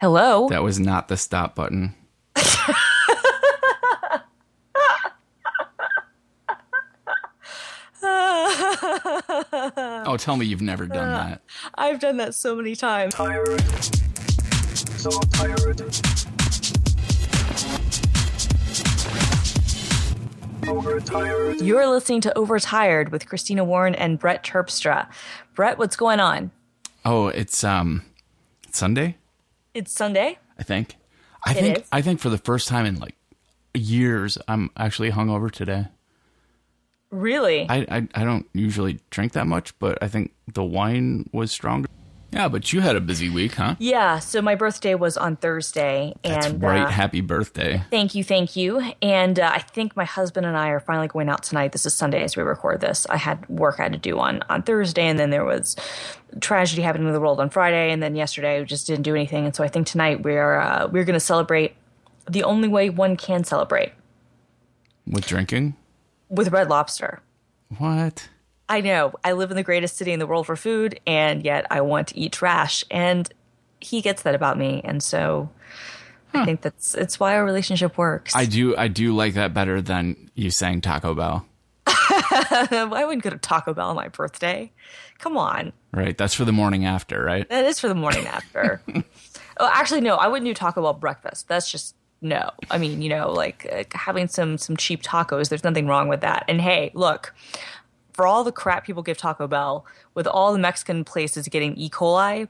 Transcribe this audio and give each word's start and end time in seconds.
Hello. 0.00 0.48
That 0.48 0.62
was 0.62 0.80
not 0.80 1.08
the 1.08 1.18
stop 1.18 1.54
button. 1.54 1.94
oh, 8.02 10.16
tell 10.18 10.38
me 10.38 10.46
you've 10.46 10.62
never 10.62 10.86
done 10.86 11.12
that. 11.12 11.42
I've 11.74 12.00
done 12.00 12.16
that 12.16 12.34
so 12.34 12.56
many 12.56 12.74
times. 12.74 13.14
So 13.14 13.26
tired. 15.10 15.60
Overtired. 20.66 21.60
You're 21.60 21.86
listening 21.86 22.22
to 22.22 22.38
Overtired 22.38 23.12
with 23.12 23.26
Christina 23.26 23.62
Warren 23.62 23.94
and 23.94 24.18
Brett 24.18 24.42
Terpstra. 24.42 25.06
Brett, 25.54 25.76
what's 25.76 25.96
going 25.96 26.18
on? 26.18 26.50
Oh, 27.04 27.28
it's 27.28 27.62
um 27.62 28.02
Sunday, 28.76 29.16
It's 29.74 29.92
Sunday. 29.92 30.38
I 30.58 30.62
think. 30.62 30.96
I 31.44 31.52
It 31.52 31.54
think 31.54 31.78
is? 31.78 31.88
I 31.92 32.02
think 32.02 32.20
for 32.20 32.28
the 32.30 32.38
first 32.38 32.68
time 32.68 32.86
in 32.86 32.98
like 32.98 33.16
years, 33.74 34.38
I'm 34.48 34.70
actually 34.76 35.10
hungover 35.10 35.50
today. 35.50 35.88
Really? 37.10 37.66
I, 37.68 37.86
I 37.90 38.08
I 38.14 38.24
don't 38.24 38.46
usually 38.54 39.00
drink 39.10 39.32
that 39.32 39.46
much, 39.46 39.78
but 39.78 39.98
I 40.02 40.08
think 40.08 40.32
the 40.52 40.64
wine 40.64 41.28
was 41.32 41.50
stronger. 41.50 41.88
Yeah, 42.32 42.48
but 42.48 42.72
you 42.72 42.80
had 42.80 42.96
a 42.96 43.00
busy 43.00 43.28
week, 43.28 43.54
huh? 43.56 43.76
yeah. 43.78 44.18
So 44.18 44.40
my 44.40 44.54
birthday 44.54 44.94
was 44.94 45.18
on 45.18 45.36
Thursday, 45.36 46.14
That's 46.22 46.46
and 46.46 46.62
right. 46.62 46.82
uh, 46.82 46.88
Happy 46.88 47.20
birthday. 47.20 47.82
Thank 47.90 48.14
you, 48.14 48.24
thank 48.24 48.56
you. 48.56 48.80
And 49.02 49.38
uh, 49.38 49.50
I 49.54 49.58
think 49.58 49.94
my 49.96 50.04
husband 50.06 50.46
and 50.46 50.56
I 50.56 50.68
are 50.68 50.80
finally 50.80 51.08
going 51.08 51.28
out 51.28 51.42
tonight. 51.42 51.72
This 51.72 51.84
is 51.84 51.94
Sunday 51.94 52.22
as 52.22 52.34
we 52.34 52.42
record 52.42 52.80
this. 52.80 53.06
I 53.10 53.18
had 53.18 53.46
work 53.50 53.78
I 53.78 53.82
had 53.82 53.92
to 53.92 53.98
do 53.98 54.18
on 54.18 54.42
on 54.48 54.62
Thursday, 54.62 55.06
and 55.06 55.18
then 55.18 55.28
there 55.28 55.44
was 55.44 55.76
tragedy 56.40 56.80
happening 56.80 57.06
in 57.06 57.12
the 57.12 57.20
world 57.20 57.38
on 57.38 57.50
Friday, 57.50 57.92
and 57.92 58.02
then 58.02 58.16
yesterday 58.16 58.60
we 58.60 58.66
just 58.66 58.86
didn't 58.86 59.02
do 59.02 59.14
anything. 59.14 59.44
And 59.44 59.54
so 59.54 59.62
I 59.62 59.68
think 59.68 59.86
tonight 59.86 60.22
we're 60.22 60.58
uh, 60.58 60.88
we're 60.90 61.04
going 61.04 61.12
to 61.14 61.20
celebrate 61.20 61.74
the 62.30 62.44
only 62.44 62.68
way 62.68 62.88
one 62.88 63.16
can 63.18 63.44
celebrate 63.44 63.92
With 65.06 65.26
drinking? 65.26 65.76
with 66.30 66.48
Red 66.48 66.70
Lobster. 66.70 67.20
What? 67.76 68.28
I 68.72 68.80
know 68.80 69.12
I 69.22 69.32
live 69.32 69.50
in 69.50 69.56
the 69.56 69.62
greatest 69.62 69.98
city 69.98 70.12
in 70.12 70.18
the 70.18 70.26
world 70.26 70.46
for 70.46 70.56
food, 70.56 70.98
and 71.06 71.44
yet 71.44 71.66
I 71.70 71.82
want 71.82 72.08
to 72.08 72.18
eat 72.18 72.32
trash, 72.32 72.84
and 72.90 73.30
he 73.82 74.00
gets 74.00 74.22
that 74.22 74.34
about 74.34 74.56
me, 74.56 74.80
and 74.82 75.02
so. 75.02 75.50
I 76.34 76.46
think 76.46 76.62
that's 76.62 76.94
it's 76.94 77.20
why 77.20 77.34
our 77.34 77.44
relationship 77.44 77.98
works. 77.98 78.34
I 78.34 78.46
do 78.46 78.74
I 78.74 78.88
do 78.88 79.14
like 79.14 79.34
that 79.34 79.52
better 79.52 79.82
than 79.82 80.30
you 80.34 80.50
saying 80.50 80.80
Taco 80.80 81.12
Bell. 81.12 81.44
I 81.86 83.04
wouldn't 83.04 83.22
go 83.22 83.28
to 83.28 83.36
Taco 83.36 83.74
Bell 83.74 83.90
on 83.90 83.96
my 83.96 84.08
birthday. 84.08 84.72
Come 85.18 85.36
on. 85.36 85.74
Right? 85.92 86.16
That's 86.16 86.32
for 86.32 86.46
the 86.46 86.52
morning 86.52 86.86
after, 86.86 87.22
right? 87.22 87.46
That 87.50 87.66
is 87.66 87.78
for 87.78 87.88
the 87.88 87.94
morning 87.94 88.26
after. 88.26 88.80
oh, 89.58 89.70
actually, 89.70 90.00
no, 90.00 90.16
I 90.16 90.28
wouldn't 90.28 90.46
do 90.46 90.54
Taco 90.54 90.80
Bell 90.80 90.94
breakfast. 90.94 91.48
That's 91.48 91.70
just 91.70 91.94
no. 92.22 92.48
I 92.70 92.78
mean, 92.78 93.02
you 93.02 93.10
know, 93.10 93.30
like 93.30 93.68
uh, 93.70 93.84
having 93.92 94.26
some 94.26 94.56
some 94.56 94.78
cheap 94.78 95.02
tacos. 95.02 95.50
There's 95.50 95.64
nothing 95.64 95.86
wrong 95.86 96.08
with 96.08 96.22
that. 96.22 96.46
And 96.48 96.62
hey, 96.62 96.92
look, 96.94 97.34
for 98.12 98.26
all 98.26 98.44
the 98.44 98.52
crap 98.52 98.84
people 98.84 99.02
give 99.02 99.18
Taco 99.18 99.46
Bell, 99.46 99.84
with 100.14 100.26
all 100.26 100.52
the 100.52 100.58
Mexican 100.58 101.04
places 101.04 101.48
getting 101.48 101.76
E. 101.76 101.88
coli, 101.88 102.48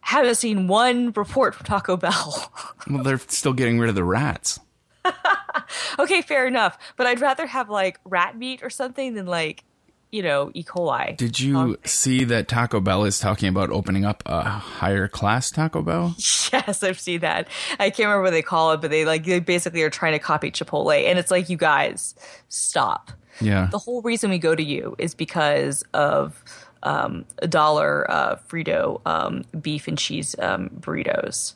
haven't 0.00 0.34
seen 0.36 0.66
one 0.66 1.12
report 1.12 1.54
from 1.54 1.66
Taco 1.66 1.96
Bell. 1.96 2.52
Well, 2.90 3.04
they're 3.04 3.18
still 3.18 3.52
getting 3.52 3.78
rid 3.78 3.90
of 3.90 3.94
the 3.94 4.02
rats. 4.02 4.58
okay, 5.98 6.20
fair 6.20 6.48
enough. 6.48 6.76
But 6.96 7.06
I'd 7.06 7.20
rather 7.20 7.46
have 7.46 7.70
like 7.70 8.00
rat 8.04 8.36
meat 8.36 8.60
or 8.64 8.70
something 8.70 9.14
than 9.14 9.26
like, 9.26 9.62
you 10.10 10.20
know, 10.20 10.50
E. 10.52 10.64
coli. 10.64 11.16
Did 11.16 11.38
you 11.38 11.56
um, 11.56 11.76
see 11.84 12.24
that 12.24 12.48
Taco 12.48 12.80
Bell 12.80 13.04
is 13.04 13.20
talking 13.20 13.48
about 13.48 13.70
opening 13.70 14.04
up 14.04 14.24
a 14.26 14.42
higher 14.42 15.06
class 15.06 15.50
Taco 15.50 15.82
Bell? 15.82 16.16
Yes, 16.52 16.82
I've 16.82 17.00
seen 17.00 17.20
that. 17.20 17.48
I 17.80 17.88
can't 17.88 18.08
remember 18.08 18.24
what 18.24 18.32
they 18.32 18.42
call 18.42 18.72
it, 18.72 18.82
but 18.82 18.90
they 18.90 19.06
like 19.06 19.24
they 19.24 19.40
basically 19.40 19.82
are 19.84 19.88
trying 19.88 20.12
to 20.12 20.18
copy 20.18 20.50
Chipotle, 20.50 21.02
and 21.02 21.18
it's 21.18 21.30
like 21.30 21.48
you 21.48 21.56
guys 21.56 22.14
stop. 22.50 23.10
Yeah. 23.40 23.68
The 23.70 23.78
whole 23.78 24.02
reason 24.02 24.30
we 24.30 24.38
go 24.38 24.54
to 24.54 24.62
you 24.62 24.94
is 24.98 25.14
because 25.14 25.82
of 25.94 26.42
um, 26.82 27.24
a 27.38 27.48
dollar 27.48 28.10
uh, 28.10 28.36
Frito 28.48 29.00
um, 29.06 29.44
beef 29.60 29.88
and 29.88 29.98
cheese 29.98 30.36
um, 30.38 30.70
burritos. 30.80 31.54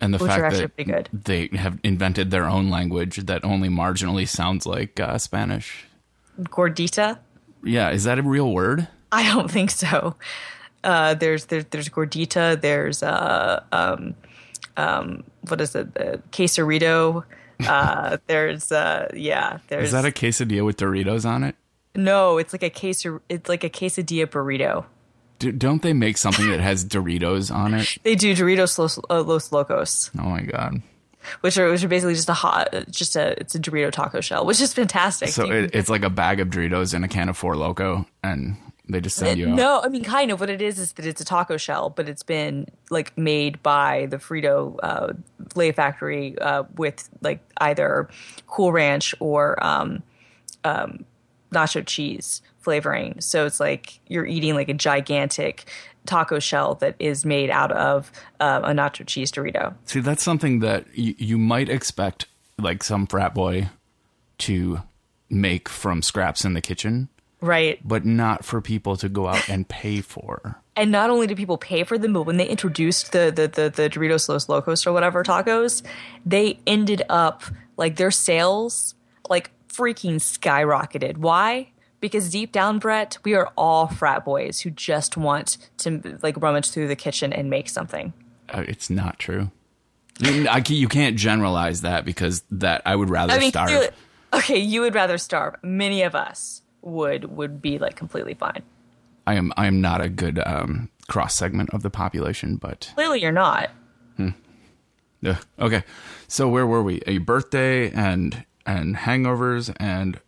And 0.00 0.12
the 0.12 0.18
fact 0.18 0.54
that 0.76 1.08
they 1.12 1.48
have 1.54 1.78
invented 1.82 2.30
their 2.30 2.44
own 2.44 2.68
language 2.68 3.16
that 3.16 3.44
only 3.44 3.68
marginally 3.68 4.28
sounds 4.28 4.66
like 4.66 5.00
uh, 5.00 5.16
Spanish. 5.16 5.86
Gordita? 6.42 7.18
Yeah, 7.64 7.90
is 7.90 8.04
that 8.04 8.18
a 8.18 8.22
real 8.22 8.52
word? 8.52 8.88
I 9.10 9.22
don't 9.32 9.50
think 9.50 9.70
so. 9.70 10.16
Uh, 10.84 11.14
there's 11.14 11.46
there's 11.46 11.64
there's 11.70 11.88
gordita. 11.88 12.60
There's 12.60 13.02
uh 13.02 13.64
um 13.72 14.14
um 14.76 15.24
what 15.48 15.60
is 15.60 15.74
it? 15.74 15.88
Uh, 15.98 16.18
quesarito. 16.30 17.24
Uh, 17.66 18.18
there's 18.26 18.70
uh 18.72 19.08
yeah. 19.14 19.58
There's 19.68 19.86
Is 19.86 19.92
that 19.92 20.04
a 20.04 20.10
quesadilla 20.10 20.64
with 20.64 20.76
Doritos 20.76 21.24
on 21.24 21.44
it? 21.44 21.54
no. 21.94 22.38
It's 22.38 22.52
like 22.52 22.62
a 22.62 22.70
quesar. 22.70 23.20
It's 23.28 23.48
like 23.48 23.64
a 23.64 23.70
quesadilla 23.70 24.26
burrito. 24.26 24.84
Do, 25.38 25.52
don't 25.52 25.82
they 25.82 25.92
make 25.92 26.16
something 26.16 26.48
that 26.50 26.60
has 26.60 26.84
Doritos 26.84 27.54
on 27.54 27.74
it? 27.74 27.98
They 28.02 28.14
do 28.14 28.34
Doritos 28.34 28.78
Los, 28.78 28.98
uh, 29.10 29.22
Los 29.22 29.52
Locos, 29.52 30.10
Oh 30.18 30.22
my 30.28 30.42
god! 30.42 30.82
which 31.40 31.58
are 31.58 31.70
which 31.70 31.82
are 31.84 31.88
basically 31.88 32.14
just 32.14 32.28
a 32.28 32.34
hot, 32.34 32.72
just 32.90 33.16
a 33.16 33.38
it's 33.40 33.54
a 33.54 33.58
Dorito 33.58 33.90
taco 33.90 34.20
shell, 34.20 34.46
which 34.46 34.60
is 34.60 34.72
fantastic. 34.72 35.28
So 35.30 35.50
it, 35.50 35.70
it's 35.74 35.88
like 35.90 36.04
a 36.04 36.10
bag 36.10 36.40
of 36.40 36.48
Doritos 36.48 36.94
and 36.94 37.04
a 37.04 37.08
can 37.08 37.28
of 37.28 37.36
Four 37.36 37.56
Loco, 37.56 38.06
and 38.22 38.56
they 38.88 39.00
just 39.00 39.16
send 39.16 39.38
you. 39.38 39.48
out. 39.48 39.56
no, 39.56 39.80
I 39.82 39.88
mean 39.88 40.04
kind 40.04 40.30
of 40.30 40.40
what 40.40 40.50
it 40.50 40.62
is 40.62 40.78
is 40.78 40.92
that 40.92 41.06
it's 41.06 41.20
a 41.20 41.24
taco 41.24 41.56
shell, 41.56 41.90
but 41.90 42.08
it's 42.08 42.22
been 42.22 42.66
like 42.90 43.16
made 43.18 43.62
by 43.62 44.06
the 44.06 44.18
Frito 44.18 44.78
uh, 44.82 45.12
Lay 45.54 45.72
factory 45.72 46.38
uh, 46.38 46.64
with 46.76 47.08
like 47.20 47.40
either 47.58 48.08
Cool 48.46 48.72
Ranch 48.72 49.14
or 49.18 49.62
um, 49.64 50.02
um, 50.64 51.04
nacho 51.52 51.84
cheese 51.84 52.42
flavoring. 52.60 53.20
So 53.20 53.46
it's 53.46 53.60
like 53.60 54.00
you're 54.06 54.26
eating 54.26 54.54
like 54.54 54.68
a 54.68 54.74
gigantic 54.74 55.68
taco 56.04 56.38
shell 56.38 56.76
that 56.76 56.94
is 56.98 57.24
made 57.24 57.50
out 57.50 57.72
of 57.72 58.10
uh, 58.40 58.60
a 58.64 58.70
nacho 58.70 59.06
cheese 59.06 59.32
Dorito. 59.32 59.74
See, 59.84 60.00
that's 60.00 60.22
something 60.22 60.60
that 60.60 60.86
you, 60.96 61.14
you 61.18 61.38
might 61.38 61.68
expect, 61.68 62.26
like 62.58 62.82
some 62.84 63.06
frat 63.06 63.34
boy, 63.34 63.70
to 64.38 64.82
make 65.28 65.68
from 65.68 66.02
scraps 66.02 66.44
in 66.44 66.54
the 66.54 66.60
kitchen, 66.60 67.08
Right. 67.46 67.78
but 67.86 68.04
not 68.04 68.44
for 68.44 68.60
people 68.60 68.96
to 68.96 69.08
go 69.08 69.28
out 69.28 69.48
and 69.48 69.68
pay 69.68 70.00
for. 70.00 70.60
and 70.76 70.90
not 70.90 71.10
only 71.10 71.26
do 71.26 71.34
people 71.34 71.56
pay 71.56 71.84
for 71.84 71.96
them, 71.96 72.12
but 72.12 72.22
when 72.22 72.36
they 72.36 72.48
introduced 72.48 73.12
the 73.12 73.32
the 73.34 73.48
the, 73.48 73.70
the 73.70 73.88
Doritos 73.88 74.28
Los 74.28 74.48
Locos 74.48 74.86
or 74.86 74.92
whatever 74.92 75.24
tacos, 75.24 75.82
they 76.24 76.58
ended 76.66 77.02
up 77.08 77.44
like 77.76 77.96
their 77.96 78.10
sales 78.10 78.94
like 79.28 79.50
freaking 79.68 80.16
skyrocketed. 80.16 81.16
Why? 81.18 81.70
Because 82.00 82.30
deep 82.30 82.52
down, 82.52 82.78
Brett, 82.78 83.18
we 83.24 83.34
are 83.34 83.50
all 83.56 83.88
frat 83.88 84.24
boys 84.24 84.60
who 84.60 84.70
just 84.70 85.16
want 85.16 85.56
to 85.78 86.18
like 86.22 86.36
rummage 86.40 86.70
through 86.70 86.88
the 86.88 86.96
kitchen 86.96 87.32
and 87.32 87.48
make 87.48 87.68
something. 87.68 88.12
Uh, 88.48 88.64
it's 88.68 88.90
not 88.90 89.18
true. 89.18 89.50
You, 90.20 90.46
I, 90.48 90.62
you 90.66 90.88
can't 90.88 91.16
generalize 91.16 91.82
that 91.82 92.04
because 92.04 92.42
that 92.50 92.82
I 92.86 92.96
would 92.96 93.10
rather 93.10 93.32
I 93.32 93.38
mean, 93.38 93.50
starve. 93.50 93.90
okay, 94.32 94.58
you 94.58 94.82
would 94.82 94.94
rather 94.94 95.18
starve. 95.18 95.56
Many 95.62 96.02
of 96.02 96.14
us 96.14 96.62
would 96.86 97.24
would 97.36 97.60
be 97.60 97.78
like 97.78 97.96
completely 97.96 98.34
fine. 98.34 98.62
I 99.26 99.34
am 99.34 99.52
I 99.56 99.66
am 99.66 99.80
not 99.80 100.00
a 100.00 100.08
good 100.08 100.40
um, 100.46 100.88
cross 101.08 101.34
segment 101.34 101.70
of 101.74 101.82
the 101.82 101.90
population, 101.90 102.56
but 102.56 102.92
Clearly, 102.94 103.20
you're 103.20 103.32
not. 103.32 103.70
Hmm. 104.16 104.30
Yeah. 105.20 105.38
okay. 105.58 105.82
So 106.28 106.48
where 106.48 106.66
were 106.66 106.82
we? 106.82 107.02
A 107.06 107.18
birthday 107.18 107.90
and 107.90 108.44
and 108.64 108.96
hangovers 108.96 109.74
and 109.80 110.20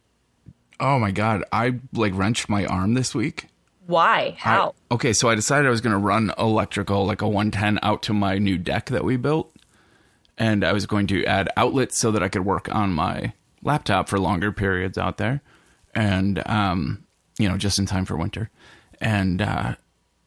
oh 0.80 0.98
my 0.98 1.12
god, 1.12 1.44
I 1.52 1.76
like 1.92 2.12
wrenched 2.14 2.48
my 2.48 2.66
arm 2.66 2.94
this 2.94 3.14
week. 3.14 3.46
Why? 3.86 4.36
I- 4.36 4.36
How? 4.38 4.74
okay, 4.90 5.12
so 5.12 5.28
I 5.30 5.34
decided 5.34 5.66
I 5.66 5.70
was 5.70 5.80
going 5.80 5.92
to 5.94 5.98
run 5.98 6.30
electrical, 6.38 7.06
like 7.06 7.22
a 7.22 7.28
110, 7.28 7.78
out 7.82 8.02
to 8.02 8.12
my 8.12 8.36
new 8.36 8.58
deck 8.58 8.86
that 8.86 9.02
we 9.02 9.16
built. 9.16 9.54
And 10.36 10.62
I 10.62 10.72
was 10.74 10.84
going 10.84 11.06
to 11.06 11.24
add 11.24 11.48
outlets 11.56 11.98
so 11.98 12.10
that 12.10 12.22
I 12.22 12.28
could 12.28 12.44
work 12.44 12.68
on 12.72 12.92
my 12.92 13.32
laptop 13.62 14.08
for 14.08 14.18
longer 14.20 14.52
periods 14.52 14.98
out 14.98 15.16
there. 15.16 15.40
And, 15.98 16.40
um, 16.46 17.04
you 17.40 17.48
know, 17.48 17.56
just 17.56 17.80
in 17.80 17.86
time 17.86 18.04
for 18.04 18.16
winter. 18.16 18.50
And, 19.00 19.42
uh, 19.42 19.74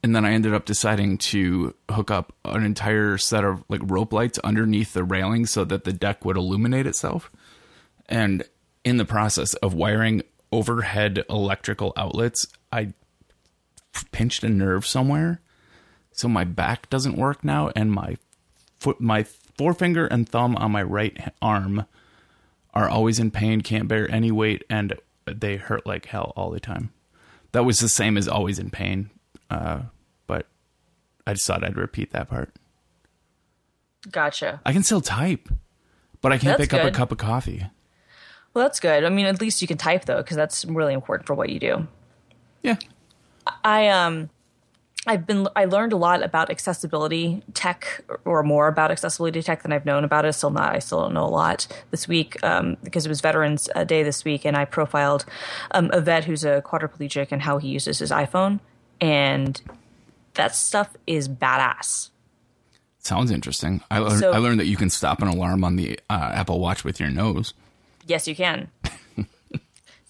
and 0.04 0.14
then 0.14 0.26
I 0.26 0.34
ended 0.34 0.54
up 0.54 0.66
deciding 0.66 1.18
to 1.20 1.74
hook 1.90 2.12
up 2.12 2.34
an 2.44 2.66
entire 2.66 3.18
set 3.18 3.46
of 3.46 3.64
like 3.70 3.80
rope 3.86 4.12
lights 4.12 4.38
underneath 4.40 4.92
the 4.92 5.06
railing 5.06 5.46
so 5.46 5.64
that 5.64 5.86
the 5.86 5.94
deck 5.94 6.26
would 6.26 6.36
illuminate 6.36 6.88
itself. 6.88 7.32
And 8.10 8.44
in 8.84 8.98
the 8.98 9.06
process 9.06 9.54
of 9.56 9.74
wiring 9.74 10.24
overhead 10.52 11.24
electrical 11.30 11.94
outlets, 11.96 12.46
I 12.74 12.92
pinched 14.12 14.44
a 14.44 14.50
nerve 14.50 14.86
somewhere. 14.86 15.40
So 16.12 16.28
my 16.28 16.44
back 16.44 16.90
doesn't 16.90 17.16
work 17.16 17.46
now 17.46 17.72
and 17.78 17.94
my 17.94 18.18
foot 18.78 19.00
my 19.00 19.24
forefinger 19.24 20.06
and 20.06 20.28
thumb 20.28 20.58
on 20.58 20.74
my 20.74 20.84
right 20.84 21.18
arm 21.42 21.86
are 22.74 22.90
always 22.90 23.20
in 23.20 23.32
pain, 23.32 23.62
can't 23.62 23.88
bear 23.88 24.12
any 24.12 24.32
weight 24.32 24.66
and 24.70 25.00
they 25.26 25.58
hurt 25.58 25.86
like 25.86 26.06
hell 26.06 26.34
all 26.36 26.52
the 26.52 26.60
time. 26.60 26.92
That 27.52 27.64
was 27.64 27.80
the 27.80 27.90
same 27.90 28.18
as 28.18 28.28
always 28.28 28.60
in 28.60 28.70
pain. 28.70 29.10
Uh, 29.50 29.82
but 30.28 30.48
I 31.28 31.34
just 31.34 31.46
thought 31.46 31.64
I'd 31.64 31.78
repeat 31.78 32.12
that 32.12 32.30
part. 32.30 32.54
Gotcha. 34.10 34.62
I 34.66 34.74
can 34.74 34.84
still 34.84 35.02
type, 35.02 35.50
but 36.22 36.32
I 36.32 36.38
can't 36.38 36.58
That's 36.58 36.70
pick 36.70 36.80
up 36.80 36.86
a 36.86 36.92
cup 36.92 37.12
of 37.12 37.18
coffee. 37.18 37.66
Well, 38.54 38.66
that's 38.66 38.80
good. 38.80 39.04
I 39.04 39.10
mean, 39.10 39.26
at 39.26 39.40
least 39.40 39.62
you 39.62 39.68
can 39.68 39.78
type 39.78 40.06
though, 40.06 40.18
because 40.18 40.38
that's 40.38 40.66
really 40.66 40.94
important 40.94 41.28
for 41.28 41.36
what 41.36 41.50
you 41.50 41.60
do. 41.60 41.88
Yeah. 42.64 42.78
I 43.64 43.88
um 43.90 44.30
I've 45.08 45.26
been 45.26 45.48
I 45.56 45.66
learned 45.66 45.94
a 45.94 45.98
lot 45.98 46.22
about 46.24 46.52
accessibility 46.52 47.42
tech 47.56 48.02
or 48.24 48.44
more 48.44 48.68
about 48.68 48.92
accessibility 48.92 49.42
tech 49.42 49.64
than 49.64 49.74
I've 49.74 49.86
known 49.86 50.04
about 50.04 50.26
it. 50.26 50.34
Still 50.34 50.52
not 50.52 50.76
I 50.76 50.80
still 50.80 51.02
don't 51.02 51.14
know 51.14 51.26
a 51.26 51.28
lot 51.28 51.68
this 51.90 52.08
week 52.08 52.42
um, 52.44 52.78
because 52.84 53.06
it 53.06 53.10
was 53.10 53.20
Veterans 53.20 53.68
uh, 53.76 53.84
Day 53.84 54.04
this 54.04 54.24
week, 54.24 54.46
and 54.46 54.56
I 54.56 54.66
profiled 54.66 55.26
um, 55.72 55.90
a 55.92 56.02
vet 56.02 56.26
who's 56.26 56.44
a 56.44 56.62
quadriplegic 56.62 57.30
and 57.32 57.42
how 57.42 57.58
he 57.58 57.70
uses 57.70 57.98
his 57.98 58.12
iPhone, 58.12 58.60
and 59.00 59.60
that 60.36 60.54
stuff 60.56 60.90
is 61.08 61.28
badass. 61.28 62.10
Sounds 63.00 63.32
interesting. 63.32 63.82
I, 63.90 63.98
learned 63.98 64.20
So- 64.20 64.32
I 64.32 64.38
learned 64.38 64.60
that 64.60 64.68
you 64.68 64.78
can 64.78 64.92
stop 64.92 65.24
an 65.24 65.28
alarm 65.28 65.64
on 65.64 65.78
the 65.78 66.00
uh, 66.12 66.32
Apple 66.36 66.60
Watch 66.60 66.84
with 66.84 67.00
your 67.00 67.10
nose. 67.10 67.56
Yes, 68.06 68.28
you 68.28 68.36
can. 68.36 68.70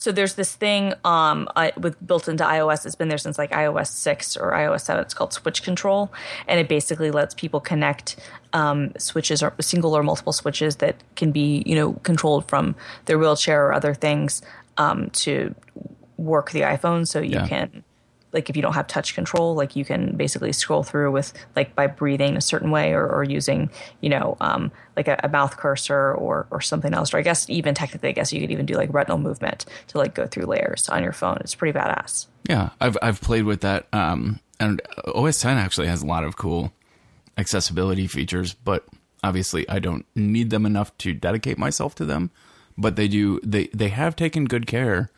So 0.01 0.11
there's 0.11 0.33
this 0.33 0.55
thing 0.55 0.95
um, 1.05 1.47
uh, 1.55 1.69
with 1.77 1.95
built 2.07 2.27
into 2.27 2.43
iOS. 2.43 2.87
It's 2.87 2.95
been 2.95 3.07
there 3.07 3.19
since 3.19 3.37
like 3.37 3.51
iOS 3.51 3.89
six 3.89 4.35
or 4.35 4.51
iOS 4.51 4.81
seven. 4.81 5.03
It's 5.03 5.13
called 5.13 5.31
Switch 5.31 5.61
Control, 5.61 6.11
and 6.47 6.59
it 6.59 6.67
basically 6.67 7.11
lets 7.11 7.35
people 7.35 7.59
connect 7.59 8.15
um, 8.51 8.93
switches 8.97 9.43
or 9.43 9.53
single 9.61 9.95
or 9.95 10.01
multiple 10.01 10.33
switches 10.33 10.77
that 10.77 10.95
can 11.15 11.31
be 11.31 11.61
you 11.67 11.75
know 11.75 11.93
controlled 12.01 12.49
from 12.49 12.73
their 13.05 13.19
wheelchair 13.19 13.67
or 13.67 13.73
other 13.73 13.93
things 13.93 14.41
um, 14.77 15.11
to 15.11 15.53
work 16.17 16.49
the 16.49 16.61
iPhone. 16.61 17.07
So 17.07 17.19
you 17.19 17.33
Yeah. 17.35 17.47
can 17.47 17.83
like 18.33 18.49
if 18.49 18.55
you 18.55 18.61
don't 18.61 18.73
have 18.73 18.87
touch 18.87 19.13
control, 19.13 19.55
like 19.55 19.75
you 19.75 19.83
can 19.83 20.15
basically 20.15 20.53
scroll 20.53 20.83
through 20.83 21.11
with 21.11 21.33
like 21.55 21.75
by 21.75 21.87
breathing 21.87 22.37
a 22.37 22.41
certain 22.41 22.71
way 22.71 22.93
or, 22.93 23.07
or 23.07 23.23
using, 23.23 23.69
you 23.99 24.09
know, 24.09 24.37
um, 24.41 24.71
like 24.95 25.07
a, 25.07 25.19
a 25.23 25.29
mouth 25.29 25.57
cursor 25.57 26.13
or 26.13 26.47
or 26.51 26.61
something 26.61 26.93
else. 26.93 27.13
Or 27.13 27.17
I 27.17 27.21
guess 27.21 27.49
even 27.49 27.75
technically, 27.75 28.09
I 28.09 28.13
guess 28.13 28.31
you 28.31 28.39
could 28.39 28.51
even 28.51 28.65
do 28.65 28.75
like 28.75 28.93
retinal 28.93 29.17
movement 29.17 29.65
to 29.87 29.97
like 29.97 30.15
go 30.15 30.27
through 30.27 30.45
layers 30.45 30.87
on 30.89 31.03
your 31.03 31.13
phone. 31.13 31.37
It's 31.41 31.55
pretty 31.55 31.77
badass. 31.77 32.27
Yeah, 32.47 32.69
I've 32.79 32.97
I've 33.01 33.21
played 33.21 33.43
with 33.43 33.61
that. 33.61 33.87
Um, 33.93 34.39
and 34.59 34.81
OS 35.15 35.41
10 35.41 35.57
actually 35.57 35.87
has 35.87 36.03
a 36.03 36.05
lot 36.05 36.23
of 36.23 36.37
cool 36.37 36.71
accessibility 37.37 38.07
features, 38.07 38.53
but 38.53 38.85
obviously 39.23 39.67
I 39.67 39.79
don't 39.79 40.05
need 40.15 40.51
them 40.51 40.65
enough 40.65 40.95
to 40.99 41.13
dedicate 41.13 41.57
myself 41.57 41.95
to 41.95 42.05
them. 42.05 42.31
But 42.77 42.95
they 42.95 43.07
do. 43.07 43.39
They 43.43 43.67
they 43.67 43.89
have 43.89 44.15
taken 44.15 44.45
good 44.45 44.65
care 44.65 45.11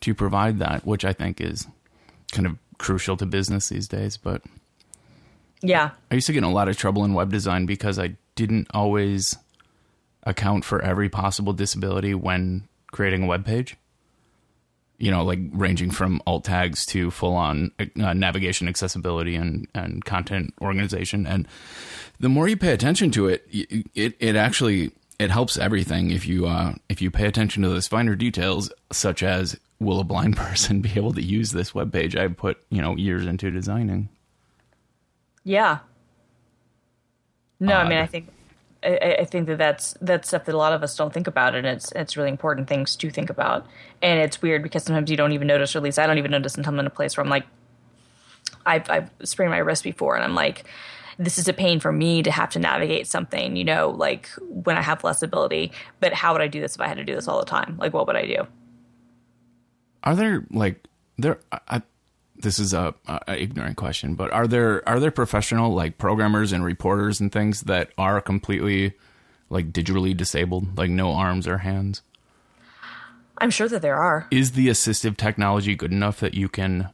to 0.00 0.14
provide 0.14 0.58
that, 0.58 0.84
which 0.84 1.04
I 1.04 1.14
think 1.14 1.40
is 1.40 1.66
kind 2.34 2.46
of 2.46 2.58
crucial 2.78 3.16
to 3.16 3.24
business 3.26 3.68
these 3.70 3.88
days. 3.88 4.16
But 4.16 4.42
Yeah. 5.62 5.90
I 6.10 6.14
used 6.16 6.26
to 6.26 6.32
get 6.34 6.38
in 6.38 6.44
a 6.44 6.52
lot 6.52 6.68
of 6.68 6.76
trouble 6.76 7.04
in 7.04 7.14
web 7.14 7.30
design 7.30 7.64
because 7.64 7.98
I 7.98 8.16
didn't 8.34 8.66
always 8.74 9.36
account 10.24 10.64
for 10.64 10.82
every 10.82 11.08
possible 11.08 11.52
disability 11.52 12.14
when 12.14 12.68
creating 12.92 13.22
a 13.22 13.26
web 13.26 13.46
page. 13.46 13.76
You 14.98 15.10
know, 15.10 15.24
like 15.24 15.40
ranging 15.52 15.90
from 15.90 16.22
alt 16.26 16.44
tags 16.44 16.86
to 16.86 17.10
full 17.10 17.34
on 17.34 17.72
uh, 17.80 18.12
navigation 18.14 18.68
accessibility 18.68 19.34
and, 19.34 19.66
and 19.74 20.04
content 20.04 20.54
organization. 20.60 21.26
And 21.26 21.48
the 22.20 22.28
more 22.28 22.46
you 22.46 22.56
pay 22.56 22.72
attention 22.72 23.10
to 23.12 23.26
it, 23.28 23.46
it, 23.50 24.14
it 24.20 24.36
actually 24.36 24.92
it 25.18 25.30
helps 25.30 25.56
everything 25.56 26.10
if 26.10 26.26
you 26.26 26.46
uh, 26.46 26.74
if 26.88 27.00
you 27.02 27.10
pay 27.10 27.26
attention 27.26 27.62
to 27.62 27.68
those 27.68 27.86
finer 27.86 28.14
details, 28.14 28.72
such 28.92 29.22
as 29.22 29.58
will 29.80 30.00
a 30.00 30.04
blind 30.04 30.36
person 30.38 30.80
be 30.80 30.92
able 30.96 31.12
to 31.14 31.22
use 31.22 31.52
this 31.52 31.74
web 31.74 31.92
page 31.92 32.16
I 32.16 32.28
put 32.28 32.58
you 32.70 32.80
know 32.82 32.96
years 32.96 33.26
into 33.26 33.50
designing. 33.50 34.08
Yeah. 35.44 35.78
No, 37.60 37.74
I 37.76 37.88
mean, 37.88 37.98
I 37.98 38.06
think 38.06 38.28
I- 38.82 38.98
I, 39.00 39.14
I 39.20 39.24
think 39.24 39.46
that 39.46 39.56
that's 39.58 39.94
that's 40.02 40.28
stuff 40.28 40.44
that 40.44 40.54
a 40.54 40.58
lot 40.58 40.72
of 40.74 40.82
us 40.82 40.94
don't 40.96 41.12
think 41.12 41.26
about, 41.26 41.54
and 41.54 41.66
it's 41.66 41.90
it's 41.92 42.16
really 42.16 42.28
important 42.28 42.68
things 42.68 42.96
to 42.96 43.10
think 43.10 43.30
about. 43.30 43.66
And 44.02 44.20
it's 44.20 44.42
weird 44.42 44.62
because 44.62 44.84
sometimes 44.84 45.10
you 45.10 45.16
don't 45.16 45.32
even 45.32 45.46
notice, 45.46 45.74
or 45.74 45.78
at 45.78 45.84
least 45.84 45.98
I 45.98 46.06
don't 46.06 46.18
even 46.18 46.30
notice 46.30 46.56
until 46.56 46.72
I'm 46.74 46.80
in 46.80 46.86
a 46.86 46.90
place 46.90 47.16
where 47.16 47.24
I'm 47.24 47.30
like, 47.30 47.46
I've 48.66 48.90
I've 48.90 49.10
sprained 49.22 49.52
my 49.52 49.58
wrist 49.58 49.84
before, 49.84 50.16
and 50.16 50.24
I'm 50.24 50.34
like, 50.34 50.64
this 51.18 51.38
is 51.38 51.48
a 51.48 51.52
pain 51.52 51.80
for 51.80 51.92
me 51.92 52.22
to 52.22 52.30
have 52.30 52.50
to 52.50 52.58
navigate 52.58 53.06
something, 53.06 53.56
you 53.56 53.64
know, 53.64 53.90
like 53.90 54.28
when 54.48 54.76
I 54.76 54.82
have 54.82 55.04
less 55.04 55.22
ability. 55.22 55.72
But 56.00 56.12
how 56.12 56.32
would 56.32 56.42
I 56.42 56.48
do 56.48 56.60
this 56.60 56.74
if 56.74 56.80
I 56.80 56.88
had 56.88 56.96
to 56.96 57.04
do 57.04 57.14
this 57.14 57.28
all 57.28 57.38
the 57.38 57.46
time? 57.46 57.76
Like, 57.78 57.92
what 57.92 58.06
would 58.06 58.16
I 58.16 58.26
do? 58.26 58.46
Are 60.02 60.14
there 60.14 60.44
like 60.50 60.84
there? 61.18 61.38
I, 61.68 61.82
this 62.36 62.58
is 62.58 62.74
a, 62.74 62.94
a 63.06 63.40
ignorant 63.40 63.76
question, 63.76 64.14
but 64.14 64.30
are 64.32 64.46
there 64.46 64.86
are 64.88 65.00
there 65.00 65.10
professional 65.10 65.72
like 65.72 65.98
programmers 65.98 66.52
and 66.52 66.64
reporters 66.64 67.20
and 67.20 67.32
things 67.32 67.62
that 67.62 67.90
are 67.96 68.20
completely 68.20 68.94
like 69.50 69.72
digitally 69.72 70.16
disabled, 70.16 70.76
like 70.76 70.90
no 70.90 71.12
arms 71.12 71.46
or 71.46 71.58
hands? 71.58 72.02
I'm 73.38 73.50
sure 73.50 73.68
that 73.68 73.82
there 73.82 73.96
are. 73.96 74.28
Is 74.30 74.52
the 74.52 74.68
assistive 74.68 75.16
technology 75.16 75.74
good 75.74 75.92
enough 75.92 76.20
that 76.20 76.34
you 76.34 76.48
can 76.48 76.90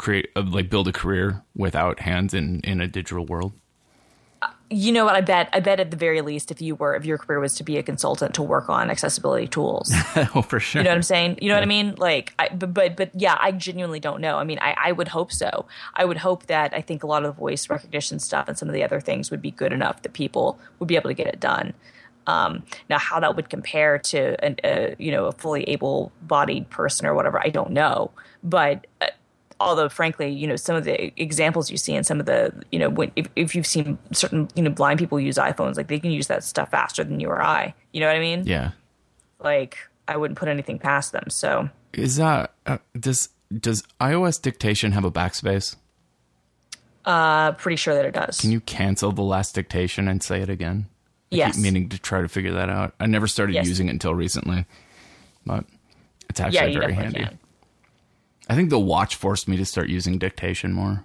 create 0.00 0.30
uh, 0.34 0.42
like 0.42 0.70
build 0.70 0.88
a 0.88 0.92
career 0.92 1.42
without 1.54 2.00
hands 2.00 2.34
in 2.34 2.60
in 2.62 2.80
a 2.80 2.88
digital 2.88 3.26
world? 3.26 3.52
You 4.72 4.92
know 4.92 5.04
what? 5.04 5.16
I 5.16 5.20
bet. 5.20 5.48
I 5.52 5.58
bet 5.60 5.80
at 5.80 5.90
the 5.90 5.96
very 5.96 6.20
least, 6.20 6.52
if 6.52 6.62
you 6.62 6.76
were, 6.76 6.94
if 6.94 7.04
your 7.04 7.18
career 7.18 7.40
was 7.40 7.56
to 7.56 7.64
be 7.64 7.76
a 7.76 7.82
consultant 7.82 8.34
to 8.36 8.42
work 8.42 8.68
on 8.68 8.88
accessibility 8.88 9.48
tools, 9.48 9.92
oh, 10.34 10.42
for 10.42 10.60
sure. 10.60 10.80
You 10.80 10.84
know 10.84 10.90
what 10.90 10.96
I'm 10.96 11.02
saying? 11.02 11.38
You 11.42 11.48
know 11.48 11.56
what 11.56 11.64
I 11.64 11.66
mean? 11.66 11.96
Like, 11.98 12.32
I, 12.38 12.48
but, 12.50 12.72
but, 12.72 12.96
but 12.96 13.10
yeah, 13.12 13.36
I 13.38 13.50
genuinely 13.50 13.98
don't 13.98 14.20
know. 14.20 14.36
I 14.38 14.44
mean, 14.44 14.60
I, 14.62 14.74
I 14.78 14.92
would 14.92 15.08
hope 15.08 15.32
so. 15.32 15.66
I 15.94 16.04
would 16.04 16.18
hope 16.18 16.46
that 16.46 16.72
I 16.72 16.82
think 16.82 17.02
a 17.02 17.08
lot 17.08 17.24
of 17.24 17.34
the 17.34 17.40
voice 17.40 17.68
recognition 17.68 18.20
stuff 18.20 18.46
and 18.46 18.56
some 18.56 18.68
of 18.68 18.72
the 18.72 18.84
other 18.84 19.00
things 19.00 19.28
would 19.32 19.42
be 19.42 19.50
good 19.50 19.72
enough 19.72 20.02
that 20.02 20.12
people 20.12 20.56
would 20.78 20.86
be 20.86 20.94
able 20.94 21.10
to 21.10 21.14
get 21.14 21.26
it 21.26 21.40
done. 21.40 21.74
Um, 22.28 22.62
now, 22.88 22.98
how 22.98 23.18
that 23.18 23.34
would 23.34 23.50
compare 23.50 23.98
to 23.98 24.44
an, 24.44 24.56
a 24.62 24.94
you 24.98 25.10
know 25.10 25.26
a 25.26 25.32
fully 25.32 25.64
able-bodied 25.64 26.70
person 26.70 27.06
or 27.06 27.14
whatever, 27.14 27.40
I 27.44 27.48
don't 27.48 27.72
know. 27.72 28.12
But 28.44 28.86
uh, 29.00 29.06
although, 29.60 29.88
frankly, 29.88 30.28
you 30.30 30.46
know 30.48 30.56
some 30.56 30.74
of 30.74 30.84
the 30.84 31.12
examples 31.22 31.70
you 31.70 31.76
see 31.76 31.94
in 31.94 32.02
some 32.02 32.18
of 32.18 32.26
the 32.26 32.52
you 32.72 32.78
know 32.78 32.88
when 32.90 33.12
if, 33.14 33.28
if 33.36 33.54
you've 33.54 33.66
seen 33.66 33.98
certain 34.12 34.48
you 34.56 34.62
know 34.62 34.70
blind 34.70 34.98
people 34.98 35.20
use 35.20 35.36
iPhones, 35.36 35.76
like 35.76 35.86
they 35.88 36.00
can 36.00 36.10
use 36.10 36.26
that 36.26 36.42
stuff 36.42 36.70
faster 36.70 37.04
than 37.04 37.20
you 37.20 37.28
or 37.28 37.40
I. 37.42 37.74
You 37.92 38.00
know 38.00 38.06
what 38.08 38.16
I 38.16 38.20
mean? 38.20 38.44
yeah. 38.46 38.72
Like 39.38 39.78
I 40.08 40.16
wouldn't 40.16 40.38
put 40.38 40.48
anything 40.48 40.78
past 40.78 41.12
them. 41.12 41.24
So. 41.28 41.68
Is 41.92 42.16
that 42.16 42.52
uh, 42.66 42.78
does 42.98 43.28
does 43.56 43.82
iOS 44.00 44.40
dictation 44.40 44.92
have 44.92 45.04
a 45.04 45.10
backspace? 45.10 45.76
Uh, 47.04 47.52
pretty 47.52 47.76
sure 47.76 47.94
that 47.94 48.04
it 48.04 48.12
does. 48.14 48.40
Can 48.40 48.50
you 48.52 48.60
cancel 48.60 49.10
the 49.12 49.22
last 49.22 49.54
dictation 49.54 50.06
and 50.06 50.22
say 50.22 50.40
it 50.40 50.50
again? 50.50 50.86
I 51.32 51.36
Yes. 51.36 51.54
keep 51.56 51.62
meaning 51.64 51.88
to 51.88 51.98
try 51.98 52.20
to 52.20 52.28
figure 52.28 52.52
that 52.52 52.68
out. 52.68 52.94
I 53.00 53.06
never 53.06 53.26
started 53.26 53.54
Yes. 53.54 53.66
using 53.66 53.88
it 53.88 53.92
until 53.92 54.14
recently, 54.14 54.66
but 55.46 55.64
it's 56.28 56.40
actually 56.40 56.74
you 56.74 56.80
very 56.80 56.92
handy. 56.92 57.20
can. 57.24 57.38
I 58.50 58.56
think 58.56 58.68
the 58.68 58.80
watch 58.80 59.14
forced 59.14 59.46
me 59.46 59.56
to 59.58 59.64
start 59.64 59.88
using 59.88 60.18
dictation 60.18 60.72
more. 60.72 61.04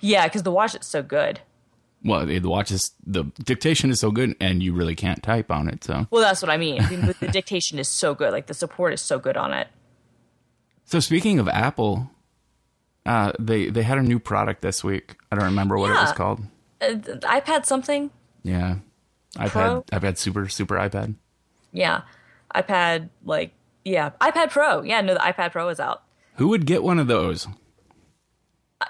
Yeah, 0.00 0.26
because 0.26 0.44
the 0.44 0.50
watch 0.50 0.74
is 0.74 0.86
so 0.86 1.02
good. 1.02 1.40
Well, 2.02 2.24
the 2.24 2.40
watch 2.40 2.70
is 2.70 2.92
the 3.06 3.24
dictation 3.44 3.90
is 3.90 4.00
so 4.00 4.10
good, 4.10 4.34
and 4.40 4.62
you 4.62 4.72
really 4.72 4.94
can't 4.94 5.22
type 5.22 5.50
on 5.50 5.68
it. 5.68 5.84
So, 5.84 6.06
Well, 6.10 6.22
that's 6.22 6.40
what 6.40 6.50
I 6.50 6.56
mean. 6.56 6.80
I 6.80 6.88
mean, 6.88 7.14
the, 7.20 7.28
dictation 7.28 7.78
is 7.78 7.86
so 7.86 8.14
good. 8.14 8.32
Like 8.32 8.46
the 8.46 8.54
support 8.54 8.94
is 8.94 9.02
so 9.02 9.18
good 9.18 9.36
on 9.36 9.52
it. 9.52 9.68
so 10.86 11.00
speaking 11.00 11.38
of 11.38 11.48
Apple, 11.48 12.10
uh, 13.04 13.32
they 13.38 13.68
they 13.68 13.82
had 13.82 13.98
a 13.98 14.02
new 14.02 14.18
product 14.18 14.62
this 14.62 14.82
week. 14.82 15.16
I 15.30 15.36
don't 15.36 15.44
remember 15.44 15.76
what 15.76 15.90
it 15.90 16.00
was 16.00 16.12
called. 16.12 16.40
Uh, 16.80 16.94
iPad 16.94 17.66
something. 17.66 18.10
Yeah, 18.42 18.76
iPad 19.36 19.50
Pro? 19.50 19.82
iPad 19.92 20.16
Super 20.16 20.48
Super 20.48 20.76
iPad. 20.76 21.14
Yeah, 21.72 22.02
iPad 22.54 23.10
like 23.22 23.52
yeah, 23.84 24.12
iPad 24.22 24.48
Pro. 24.48 24.80
Yeah, 24.80 25.02
no, 25.02 25.12
the 25.12 25.20
iPad 25.20 25.52
Pro 25.52 25.68
is 25.68 25.78
out. 25.78 26.04
Who 26.36 26.48
would 26.48 26.66
get 26.66 26.82
one 26.82 26.98
of 26.98 27.06
those? 27.06 27.46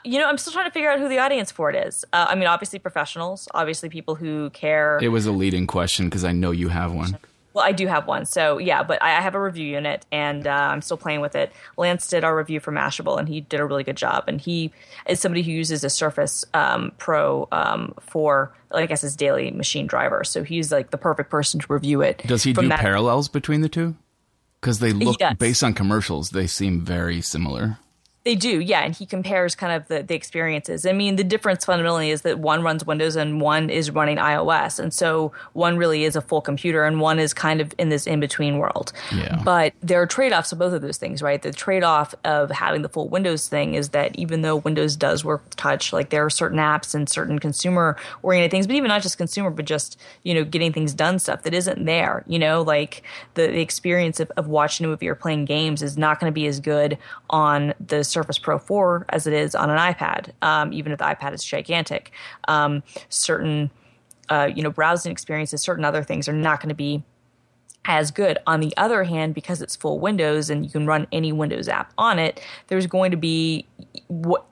You 0.05 0.19
know, 0.21 0.29
I'm 0.29 0.39
still 0.39 0.53
trying 0.53 0.67
to 0.67 0.71
figure 0.71 0.91
out 0.91 1.01
who 1.01 1.09
the 1.09 1.19
audience 1.19 1.51
for 1.51 1.69
it 1.69 1.75
is. 1.87 2.05
Uh, 2.13 2.27
I 2.29 2.37
mean, 2.37 2.47
obviously 2.47 2.79
professionals, 2.79 3.49
obviously 3.55 3.89
people 3.89 4.15
who 4.15 4.51
care. 4.51 4.99
It 5.03 5.09
was 5.09 5.27
a 5.27 5.33
leading 5.33 5.67
question 5.67 6.07
because 6.07 6.25
I 6.25 6.33
know 6.33 6.53
you 6.53 6.69
have 6.69 6.93
one. 6.93 7.19
Well, 7.53 7.65
I 7.65 7.73
do 7.73 7.89
have 7.89 8.07
one, 8.07 8.27
so 8.27 8.59
yeah, 8.59 8.85
but 8.85 9.03
I 9.03 9.11
have 9.21 9.35
a 9.35 9.43
review 9.43 9.67
unit 9.67 10.07
and 10.13 10.47
uh, 10.47 10.51
I'm 10.51 10.81
still 10.83 10.97
playing 10.97 11.21
with 11.21 11.35
it. 11.35 11.53
Lance 11.77 12.07
did 12.07 12.23
our 12.23 12.37
review 12.37 12.61
for 12.61 12.71
Mashable, 12.71 13.19
and 13.19 13.29
he 13.29 13.41
did 13.41 13.59
a 13.59 13.65
really 13.65 13.83
good 13.83 13.97
job. 13.97 14.23
And 14.29 14.41
he 14.41 14.71
is 15.09 15.19
somebody 15.19 15.43
who 15.43 15.51
uses 15.51 15.83
a 15.83 15.91
Surface 15.91 16.45
um, 16.55 16.93
Pro 16.99 17.49
um, 17.51 17.95
for, 17.99 18.55
I 18.71 18.87
guess, 18.87 19.01
his 19.01 19.17
daily 19.17 19.51
machine 19.51 19.89
driver. 19.89 20.23
So 20.23 20.45
he's 20.45 20.71
like 20.71 20.93
the 20.93 20.99
perfect 20.99 21.29
person 21.29 21.59
to 21.59 21.67
review 21.73 22.03
it. 22.03 22.23
Does 22.25 22.45
he 22.45 22.53
do 22.53 22.69
that- 22.69 22.79
parallels 22.79 23.27
between 23.27 23.63
the 23.63 23.69
two? 23.69 23.97
Because 24.61 24.79
they 24.79 24.93
look, 24.93 25.19
does. 25.19 25.37
based 25.39 25.63
on 25.63 25.75
commercials, 25.75 26.31
they 26.31 26.47
seem 26.47 26.83
very 26.85 27.23
similar. 27.23 27.79
They 28.23 28.35
do, 28.35 28.61
yeah. 28.61 28.81
And 28.81 28.95
he 28.95 29.07
compares 29.07 29.55
kind 29.55 29.73
of 29.73 29.89
the, 29.89 30.03
the 30.03 30.15
experiences. 30.15 30.85
I 30.85 30.93
mean, 30.93 31.17
the 31.17 31.25
difference 31.25 31.65
fundamentally 31.65 32.11
is 32.11 32.21
that 32.23 32.39
one 32.39 32.63
runs 32.63 32.85
Windows 32.85 33.17
and 33.17 33.41
one 33.41 33.71
is 33.71 33.91
running 33.91 34.19
iOS. 34.19 34.79
And 34.79 34.93
so 34.93 35.33
one 35.55 35.79
really 35.79 36.05
is 36.05 36.17
a 36.17 36.21
full 36.21 36.43
computer 36.43 36.85
and 36.85 37.01
one 37.01 37.19
is 37.19 37.33
kind 37.33 37.63
of 37.63 37.73
in 37.79 37.89
this 37.89 38.07
in 38.07 38.21
between 38.21 38.59
world. 38.59 38.93
Yeah. 39.11 39.41
But 39.43 39.73
there 39.81 40.03
are 40.03 40.07
trade 40.07 40.35
offs 40.35 40.53
of 40.53 40.59
both 40.59 40.75
of 40.75 40.83
those 40.83 40.99
things, 40.99 41.23
right? 41.23 41.41
The 41.41 41.51
trade 41.51 41.83
off 41.83 42.15
of 42.25 42.51
having 42.51 42.83
the 42.83 42.91
full 42.91 43.09
Windows 43.09 43.49
thing 43.49 43.75
is 43.75 43.89
that 43.91 44.15
even 44.17 44.43
though 44.43 44.57
Windows 44.57 44.97
does 44.97 45.25
work 45.25 45.43
with 45.43 45.57
touch, 45.57 45.91
like 45.91 46.11
there 46.11 46.23
are 46.23 46.31
certain 46.31 46.59
apps 46.59 46.95
and 46.95 47.09
certain 47.09 47.39
consumer 47.39 47.97
oriented 48.23 48.51
things, 48.51 48.67
but 48.67 48.77
even 48.77 48.89
not 48.89 49.01
just 49.01 49.17
consumer, 49.17 49.49
but 49.49 49.65
just, 49.65 49.99
you 50.25 50.35
know, 50.35 50.45
getting 50.45 50.75
things 50.75 50.93
done 50.93 51.19
stuff 51.19 51.43
that 51.45 51.55
isn't 51.55 51.87
there. 51.87 52.23
You 52.27 52.39
know, 52.39 52.61
like 52.61 53.03
the, 53.33 53.47
the 53.47 53.61
experience 53.61 54.21
of, 54.21 54.31
of 54.37 54.47
watching 54.47 54.85
a 54.85 54.91
movie 54.91 55.09
or 55.09 55.15
playing 55.15 55.47
games 55.47 55.81
is 55.81 55.97
not 55.97 56.21
going 56.21 56.31
to 56.31 56.35
be 56.35 56.47
as 56.47 56.61
good 56.61 56.99
on 57.31 57.73
the 57.81 58.10
Surface 58.11 58.39
Pro 58.39 58.59
4 58.59 59.07
as 59.09 59.27
it 59.27 59.33
is 59.33 59.55
on 59.55 59.71
an 59.71 59.79
iPad, 59.79 60.31
um, 60.43 60.73
even 60.73 60.93
if 60.93 60.99
the 60.99 61.05
iPad 61.05 61.33
is 61.33 61.45
gigantic. 61.45 62.13
Um, 62.49 62.83
certain, 63.09 63.71
uh, 64.29 64.51
you 64.55 64.63
know, 64.63 64.71
browsing 64.71 65.13
experiences, 65.13 65.63
certain 65.63 65.85
other 65.85 66.03
things 66.03 66.29
are 66.29 66.33
not 66.33 66.61
going 66.61 66.69
to 66.71 66.75
be 66.75 67.03
as 67.85 68.11
good. 68.11 68.39
On 68.47 68.61
the 68.61 68.75
other 68.77 69.05
hand, 69.05 69.35
because 69.35 69.63
it's 69.63 69.77
full 69.77 69.99
Windows 69.99 70.51
and 70.51 70.65
you 70.65 70.71
can 70.71 70.87
run 70.87 71.07
any 71.13 71.33
Windows 71.33 71.69
app 71.69 71.93
on 71.97 72.19
it, 72.19 72.41
there's 72.69 72.87
going 72.87 73.11
to 73.11 73.17
be 73.17 73.67
what. 74.09 74.45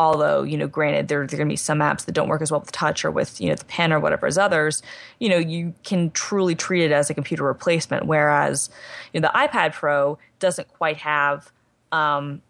Although 0.00 0.44
you 0.44 0.56
know, 0.56 0.68
granted, 0.68 1.08
there, 1.08 1.26
there 1.26 1.34
are 1.34 1.38
going 1.38 1.48
to 1.48 1.52
be 1.52 1.56
some 1.56 1.80
apps 1.80 2.04
that 2.04 2.12
don't 2.12 2.28
work 2.28 2.40
as 2.40 2.52
well 2.52 2.60
with 2.60 2.70
touch 2.70 3.04
or 3.04 3.10
with 3.10 3.40
you 3.40 3.48
know 3.48 3.56
the 3.56 3.64
pen 3.64 3.92
or 3.92 3.98
whatever 3.98 4.28
as 4.28 4.38
others. 4.38 4.80
You 5.18 5.28
know, 5.28 5.38
you 5.38 5.74
can 5.82 6.12
truly 6.12 6.54
treat 6.54 6.84
it 6.84 6.92
as 6.92 7.10
a 7.10 7.14
computer 7.14 7.42
replacement. 7.42 8.06
Whereas, 8.06 8.70
you 9.12 9.20
know, 9.20 9.28
the 9.28 9.36
iPad 9.36 9.72
Pro 9.72 10.16
doesn't 10.38 10.68
quite 10.68 10.98
have 10.98 11.50
um, 11.90 12.42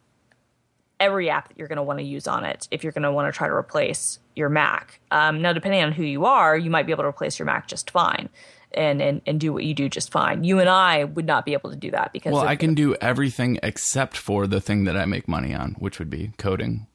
every 1.00 1.30
app 1.30 1.48
that 1.48 1.58
you're 1.58 1.68
going 1.68 1.76
to 1.76 1.82
want 1.82 1.98
to 1.98 2.04
use 2.04 2.26
on 2.26 2.44
it 2.44 2.68
if 2.70 2.82
you're 2.82 2.92
going 2.92 3.02
to 3.02 3.12
want 3.12 3.32
to 3.32 3.36
try 3.36 3.46
to 3.46 3.52
replace 3.54 4.18
your 4.34 4.48
Mac. 4.48 5.00
Um, 5.10 5.42
now, 5.42 5.52
depending 5.52 5.82
on 5.82 5.92
who 5.92 6.02
you 6.02 6.24
are, 6.24 6.56
you 6.56 6.70
might 6.70 6.86
be 6.86 6.92
able 6.92 7.04
to 7.04 7.08
replace 7.08 7.38
your 7.38 7.46
Mac 7.46 7.68
just 7.68 7.90
fine. 7.90 8.28
And, 8.72 9.00
and, 9.00 9.22
and 9.26 9.40
do 9.40 9.54
what 9.54 9.64
you 9.64 9.72
do 9.72 9.88
just 9.88 10.12
fine. 10.12 10.44
You 10.44 10.60
and 10.60 10.68
I 10.68 11.04
would 11.04 11.24
not 11.24 11.46
be 11.46 11.54
able 11.54 11.70
to 11.70 11.76
do 11.76 11.90
that 11.92 12.12
because 12.12 12.34
Well, 12.34 12.46
I 12.46 12.54
can 12.54 12.74
do 12.74 12.94
everything 12.96 13.58
except 13.62 14.14
for 14.14 14.46
the 14.46 14.60
thing 14.60 14.84
that 14.84 14.94
I 14.94 15.06
make 15.06 15.26
money 15.26 15.54
on, 15.54 15.74
which 15.78 15.98
would 15.98 16.10
be 16.10 16.32
coding. 16.36 16.86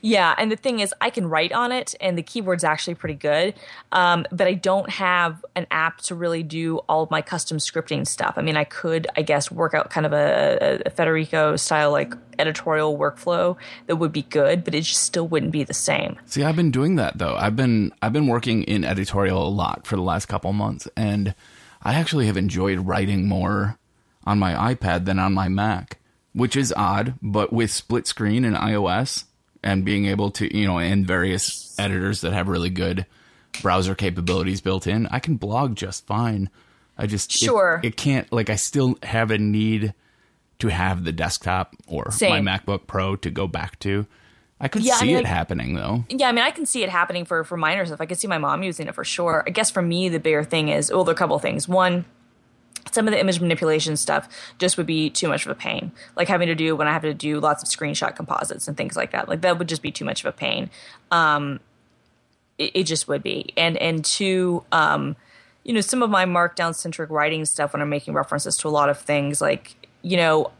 Yeah, 0.00 0.34
and 0.38 0.50
the 0.50 0.56
thing 0.56 0.80
is, 0.80 0.94
I 1.00 1.10
can 1.10 1.28
write 1.28 1.52
on 1.52 1.72
it, 1.72 1.94
and 2.00 2.16
the 2.16 2.22
keyboard's 2.22 2.64
actually 2.64 2.94
pretty 2.94 3.14
good. 3.14 3.54
Um, 3.92 4.26
but 4.30 4.46
I 4.46 4.54
don't 4.54 4.90
have 4.90 5.44
an 5.54 5.66
app 5.70 5.98
to 6.02 6.14
really 6.14 6.42
do 6.42 6.78
all 6.88 7.08
my 7.10 7.22
custom 7.22 7.58
scripting 7.58 8.06
stuff. 8.06 8.34
I 8.36 8.42
mean, 8.42 8.56
I 8.56 8.64
could, 8.64 9.06
I 9.16 9.22
guess, 9.22 9.50
work 9.50 9.74
out 9.74 9.90
kind 9.90 10.06
of 10.06 10.12
a, 10.12 10.82
a 10.86 10.90
Federico 10.90 11.56
style 11.56 11.90
like 11.92 12.14
editorial 12.38 12.98
workflow 12.98 13.56
that 13.86 13.96
would 13.96 14.12
be 14.12 14.22
good, 14.22 14.64
but 14.64 14.74
it 14.74 14.82
just 14.82 15.02
still 15.02 15.26
wouldn't 15.28 15.52
be 15.52 15.64
the 15.64 15.74
same. 15.74 16.18
See, 16.26 16.42
I've 16.42 16.56
been 16.56 16.70
doing 16.70 16.96
that 16.96 17.18
though. 17.18 17.34
I've 17.36 17.56
been 17.56 17.92
I've 18.02 18.12
been 18.12 18.26
working 18.26 18.62
in 18.64 18.84
editorial 18.84 19.46
a 19.46 19.48
lot 19.48 19.86
for 19.86 19.96
the 19.96 20.02
last 20.02 20.26
couple 20.26 20.52
months, 20.52 20.88
and 20.96 21.34
I 21.82 21.94
actually 21.94 22.26
have 22.26 22.36
enjoyed 22.36 22.80
writing 22.80 23.28
more 23.28 23.78
on 24.24 24.38
my 24.38 24.74
iPad 24.74 25.04
than 25.04 25.18
on 25.18 25.32
my 25.32 25.48
Mac, 25.48 25.98
which 26.32 26.56
is 26.56 26.72
odd. 26.76 27.14
But 27.22 27.52
with 27.52 27.70
split 27.70 28.06
screen 28.06 28.44
and 28.44 28.56
iOS 28.56 29.24
and 29.62 29.84
being 29.84 30.06
able 30.06 30.30
to, 30.32 30.56
you 30.56 30.66
know, 30.66 30.78
and 30.78 31.06
various 31.06 31.74
editors 31.78 32.20
that 32.22 32.32
have 32.32 32.48
really 32.48 32.70
good 32.70 33.06
browser 33.60 33.94
capabilities 33.94 34.60
built 34.60 34.86
in, 34.86 35.06
I 35.08 35.18
can 35.18 35.36
blog 35.36 35.76
just 35.76 36.06
fine. 36.06 36.50
I 36.98 37.06
just 37.06 37.30
Sure. 37.32 37.80
it, 37.82 37.96
can't 37.96 38.30
like 38.32 38.50
I 38.50 38.56
still 38.56 38.96
have 39.02 39.30
a 39.30 39.38
need 39.38 39.94
to 40.58 40.68
have 40.68 41.04
the 41.04 41.12
desktop 41.12 41.74
or 41.86 42.10
Same. 42.12 42.44
my 42.44 42.58
MacBook 42.58 42.86
Pro 42.86 43.16
to 43.16 43.30
go 43.30 43.46
back 43.46 43.78
to. 43.80 44.06
I 44.60 44.68
could 44.68 44.82
Yeah, 44.84 44.94
I 44.94 44.98
see 44.98 45.06
mean, 45.08 45.16
it 45.16 45.24
I- 45.24 45.28
happening 45.28 45.74
though. 45.74 46.04
Yeah, 46.08 46.28
I 46.28 46.32
mean, 46.32 46.44
I 46.44 46.50
can 46.52 46.66
see 46.66 46.82
it 46.84 46.88
happening 46.88 47.24
for 47.24 47.42
for 47.44 47.56
minor 47.56 47.84
stuff. 47.84 48.00
I 48.00 48.06
can 48.06 48.16
see 48.16 48.28
my 48.28 48.38
mom 48.38 48.62
using 48.62 48.86
it 48.86 48.94
for 48.94 49.04
sure. 49.04 49.42
I 49.46 49.50
guess 49.50 49.70
for 49.70 49.82
me, 49.82 50.08
the 50.08 50.20
bigger 50.20 50.44
thing 50.44 50.68
is 50.68 50.90
well, 50.92 51.02
there 51.02 51.12
are 51.12 51.16
a 51.16 51.18
couple 51.18 51.34
of 51.34 51.42
things. 51.42 51.66
One, 51.66 52.04
some 52.90 53.06
of 53.06 53.12
the 53.12 53.20
image 53.20 53.40
manipulation 53.40 53.96
stuff 53.96 54.28
just 54.58 54.76
would 54.76 54.86
be 54.86 55.08
too 55.10 55.28
much 55.28 55.46
of 55.46 55.52
a 55.52 55.54
pain. 55.54 55.92
Like 56.16 56.28
having 56.28 56.48
to 56.48 56.54
do 56.54 56.74
when 56.74 56.88
I 56.88 56.92
have 56.92 57.02
to 57.02 57.14
do 57.14 57.40
lots 57.40 57.62
of 57.62 57.68
screenshot 57.68 58.16
composites 58.16 58.68
and 58.68 58.76
things 58.76 58.96
like 58.96 59.12
that. 59.12 59.28
Like 59.28 59.42
that 59.42 59.58
would 59.58 59.68
just 59.68 59.82
be 59.82 59.92
too 59.92 60.04
much 60.04 60.24
of 60.24 60.28
a 60.28 60.32
pain. 60.32 60.70
Um, 61.10 61.60
it, 62.58 62.72
it 62.74 62.84
just 62.84 63.08
would 63.08 63.22
be. 63.22 63.52
And 63.56 63.76
and 63.76 64.04
two, 64.04 64.64
um, 64.72 65.16
you 65.64 65.72
know, 65.72 65.80
some 65.80 66.02
of 66.02 66.10
my 66.10 66.24
markdown 66.24 66.74
centric 66.74 67.10
writing 67.10 67.44
stuff 67.44 67.72
when 67.72 67.82
I'm 67.82 67.90
making 67.90 68.14
references 68.14 68.56
to 68.58 68.68
a 68.68 68.70
lot 68.70 68.88
of 68.88 68.98
things, 68.98 69.40
like 69.40 69.76
you 70.02 70.16
know, 70.16 70.50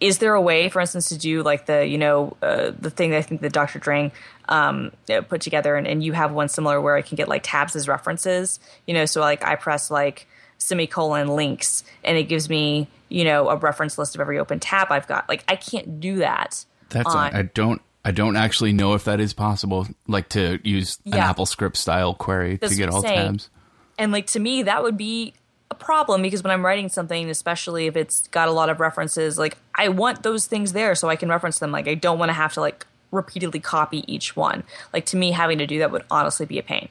is 0.00 0.18
there 0.18 0.34
a 0.34 0.40
way, 0.40 0.68
for 0.68 0.80
instance, 0.80 1.08
to 1.10 1.18
do 1.18 1.42
like 1.42 1.66
the 1.66 1.86
you 1.86 1.98
know 1.98 2.36
uh, 2.42 2.72
the 2.78 2.90
thing 2.90 3.10
that 3.10 3.18
I 3.18 3.22
think 3.22 3.40
that 3.40 3.52
Dr. 3.52 3.78
Drang 3.78 4.12
um, 4.48 4.92
uh, 5.08 5.22
put 5.22 5.40
together, 5.40 5.76
and, 5.76 5.86
and 5.86 6.02
you 6.02 6.12
have 6.12 6.32
one 6.32 6.48
similar 6.48 6.80
where 6.80 6.96
I 6.96 7.02
can 7.02 7.16
get 7.16 7.28
like 7.28 7.42
tabs 7.44 7.76
as 7.76 7.88
references. 7.88 8.58
You 8.86 8.94
know, 8.94 9.06
so 9.06 9.20
like 9.20 9.44
I 9.44 9.54
press 9.56 9.90
like 9.90 10.26
semicolon 10.62 11.28
links, 11.28 11.84
and 12.04 12.16
it 12.16 12.24
gives 12.24 12.48
me 12.48 12.88
you 13.08 13.24
know 13.24 13.48
a 13.48 13.56
reference 13.56 13.98
list 13.98 14.14
of 14.14 14.20
every 14.20 14.38
open 14.38 14.60
tab 14.60 14.88
I've 14.90 15.06
got. 15.06 15.28
Like 15.28 15.44
I 15.48 15.56
can't 15.56 16.00
do 16.00 16.16
that. 16.16 16.64
That's 16.90 17.14
on- 17.14 17.34
I 17.34 17.42
don't 17.42 17.80
I 18.04 18.10
don't 18.10 18.36
actually 18.36 18.72
know 18.72 18.94
if 18.94 19.04
that 19.04 19.20
is 19.20 19.32
possible. 19.32 19.86
Like 20.08 20.28
to 20.30 20.58
use 20.64 20.98
an 21.06 21.12
Yeah. 21.14 21.32
AppleScript 21.32 21.76
style 21.76 22.14
query 22.14 22.56
That's 22.56 22.72
to 22.72 22.78
get 22.78 22.88
all 22.88 23.02
saying. 23.02 23.16
tabs. 23.32 23.50
And 23.98 24.10
like 24.12 24.26
to 24.28 24.40
me, 24.40 24.62
that 24.64 24.82
would 24.82 24.96
be 24.96 25.34
a 25.70 25.74
problem 25.74 26.20
because 26.22 26.42
when 26.42 26.50
I'm 26.50 26.64
writing 26.64 26.88
something, 26.88 27.30
especially 27.30 27.86
if 27.86 27.96
it's 27.96 28.26
got 28.28 28.48
a 28.48 28.52
lot 28.52 28.68
of 28.70 28.80
references, 28.80 29.38
like 29.38 29.56
I 29.74 29.88
want 29.88 30.22
those 30.22 30.46
things 30.46 30.72
there 30.72 30.94
so 30.94 31.08
I 31.08 31.16
can 31.16 31.28
reference 31.28 31.58
them. 31.60 31.70
Like 31.72 31.86
I 31.88 31.94
don't 31.94 32.18
want 32.18 32.28
to 32.30 32.34
have 32.34 32.52
to 32.54 32.60
like 32.60 32.86
repeatedly 33.10 33.60
copy 33.60 34.04
each 34.12 34.34
one. 34.36 34.64
Like 34.92 35.06
to 35.06 35.16
me, 35.16 35.30
having 35.32 35.58
to 35.58 35.66
do 35.66 35.78
that 35.78 35.90
would 35.92 36.04
honestly 36.10 36.44
be 36.46 36.58
a 36.58 36.62
pain. 36.62 36.88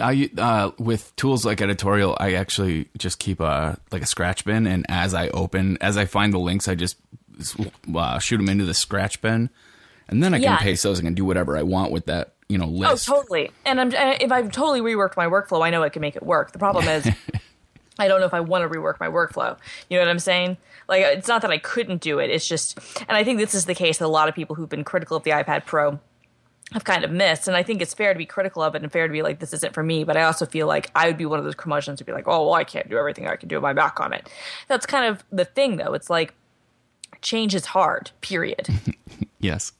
I 0.00 0.30
uh, 0.36 0.70
with 0.78 1.14
tools 1.16 1.44
like 1.44 1.60
editorial, 1.60 2.16
I 2.20 2.34
actually 2.34 2.88
just 2.98 3.18
keep 3.18 3.40
a 3.40 3.78
like 3.92 4.02
a 4.02 4.06
scratch 4.06 4.44
bin, 4.44 4.66
and 4.66 4.84
as 4.88 5.14
I 5.14 5.28
open, 5.28 5.78
as 5.80 5.96
I 5.96 6.04
find 6.04 6.32
the 6.32 6.38
links, 6.38 6.68
I 6.68 6.74
just 6.74 6.96
uh, 7.94 8.18
shoot 8.18 8.36
them 8.38 8.48
into 8.48 8.64
the 8.64 8.74
scratch 8.74 9.20
bin, 9.22 9.50
and 10.08 10.22
then 10.22 10.34
I 10.34 10.38
can 10.38 10.42
Yeah. 10.44 10.56
paste 10.58 10.82
those 10.82 10.98
and 10.98 11.06
can 11.06 11.14
do 11.14 11.24
whatever 11.24 11.56
I 11.56 11.62
want 11.62 11.92
with 11.92 12.06
that 12.06 12.32
you 12.48 12.58
know 12.58 12.66
list. 12.66 13.08
Oh, 13.10 13.16
totally. 13.20 13.50
And 13.64 13.80
I'm 13.80 13.92
if 13.92 14.30
I've 14.32 14.50
totally 14.52 14.80
reworked 14.80 15.16
my 15.16 15.26
workflow, 15.26 15.64
I 15.64 15.70
know 15.70 15.82
I 15.82 15.88
can 15.88 16.00
make 16.00 16.16
it 16.16 16.22
work. 16.22 16.52
The 16.52 16.58
problem 16.58 16.88
is, 16.88 17.08
I 17.98 18.08
don't 18.08 18.20
know 18.20 18.26
if 18.26 18.34
I 18.34 18.40
want 18.40 18.70
to 18.70 18.78
rework 18.78 19.00
my 19.00 19.08
workflow. 19.08 19.56
You 19.88 19.96
know 19.98 20.04
what 20.04 20.10
I'm 20.10 20.18
saying? 20.18 20.56
Like, 20.88 21.02
it's 21.02 21.26
not 21.28 21.42
that 21.42 21.50
I 21.50 21.58
couldn't 21.58 22.00
do 22.00 22.20
it. 22.20 22.30
It's 22.30 22.46
just, 22.46 22.78
and 23.08 23.16
I 23.16 23.24
think 23.24 23.38
this 23.40 23.54
is 23.56 23.64
the 23.64 23.74
case 23.74 23.98
with 23.98 24.06
a 24.06 24.10
lot 24.10 24.28
of 24.28 24.36
people 24.36 24.54
who've 24.54 24.68
been 24.68 24.84
critical 24.84 25.16
of 25.16 25.24
the 25.24 25.30
iPad 25.32 25.64
Pro 25.66 25.98
have 26.72 26.84
kind 26.84 27.04
of 27.04 27.10
missed. 27.10 27.46
And 27.48 27.56
I 27.56 27.62
think 27.62 27.80
it's 27.80 27.94
fair 27.94 28.12
to 28.12 28.18
be 28.18 28.26
critical 28.26 28.62
of 28.62 28.74
it 28.74 28.82
and 28.82 28.90
fair 28.90 29.06
to 29.06 29.12
be 29.12 29.22
like, 29.22 29.38
this 29.38 29.52
isn't 29.52 29.72
for 29.72 29.82
me. 29.82 30.04
But 30.04 30.16
I 30.16 30.24
also 30.24 30.46
feel 30.46 30.66
like 30.66 30.90
I 30.94 31.06
would 31.06 31.16
be 31.16 31.26
one 31.26 31.38
of 31.38 31.44
those 31.44 31.54
curmudgeons 31.54 31.98
to 31.98 32.04
be 32.04 32.12
like, 32.12 32.26
oh, 32.26 32.44
well, 32.46 32.54
I 32.54 32.64
can't 32.64 32.88
do 32.88 32.98
everything 32.98 33.28
I 33.28 33.36
can 33.36 33.48
do 33.48 33.56
with 33.56 33.62
my 33.62 33.72
back 33.72 34.00
on 34.00 34.12
it. 34.12 34.28
That's 34.68 34.84
kind 34.86 35.06
of 35.06 35.24
the 35.30 35.44
thing, 35.44 35.76
though. 35.76 35.94
It's 35.94 36.10
like, 36.10 36.34
change 37.22 37.54
is 37.54 37.66
hard, 37.66 38.10
period. 38.20 38.68
Yes, 39.38 39.72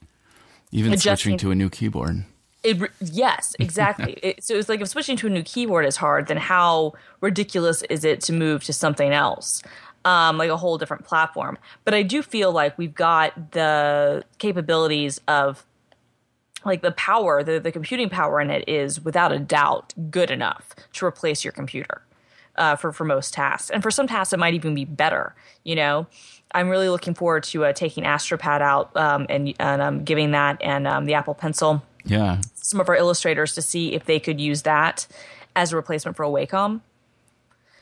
even 0.70 0.92
Adjusting- 0.92 1.16
switching 1.16 1.38
to 1.38 1.50
a 1.50 1.54
new 1.54 1.68
keyboard. 1.70 2.24
It, 2.62 2.90
yes, 3.00 3.56
exactly. 3.58 4.12
it, 4.22 4.44
so 4.44 4.54
it's 4.54 4.68
like 4.68 4.80
if 4.80 4.88
switching 4.88 5.16
to 5.16 5.26
a 5.26 5.30
new 5.30 5.42
keyboard 5.42 5.86
is 5.86 5.96
hard, 5.96 6.28
then 6.28 6.36
how 6.36 6.92
ridiculous 7.20 7.82
is 7.82 8.04
it 8.04 8.20
to 8.22 8.32
move 8.32 8.62
to 8.64 8.72
something 8.72 9.12
else, 9.12 9.62
um, 10.04 10.36
like 10.36 10.50
a 10.50 10.56
whole 10.56 10.76
different 10.78 11.04
platform? 11.04 11.58
But 11.84 11.94
I 11.94 12.02
do 12.02 12.22
feel 12.22 12.52
like 12.52 12.76
we've 12.78 12.94
got 12.94 13.52
the 13.52 14.24
capabilities 14.38 15.20
of, 15.26 15.64
like 16.66 16.82
the 16.82 16.92
power, 16.92 17.42
the 17.42 17.58
the 17.58 17.72
computing 17.72 18.10
power 18.10 18.40
in 18.40 18.50
it 18.50 18.68
is 18.68 19.02
without 19.04 19.32
a 19.32 19.38
doubt 19.38 19.94
good 20.10 20.30
enough 20.30 20.74
to 20.94 21.06
replace 21.06 21.44
your 21.44 21.52
computer 21.52 22.02
uh, 22.56 22.76
for 22.76 22.92
for 22.92 23.04
most 23.04 23.32
tasks, 23.32 23.70
and 23.70 23.82
for 23.82 23.90
some 23.90 24.06
tasks 24.06 24.32
it 24.32 24.38
might 24.38 24.54
even 24.54 24.74
be 24.74 24.84
better. 24.84 25.34
You 25.64 25.76
know, 25.76 26.06
I'm 26.52 26.68
really 26.68 26.88
looking 26.88 27.14
forward 27.14 27.44
to 27.44 27.66
uh, 27.66 27.72
taking 27.72 28.04
AstroPad 28.04 28.60
out 28.60 28.96
um, 28.96 29.26
and 29.28 29.54
and 29.58 29.82
um, 29.82 30.04
giving 30.04 30.32
that 30.32 30.60
and 30.62 30.86
um, 30.86 31.06
the 31.06 31.14
Apple 31.14 31.34
Pencil 31.34 31.82
Yeah, 32.04 32.40
some 32.54 32.80
of 32.80 32.88
our 32.88 32.96
illustrators 32.96 33.54
to 33.54 33.62
see 33.62 33.94
if 33.94 34.04
they 34.04 34.20
could 34.20 34.40
use 34.40 34.62
that 34.62 35.06
as 35.54 35.72
a 35.72 35.76
replacement 35.76 36.16
for 36.16 36.24
a 36.24 36.28
Wacom. 36.28 36.80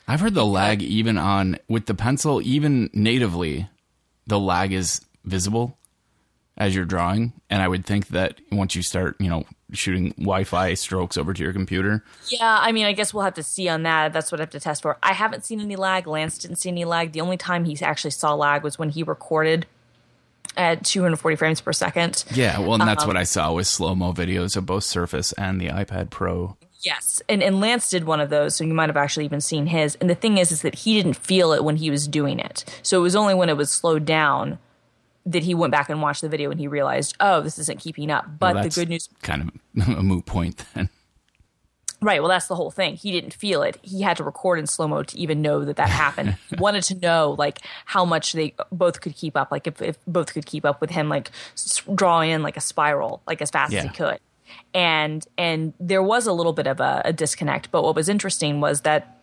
I've 0.06 0.20
heard 0.20 0.34
the 0.34 0.44
lag 0.44 0.82
even 0.82 1.16
on 1.16 1.58
with 1.66 1.86
the 1.86 1.94
pencil, 1.94 2.42
even 2.42 2.90
natively, 2.92 3.68
the 4.26 4.38
lag 4.38 4.72
is 4.72 5.00
visible 5.24 5.78
as 6.56 6.74
you're 6.74 6.84
drawing. 6.84 7.32
And 7.50 7.62
I 7.62 7.68
would 7.68 7.84
think 7.84 8.08
that 8.08 8.40
once 8.52 8.74
you 8.76 8.82
start, 8.82 9.16
you 9.20 9.28
know, 9.28 9.44
shooting 9.72 10.10
Wi-Fi 10.10 10.74
strokes 10.74 11.16
over 11.16 11.32
to 11.34 11.42
your 11.42 11.52
computer, 11.52 12.04
Yeah, 12.28 12.58
I 12.60 12.72
mean, 12.72 12.86
I 12.86 12.92
guess 12.92 13.12
we'll 13.12 13.24
have 13.24 13.34
to 13.34 13.42
see 13.42 13.68
on 13.68 13.82
that. 13.82 14.12
That's 14.12 14.30
what 14.30 14.40
I 14.40 14.44
have 14.44 14.50
to 14.50 14.60
test 14.60 14.82
for. 14.82 14.96
I 15.02 15.12
haven't 15.12 15.44
seen 15.44 15.60
any 15.60 15.76
lag. 15.76 16.06
Lance 16.06 16.38
didn't 16.38 16.56
see 16.56 16.68
any 16.68 16.84
lag. 16.84 17.12
The 17.12 17.20
only 17.20 17.36
time 17.36 17.64
he 17.64 17.76
actually 17.82 18.12
saw 18.12 18.34
lag 18.34 18.62
was 18.62 18.78
when 18.78 18.90
he 18.90 19.02
recorded 19.02 19.66
at 20.56 20.84
240 20.84 21.36
frames 21.36 21.60
per 21.60 21.72
second. 21.72 22.24
yeah. 22.32 22.58
Well, 22.60 22.74
and 22.74 22.82
that's 22.82 23.02
um, 23.02 23.08
what 23.08 23.16
I 23.16 23.24
saw 23.24 23.52
with 23.52 23.66
slow 23.66 23.94
mo 23.96 24.12
videos 24.12 24.56
of 24.56 24.66
both 24.66 24.84
Surface 24.84 25.32
and 25.32 25.60
the 25.60 25.68
iPad 25.68 26.10
Pro. 26.10 26.56
Yes, 26.82 27.22
and 27.30 27.42
and 27.42 27.60
Lance 27.60 27.88
did 27.88 28.04
one 28.04 28.20
of 28.20 28.28
those, 28.28 28.54
so 28.54 28.62
you 28.62 28.74
might 28.74 28.90
have 28.90 28.96
actually 28.96 29.24
even 29.24 29.40
seen 29.40 29.66
his. 29.66 29.96
And 29.96 30.10
the 30.10 30.14
thing 30.14 30.36
is, 30.36 30.52
is 30.52 30.60
that 30.62 30.74
he 30.74 30.94
didn't 30.94 31.14
feel 31.14 31.52
it 31.52 31.64
when 31.64 31.76
he 31.76 31.90
was 31.90 32.06
doing 32.06 32.38
it. 32.38 32.64
So 32.82 32.98
it 32.98 33.02
was 33.02 33.16
only 33.16 33.34
when 33.34 33.48
it 33.48 33.56
was 33.56 33.72
slowed 33.72 34.04
down 34.04 34.58
that 35.26 35.42
he 35.42 35.54
went 35.54 35.70
back 35.70 35.88
and 35.88 36.02
watched 36.02 36.20
the 36.20 36.28
video 36.28 36.50
and 36.50 36.60
he 36.60 36.68
realized, 36.68 37.16
oh, 37.20 37.40
this 37.40 37.58
isn't 37.58 37.80
keeping 37.80 38.10
up. 38.10 38.26
But 38.38 38.54
Well, 38.56 38.64
the 38.64 38.70
good 38.70 38.88
news, 38.88 39.08
kind 39.22 39.50
of 39.76 39.88
a 39.98 40.02
moot 40.02 40.26
point 40.26 40.64
then. 40.74 40.90
right? 42.02 42.20
Well, 42.20 42.28
that's 42.28 42.46
the 42.48 42.54
whole 42.56 42.70
thing. 42.70 42.96
He 42.96 43.10
didn't 43.12 43.32
feel 43.32 43.62
it. 43.62 43.78
He 43.82 44.02
had 44.02 44.18
to 44.18 44.24
record 44.24 44.58
in 44.58 44.66
slow 44.66 44.86
mo 44.86 45.02
to 45.02 45.18
even 45.18 45.40
know 45.40 45.64
that 45.64 45.76
that 45.76 45.88
happened. 45.88 46.36
he 46.50 46.56
wanted 46.56 46.82
to 46.84 46.94
know 46.96 47.34
like 47.38 47.60
how 47.86 48.04
much 48.04 48.32
they 48.34 48.54
both 48.70 49.00
could 49.00 49.14
keep 49.16 49.36
up, 49.36 49.50
like 49.50 49.66
if, 49.66 49.80
if 49.80 49.96
both 50.06 50.34
could 50.34 50.44
keep 50.44 50.64
up 50.66 50.80
with 50.82 50.90
him, 50.90 51.08
like 51.08 51.30
s- 51.54 51.80
drawing 51.94 52.30
in 52.30 52.42
like 52.42 52.56
a 52.58 52.60
spiral, 52.60 53.22
like 53.26 53.40
as 53.40 53.50
fast 53.50 53.72
as 53.72 53.82
he 53.84 53.88
could. 53.88 54.18
And 54.74 55.26
and 55.38 55.72
there 55.80 56.02
was 56.02 56.26
a 56.26 56.32
little 56.32 56.52
bit 56.52 56.66
of 56.66 56.78
a, 56.80 57.00
a 57.06 57.12
disconnect. 57.14 57.70
But 57.70 57.82
what 57.82 57.94
was 57.96 58.08
interesting 58.10 58.60
was 58.60 58.82
that 58.82 59.13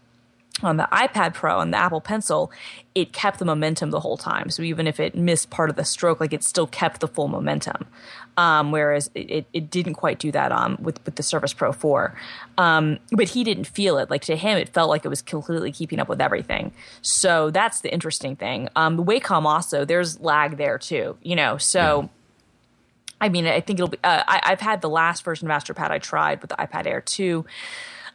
on 0.64 0.78
the 0.78 0.88
iPad 0.92 1.34
Pro 1.34 1.60
and 1.60 1.74
the 1.74 1.78
Apple 1.78 2.02
Pencil, 2.02 2.52
it 2.94 3.14
kept 3.14 3.40
the 3.40 3.46
momentum 3.46 3.92
the 3.92 4.00
whole 4.00 4.18
time. 4.18 4.50
So 4.50 4.64
even 4.64 4.88
if 4.88 5.00
it 5.00 5.16
missed 5.16 5.50
part 5.50 5.70
of 5.70 5.76
the 5.76 5.86
stroke, 5.86 6.20
like 6.20 6.34
it 6.34 6.44
still 6.44 6.68
kept 6.68 7.00
the 7.00 7.08
full 7.08 7.28
momentum. 7.28 7.88
Um, 8.38 8.72
whereas 8.72 9.12
it, 9.14 9.46
it, 9.52 9.70
didn't 9.70 9.96
quite 9.96 10.18
do 10.18 10.32
that 10.32 10.52
um, 10.52 10.78
with 10.80 11.04
with 11.06 11.16
the 11.16 11.24
Surface 11.24 11.54
Pro 11.54 11.74
4. 11.74 12.16
Um, 12.58 12.98
but 13.12 13.30
he 13.30 13.44
didn't 13.44 13.66
feel 13.66 13.98
it. 13.98 14.10
Like 14.10 14.22
to 14.24 14.36
him, 14.36 14.58
it 14.58 14.70
felt 14.70 14.90
like 14.90 15.04
it 15.04 15.10
was 15.10 15.22
completely 15.22 15.72
keeping 15.72 16.00
up 16.00 16.08
with 16.08 16.22
everything. 16.22 16.72
So 17.02 17.50
that's 17.52 17.82
the 17.82 17.94
interesting 17.94 18.36
thing. 18.36 18.70
Um, 18.76 18.96
the 18.96 19.04
Wacom 19.04 19.44
also, 19.46 19.84
there's 19.84 20.20
lag 20.22 20.58
there 20.58 20.78
too. 20.78 21.18
You 21.22 21.36
know, 21.36 21.58
so. 21.58 22.10
I 23.24 23.30
mean, 23.30 23.46
I 23.46 23.62
think 23.62 23.78
it'll 23.78 23.88
be. 23.88 24.00
Uh, 24.04 24.24
I, 24.28 24.42
I've 24.46 24.62
had 24.62 24.82
the 24.82 24.90
last 24.90 25.24
version 25.24 25.50
of 25.50 25.56
AstroPad 25.56 25.92
I 25.92 26.00
tried 26.00 26.42
with 26.42 26.50
the 26.50 26.56
iPad 26.56 26.88
Air 26.88 27.02
2 27.02 27.46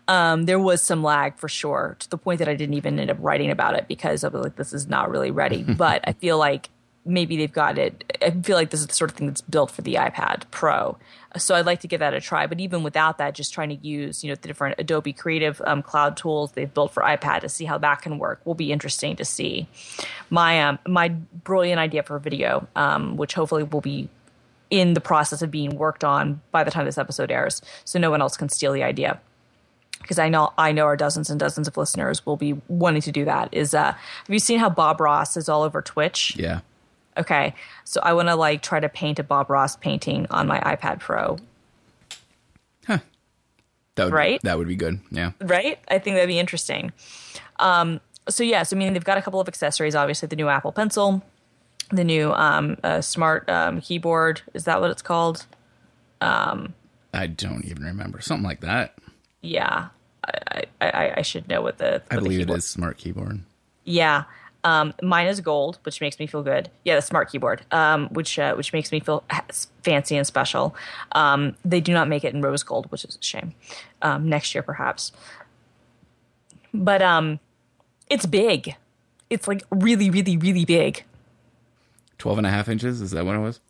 um, 0.08 0.46
there 0.46 0.58
was 0.58 0.82
some 0.82 1.02
lag 1.02 1.36
for 1.36 1.48
sure 1.48 1.96
to 1.98 2.10
the 2.10 2.18
point 2.18 2.38
that 2.38 2.48
I 2.48 2.54
didn't 2.54 2.75
even 2.75 2.98
end 2.98 3.10
up 3.10 3.18
writing 3.20 3.50
about 3.50 3.75
it 3.75 3.88
because 3.88 4.22
I 4.25 4.28
was 4.28 4.42
like, 4.42 4.56
this 4.56 4.72
is 4.72 4.86
not 4.86 5.10
really 5.10 5.30
ready. 5.30 5.62
but 5.68 6.00
I 6.04 6.12
feel 6.12 6.38
like 6.38 6.70
maybe 7.04 7.36
they've 7.36 7.52
got 7.52 7.78
it. 7.78 8.04
I 8.20 8.30
feel 8.30 8.56
like 8.56 8.70
this 8.70 8.80
is 8.80 8.86
the 8.86 8.94
sort 8.94 9.10
of 9.10 9.16
thing 9.16 9.28
that's 9.28 9.40
built 9.40 9.70
for 9.70 9.82
the 9.82 9.94
iPad 9.94 10.42
Pro. 10.50 10.96
So 11.36 11.54
I'd 11.54 11.66
like 11.66 11.80
to 11.80 11.88
give 11.88 12.00
that 12.00 12.14
a 12.14 12.20
try. 12.20 12.46
But 12.46 12.60
even 12.60 12.82
without 12.82 13.18
that, 13.18 13.34
just 13.34 13.52
trying 13.52 13.68
to 13.68 13.86
use 13.86 14.25
you 14.25 14.30
know 14.30 14.34
the 14.34 14.48
different 14.48 14.76
Adobe 14.78 15.12
Creative 15.12 15.60
um, 15.64 15.82
Cloud 15.82 16.16
tools 16.16 16.52
they've 16.52 16.72
built 16.72 16.92
for 16.92 17.02
iPad 17.02 17.40
to 17.40 17.48
see 17.48 17.64
how 17.64 17.78
that 17.78 18.02
can 18.02 18.18
work 18.18 18.40
will 18.44 18.54
be 18.54 18.72
interesting 18.72 19.16
to 19.16 19.25
see. 19.25 19.68
My 20.30 20.62
um, 20.62 20.78
my 20.86 21.08
brilliant 21.08 21.78
idea 21.78 22.02
for 22.02 22.16
a 22.16 22.20
video, 22.20 22.66
um, 22.75 23.16
which 23.16 23.34
hopefully 23.34 23.62
will 23.62 23.80
be 23.80 24.08
in 24.68 24.94
the 24.94 25.00
process 25.00 25.42
of 25.42 25.50
being 25.50 25.76
worked 25.76 26.02
on 26.02 26.40
by 26.50 26.64
the 26.64 26.72
time 26.72 26.86
this 26.86 26.98
episode 26.98 27.30
airs, 27.30 27.62
so 27.84 27.98
no 27.98 28.10
one 28.10 28.20
else 28.20 28.36
can 28.36 28.48
steal 28.48 28.72
the 28.72 28.82
idea 28.82 29.20
because 30.00 30.19
I 30.19 30.29
know 30.29 30.53
I 30.59 30.73
know 30.73 30.85
our 30.85 30.97
dozens 30.97 31.31
and 31.31 31.38
dozens 31.41 31.69
of 31.69 31.76
listeners 31.76 32.25
will 32.25 32.37
be 32.37 32.61
wanting 32.69 33.03
to 33.03 33.12
do 33.12 33.25
that. 33.25 33.49
Is 33.53 33.75
uh, 33.75 33.93
have 33.93 34.29
you 34.29 34.38
seen 34.38 34.59
how 34.59 34.69
Bob 34.71 35.00
Ross 35.00 35.37
is 35.37 35.49
all 35.49 35.62
over 35.62 35.83
Twitch? 35.83 36.35
Yeah. 36.37 36.61
Okay, 37.19 37.55
so 37.85 38.00
I 38.03 38.12
want 38.12 38.29
to 38.29 38.37
like 38.37 38.62
try 38.62 38.79
to 38.79 38.91
paint 38.91 39.19
a 39.19 39.23
Bob 39.23 39.49
Ross 39.49 39.75
painting 39.76 40.26
on 40.31 40.47
my 40.47 40.61
iPad 40.61 41.00
Pro. 41.00 41.38
That 43.97 44.05
would, 44.05 44.12
Right? 44.12 44.43
That 44.43 44.59
would 44.59 44.69
be 44.69 44.76
good. 44.76 45.00
Yeah. 45.11 45.33
Right? 45.41 45.79
I 45.88 45.99
think 45.99 46.17
that'd 46.17 46.29
be 46.29 46.38
interesting. 46.38 46.93
Um, 47.59 48.00
so 48.29 48.45
yes, 48.45 48.73
I 48.73 48.76
mean 48.76 48.93
they've 48.93 49.05
got 49.05 49.19
a 49.19 49.23
couple 49.23 49.41
of 49.41 49.49
accessories. 49.49 49.95
Obviously, 49.95 50.29
the 50.29 50.37
new 50.37 50.49
Apple 50.49 50.71
Pencil, 50.73 51.23
the 51.91 52.05
new 52.05 52.33
um, 52.33 52.76
uh, 52.85 53.00
smart 53.00 53.49
um, 53.49 53.81
keyboard. 53.81 54.43
Is 54.53 54.65
that 54.65 54.81
what 54.81 54.91
it's 54.91 55.03
called? 55.03 55.47
Um, 56.21 56.75
I 57.15 57.26
don't 57.26 57.65
even 57.65 57.85
remember. 57.85 58.21
Something 58.21 58.45
like 58.45 58.61
that. 58.61 58.95
Yeah, 59.47 59.88
I, 60.26 60.65
I, 60.81 60.91
I, 60.91 61.15
I 61.19 61.23
should 61.23 61.49
know 61.49 61.62
what 61.62 61.79
the. 61.79 61.87
I 61.87 61.91
what 61.93 62.09
the 62.11 62.17
believe 62.17 62.41
it 62.41 62.43
keyboard- 62.43 62.59
is 62.59 62.65
smart 62.67 62.99
keyboard. 62.99 63.41
Yeah. 63.85 64.25
Um, 64.65 64.93
mine 65.00 65.29
is 65.29 65.41
gold, 65.41 65.79
which 65.85 66.00
makes 66.00 66.19
me 66.19 66.26
feel 66.26 66.43
good. 66.43 66.69
Yeah, 66.85 66.97
the 66.97 67.03
smart 67.03 67.31
keyboard, 67.31 67.62
um, 67.71 68.09
which 68.09 68.37
uh, 68.37 68.55
which 68.57 68.73
makes 68.73 68.91
me 68.91 68.99
feel 68.99 69.23
fancy 69.85 70.17
and 70.17 70.26
special. 70.26 70.75
Um, 71.12 71.55
they 71.65 71.81
do 71.81 71.93
not 71.93 72.09
make 72.09 72.25
it 72.25 72.35
in 72.35 72.43
rose 72.43 72.65
gold, 72.65 72.91
which 72.91 73.05
is 73.05 73.15
a 73.15 73.23
shame. 73.23 73.55
Um, 74.03 74.29
next 74.29 74.57
year, 74.57 74.62
perhaps. 74.65 75.12
But 76.75 77.00
um, 77.00 77.38
it's 78.11 78.26
big. 78.26 78.75
It's 79.31 79.47
like 79.47 79.62
really, 79.71 80.11
really, 80.11 80.37
really 80.37 80.65
big. 80.65 81.05
12 82.19 82.38
and 82.38 82.47
a 82.47 82.50
half 82.50 82.69
inches. 82.69 83.00
Is 83.00 83.12
that 83.12 83.25
what 83.25 83.37
it 83.37 83.41
was? 83.41 83.61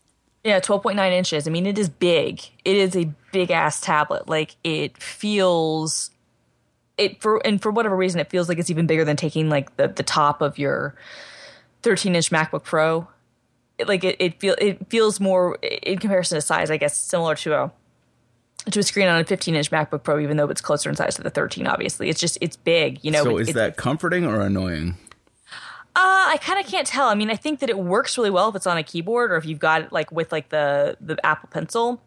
Yeah, 0.47 0.61
twelve 0.61 0.85
point 0.85 0.95
nine 0.95 1.13
inches. 1.13 1.49
I 1.49 1.51
mean, 1.51 1.67
it 1.67 1.77
is 1.77 1.89
big. 1.89 2.41
It 2.65 2.77
is 2.77 2.95
a 2.95 3.13
big 3.33 3.51
ass 3.51 3.81
tablet. 3.81 4.29
Like 4.29 4.55
it 4.63 4.97
feels 4.97 6.13
it 6.97 7.21
for 7.21 7.45
and 7.45 7.61
for 7.61 7.73
whatever 7.73 7.97
reason, 7.97 8.21
it 8.21 8.31
feels 8.31 8.49
like 8.49 8.57
it's 8.59 8.71
even 8.71 8.87
bigger 8.87 9.05
than 9.05 9.17
taking 9.17 9.49
like 9.49 9.77
the 9.77 9.89
the 9.89 10.05
top 10.05 10.43
of 10.43 10.57
your 10.57 10.95
thirteen 11.83 12.15
inch 12.15 12.31
MacBook 12.31 12.63
Pro. 12.63 13.09
It, 13.77 13.89
like 13.89 14.05
it, 14.05 14.15
it 14.21 14.39
feel 14.39 14.55
it 14.59 14.89
feels 14.89 15.19
more 15.19 15.57
in 15.57 15.99
comparison 15.99 16.37
to 16.37 16.41
size, 16.41 16.71
I 16.71 16.77
guess, 16.77 16.97
similar 16.97 17.35
to 17.35 17.55
a 17.55 17.73
to 18.71 18.79
a 18.79 18.83
screen 18.85 19.09
on 19.09 19.21
a 19.21 19.25
15 19.25 19.57
inch 19.57 19.73
MacBook 19.73 20.05
Pro, 20.05 20.21
even 20.21 20.37
though 20.37 20.49
it's 20.49 20.61
closer 20.61 20.89
in 20.89 20.95
size 20.95 21.17
to 21.17 21.23
the 21.23 21.31
13. 21.31 21.67
Obviously, 21.67 22.09
it's 22.09 22.21
just 22.21 22.39
it's 22.41 22.55
big. 22.55 23.01
You 23.03 23.11
know, 23.11 23.25
so 23.25 23.39
is 23.39 23.53
that 23.55 23.77
comforting 23.77 24.25
or 24.25 24.41
annoying? 24.41 24.97
Uh, 25.97 26.29
I 26.29 26.37
kind 26.43 26.61
of 26.61 26.67
can't 26.67 26.87
tell. 26.87 27.09
I 27.09 27.15
mean, 27.15 27.31
I 27.31 27.37
think 27.37 27.61
that 27.61 27.71
it 27.71 27.79
works 27.79 28.19
really 28.19 28.29
well 28.29 28.51
if 28.51 28.55
it's 28.55 28.67
on 28.67 28.77
a 28.77 28.83
keyboard 28.83 29.33
or 29.33 29.37
if 29.37 29.47
you've 29.47 29.59
got 29.59 29.81
it 29.81 29.93
like 29.93 30.13
with 30.13 30.31
like 30.31 30.51
the 30.51 30.99
the 31.01 31.17
Apple 31.25 31.49
Pencil. 31.51 32.03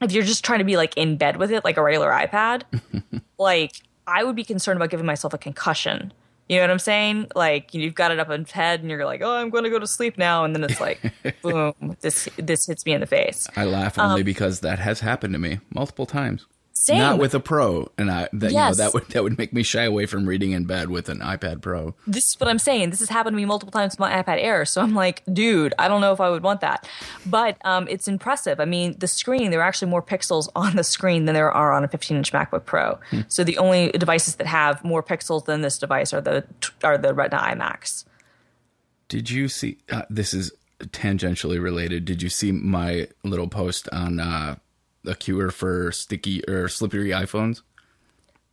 If 0.00 0.12
you're 0.12 0.22
just 0.22 0.44
trying 0.44 0.60
to 0.60 0.64
be 0.64 0.76
like 0.76 0.96
in 0.96 1.16
bed 1.16 1.36
with 1.36 1.50
it, 1.50 1.64
like 1.64 1.76
a 1.76 1.82
regular 1.82 2.10
iPad, 2.10 2.62
like 3.38 3.82
I 4.06 4.22
would 4.22 4.36
be 4.36 4.44
concerned 4.44 4.76
about 4.76 4.90
giving 4.90 5.06
myself 5.06 5.34
a 5.34 5.38
concussion. 5.38 6.12
You 6.48 6.56
know 6.56 6.62
what 6.62 6.70
I'm 6.70 6.78
saying? 6.78 7.28
Like 7.34 7.74
you've 7.74 7.94
got 7.94 8.12
it 8.12 8.20
up 8.20 8.30
in 8.30 8.44
head, 8.44 8.80
and 8.80 8.90
you're 8.90 9.04
like, 9.04 9.20
"Oh, 9.22 9.34
I'm 9.34 9.50
going 9.50 9.64
to 9.64 9.70
go 9.70 9.80
to 9.80 9.86
sleep 9.86 10.16
now," 10.16 10.44
and 10.44 10.54
then 10.54 10.62
it's 10.62 10.80
like, 10.80 11.00
boom, 11.42 11.96
this 12.02 12.28
this 12.36 12.66
hits 12.66 12.86
me 12.86 12.92
in 12.92 13.00
the 13.00 13.06
face. 13.06 13.48
I 13.56 13.64
laugh 13.64 13.98
only 13.98 14.22
because 14.22 14.60
that 14.60 14.78
has 14.78 15.00
happened 15.00 15.32
to 15.34 15.40
me 15.40 15.58
multiple 15.74 16.06
times. 16.06 16.46
Same. 16.76 16.98
Not 16.98 17.18
with 17.18 17.34
a 17.34 17.40
pro, 17.40 17.88
and 17.96 18.10
I 18.10 18.28
that 18.32 18.50
you 18.50 18.58
know 18.58 18.74
that 18.74 18.92
would 18.92 19.06
that 19.10 19.22
would 19.22 19.38
make 19.38 19.52
me 19.52 19.62
shy 19.62 19.84
away 19.84 20.06
from 20.06 20.26
reading 20.26 20.50
in 20.50 20.64
bed 20.64 20.90
with 20.90 21.08
an 21.08 21.20
iPad 21.20 21.62
Pro. 21.62 21.94
this 22.04 22.30
is 22.30 22.40
what 22.40 22.48
I'm 22.48 22.58
saying. 22.58 22.90
This 22.90 22.98
has 22.98 23.08
happened 23.08 23.34
to 23.34 23.36
me 23.36 23.44
multiple 23.44 23.70
times 23.70 23.92
with 23.92 24.00
my 24.00 24.10
iPad 24.20 24.42
Air. 24.42 24.64
So 24.64 24.82
I'm 24.82 24.92
like, 24.92 25.22
dude, 25.32 25.72
I 25.78 25.86
don't 25.86 26.00
know 26.00 26.12
if 26.12 26.20
I 26.20 26.28
would 26.30 26.42
want 26.42 26.60
that. 26.62 26.88
But 27.24 27.64
um, 27.64 27.86
it's 27.88 28.08
impressive. 28.08 28.58
I 28.58 28.64
mean, 28.64 28.96
the 28.98 29.06
screen, 29.06 29.52
there 29.52 29.60
are 29.60 29.64
actually 29.64 29.88
more 29.88 30.02
pixels 30.02 30.48
on 30.56 30.74
the 30.74 30.82
screen 30.82 31.26
than 31.26 31.34
there 31.34 31.52
are 31.52 31.72
on 31.72 31.84
a 31.84 31.88
15 31.88 32.16
inch 32.16 32.32
MacBook 32.32 32.64
Pro. 32.64 32.98
So 33.28 33.44
the 33.44 33.56
only 33.56 33.90
devices 33.92 34.34
that 34.36 34.48
have 34.48 34.82
more 34.82 35.02
pixels 35.02 35.44
than 35.44 35.60
this 35.60 35.78
device 35.78 36.12
are 36.12 36.20
the 36.20 36.44
are 36.82 36.98
the 36.98 37.14
Retina 37.14 37.40
iMacs. 37.40 38.04
Did 39.08 39.30
you 39.30 39.46
see? 39.46 39.78
Uh, 39.88 40.02
this 40.10 40.34
is 40.34 40.50
tangentially 40.80 41.62
related. 41.62 42.04
Did 42.04 42.20
you 42.20 42.28
see 42.28 42.50
my 42.50 43.06
little 43.22 43.48
post 43.48 43.88
on 43.92 44.18
uh, 44.18 44.56
a 45.06 45.14
cure 45.14 45.50
for 45.50 45.92
sticky 45.92 46.42
or 46.48 46.68
slippery 46.68 47.10
iPhones? 47.10 47.62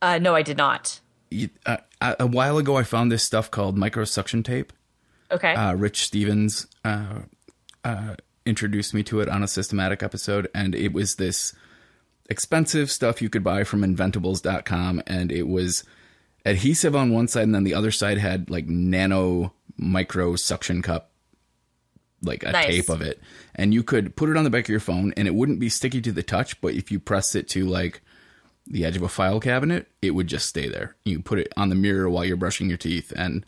Uh, 0.00 0.18
no, 0.18 0.34
I 0.34 0.42
did 0.42 0.56
not. 0.56 1.00
You- 1.30 1.50
Uh, 1.64 1.76
a 2.00 2.26
while 2.26 2.58
ago, 2.58 2.76
I 2.76 2.82
found 2.82 3.12
this 3.12 3.22
stuff 3.22 3.50
called 3.50 3.76
microsuction 3.78 4.44
tape. 4.44 4.72
Okay. 5.30 5.54
uh, 5.54 5.72
Rich 5.74 6.02
Stevens 6.04 6.66
uh, 6.84 7.20
uh, 7.84 8.16
introduced 8.44 8.92
me 8.92 9.02
to 9.04 9.20
it 9.20 9.28
on 9.28 9.42
a 9.42 9.48
systematic 9.48 10.02
episode, 10.02 10.48
and 10.54 10.74
it 10.74 10.92
was 10.92 11.14
this 11.14 11.54
expensive 12.28 12.90
stuff 12.90 13.22
you 13.22 13.30
could 13.30 13.44
buy 13.44 13.64
from 13.64 13.82
inventables.com, 13.82 15.02
and 15.06 15.30
it 15.32 15.46
was 15.48 15.84
adhesive 16.44 16.96
on 16.96 17.12
one 17.12 17.28
side, 17.28 17.44
and 17.44 17.54
then 17.54 17.64
the 17.64 17.72
other 17.74 17.90
side 17.92 18.18
had 18.18 18.50
like 18.50 18.66
nano 18.66 19.54
micro 19.78 20.34
suction 20.36 20.82
cup, 20.82 21.11
like 22.22 22.42
a 22.42 22.52
Nice. 22.52 22.66
tape 22.66 22.88
of 22.88 23.02
it, 23.02 23.20
and 23.54 23.74
you 23.74 23.82
could 23.82 24.16
put 24.16 24.28
it 24.30 24.36
on 24.36 24.44
the 24.44 24.50
back 24.50 24.64
of 24.64 24.68
your 24.68 24.80
phone, 24.80 25.12
and 25.16 25.26
it 25.28 25.34
wouldn't 25.34 25.60
be 25.60 25.68
sticky 25.68 26.00
to 26.02 26.12
the 26.12 26.22
touch, 26.22 26.60
but 26.60 26.74
if 26.74 26.90
you 26.90 26.98
press 27.00 27.34
it 27.34 27.48
to 27.50 27.66
like 27.66 28.00
the 28.66 28.84
edge 28.84 28.96
of 28.96 29.02
a 29.02 29.08
file 29.08 29.40
cabinet, 29.40 29.88
it 30.00 30.12
would 30.12 30.28
just 30.28 30.46
stay 30.46 30.68
there. 30.68 30.94
You 31.04 31.20
put 31.20 31.38
it 31.40 31.52
on 31.56 31.68
the 31.68 31.74
mirror 31.74 32.08
while 32.08 32.24
you're 32.24 32.36
brushing 32.36 32.68
your 32.68 32.78
teeth 32.78 33.12
and 33.16 33.44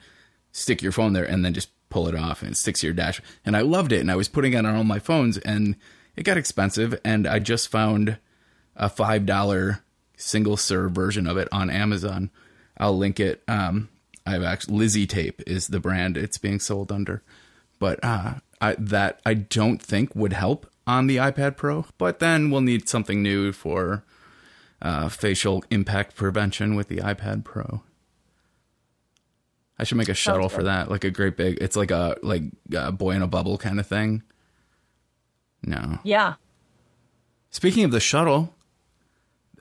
stick 0.50 0.82
your 0.82 0.90
phone 0.92 1.12
there 1.12 1.24
and 1.24 1.44
then 1.44 1.54
just 1.54 1.70
pull 1.88 2.08
it 2.08 2.16
off 2.16 2.42
and 2.42 2.50
it 2.50 2.56
sticks 2.56 2.80
to 2.80 2.88
your 2.88 2.94
dash. 2.94 3.20
And 3.46 3.56
I 3.56 3.60
loved 3.60 3.92
it 3.92 4.00
and 4.00 4.10
I 4.10 4.16
was 4.16 4.28
putting 4.28 4.54
it 4.54 4.66
on 4.66 4.66
all 4.74 4.82
my 4.82 4.98
phones 4.98 5.38
and 5.38 5.76
it 6.16 6.24
got 6.24 6.36
expensive 6.36 6.98
and 7.04 7.28
I 7.28 7.38
just 7.38 7.68
found 7.68 8.18
a 8.74 8.88
$5 8.90 9.80
single 10.16 10.56
serve 10.56 10.90
version 10.92 11.28
of 11.28 11.36
it 11.36 11.46
on 11.52 11.70
Amazon. 11.70 12.30
I'll 12.76 12.98
link 12.98 13.20
it. 13.20 13.42
Um, 13.46 13.88
I've 14.26 14.42
actually 14.42 14.78
Lizzie 14.78 15.06
Tape 15.06 15.42
is 15.46 15.68
the 15.68 15.78
brand 15.80 16.16
it's 16.16 16.38
being 16.38 16.58
sold 16.58 16.90
under, 16.90 17.22
but 17.78 18.00
uh, 18.02 18.34
I, 18.64 18.76
that 18.78 19.20
I 19.26 19.34
don't 19.34 19.80
think 19.82 20.14
would 20.14 20.32
help 20.32 20.70
on 20.86 21.06
the 21.06 21.16
iPad 21.16 21.56
Pro. 21.56 21.86
But 21.98 22.18
then 22.18 22.50
we'll 22.50 22.60
need 22.60 22.88
something 22.88 23.22
new 23.22 23.52
for 23.52 24.04
uh, 24.80 25.08
facial 25.08 25.64
impact 25.70 26.14
prevention 26.16 26.74
with 26.74 26.88
the 26.88 26.96
iPad 26.98 27.44
Pro. 27.44 27.82
I 29.78 29.84
should 29.84 29.98
make 29.98 30.08
a 30.08 30.14
shuttle 30.14 30.48
for 30.48 30.62
that, 30.62 30.88
like 30.90 31.02
a 31.04 31.10
great 31.10 31.36
big. 31.36 31.58
It's 31.60 31.74
like 31.76 31.90
a 31.90 32.16
like 32.22 32.44
a 32.72 32.92
boy 32.92 33.10
in 33.12 33.22
a 33.22 33.26
bubble 33.26 33.58
kind 33.58 33.80
of 33.80 33.86
thing. 33.86 34.22
No. 35.66 35.98
yeah. 36.04 36.34
Speaking 37.50 37.84
of 37.84 37.90
the 37.90 38.00
shuttle, 38.00 38.54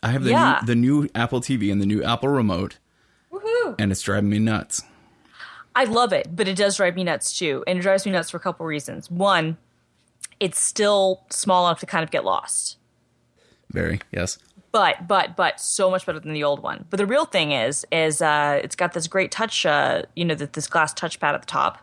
I 0.03 0.09
have 0.09 0.23
the 0.23 0.31
Yeah. 0.31 0.59
new, 0.61 0.67
the 0.67 0.75
new 0.75 1.09
Apple 1.15 1.41
TV 1.41 1.71
and 1.71 1.81
the 1.81 1.85
new 1.85 2.03
Apple 2.03 2.29
remote, 2.29 2.77
Woohoo. 3.31 3.75
and 3.79 3.91
it's 3.91 4.01
driving 4.01 4.29
me 4.29 4.39
nuts. 4.39 4.83
I 5.75 5.85
love 5.85 6.13
it, 6.13 6.35
but 6.35 6.47
it 6.47 6.55
does 6.55 6.77
drive 6.77 6.95
me 6.95 7.03
nuts 7.03 7.37
too. 7.37 7.63
And 7.67 7.79
it 7.79 7.81
drives 7.81 8.05
me 8.05 8.11
nuts 8.11 8.29
for 8.29 8.37
a 8.37 8.39
couple 8.39 8.65
reasons. 8.65 9.09
One, 9.09 9.57
it's 10.39 10.59
still 10.59 11.23
small 11.29 11.67
enough 11.67 11.79
to 11.79 11.85
kind 11.85 12.03
of 12.03 12.11
get 12.11 12.23
lost. 12.23 12.77
Very 13.71 13.99
yes. 14.11 14.37
But 14.71 15.07
but 15.07 15.35
but 15.35 15.59
so 15.59 15.89
much 15.89 16.05
better 16.05 16.19
than 16.19 16.33
the 16.33 16.43
old 16.43 16.61
one. 16.61 16.85
But 16.89 16.97
the 16.97 17.05
real 17.05 17.25
thing 17.25 17.51
is 17.51 17.85
is 17.91 18.21
uh, 18.21 18.59
it's 18.63 18.75
got 18.75 18.93
this 18.93 19.07
great 19.07 19.31
touch, 19.31 19.65
uh, 19.65 20.03
you 20.15 20.25
know, 20.25 20.35
that 20.35 20.53
this 20.53 20.67
glass 20.67 20.93
touchpad 20.93 21.33
at 21.33 21.41
the 21.41 21.47
top, 21.47 21.79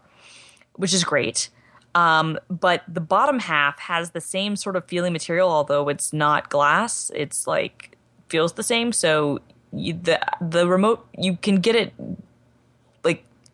which 0.74 0.92
is 0.92 1.04
great. 1.04 1.50
Um, 1.94 2.38
but 2.48 2.82
the 2.86 3.00
bottom 3.00 3.40
half 3.40 3.80
has 3.80 4.10
the 4.10 4.20
same 4.20 4.54
sort 4.54 4.76
of 4.76 4.84
feeling 4.84 5.12
material, 5.12 5.50
although 5.50 5.88
it's 5.88 6.12
not 6.12 6.48
glass. 6.48 7.10
It's 7.14 7.46
like 7.46 7.96
feels 8.28 8.52
the 8.52 8.62
same. 8.62 8.92
So 8.92 9.40
you, 9.72 9.94
the 9.94 10.20
the 10.40 10.68
remote 10.68 11.06
you 11.16 11.36
can 11.36 11.56
get 11.56 11.74
it 11.74 11.92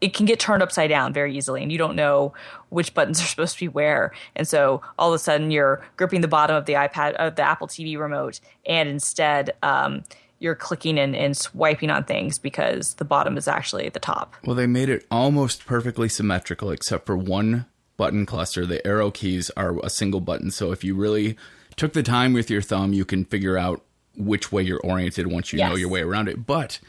it 0.00 0.14
can 0.14 0.26
get 0.26 0.38
turned 0.38 0.62
upside 0.62 0.90
down 0.90 1.12
very 1.12 1.36
easily, 1.36 1.62
and 1.62 1.72
you 1.72 1.78
don't 1.78 1.96
know 1.96 2.32
which 2.68 2.94
buttons 2.94 3.20
are 3.20 3.24
supposed 3.26 3.54
to 3.54 3.60
be 3.60 3.68
where. 3.68 4.12
And 4.34 4.46
so 4.46 4.82
all 4.98 5.12
of 5.12 5.14
a 5.14 5.18
sudden 5.18 5.50
you're 5.50 5.84
gripping 5.96 6.20
the 6.20 6.28
bottom 6.28 6.56
of 6.56 6.66
the 6.66 6.74
iPad 6.74 7.14
of 7.14 7.36
the 7.36 7.42
Apple 7.42 7.66
TV 7.66 7.98
remote, 7.98 8.40
and 8.66 8.88
instead. 8.88 9.52
Um, 9.62 10.04
you're 10.38 10.54
clicking 10.54 10.98
and, 10.98 11.16
and 11.16 11.34
swiping 11.34 11.88
on 11.88 12.04
things 12.04 12.38
because 12.38 12.94
the 12.94 13.06
bottom 13.06 13.38
is 13.38 13.48
actually 13.48 13.86
at 13.86 13.94
the 13.94 13.98
top. 14.00 14.34
Well, 14.44 14.54
they 14.54 14.66
made 14.66 14.90
it 14.90 15.06
almost 15.10 15.64
perfectly 15.64 16.10
symmetrical, 16.10 16.70
except 16.70 17.06
for 17.06 17.16
one 17.16 17.64
button 17.96 18.26
cluster. 18.26 18.66
The 18.66 18.86
arrow 18.86 19.10
keys 19.10 19.50
are 19.56 19.78
a 19.82 19.88
single 19.88 20.20
button. 20.20 20.50
So 20.50 20.72
if 20.72 20.84
you 20.84 20.94
really 20.94 21.36
took 21.76 21.92
the 21.94 22.02
time 22.02 22.32
with 22.32 22.50
your 22.50 22.62
thumb, 22.62 22.92
you 22.92 23.04
can 23.04 23.24
figure 23.24 23.56
out 23.56 23.82
which 24.16 24.50
way 24.52 24.62
you're 24.62 24.80
oriented 24.80 25.26
once 25.26 25.52
you 25.52 25.58
know 25.58 25.74
your 25.74 25.88
way 25.88 26.02
around 26.02 26.28
it. 26.28 26.46
But 26.46 26.80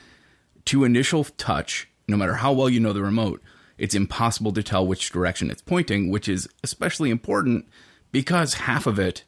to 0.65 0.83
initial 0.83 1.23
touch, 1.23 1.87
no 2.07 2.17
matter 2.17 2.35
how 2.35 2.53
well 2.53 2.69
you 2.69 2.79
know 2.79 2.93
the 2.93 3.01
remote, 3.01 3.41
it's 3.77 3.95
impossible 3.95 4.51
to 4.53 4.63
tell 4.63 4.85
which 4.85 5.11
direction 5.11 5.51
it's 5.51 5.61
pointing, 5.61 6.09
which 6.09 6.27
is 6.27 6.47
especially 6.63 7.09
important 7.09 7.67
because 8.11 8.55
half 8.55 8.87
of 8.87 8.97
it 8.97 9.23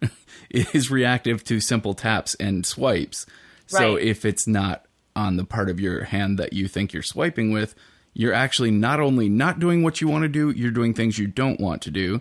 is 0.50 0.90
reactive 0.90 1.44
to 1.44 1.60
simple 1.60 1.94
taps 1.94 2.34
and 2.36 2.64
swipes. 2.64 3.26
So 3.66 3.94
if 3.96 4.24
it's 4.24 4.48
not 4.48 4.86
on 5.14 5.36
the 5.36 5.44
part 5.44 5.70
of 5.70 5.78
your 5.78 6.04
hand 6.04 6.38
that 6.38 6.52
you 6.52 6.66
think 6.66 6.92
you're 6.92 7.02
swiping 7.02 7.52
with, 7.52 7.74
you're 8.14 8.32
actually 8.32 8.70
not 8.70 8.98
only 8.98 9.28
not 9.28 9.60
doing 9.60 9.82
what 9.82 10.00
you 10.00 10.08
want 10.08 10.22
to 10.22 10.28
do, 10.28 10.50
you're 10.50 10.72
doing 10.72 10.94
things 10.94 11.18
you 11.18 11.28
don't 11.28 11.60
want 11.60 11.82
to 11.82 11.90
do. 11.90 12.20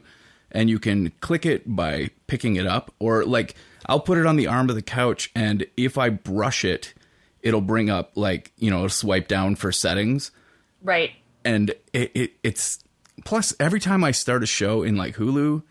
And 0.51 0.69
you 0.69 0.79
can 0.79 1.11
click 1.21 1.45
it 1.45 1.75
by 1.75 2.09
picking 2.27 2.55
it 2.55 2.65
up, 2.65 2.93
or 2.99 3.23
like 3.23 3.55
I'll 3.85 3.99
put 3.99 4.17
it 4.17 4.25
on 4.25 4.35
the 4.35 4.47
arm 4.47 4.69
of 4.69 4.75
the 4.75 4.81
couch, 4.81 5.31
and 5.35 5.65
if 5.77 5.97
I 5.97 6.09
brush 6.09 6.65
it, 6.65 6.93
it'll 7.41 7.61
bring 7.61 7.89
up 7.89 8.11
like, 8.15 8.51
you 8.57 8.69
know, 8.69 8.87
swipe 8.87 9.27
down 9.27 9.55
for 9.55 9.71
settings 9.71 10.31
Right. 10.83 11.11
and 11.45 11.71
it, 11.93 12.11
it 12.13 12.31
it's 12.43 12.83
plus 13.25 13.53
every 13.59 13.79
time 13.79 14.03
I 14.03 14.11
start 14.11 14.43
a 14.43 14.45
show 14.45 14.83
in 14.83 14.95
like 14.97 15.15
Hulu, 15.15 15.63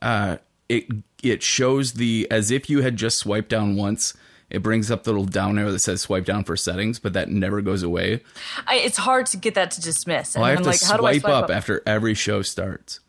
uh, 0.00 0.36
it 0.68 0.86
it 1.22 1.42
shows 1.42 1.94
the 1.94 2.26
as 2.30 2.50
if 2.50 2.68
you 2.70 2.82
had 2.82 2.96
just 2.96 3.18
swiped 3.18 3.48
down 3.48 3.76
once. 3.76 4.14
It 4.50 4.62
brings 4.62 4.90
up 4.90 5.04
the 5.04 5.12
little 5.12 5.24
down 5.24 5.58
arrow 5.58 5.72
that 5.72 5.78
says 5.78 6.02
swipe 6.02 6.26
down 6.26 6.44
for 6.44 6.56
settings, 6.58 6.98
but 6.98 7.14
that 7.14 7.30
never 7.30 7.62
goes 7.62 7.82
away. 7.82 8.20
I, 8.66 8.76
it's 8.76 8.98
hard 8.98 9.24
to 9.26 9.38
get 9.38 9.54
that 9.54 9.70
to 9.70 9.80
dismiss. 9.80 10.34
And 10.34 10.42
Well, 10.42 10.48
I 10.48 10.50
have 10.50 10.58
I'm 10.58 10.64
to 10.64 10.70
like, 10.70 10.82
how 10.82 10.96
do 10.98 11.06
I 11.06 11.12
swipe 11.12 11.22
swipe 11.22 11.44
up, 11.44 11.50
after 11.50 11.82
every 11.86 12.12
show 12.12 12.42
starts. 12.42 13.00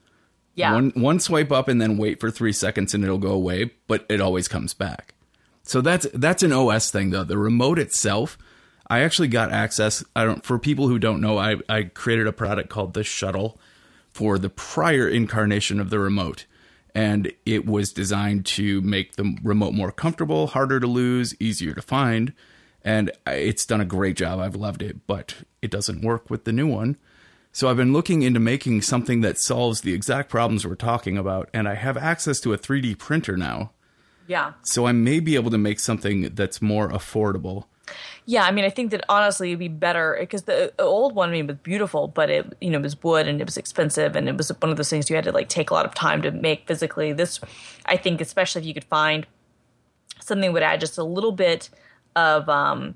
Yeah. 0.55 0.71
One 0.73 0.91
one 0.95 1.19
swipe 1.19 1.51
up 1.51 1.67
and 1.67 1.81
then 1.81 1.97
wait 1.97 2.19
for 2.21 2.31
three 2.31 2.53
seconds 2.53 2.93
and 2.93 3.03
it'll 3.03 3.17
go 3.17 3.31
away, 3.33 3.71
but 3.87 4.05
it 4.07 4.21
always 4.21 4.47
comes 4.47 4.73
back. 4.73 5.12
So 5.63 5.81
that's 5.81 6.07
that's 6.13 6.43
an 6.43 6.51
OS 6.51 6.91
thing 6.91 7.09
though. 7.09 7.23
The 7.23 7.37
remote 7.37 7.79
itself, 7.79 8.37
I 8.87 8.99
actually 8.99 9.29
got 9.29 9.51
access. 9.51 10.03
I 10.15 10.25
don't 10.25 10.43
for 10.45 10.59
people 10.59 10.87
who 10.87 10.99
don't 10.99 11.21
know, 11.21 11.37
I, 11.37 11.55
I 11.69 11.83
created 11.83 12.27
a 12.27 12.33
product 12.33 12.69
called 12.69 12.93
the 12.93 13.03
shuttle 13.03 13.59
for 14.11 14.37
the 14.37 14.49
prior 14.49 15.07
incarnation 15.07 15.79
of 15.79 15.89
the 15.89 15.99
remote. 15.99 16.45
And 16.95 17.33
it 17.45 17.65
was 17.65 17.91
designed 17.91 18.45
to 18.47 18.79
make 18.81 19.15
the 19.15 19.35
remote 19.41 19.73
more 19.73 19.91
comfortable, 19.91 20.47
harder 20.47 20.79
to 20.79 20.85
lose, 20.85 21.35
easier 21.39 21.73
to 21.73 21.81
find. 21.81 22.33
And 22.83 23.11
it's 23.25 23.65
done 23.65 23.81
a 23.81 23.85
great 23.85 24.15
job. 24.15 24.39
I've 24.39 24.55
loved 24.55 24.83
it, 24.83 25.07
but 25.07 25.35
it 25.61 25.71
doesn't 25.71 26.03
work 26.03 26.29
with 26.29 26.43
the 26.43 26.51
new 26.51 26.67
one. 26.67 26.97
So 27.51 27.69
I've 27.69 27.77
been 27.77 27.93
looking 27.93 28.23
into 28.23 28.39
making 28.39 28.81
something 28.81 29.21
that 29.21 29.39
solves 29.39 29.81
the 29.81 29.93
exact 29.93 30.29
problems 30.29 30.65
we're 30.65 30.75
talking 30.75 31.19
about, 31.19 31.49
and 31.53 31.67
I 31.67 31.75
have 31.75 31.97
access 31.97 32.39
to 32.41 32.53
a 32.53 32.57
3D 32.57 32.97
printer 32.97 33.37
now. 33.37 33.71
Yeah. 34.27 34.53
So 34.61 34.85
I 34.85 34.91
may 34.91 35.19
be 35.19 35.35
able 35.35 35.51
to 35.51 35.57
make 35.57 35.79
something 35.79 36.33
that's 36.33 36.61
more 36.61 36.89
affordable. 36.89 37.65
Yeah, 38.25 38.45
I 38.45 38.51
mean, 38.51 38.63
I 38.63 38.69
think 38.69 38.91
that 38.91 39.03
honestly, 39.09 39.49
it'd 39.49 39.59
be 39.59 39.67
better 39.67 40.15
because 40.17 40.43
the 40.43 40.73
old 40.79 41.13
one, 41.13 41.29
I 41.29 41.31
mean, 41.33 41.47
was 41.47 41.57
beautiful, 41.57 42.07
but 42.07 42.29
it, 42.29 42.57
you 42.61 42.69
know, 42.69 42.77
it 42.77 42.83
was 42.83 43.01
wood 43.03 43.27
and 43.27 43.41
it 43.41 43.45
was 43.45 43.57
expensive, 43.57 44.15
and 44.15 44.29
it 44.29 44.37
was 44.37 44.49
one 44.61 44.71
of 44.71 44.77
those 44.77 44.89
things 44.89 45.09
you 45.09 45.15
had 45.17 45.25
to 45.25 45.33
like 45.33 45.49
take 45.49 45.69
a 45.69 45.73
lot 45.73 45.85
of 45.85 45.93
time 45.93 46.21
to 46.21 46.31
make 46.31 46.65
physically. 46.65 47.11
This, 47.11 47.41
I 47.85 47.97
think, 47.97 48.21
especially 48.21 48.61
if 48.61 48.67
you 48.67 48.73
could 48.73 48.85
find 48.85 49.27
something 50.21 50.49
that 50.49 50.53
would 50.53 50.63
add 50.63 50.79
just 50.79 50.97
a 50.97 51.03
little 51.03 51.33
bit 51.33 51.69
of 52.15 52.47
um, 52.47 52.95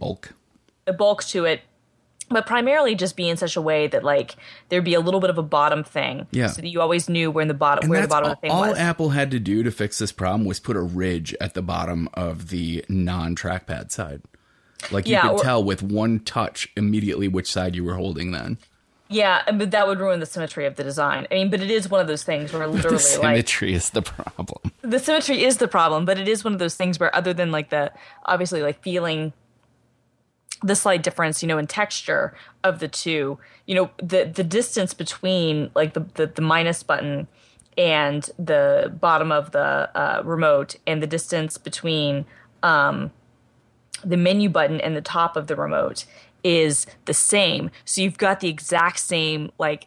Bulk. 0.00 0.34
a 0.88 0.92
bulk 0.92 1.22
to 1.24 1.44
it, 1.44 1.60
but 2.30 2.46
primarily 2.46 2.94
just 2.94 3.16
be 3.16 3.28
in 3.28 3.36
such 3.36 3.56
a 3.56 3.60
way 3.62 3.86
that 3.86 4.04
like 4.04 4.36
there'd 4.68 4.84
be 4.84 4.94
a 4.94 5.00
little 5.00 5.20
bit 5.20 5.30
of 5.30 5.38
a 5.38 5.42
bottom 5.42 5.82
thing, 5.84 6.26
Yeah. 6.30 6.48
so 6.48 6.60
that 6.62 6.68
you 6.68 6.80
always 6.80 7.08
knew 7.08 7.30
where 7.30 7.42
in 7.42 7.48
the 7.48 7.54
bottom 7.54 7.84
And 7.84 7.90
where 7.90 8.02
the 8.02 8.08
bottom 8.08 8.26
all, 8.26 8.32
of 8.32 8.36
the 8.38 8.40
thing 8.42 8.50
all 8.50 8.68
was. 8.68 8.78
Apple 8.78 9.10
had 9.10 9.30
to 9.32 9.38
do 9.38 9.62
to 9.62 9.70
fix 9.70 9.98
this 9.98 10.12
problem 10.12 10.44
was 10.44 10.60
put 10.60 10.76
a 10.76 10.80
ridge 10.82 11.34
at 11.40 11.54
the 11.54 11.62
bottom 11.62 12.08
of 12.14 12.48
the 12.48 12.84
non-trackpad 12.88 13.90
side. 13.90 14.22
Like 14.90 15.06
you 15.06 15.12
Yeah, 15.12 15.22
could 15.22 15.30
or- 15.32 15.42
tell 15.42 15.64
with 15.64 15.82
one 15.82 16.20
touch 16.20 16.68
immediately 16.76 17.28
which 17.28 17.50
side 17.50 17.74
you 17.74 17.84
were 17.84 17.94
holding 17.94 18.30
then. 18.32 18.58
yeah, 19.10 19.40
and- 19.46 19.58
but 19.58 19.70
that 19.70 19.88
would 19.88 19.98
ruin 19.98 20.20
the 20.20 20.26
symmetry 20.26 20.66
of 20.66 20.76
the 20.76 20.84
design. 20.84 21.26
I 21.30 21.34
mean, 21.34 21.50
but 21.50 21.60
it 21.62 21.70
is 21.70 21.88
one 21.88 22.00
of 22.02 22.06
those 22.06 22.22
things 22.24 22.52
where 22.52 22.66
literally 22.66 22.98
The 22.98 23.02
like 23.02 23.22
symmetry 23.22 23.72
is 23.72 23.90
the 23.90 24.02
problem. 24.02 24.70
the 24.82 24.98
symmetry 24.98 25.42
is 25.44 25.56
the 25.56 25.66
problem, 25.66 26.04
but 26.04 26.18
it 26.18 26.28
is 26.28 26.44
one 26.44 26.52
of 26.52 26.58
those 26.58 26.74
things 26.76 27.00
where 27.00 27.14
other 27.16 27.32
than 27.32 27.50
like 27.50 27.70
the 27.70 27.90
obviously 28.26 28.62
like 28.62 28.82
feeling 28.82 29.32
the 30.62 30.74
slight 30.74 31.02
difference, 31.02 31.42
you 31.42 31.48
know, 31.48 31.58
in 31.58 31.66
texture 31.66 32.34
of 32.64 32.80
the 32.80 32.88
two, 32.88 33.38
you 33.66 33.74
know, 33.74 33.90
the 33.98 34.24
the 34.24 34.44
distance 34.44 34.94
between 34.94 35.70
like 35.74 35.94
the 35.94 36.06
the, 36.14 36.26
the 36.26 36.42
minus 36.42 36.82
button 36.82 37.28
and 37.76 38.28
the 38.38 38.92
bottom 39.00 39.30
of 39.30 39.52
the 39.52 39.90
uh, 39.94 40.22
remote 40.24 40.76
and 40.86 41.02
the 41.02 41.06
distance 41.06 41.58
between 41.58 42.26
um, 42.62 43.12
the 44.04 44.16
menu 44.16 44.48
button 44.48 44.80
and 44.80 44.96
the 44.96 45.00
top 45.00 45.36
of 45.36 45.46
the 45.46 45.54
remote 45.54 46.04
is 46.42 46.86
the 47.04 47.14
same. 47.14 47.70
So 47.84 48.00
you've 48.00 48.18
got 48.18 48.40
the 48.40 48.48
exact 48.48 48.98
same 48.98 49.52
like 49.58 49.86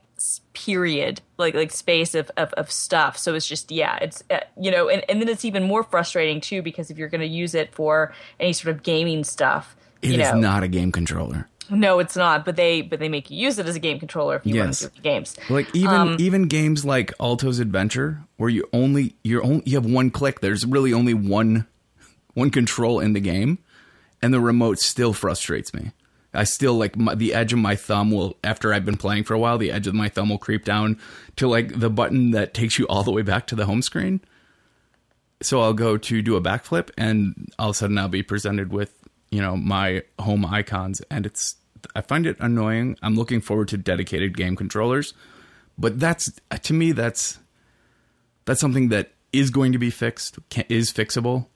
period, 0.54 1.22
like 1.38 1.54
like 1.54 1.72
space 1.72 2.16
of, 2.16 2.32
of, 2.38 2.54
of 2.54 2.72
stuff. 2.72 3.18
So 3.18 3.36
it's 3.36 3.48
just 3.48 3.72
yeah, 3.72 3.98
it's 4.02 4.24
uh, 4.30 4.40
you 4.60 4.72
know, 4.72 4.88
and, 4.88 5.04
and 5.10 5.22
then 5.22 5.28
it's 5.28 5.44
even 5.44 5.64
more 5.64 5.84
frustrating 5.84 6.40
too 6.40 6.62
because 6.62 6.92
if 6.92 6.98
you're 6.98 7.10
going 7.10 7.22
to 7.22 7.28
use 7.28 7.56
it 7.56 7.74
for 7.74 8.14
any 8.40 8.54
sort 8.54 8.76
of 8.76 8.84
gaming 8.84 9.24
stuff, 9.24 9.76
It 10.02 10.20
is 10.20 10.32
know, 10.32 10.40
not 10.40 10.64
a 10.64 10.68
game 10.68 10.92
controller. 10.92 11.48
no, 11.70 12.00
it's 12.00 12.16
not. 12.16 12.44
But 12.46 12.56
they 12.56 12.82
but 12.82 13.00
they 13.00 13.10
make 13.10 13.30
you 13.30 13.38
use 13.38 13.58
it 13.60 13.66
as 13.68 13.76
a 13.76 13.80
game 13.80 14.00
controller 14.00 14.36
if 14.36 14.46
you 14.46 14.56
Yes. 14.56 14.64
run 14.64 14.74
through 14.92 14.96
the 14.98 15.02
games. 15.02 15.36
Like 15.50 15.68
even 15.76 15.94
Um, 15.96 16.16
even 16.20 16.48
games 16.48 16.84
like 16.86 17.14
Alto's 17.20 17.60
Adventure, 17.60 18.24
where 18.38 18.50
you 18.50 18.68
only 18.74 19.16
you're 19.24 19.44
only 19.44 19.64
you 19.66 19.78
have 19.78 19.86
one 19.86 20.10
click. 20.10 20.42
There's 20.42 20.66
really 20.66 20.94
only 20.94 21.14
one 21.14 21.68
one 22.34 22.50
control 22.50 23.00
in 23.00 23.14
the 23.14 23.20
game, 23.20 23.60
and 24.22 24.34
the 24.34 24.40
remote 24.40 24.80
still 24.80 25.14
frustrates 25.14 25.74
me. 25.74 25.92
I 26.34 26.46
still 26.46 26.76
like 26.76 26.96
my, 26.96 27.14
the 27.14 27.34
edge 27.34 27.52
of 27.52 27.60
my 27.60 27.76
thumb 27.76 28.10
will 28.10 28.38
after 28.42 28.74
I've 28.74 28.86
been 28.86 28.96
playing 28.96 29.26
for 29.26 29.34
a 29.34 29.40
while. 29.40 29.58
The 29.58 29.70
edge 29.72 29.86
of 29.86 29.94
my 29.94 30.08
thumb 30.08 30.30
will 30.30 30.38
creep 30.38 30.64
down 30.64 30.98
to 31.36 31.48
like 31.48 31.78
the 31.80 31.90
button 31.90 32.32
that 32.32 32.54
takes 32.54 32.80
you 32.80 32.86
all 32.88 33.04
the 33.04 33.12
way 33.12 33.22
back 33.22 33.48
to 33.48 33.56
the 33.56 33.66
home 33.66 33.82
screen. 33.82 34.22
So 35.42 35.60
I'll 35.62 35.74
go 35.74 35.98
to 35.98 36.22
do 36.22 36.36
a 36.36 36.42
backflip, 36.42 36.90
and 36.98 37.52
all 37.60 37.70
of 37.72 37.76
a 37.76 37.78
sudden 37.78 37.98
I'll 37.98 38.08
be 38.08 38.24
presented 38.24 38.72
with 38.72 38.94
you 39.32 39.42
know 39.42 39.56
my 39.56 40.04
home 40.20 40.46
icons, 40.46 41.02
and 41.10 41.26
it's 41.26 41.56
I 41.96 42.02
find 42.02 42.28
it 42.28 42.38
annoying. 42.40 42.98
I'm 43.02 43.16
looking 43.16 43.42
forward 43.42 43.70
to 43.70 43.78
dedicated 43.78 44.38
game 44.38 44.56
controllers, 44.56 45.14
but 45.78 46.00
that's 46.00 46.32
to 46.62 46.74
me 46.74 46.92
that's 46.92 47.40
that's 48.46 48.62
something 48.62 48.90
that 48.90 49.12
is 49.34 49.50
going 49.50 49.72
to 49.72 49.78
be 49.78 49.90
fixed, 49.90 50.38
can, 50.50 50.66
is 50.70 50.92
fixable. 50.92 51.48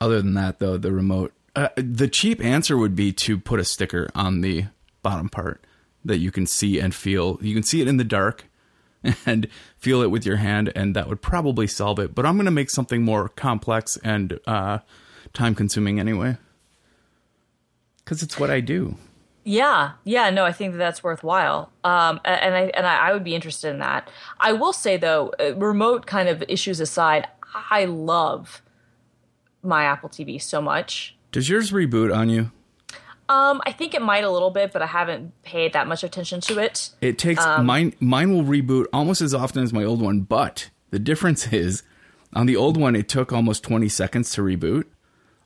Other 0.00 0.20
than 0.20 0.34
that, 0.34 0.58
though, 0.58 0.76
the 0.76 0.92
remote, 0.92 1.32
uh, 1.56 1.68
the 1.76 2.08
cheap 2.08 2.44
answer 2.44 2.76
would 2.76 2.94
be 2.94 3.12
to 3.12 3.38
put 3.38 3.60
a 3.60 3.64
sticker 3.64 4.10
on 4.14 4.40
the 4.40 4.66
bottom 5.02 5.28
part 5.28 5.64
that 6.04 6.18
you 6.18 6.30
can 6.30 6.46
see 6.46 6.78
and 6.78 6.94
feel. 6.94 7.38
You 7.40 7.54
can 7.54 7.62
see 7.62 7.80
it 7.80 7.88
in 7.88 7.96
the 7.96 8.04
dark 8.04 8.44
and 9.26 9.48
feel 9.78 10.02
it 10.02 10.10
with 10.10 10.26
your 10.26 10.36
hand, 10.36 10.72
and 10.74 10.94
that 10.96 11.08
would 11.08 11.22
probably 11.22 11.66
solve 11.66 11.98
it. 11.98 12.14
But 12.14 12.26
I'm 12.26 12.36
going 12.36 12.46
to 12.46 12.50
make 12.50 12.70
something 12.70 13.02
more 13.02 13.28
complex 13.28 13.96
and 14.04 14.38
uh, 14.46 14.78
time 15.32 15.54
consuming 15.54 16.00
anyway. 16.00 16.36
Because 18.04 18.22
it's 18.22 18.38
what 18.38 18.50
I 18.50 18.60
do. 18.60 18.96
Yeah, 19.46 19.92
yeah, 20.04 20.30
no, 20.30 20.44
I 20.44 20.52
think 20.52 20.72
that 20.72 20.78
that's 20.78 21.02
worthwhile, 21.04 21.70
um, 21.84 22.18
and 22.24 22.54
I 22.54 22.60
and 22.74 22.86
I, 22.86 23.08
I 23.08 23.12
would 23.12 23.24
be 23.24 23.34
interested 23.34 23.68
in 23.68 23.78
that. 23.80 24.08
I 24.40 24.52
will 24.52 24.72
say 24.72 24.96
though, 24.96 25.32
uh, 25.38 25.54
remote 25.56 26.06
kind 26.06 26.30
of 26.30 26.42
issues 26.48 26.80
aside, 26.80 27.28
I 27.70 27.84
love 27.84 28.62
my 29.62 29.84
Apple 29.84 30.08
TV 30.08 30.40
so 30.40 30.62
much. 30.62 31.14
Does 31.30 31.48
yours 31.50 31.72
reboot 31.72 32.14
on 32.14 32.30
you? 32.30 32.52
Um, 33.28 33.60
I 33.66 33.72
think 33.72 33.94
it 33.94 34.00
might 34.02 34.24
a 34.24 34.30
little 34.30 34.50
bit, 34.50 34.72
but 34.72 34.80
I 34.82 34.86
haven't 34.86 35.32
paid 35.42 35.72
that 35.72 35.86
much 35.86 36.04
attention 36.04 36.40
to 36.42 36.58
it. 36.58 36.90
It 37.00 37.18
takes 37.18 37.44
Um, 37.44 37.66
mine. 37.66 37.94
Mine 38.00 38.32
will 38.34 38.44
reboot 38.44 38.86
almost 38.92 39.20
as 39.22 39.34
often 39.34 39.62
as 39.62 39.72
my 39.72 39.84
old 39.84 40.00
one, 40.00 40.20
but 40.20 40.70
The 40.90 40.98
difference 40.98 41.46
is 41.52 41.82
on 42.32 42.46
the 42.46 42.56
old 42.56 42.76
one, 42.76 42.94
it 42.96 43.08
took 43.08 43.32
almost 43.32 43.62
20 43.64 43.88
seconds 43.88 44.30
to 44.32 44.42
reboot. 44.42 44.84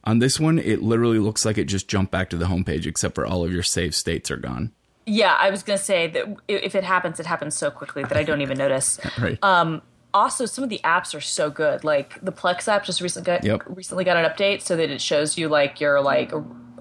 On 0.09 0.19
this 0.21 0.41
one, 0.41 0.59
it 0.59 0.81
literally 0.83 1.19
looks 1.19 1.45
like 1.45 1.59
it 1.59 1.65
just 1.65 1.87
jumped 1.87 2.11
back 2.11 2.31
to 2.31 2.37
the 2.39 2.47
homepage, 2.47 2.87
except 2.87 3.15
for 3.15 3.27
all 3.27 3.45
of 3.45 3.53
your 3.53 3.63
save 3.63 3.95
states 3.95 4.31
are 4.31 4.39
gone. 4.39 4.73
Yeah, 5.05 5.35
I 5.39 5.51
was 5.51 5.63
gonna 5.63 5.77
say 5.79 6.07
that 6.09 6.25
if 6.49 6.75
it 6.75 6.83
happens, 6.85 7.21
it 7.21 7.27
happens 7.27 7.55
so 7.57 7.71
quickly 7.71 8.03
that 8.05 8.17
I 8.17 8.23
don't 8.25 8.41
even 8.41 8.57
notice. 8.57 8.99
Right. 9.21 9.39
Um, 9.43 9.83
also, 10.15 10.47
some 10.47 10.65
of 10.65 10.71
the 10.71 10.81
apps 10.83 11.15
are 11.15 11.21
so 11.21 11.51
good. 11.51 11.85
Like 11.85 12.19
the 12.25 12.33
Plex 12.33 12.67
app 12.69 12.85
just 12.85 13.03
recently 13.03 13.27
got, 13.27 13.45
Yep. 13.45 13.63
recently 13.67 14.05
got 14.05 14.17
an 14.17 14.25
update 14.25 14.63
so 14.63 14.77
that 14.77 14.91
it 14.91 15.01
shows 15.03 15.37
you 15.37 15.49
like 15.49 15.79
your 15.81 16.01
like 16.01 16.33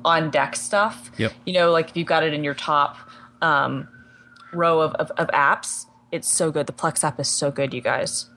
on 0.05 0.31
deck 0.31 0.55
stuff. 0.55 1.11
Yep. 1.17 1.33
You 1.45 1.53
know, 1.53 1.71
like 1.71 1.89
if 1.89 1.97
you've 1.97 2.07
got 2.07 2.23
it 2.23 2.33
in 2.33 2.43
your 2.45 2.53
top 2.53 2.97
um, 3.41 3.89
row 4.53 4.79
of, 4.79 4.93
of, 4.95 5.11
of 5.17 5.27
apps, 5.29 5.85
it's 6.13 6.29
so 6.29 6.51
good. 6.51 6.67
The 6.67 6.73
Plex 6.73 7.03
app 7.03 7.19
is 7.19 7.27
so 7.27 7.51
good, 7.51 7.73
you 7.73 7.81
guys. 7.81 8.27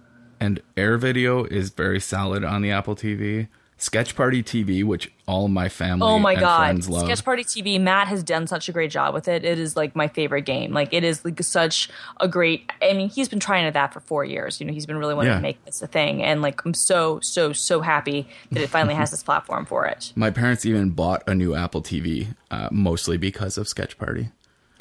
and 0.41 0.61
Air 0.77 0.99
Video 0.99 1.45
is 1.45 1.71
very 1.71 2.01
solid 2.01 2.43
on 2.43 2.63
the 2.63 2.73
Apple 2.73 2.97
TV. 2.97 3.47
Sketch 3.83 4.15
Party 4.15 4.43
TV, 4.43 4.85
which 4.85 5.11
all 5.27 5.49
my 5.49 5.71
family 5.71 6.07
Oh 6.07 6.19
my 6.19 6.33
and 6.33 6.41
god, 6.41 6.59
friends 6.59 6.89
love. 6.89 7.05
Sketch 7.07 7.25
Party 7.25 7.45
TV. 7.45 7.81
Matt 7.81 8.09
has 8.09 8.23
done 8.23 8.47
such 8.47 8.69
a 8.69 8.73
great 8.73 8.91
job 8.91 9.15
with 9.15 9.27
it. 9.27 9.43
It 9.43 9.59
is 9.59 9.75
like 9.75 9.97
my 9.97 10.07
favorite 10.07 10.43
game. 10.43 10.73
Like 10.75 10.93
it 10.93 11.03
is 11.03 11.25
like 11.25 11.43
such 11.43 11.89
a 12.21 12.29
great. 12.29 12.71
I 12.83 12.93
mean, 12.93 13.09
he's 13.09 13.29
been 13.29 13.41
trying 13.41 13.65
at 13.65 13.73
that 13.73 13.93
for 13.95 14.01
four 14.01 14.23
years. 14.25 14.61
You 14.61 14.67
know, 14.67 14.73
he's 14.75 14.85
been 14.85 14.99
really 14.99 15.15
wanting 15.15 15.31
Yeah. 15.33 15.37
to 15.37 15.43
make 15.43 15.65
this 15.65 15.81
a 15.81 15.87
thing, 15.87 16.23
and 16.23 16.43
like 16.43 16.63
I'm 16.67 16.75
so 16.75 17.21
so 17.21 17.53
so 17.55 17.81
happy 17.81 18.29
that 18.53 18.63
it 18.63 18.69
finally 18.69 18.95
has 18.95 19.11
this 19.11 19.23
platform 19.31 19.65
for 19.65 19.87
it. 19.87 20.13
my 20.15 20.31
parents 20.31 20.67
even 20.67 20.91
bought 20.91 21.23
a 21.27 21.35
new 21.35 21.55
Apple 21.55 21.81
TV, 21.83 22.35
uh, 22.51 22.69
mostly 22.71 23.17
because 23.17 23.57
of 23.57 23.67
Sketch 23.67 23.97
Party. 23.99 24.29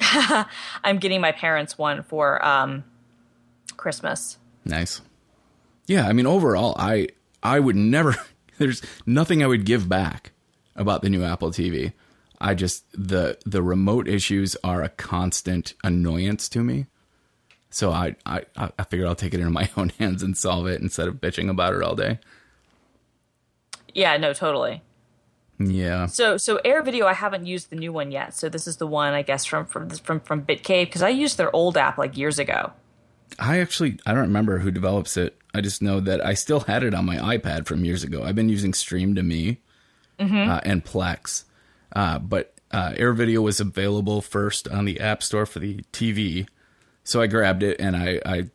I'm 0.84 0.98
getting 0.98 1.20
my 1.22 1.32
parents 1.32 1.78
one 1.78 2.02
for 2.02 2.44
um, 2.44 2.84
Christmas. 3.76 4.38
Nice. 4.64 5.00
Yeah, 5.86 6.06
I 6.06 6.12
mean 6.12 6.26
overall 6.26 6.74
I 6.78 7.08
I 7.42 7.58
would 7.60 7.76
never 7.76 8.14
there's 8.60 8.82
nothing 9.06 9.42
I 9.42 9.46
would 9.46 9.64
give 9.64 9.88
back 9.88 10.32
about 10.76 11.02
the 11.02 11.08
new 11.08 11.24
Apple 11.24 11.50
TV. 11.50 11.92
I 12.40 12.54
just 12.54 12.84
the 12.92 13.38
the 13.44 13.62
remote 13.62 14.06
issues 14.06 14.54
are 14.62 14.82
a 14.82 14.90
constant 14.90 15.74
annoyance 15.82 16.48
to 16.50 16.62
me. 16.62 16.86
So 17.70 17.90
I 17.90 18.16
I 18.26 18.42
I 18.56 18.84
figured 18.84 19.08
I'll 19.08 19.14
take 19.14 19.34
it 19.34 19.40
into 19.40 19.50
my 19.50 19.68
own 19.76 19.88
hands 19.98 20.22
and 20.22 20.36
solve 20.36 20.66
it 20.66 20.80
instead 20.80 21.08
of 21.08 21.16
bitching 21.16 21.50
about 21.50 21.74
it 21.74 21.82
all 21.82 21.96
day. 21.96 22.18
Yeah, 23.94 24.16
no, 24.18 24.32
totally. 24.32 24.82
Yeah. 25.58 26.06
So 26.06 26.36
so 26.36 26.56
Air 26.64 26.82
Video, 26.82 27.06
I 27.06 27.14
haven't 27.14 27.46
used 27.46 27.70
the 27.70 27.76
new 27.76 27.92
one 27.92 28.12
yet. 28.12 28.34
So 28.34 28.48
this 28.50 28.66
is 28.66 28.76
the 28.76 28.86
one 28.86 29.14
I 29.14 29.22
guess 29.22 29.46
from 29.46 29.64
from 29.64 29.88
from 29.90 30.20
from 30.20 30.42
BitCave 30.42 30.86
because 30.86 31.02
I 31.02 31.08
used 31.08 31.38
their 31.38 31.54
old 31.56 31.78
app 31.78 31.96
like 31.96 32.16
years 32.16 32.38
ago. 32.38 32.72
I 33.38 33.60
actually 33.60 33.98
I 34.06 34.12
don't 34.12 34.22
remember 34.22 34.58
who 34.58 34.70
develops 34.70 35.16
it. 35.16 35.36
I 35.54 35.60
just 35.60 35.82
know 35.82 36.00
that 36.00 36.24
I 36.24 36.34
still 36.34 36.60
had 36.60 36.82
it 36.82 36.94
on 36.94 37.04
my 37.04 37.16
iPad 37.16 37.66
from 37.66 37.84
years 37.84 38.04
ago. 38.04 38.22
I've 38.22 38.34
been 38.36 38.48
using 38.48 38.72
Stream 38.72 39.14
to 39.16 39.22
Me 39.22 39.58
uh, 40.48 40.60
and 40.64 40.84
Plex, 40.84 41.44
uh, 41.94 42.18
but 42.18 42.54
uh, 42.70 42.92
Air 42.96 43.12
Video 43.12 43.42
was 43.42 43.58
available 43.58 44.20
first 44.20 44.68
on 44.68 44.84
the 44.84 45.00
App 45.00 45.22
Store 45.22 45.46
for 45.46 45.58
the 45.58 45.82
TV, 45.92 46.46
so 47.02 47.20
I 47.20 47.26
grabbed 47.26 47.62
it 47.62 47.80
and 47.80 47.96
I, 47.96 48.20
I, 48.24 48.50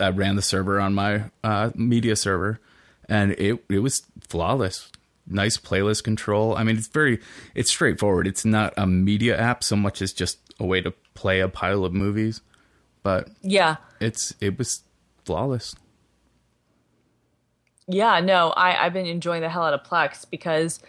I 0.00 0.08
ran 0.10 0.36
the 0.36 0.42
server 0.42 0.80
on 0.80 0.94
my 0.94 1.24
uh, 1.44 1.70
media 1.74 2.16
server, 2.16 2.60
and 3.08 3.32
it 3.32 3.62
it 3.68 3.80
was 3.80 4.02
flawless. 4.28 4.90
Nice 5.30 5.58
playlist 5.58 6.04
control. 6.04 6.56
I 6.56 6.64
mean, 6.64 6.78
it's 6.78 6.86
very 6.86 7.20
it's 7.54 7.70
straightforward. 7.70 8.26
It's 8.26 8.46
not 8.46 8.72
a 8.78 8.86
media 8.86 9.38
app 9.38 9.62
so 9.62 9.76
much 9.76 10.00
as 10.00 10.14
just 10.14 10.38
a 10.58 10.64
way 10.64 10.80
to 10.80 10.92
play 11.12 11.40
a 11.40 11.48
pile 11.48 11.84
of 11.84 11.92
movies, 11.92 12.40
but 13.08 13.28
Yeah. 13.40 13.76
it's 14.00 14.34
it 14.38 14.58
was 14.58 14.82
flawless. 15.24 15.74
Yeah, 17.86 18.20
no, 18.20 18.50
I, 18.50 18.84
I've 18.84 18.92
been 18.92 19.06
enjoying 19.06 19.40
the 19.40 19.48
hell 19.48 19.62
out 19.64 19.72
of 19.72 19.82
Plex 19.82 20.26
because 20.30 20.80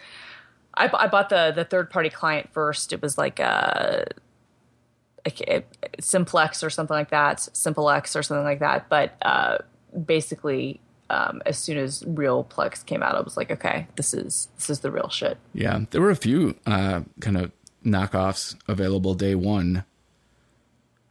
I, 0.74 0.90
I 0.92 1.06
bought 1.06 1.30
the 1.30 1.50
the 1.54 1.64
third 1.64 1.88
party 1.88 2.10
client 2.10 2.50
first. 2.52 2.92
It 2.92 3.00
was 3.00 3.16
like 3.16 3.38
a, 3.38 4.06
a 5.26 5.62
Simplex 5.98 6.62
or 6.62 6.68
something 6.68 6.94
like 6.94 7.08
that, 7.10 7.40
Simplex 7.54 8.14
or 8.16 8.22
something 8.22 8.44
like 8.44 8.58
that. 8.60 8.90
But 8.90 9.14
uh, 9.22 9.58
basically, 10.04 10.80
um, 11.08 11.40
as 11.46 11.56
soon 11.56 11.78
as 11.78 12.04
real 12.06 12.44
Plex 12.44 12.84
came 12.84 13.02
out, 13.02 13.14
I 13.14 13.20
was 13.22 13.34
like, 13.38 13.50
okay, 13.50 13.86
this 13.96 14.12
is 14.12 14.48
this 14.56 14.68
is 14.68 14.80
the 14.80 14.90
real 14.90 15.08
shit. 15.08 15.38
Yeah, 15.54 15.80
there 15.90 16.02
were 16.02 16.10
a 16.10 16.16
few 16.16 16.54
uh, 16.66 17.00
kind 17.20 17.38
of 17.38 17.50
knockoffs 17.82 18.56
available 18.68 19.14
day 19.14 19.34
one. 19.34 19.84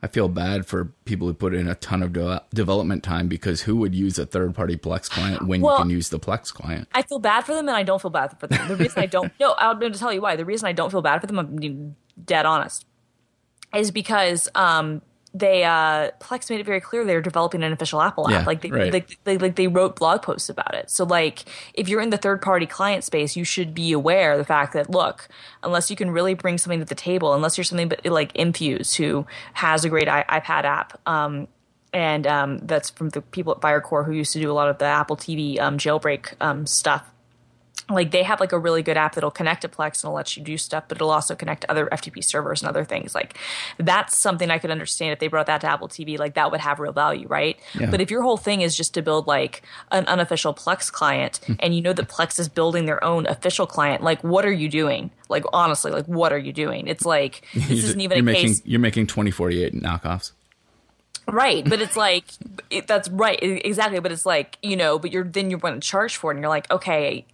I 0.02 0.08
feel 0.08 0.30
bad 0.30 0.66
for 0.66 0.86
people 1.04 1.28
who 1.28 1.34
put 1.34 1.54
in 1.54 1.68
a 1.68 1.76
ton 1.76 2.02
of 2.02 2.14
de- 2.14 2.42
development 2.54 3.04
time 3.04 3.28
because 3.28 3.64
who 3.64 3.76
would 3.78 3.94
use 3.94 4.18
a 4.18 4.26
third 4.26 4.56
party 4.56 4.78
Plex 4.78 5.10
client 5.10 5.46
when 5.46 5.60
Well- 5.62 5.76
you 5.76 5.82
can 5.84 5.90
use 5.90 6.08
the 6.10 6.20
Plex 6.20 6.54
client? 6.54 6.88
I 6.94 7.02
feel 7.02 7.20
bad 7.20 7.42
for 7.46 7.54
them, 7.54 7.68
and 7.68 7.76
I 7.76 7.84
don't 7.84 8.02
feel 8.02 8.12
bad 8.12 8.40
for 8.40 8.48
them. 8.48 8.66
The 8.70 8.78
reason 8.78 9.02
I 9.02 9.08
don't, 9.08 9.32
no, 9.40 9.56
I'm 9.58 9.78
going 9.80 9.92
to 9.92 10.00
tell 10.00 10.14
you 10.14 10.22
why. 10.22 10.36
The 10.38 10.46
reason 10.46 10.68
I 10.68 10.72
don't 10.72 10.90
feel 10.90 11.02
bad 11.02 11.20
for 11.20 11.28
them, 11.28 11.38
I'm 11.40 11.56
being 11.58 11.96
dead 12.24 12.46
honest, 12.46 12.86
is 13.76 13.92
because 13.92 14.48
um, 14.56 15.02
they 15.40 15.64
uh, 15.64 16.12
Plex 16.20 16.50
made 16.50 16.60
it 16.60 16.66
very 16.66 16.82
clear 16.82 17.06
they're 17.06 17.22
developing 17.22 17.64
an 17.64 17.72
official 17.72 18.02
Apple 18.02 18.28
app. 18.28 18.32
Yeah, 18.32 18.44
like 18.46 18.62
they, 18.62 18.70
right. 18.70 18.94
like 18.94 19.18
they 19.24 19.38
like 19.38 19.56
they 19.56 19.68
wrote 19.68 19.96
blog 19.96 20.22
posts 20.22 20.50
about 20.50 20.76
it. 20.76 20.90
So 20.90 21.06
like 21.06 21.46
if 21.74 21.88
you're 21.88 22.02
in 22.02 22.10
the 22.10 22.18
third 22.18 22.42
party 22.42 22.66
client 22.66 23.04
space, 23.04 23.36
you 23.36 23.44
should 23.44 23.74
be 23.74 23.92
aware 23.92 24.34
of 24.34 24.38
the 24.38 24.46
fact 24.46 24.74
that 24.74 24.90
look, 24.90 25.28
unless 25.64 25.90
you 25.90 25.96
can 25.96 26.12
really 26.12 26.34
bring 26.34 26.58
something 26.58 26.80
to 26.80 26.86
the 26.86 26.96
table, 26.96 27.34
unless 27.34 27.58
you're 27.58 27.66
something 27.66 27.90
but 27.90 28.06
like 28.06 28.36
Infuse 28.36 28.96
who 28.96 29.26
has 29.54 29.86
a 29.86 29.90
great 29.90 30.08
I- 30.08 30.26
iPad 30.30 30.66
app. 30.66 31.00
Um, 31.08 31.48
and 31.92 32.28
um, 32.28 32.60
that's 32.60 32.92
from 32.92 33.10
the 33.10 33.22
people 33.22 33.54
at 33.54 33.62
Firecore 33.62 34.06
who 34.06 34.12
used 34.12 34.34
to 34.34 34.40
do 34.40 34.52
a 34.52 34.54
lot 34.54 34.70
of 34.70 34.78
the 34.78 34.86
Apple 34.86 35.18
TV 35.18 35.60
um, 35.60 35.78
jailbreak 35.78 36.34
um, 36.40 36.68
stuff 36.68 37.04
like 37.90 38.12
they 38.12 38.24
have 38.24 38.40
like 38.40 38.52
a 38.52 38.60
really 38.60 38.84
good 38.84 38.98
app 38.98 39.16
that'll 39.16 39.32
connect 39.32 39.62
to 39.62 39.70
Plex 39.70 40.04
and 40.04 40.10
it'll 40.10 40.14
let 40.14 40.36
you 40.38 40.44
do 40.44 40.58
stuff, 40.58 40.86
but 40.88 40.98
it'll 40.98 41.10
also 41.10 41.36
connect 41.36 41.62
to 41.62 41.72
other 41.72 41.88
FTP 41.88 42.24
servers 42.24 42.62
and 42.62 42.70
other 42.70 42.84
things. 42.84 43.16
Like 43.16 43.38
that's 43.78 44.18
something 44.18 44.52
I 44.52 44.60
could 44.60 44.72
understand 44.72 45.14
if 45.14 45.20
they 45.20 45.28
brought 45.28 45.48
that 45.48 45.62
to 45.62 45.68
Apple 45.68 45.88
TV, 45.88 46.18
like 46.20 46.36
that 46.36 46.52
would 46.52 46.62
have 46.62 46.80
real 46.80 46.94
value, 46.94 47.28
right? 47.28 47.60
Yeah. 47.80 47.90
But 47.90 48.02
if 48.02 48.12
your 48.12 48.22
whole 48.22 48.38
thing 48.38 48.62
is 48.62 48.76
just 48.76 48.94
to 48.94 49.02
build 49.02 49.28
like 49.28 49.64
an 49.92 50.06
unofficial 50.06 50.54
Plex 50.54 50.92
client 50.92 51.40
hmm. 51.46 51.54
and 51.60 51.76
you 51.76 51.82
know 51.82 51.94
that 51.94 52.08
Plex 52.08 52.40
is 52.40 52.48
building 52.48 52.86
their 52.86 53.04
own 53.04 53.26
official 53.28 53.66
client, 53.66 54.04
like 54.04 54.24
what 54.24 54.46
are 54.46 54.52
you 54.52 54.70
doing? 54.70 55.12
Like 55.28 55.46
honestly, 55.54 55.92
like 55.92 56.06
what 56.06 56.34
are 56.34 56.38
you 56.38 56.54
doing? 56.54 56.88
It's 56.88 57.06
like 57.06 57.46
this 57.54 57.84
isn't 57.84 58.02
even 58.02 58.18
you're 58.18 58.24
a 58.24 58.26
making 58.26 58.48
case 58.48 58.62
you're 58.66 58.80
making 58.80 59.08
twenty 59.08 59.32
forty 59.32 59.64
eight 59.64 59.74
knockoffs. 59.74 60.32
right 61.28 61.68
but 61.70 61.82
it's 61.82 61.96
like 62.08 62.26
it, 62.70 62.88
that's 62.88 63.08
right 63.10 63.38
exactly 63.42 64.00
but 64.00 64.12
it's 64.12 64.26
like 64.26 64.58
you 64.64 64.76
know 64.76 64.98
but 64.98 65.12
you're 65.12 65.24
then 65.24 65.50
you're 65.50 65.60
going 65.60 65.76
to 65.76 65.80
charge 65.80 66.18
for 66.18 66.32
it 66.32 66.36
and 66.36 66.44
you're 66.44 66.50
like 66.50 66.70
okay 66.72 67.26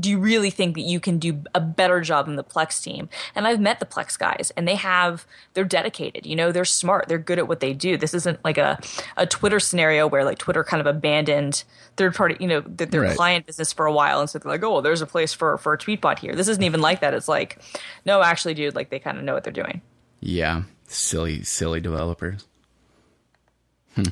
do 0.00 0.10
you 0.10 0.18
really 0.18 0.50
think 0.50 0.74
that 0.74 0.80
you 0.82 0.98
can 0.98 1.18
do 1.20 1.42
a 1.54 1.60
better 1.60 2.00
job 2.00 2.26
than 2.26 2.34
the 2.36 2.42
plex 2.42 2.82
team? 2.82 3.08
And 3.34 3.46
i've 3.46 3.60
met 3.60 3.78
the 3.78 3.86
plex 3.86 4.18
guys 4.18 4.52
and 4.56 4.66
they 4.66 4.74
have 4.74 5.26
they're 5.54 5.64
dedicated 5.64 6.26
you 6.26 6.34
know 6.34 6.50
they're 6.50 6.64
smart 6.64 7.06
they're 7.08 7.18
good 7.18 7.38
at 7.38 7.46
what 7.46 7.60
they 7.60 7.72
do. 7.72 7.96
This 7.96 8.12
isn't 8.14 8.44
like 8.44 8.58
a, 8.58 8.78
a 9.16 9.26
twitter 9.26 9.60
scenario 9.60 10.06
where 10.08 10.24
like 10.24 10.38
twitter 10.38 10.64
kind 10.64 10.80
of 10.80 10.86
abandoned 10.86 11.62
third 11.96 12.14
party 12.14 12.36
you 12.40 12.48
know 12.48 12.62
th- 12.62 12.90
their 12.90 13.02
Right. 13.02 13.16
client 13.16 13.46
business 13.46 13.72
for 13.72 13.86
a 13.86 13.92
while 13.92 14.20
and 14.20 14.28
so 14.28 14.38
they're 14.40 14.50
like 14.50 14.62
oh 14.64 14.72
well, 14.72 14.82
there's 14.82 15.02
a 15.02 15.06
place 15.06 15.32
for 15.32 15.56
for 15.58 15.72
a 15.74 15.78
Tweetbot 15.78 16.18
here. 16.18 16.34
This 16.34 16.48
isn't 16.48 16.64
even 16.64 16.80
like 16.80 17.00
that. 17.00 17.14
It's 17.14 17.28
like 17.28 17.58
no 18.04 18.22
actually 18.22 18.54
dude 18.54 18.74
like 18.74 18.90
they 18.90 18.98
kind 18.98 19.18
of 19.18 19.24
know 19.24 19.34
what 19.34 19.44
they're 19.44 19.52
doing. 19.52 19.82
Yeah, 20.20 20.62
silly 20.88 21.44
silly 21.44 21.80
developers. 21.80 22.46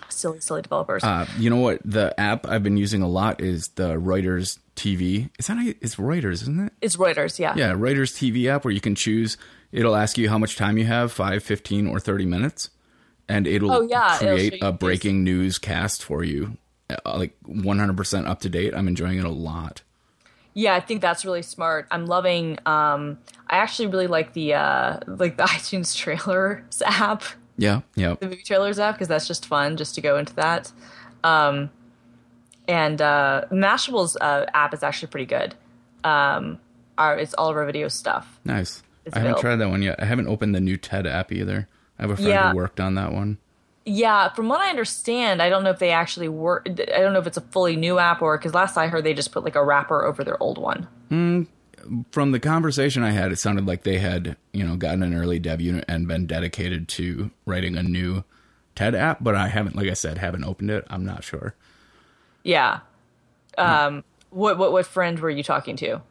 Silly 0.08 0.40
silly 0.40 0.62
developers 0.62 1.02
Uh, 1.04 1.26
you 1.38 1.50
know 1.50 1.56
what? 1.56 1.80
The 1.84 2.18
app 2.18 2.46
I've 2.46 2.62
been 2.62 2.76
using 2.76 3.02
a 3.02 3.08
lot 3.08 3.40
is 3.40 3.68
the 3.74 3.94
Reuters 3.94 4.58
TV. 4.76 5.30
Is 5.38 5.46
that 5.48 5.58
it's 5.80 5.96
Reuters, 5.96 6.42
isn't 6.42 6.66
it? 6.66 6.72
it's 6.80 6.96
reuters 6.96 7.38
yeah 7.38 7.54
Yeah, 7.56 7.72
Reuters 7.72 8.12
TV 8.16 8.46
app 8.48 8.64
where 8.64 8.72
you 8.72 8.80
can 8.80 8.94
choose. 8.94 9.36
It'll 9.72 9.96
ask 9.96 10.16
you 10.18 10.28
how 10.28 10.38
much 10.38 10.56
time 10.56 10.78
you 10.78 10.84
have 10.86 11.10
5, 11.12 11.42
15, 11.42 11.86
or 11.86 11.98
30 12.00 12.26
minutes. 12.26 12.70
And 13.28 13.46
it'll 13.46 13.72
Oh, 13.72 13.80
yeah, 13.82 14.16
it'll 14.16 14.34
create 14.36 14.58
a 14.62 14.70
these- 14.70 14.78
breaking 14.78 15.24
news 15.24 15.58
cast 15.58 16.02
for 16.04 16.22
you. 16.24 16.56
Uh, 16.90 17.16
like 17.18 17.34
100% 17.48 18.26
up 18.28 18.40
to 18.40 18.48
date. 18.50 18.74
I'm 18.74 18.86
enjoying 18.88 19.18
it 19.18 19.24
a 19.24 19.30
lot. 19.30 19.82
Yeah, 20.52 20.74
I 20.74 20.80
think 20.80 21.00
that's 21.00 21.24
really 21.24 21.42
smart. 21.42 21.86
I'm 21.90 22.06
loving. 22.06 22.58
Um, 22.66 23.18
I 23.48 23.56
actually 23.56 23.88
really 23.88 24.06
like 24.06 24.34
the 24.34 24.54
uh, 24.54 25.00
like 25.06 25.36
the 25.36 25.42
iTunes 25.56 25.96
trailers 25.96 26.80
app, 26.86 27.22
Yeah, 27.56 27.82
yeah. 27.94 28.14
the 28.18 28.26
movie 28.26 28.42
trailers 28.42 28.78
app, 28.78 28.96
because 28.96 29.08
that's 29.08 29.26
just 29.28 29.46
fun 29.46 29.76
just 29.76 29.94
to 29.94 30.00
go 30.00 30.18
into 30.18 30.34
that. 30.34 30.72
Um, 31.22 31.70
and 32.66 33.00
uh, 33.00 33.44
Mashable's 33.50 34.16
uh, 34.16 34.46
app 34.54 34.74
is 34.74 34.82
actually 34.82 35.08
pretty 35.08 35.26
good. 35.26 35.54
Um, 36.02 36.58
our, 36.98 37.16
it's 37.18 37.34
all 37.34 37.48
of 37.50 37.56
our 37.56 37.64
video 37.66 37.88
stuff. 37.88 38.38
Nice. 38.44 38.82
I 39.12 39.18
haven't 39.20 39.38
tried 39.40 39.56
that 39.56 39.68
one 39.68 39.82
yet. 39.82 40.00
I 40.02 40.06
haven't 40.06 40.28
opened 40.28 40.54
the 40.54 40.60
new 40.60 40.76
TED 40.76 41.06
app 41.06 41.30
either. 41.30 41.68
I 41.98 42.02
have 42.02 42.10
a 42.10 42.16
friend 42.16 42.28
Yeah. 42.28 42.50
who 42.50 42.56
worked 42.56 42.80
on 42.80 42.94
that 42.94 43.12
one. 43.12 43.38
Yeah, 43.86 44.30
from 44.30 44.48
what 44.48 44.60
I 44.60 44.70
understand, 44.70 45.42
I 45.42 45.50
don't 45.50 45.62
know 45.62 45.70
if 45.70 45.78
they 45.78 45.90
actually 45.90 46.28
work. 46.28 46.66
I 46.70 47.00
don't 47.00 47.12
know 47.12 47.18
if 47.18 47.26
it's 47.26 47.36
a 47.36 47.42
fully 47.42 47.76
new 47.76 47.98
app 47.98 48.22
or 48.22 48.38
because 48.38 48.54
last 48.54 48.78
I 48.78 48.86
heard 48.86 49.04
they 49.04 49.12
just 49.12 49.30
put 49.30 49.44
like 49.44 49.56
a 49.56 49.62
wrapper 49.62 50.04
over 50.04 50.24
their 50.24 50.42
old 50.42 50.56
one. 50.56 50.88
From 52.10 52.32
the 52.32 52.40
conversation 52.40 53.02
I 53.02 53.10
had, 53.10 53.32
it 53.32 53.38
sounded 53.38 53.66
like 53.66 53.82
they 53.82 53.98
had, 53.98 54.36
you 54.52 54.64
know, 54.64 54.76
gotten 54.76 55.02
an 55.02 55.14
early 55.14 55.38
dev 55.38 55.60
unit 55.60 55.84
and 55.88 56.08
been 56.08 56.26
dedicated 56.26 56.88
to 56.88 57.30
writing 57.46 57.76
a 57.76 57.82
new 57.82 58.24
TED 58.74 58.94
app, 58.94 59.22
but 59.22 59.34
I 59.34 59.48
haven't, 59.48 59.76
like 59.76 59.88
I 59.88 59.94
said, 59.94 60.18
haven't 60.18 60.44
opened 60.44 60.70
it. 60.70 60.84
I'm 60.88 61.04
not 61.04 61.24
sure. 61.24 61.54
Yeah. 62.42 62.80
Um, 63.56 64.04
what 64.30 64.58
what 64.58 64.72
what 64.72 64.86
friend 64.86 65.18
were 65.18 65.30
you 65.30 65.42
talking 65.42 65.76
to? 65.76 66.02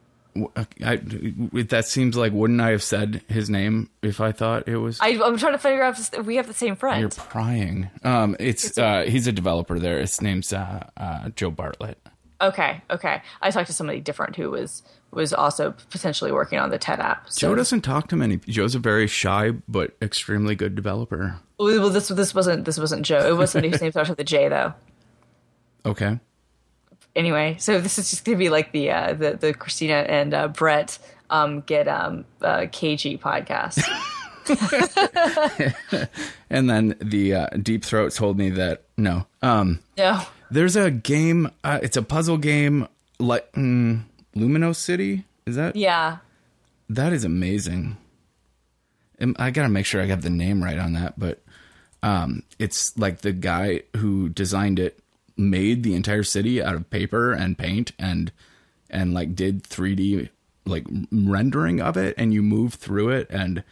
I, 0.83 0.95
that 0.95 1.85
seems 1.85 2.17
like 2.17 2.33
wouldn't 2.33 2.59
I 2.59 2.71
have 2.71 2.81
said 2.81 3.21
his 3.27 3.49
name 3.51 3.89
if 4.01 4.19
I 4.19 4.31
thought 4.31 4.67
it 4.67 4.77
was? 4.77 4.99
I, 4.99 5.09
I'm 5.23 5.37
trying 5.37 5.53
to 5.53 5.59
figure 5.59 5.83
out 5.83 5.99
if 5.99 6.25
we 6.25 6.37
have 6.37 6.47
the 6.47 6.53
same 6.55 6.75
friend. 6.75 6.99
You're 7.01 7.09
prying. 7.09 7.91
Um, 8.03 8.35
it's 8.39 8.77
uh, 8.77 9.03
he's 9.07 9.27
a 9.27 9.31
developer 9.31 9.77
there. 9.77 9.99
His 9.99 10.21
name's 10.21 10.51
uh, 10.51 10.87
uh, 10.97 11.29
Joe 11.29 11.51
Bartlett. 11.51 11.99
Okay, 12.41 12.81
okay. 12.89 13.21
I 13.41 13.51
talked 13.51 13.67
to 13.67 13.73
somebody 13.73 13.99
different 13.99 14.35
who 14.35 14.49
was 14.49 14.81
was 15.13 15.33
also 15.33 15.73
potentially 15.89 16.31
working 16.31 16.59
on 16.59 16.69
the 16.69 16.77
TED 16.77 16.99
app. 16.99 17.29
So. 17.29 17.49
Joe 17.49 17.55
doesn't 17.55 17.81
talk 17.81 18.07
to 18.09 18.15
many. 18.15 18.37
Joe's 18.37 18.75
a 18.75 18.79
very 18.79 19.07
shy 19.07 19.51
but 19.67 19.95
extremely 20.01 20.55
good 20.55 20.75
developer. 20.75 21.39
Well, 21.57 21.89
this 21.89 22.07
this 22.09 22.33
wasn't 22.33 22.65
this 22.65 22.77
wasn't 22.77 23.05
Joe. 23.05 23.27
It 23.27 23.37
wasn't 23.37 23.65
his 23.65 23.81
name 23.81 23.91
starts 23.91 24.09
with 24.09 24.19
a 24.19 24.23
J 24.23 24.49
though. 24.49 24.73
Okay. 25.85 26.19
Anyway, 27.15 27.55
so 27.59 27.79
this 27.79 27.99
is 27.99 28.09
just 28.09 28.25
gonna 28.25 28.37
be 28.37 28.49
like 28.49 28.71
the 28.71 28.91
uh, 28.91 29.13
the 29.13 29.37
the 29.37 29.53
Christina 29.53 29.95
and 29.95 30.33
uh, 30.33 30.47
Brett 30.47 30.97
um, 31.29 31.61
get 31.61 31.87
um, 31.87 32.25
uh, 32.41 32.61
KG 32.61 33.19
podcast. 33.19 33.83
And 36.53 36.69
then 36.69 36.95
the 36.99 37.33
uh, 37.33 37.47
Deep 37.59 37.83
Throat 37.83 38.13
told 38.13 38.37
me 38.37 38.51
that 38.51 38.83
no. 38.95 39.25
Um, 39.41 39.79
no, 39.97 40.21
there's 40.51 40.75
a 40.75 40.91
game. 40.91 41.49
Uh, 41.63 41.79
it's 41.81 41.97
a 41.97 42.03
puzzle 42.03 42.37
game 42.37 42.87
like 43.17 43.51
mm, 43.53 44.03
Lumino 44.35 44.75
City. 44.75 45.25
Is 45.45 45.55
that? 45.55 45.75
yeah, 45.75 46.17
That 46.89 47.13
is 47.13 47.23
amazing. 47.23 47.97
I 49.37 49.51
gotta 49.51 49.69
make 49.69 49.85
sure 49.85 50.01
I 50.01 50.07
got 50.07 50.21
the 50.21 50.29
name 50.29 50.63
right 50.63 50.77
on 50.77 50.93
that, 50.93 51.17
but 51.17 51.41
um, 52.01 52.43
it's 52.59 52.97
like 52.97 53.21
the 53.21 53.31
guy 53.31 53.83
who 53.95 54.27
designed 54.29 54.79
it 54.79 54.99
made 55.37 55.83
the 55.83 55.95
entire 55.95 56.23
city 56.23 56.61
out 56.61 56.75
of 56.75 56.89
paper 56.89 57.31
and 57.31 57.57
paint 57.57 57.91
and 57.97 58.31
and 58.89 59.13
like 59.13 59.35
did 59.35 59.63
3D 59.63 60.29
like 60.65 60.85
rendering 61.11 61.81
of 61.81 61.97
it, 61.97 62.15
and 62.17 62.33
you 62.33 62.41
move 62.41 62.75
through 62.75 63.09
it, 63.09 63.27
and 63.29 63.63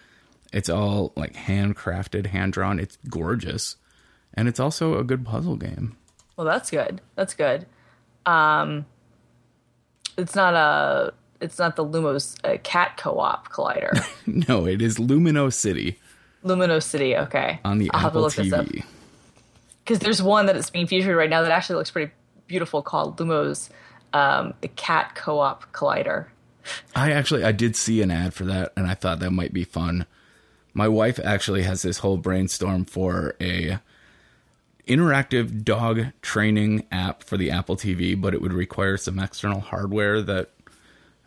it's 0.52 0.70
all 0.70 1.14
like 1.16 1.34
handcrafted, 1.34 2.28
hand 2.28 2.54
drawn. 2.54 2.80
It's 2.80 2.98
gorgeous, 3.10 3.78
and 4.34 4.48
it's 4.48 4.60
also 4.60 4.98
a 4.98 5.04
good 5.04 5.26
puzzle 5.26 5.56
game. 5.56 5.96
Well, 6.36 6.46
that's 6.46 6.70
good. 6.70 7.02
That's 7.16 7.34
good. 7.34 7.66
Um, 8.26 8.86
it's 10.18 10.36
not 10.36 10.54
a. 10.54 11.14
It's 11.40 11.58
not 11.58 11.76
the 11.76 11.84
Lumos 11.84 12.38
uh, 12.44 12.58
Cat 12.64 12.98
Co-op 12.98 13.50
Collider. 13.50 13.98
No, 14.48 14.68
it 14.68 14.82
is 14.82 14.98
Lumino 15.00 15.52
City 15.52 15.98
Lumino 16.46 16.82
City. 16.82 17.18
Okay, 17.18 17.60
on 17.66 17.80
the 17.80 17.90
I'll 17.94 18.08
Apple. 18.08 18.26
TV. 18.26 18.84
because 19.84 20.00
there's 20.00 20.22
one 20.22 20.46
that 20.46 20.56
is 20.56 20.70
being 20.70 20.86
featured 20.88 21.16
right 21.18 21.30
now 21.30 21.42
that 21.42 21.52
actually 21.52 21.78
looks 21.78 21.90
pretty 21.92 22.12
beautiful 22.48 22.82
called 22.84 23.18
Lumos 23.18 23.70
um, 24.14 24.54
the 24.62 24.68
Cat 24.68 25.16
Co-op 25.16 25.72
Collider. 25.74 26.28
I 26.96 27.12
actually 27.12 27.44
I 27.44 27.52
did 27.52 27.76
see 27.76 28.02
an 28.04 28.12
ad 28.12 28.34
for 28.36 28.46
that 28.46 28.74
and 28.78 28.86
I 28.86 28.94
thought 28.94 29.20
that 29.20 29.32
might 29.32 29.54
be 29.54 29.64
fun. 29.64 30.06
My 30.74 30.88
wife 30.88 31.20
actually 31.24 31.64
has 31.64 31.82
this 31.82 31.98
whole 32.00 32.18
brainstorm 32.18 32.86
for 32.86 33.36
a 33.42 33.80
interactive 34.92 35.64
dog 35.64 36.08
training 36.22 36.86
app 36.92 37.24
for 37.24 37.38
the 37.38 37.52
Apple 37.52 37.76
TV, 37.76 38.20
but 38.20 38.34
it 38.34 38.42
would 38.42 38.54
require 38.54 38.98
some 38.98 39.20
external 39.20 39.60
hardware 39.60 40.22
that 40.22 40.50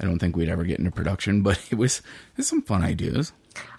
I 0.00 0.04
don't 0.04 0.18
think 0.18 0.36
we'd 0.36 0.48
ever 0.48 0.64
get 0.64 0.78
into 0.78 0.90
production, 0.90 1.42
but 1.42 1.60
it 1.70 1.76
was 1.76 2.02
it's 2.36 2.48
some 2.48 2.62
fun 2.62 2.82
ideas. 2.82 3.32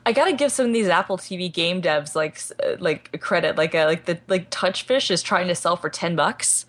I 0.05 0.13
gotta 0.13 0.33
give 0.33 0.51
some 0.51 0.67
of 0.67 0.73
these 0.73 0.87
Apple 0.87 1.17
TV 1.17 1.51
game 1.51 1.81
devs 1.81 2.15
like 2.15 2.39
uh, 2.63 2.77
like 2.79 3.19
credit. 3.19 3.57
Like 3.57 3.75
uh, 3.75 3.85
like 3.85 4.05
the 4.05 4.19
like 4.27 4.49
Touchfish 4.49 5.11
is 5.11 5.21
trying 5.21 5.47
to 5.47 5.55
sell 5.55 5.75
for 5.75 5.89
ten 5.89 6.15
bucks. 6.15 6.65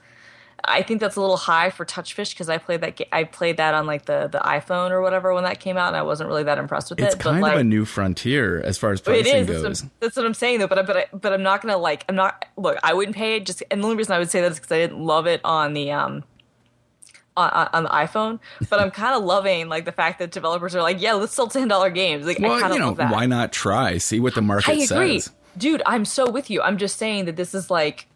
I 0.69 0.83
think 0.83 1.01
that's 1.01 1.17
a 1.17 1.21
little 1.21 1.37
high 1.37 1.71
for 1.71 1.85
Touchfish 1.85 2.31
because 2.31 2.49
I 2.49 2.59
played 2.59 2.81
that 2.83 2.97
ga- 2.97 3.09
I 3.13 3.25
played 3.25 3.57
that 3.59 3.75
on 3.75 3.87
like 3.87 4.07
the 4.07 4.29
the 4.31 4.39
iPhone 4.39 4.91
or 4.91 5.01
whatever 5.03 5.33
when 5.35 5.45
that 5.45 5.61
came 5.61 5.77
out, 5.77 5.89
and 5.89 5.97
I 5.97 6.03
wasn't 6.03 6.29
really 6.29 6.43
that 6.45 6.59
impressed 6.59 6.91
with 6.91 7.01
It's 7.01 7.15
it. 7.15 7.19
kind 7.21 7.41
but 7.41 7.49
like, 7.49 7.55
of 7.55 7.61
a 7.61 7.65
new 7.65 7.85
frontier 7.85 8.61
as 8.63 8.79
far 8.79 8.93
as 8.93 9.01
It 9.01 9.05
pricing 9.05 9.37
is. 9.37 9.47
That's 9.47 9.63
goes. 9.63 9.83
what, 9.85 9.93
that's 10.01 10.17
what 10.17 10.27
I'm 10.27 10.35
saying 10.35 10.59
though. 10.61 10.67
But 10.67 10.79
I, 10.79 10.83
but 10.83 10.97
I, 10.97 11.07
but 11.13 11.33
I'm 11.33 11.43
not 11.43 11.63
gonna 11.63 11.77
like. 11.77 12.05
I'm 12.09 12.15
not. 12.17 12.45
Look, 12.57 12.79
I 12.83 12.95
wouldn't 12.95 13.17
pay 13.17 13.37
it. 13.37 13.47
Just 13.47 13.63
and 13.71 13.81
the 13.81 13.85
only 13.85 13.97
reason 13.97 14.15
I 14.15 14.19
would 14.19 14.31
say 14.31 14.41
that 14.41 14.53
is 14.53 14.59
because 14.59 14.73
I 14.73 14.79
didn't 14.79 15.01
love 15.05 15.27
it 15.27 15.41
on 15.45 15.75
the 15.75 15.91
um 15.93 16.25
on, 17.37 17.51
on 17.51 17.69
on 17.73 17.83
the 17.85 17.91
iPhone. 17.91 18.41
But 18.71 18.81
I'm 18.81 18.91
kind 19.03 19.15
of 19.15 19.23
loving 19.25 19.69
like 19.69 19.85
the 19.85 19.93
fact 19.93 20.19
that 20.21 20.31
developers 20.31 20.75
are 20.75 20.83
like, 20.83 21.01
yeah, 21.01 21.15
let's 21.15 21.35
sell 21.35 21.49
ten 21.49 21.69
dollar 21.69 21.91
games. 21.91 22.27
Like 22.27 22.41
I 22.43 22.49
Well, 22.49 22.61
kind 22.61 22.73
of 22.73 22.77
you 22.77 22.81
know, 22.81 22.89
love 22.89 22.97
that. 22.99 23.13
why 23.13 23.27
not 23.27 23.53
try? 23.53 23.99
See 23.99 24.21
what 24.21 24.35
the 24.35 24.43
market 24.43 24.69
I 24.71 24.73
agree, 24.85 25.21
says. 25.21 25.33
dude. 25.57 25.83
I'm 25.87 26.05
so 26.05 26.31
with 26.31 26.51
you. 26.51 26.63
I'm 26.63 26.79
just 26.79 26.97
saying 26.99 27.27
that 27.27 27.37
this 27.37 27.55
is 27.55 27.71
like. 27.71 28.07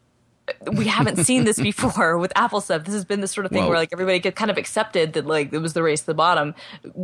We 0.72 0.86
haven't 0.86 1.24
seen 1.24 1.44
this 1.44 1.60
before 1.62 2.18
with 2.18 2.32
Apple 2.36 2.60
stuff. 2.60 2.84
This 2.84 2.94
has 2.94 3.04
been 3.04 3.20
the 3.20 3.28
sort 3.28 3.44
of 3.46 3.52
thing 3.52 3.60
Well- 3.62 3.70
where 3.70 3.78
like 3.78 3.90
everybody 3.92 4.20
kind 4.32 4.50
of 4.50 4.58
accepted 4.58 5.12
that 5.14 5.26
like 5.26 5.52
it 5.52 5.58
was 5.58 5.72
the 5.72 5.82
race 5.82 6.00
to 6.00 6.06
the 6.06 6.14
bottom, 6.14 6.54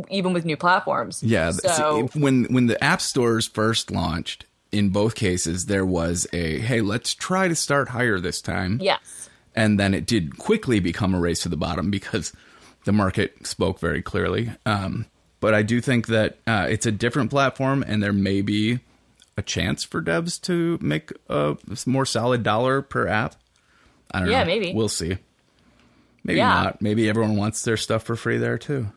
even 0.09 0.33
with 0.33 0.45
new 0.45 0.57
platforms. 0.57 1.21
Yeah, 1.23 1.51
So 1.51 2.07
see, 2.11 2.19
when 2.19 2.45
when 2.45 2.67
the 2.67 2.81
app 2.83 3.01
stores 3.01 3.47
first 3.47 3.91
launched, 3.91 4.45
in 4.71 4.89
both 4.89 5.15
cases 5.15 5.65
there 5.67 5.85
was 5.85 6.27
a 6.33 6.59
hey, 6.59 6.81
let's 6.81 7.13
try 7.13 7.47
to 7.47 7.55
start 7.55 7.89
higher 7.89 8.19
this 8.19 8.41
time. 8.41 8.79
yes, 8.81 9.29
and 9.55 9.79
then 9.79 9.93
it 9.93 10.05
did 10.05 10.37
quickly 10.37 10.79
become 10.79 11.15
a 11.15 11.19
race 11.19 11.41
to 11.43 11.49
the 11.49 11.57
bottom 11.57 11.89
because 11.89 12.33
the 12.85 12.91
market 12.91 13.45
spoke 13.47 13.79
very 13.79 14.01
clearly. 14.01 14.51
Um, 14.65 15.05
but 15.39 15.53
I 15.53 15.61
do 15.61 15.81
think 15.81 16.07
that 16.07 16.37
uh, 16.47 16.67
it's 16.69 16.85
a 16.85 16.91
different 16.91 17.29
platform, 17.29 17.83
and 17.87 18.01
there 18.01 18.13
may 18.13 18.41
be 18.41 18.79
a 19.37 19.41
chance 19.41 19.83
for 19.83 20.01
devs 20.01 20.41
to 20.41 20.77
make 20.81 21.11
a 21.29 21.55
more 21.85 22.05
solid 22.05 22.43
dollar 22.43 22.81
per 22.81 23.07
app. 23.07 23.35
I 24.11 24.19
don't 24.19 24.27
know. 24.29 24.33
Yeah, 24.33 24.43
maybe. 24.43 24.73
we'll 24.73 24.89
see. 24.89 25.17
Maybe 26.23 26.37
Yeah. 26.39 26.47
not. 26.49 26.81
Maybe 26.81 27.07
everyone 27.09 27.35
wants 27.37 27.63
their 27.63 27.77
stuff 27.77 28.03
for 28.03 28.15
free 28.15 28.37
there 28.37 28.57
too. 28.57 28.87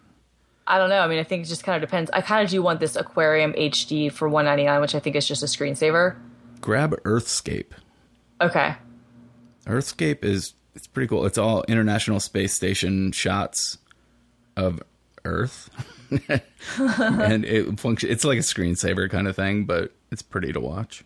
I 0.67 0.79
don't 0.79 0.89
know. 0.89 1.01
I 1.01 1.09
mean, 1.09 1.19
I 1.19 1.25
think 1.25 1.45
it 1.45 1.49
just 1.49 1.65
kind 1.65 1.83
of 1.83 1.89
depends. 1.89 2.11
I 2.13 2.21
kind 2.21 2.45
of 2.45 2.51
do 2.51 2.63
want 2.63 2.79
this 2.81 2.95
Aquarium 2.97 3.53
HD 3.55 4.11
for 4.13 4.29
199, 4.29 4.81
which 4.81 4.95
I 4.95 5.01
think 5.01 5.17
is 5.17 5.27
just 5.27 5.43
a 5.43 5.47
screensaver. 5.47 6.17
Grab 6.61 6.93
Earthscape. 7.03 7.73
Okay. 8.41 8.75
Earthscape 9.67 10.25
is 10.25 10.55
it's 10.75 10.87
pretty 10.87 11.09
cool. 11.09 11.27
It's 11.27 11.39
all 11.39 11.65
International 11.69 12.21
Space 12.21 12.55
Station 12.55 13.11
shots 13.13 13.79
of 14.57 14.81
Earth, 15.25 15.69
and 16.79 17.45
it 17.45 17.79
function. 17.81 18.09
It's 18.11 18.25
like 18.25 18.39
a 18.39 18.43
screensaver 18.43 19.11
kind 19.11 19.27
of 19.29 19.37
thing, 19.37 19.65
but 19.65 19.93
it's 20.11 20.23
pretty 20.23 20.53
to 20.53 20.61
watch. 20.61 21.05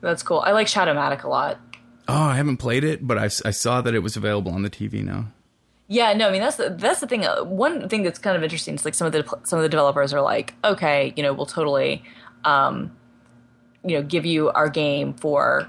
That's 0.00 0.22
cool. 0.22 0.40
I 0.40 0.52
like 0.52 0.66
Shadowmatic 0.66 1.24
a 1.24 1.28
lot. 1.28 1.58
Oh, 2.06 2.24
I 2.24 2.36
haven't 2.36 2.58
played 2.58 2.84
it, 2.84 3.06
but 3.06 3.16
I, 3.16 3.24
I 3.24 3.50
saw 3.50 3.80
that 3.80 3.94
it 3.94 4.00
was 4.00 4.16
available 4.16 4.52
on 4.52 4.62
the 4.62 4.70
TV 4.70 5.02
now. 5.02 5.26
Yeah, 5.86 6.12
no, 6.14 6.28
I 6.28 6.32
mean 6.32 6.40
that's 6.40 6.56
the 6.56 6.70
that's 6.70 7.00
the 7.00 7.06
thing. 7.06 7.26
Uh, 7.26 7.44
one 7.44 7.88
thing 7.88 8.02
that's 8.02 8.18
kind 8.18 8.36
of 8.36 8.42
interesting 8.42 8.74
is 8.74 8.84
like 8.84 8.94
some 8.94 9.06
of 9.06 9.12
the 9.12 9.22
some 9.44 9.58
of 9.58 9.62
the 9.62 9.68
developers 9.68 10.14
are 10.14 10.22
like, 10.22 10.54
okay, 10.64 11.12
you 11.14 11.22
know, 11.22 11.32
we'll 11.34 11.44
totally, 11.46 12.02
um, 12.44 12.96
you 13.84 13.96
know, 13.96 14.02
give 14.02 14.24
you 14.24 14.50
our 14.50 14.70
game 14.70 15.12
for 15.12 15.68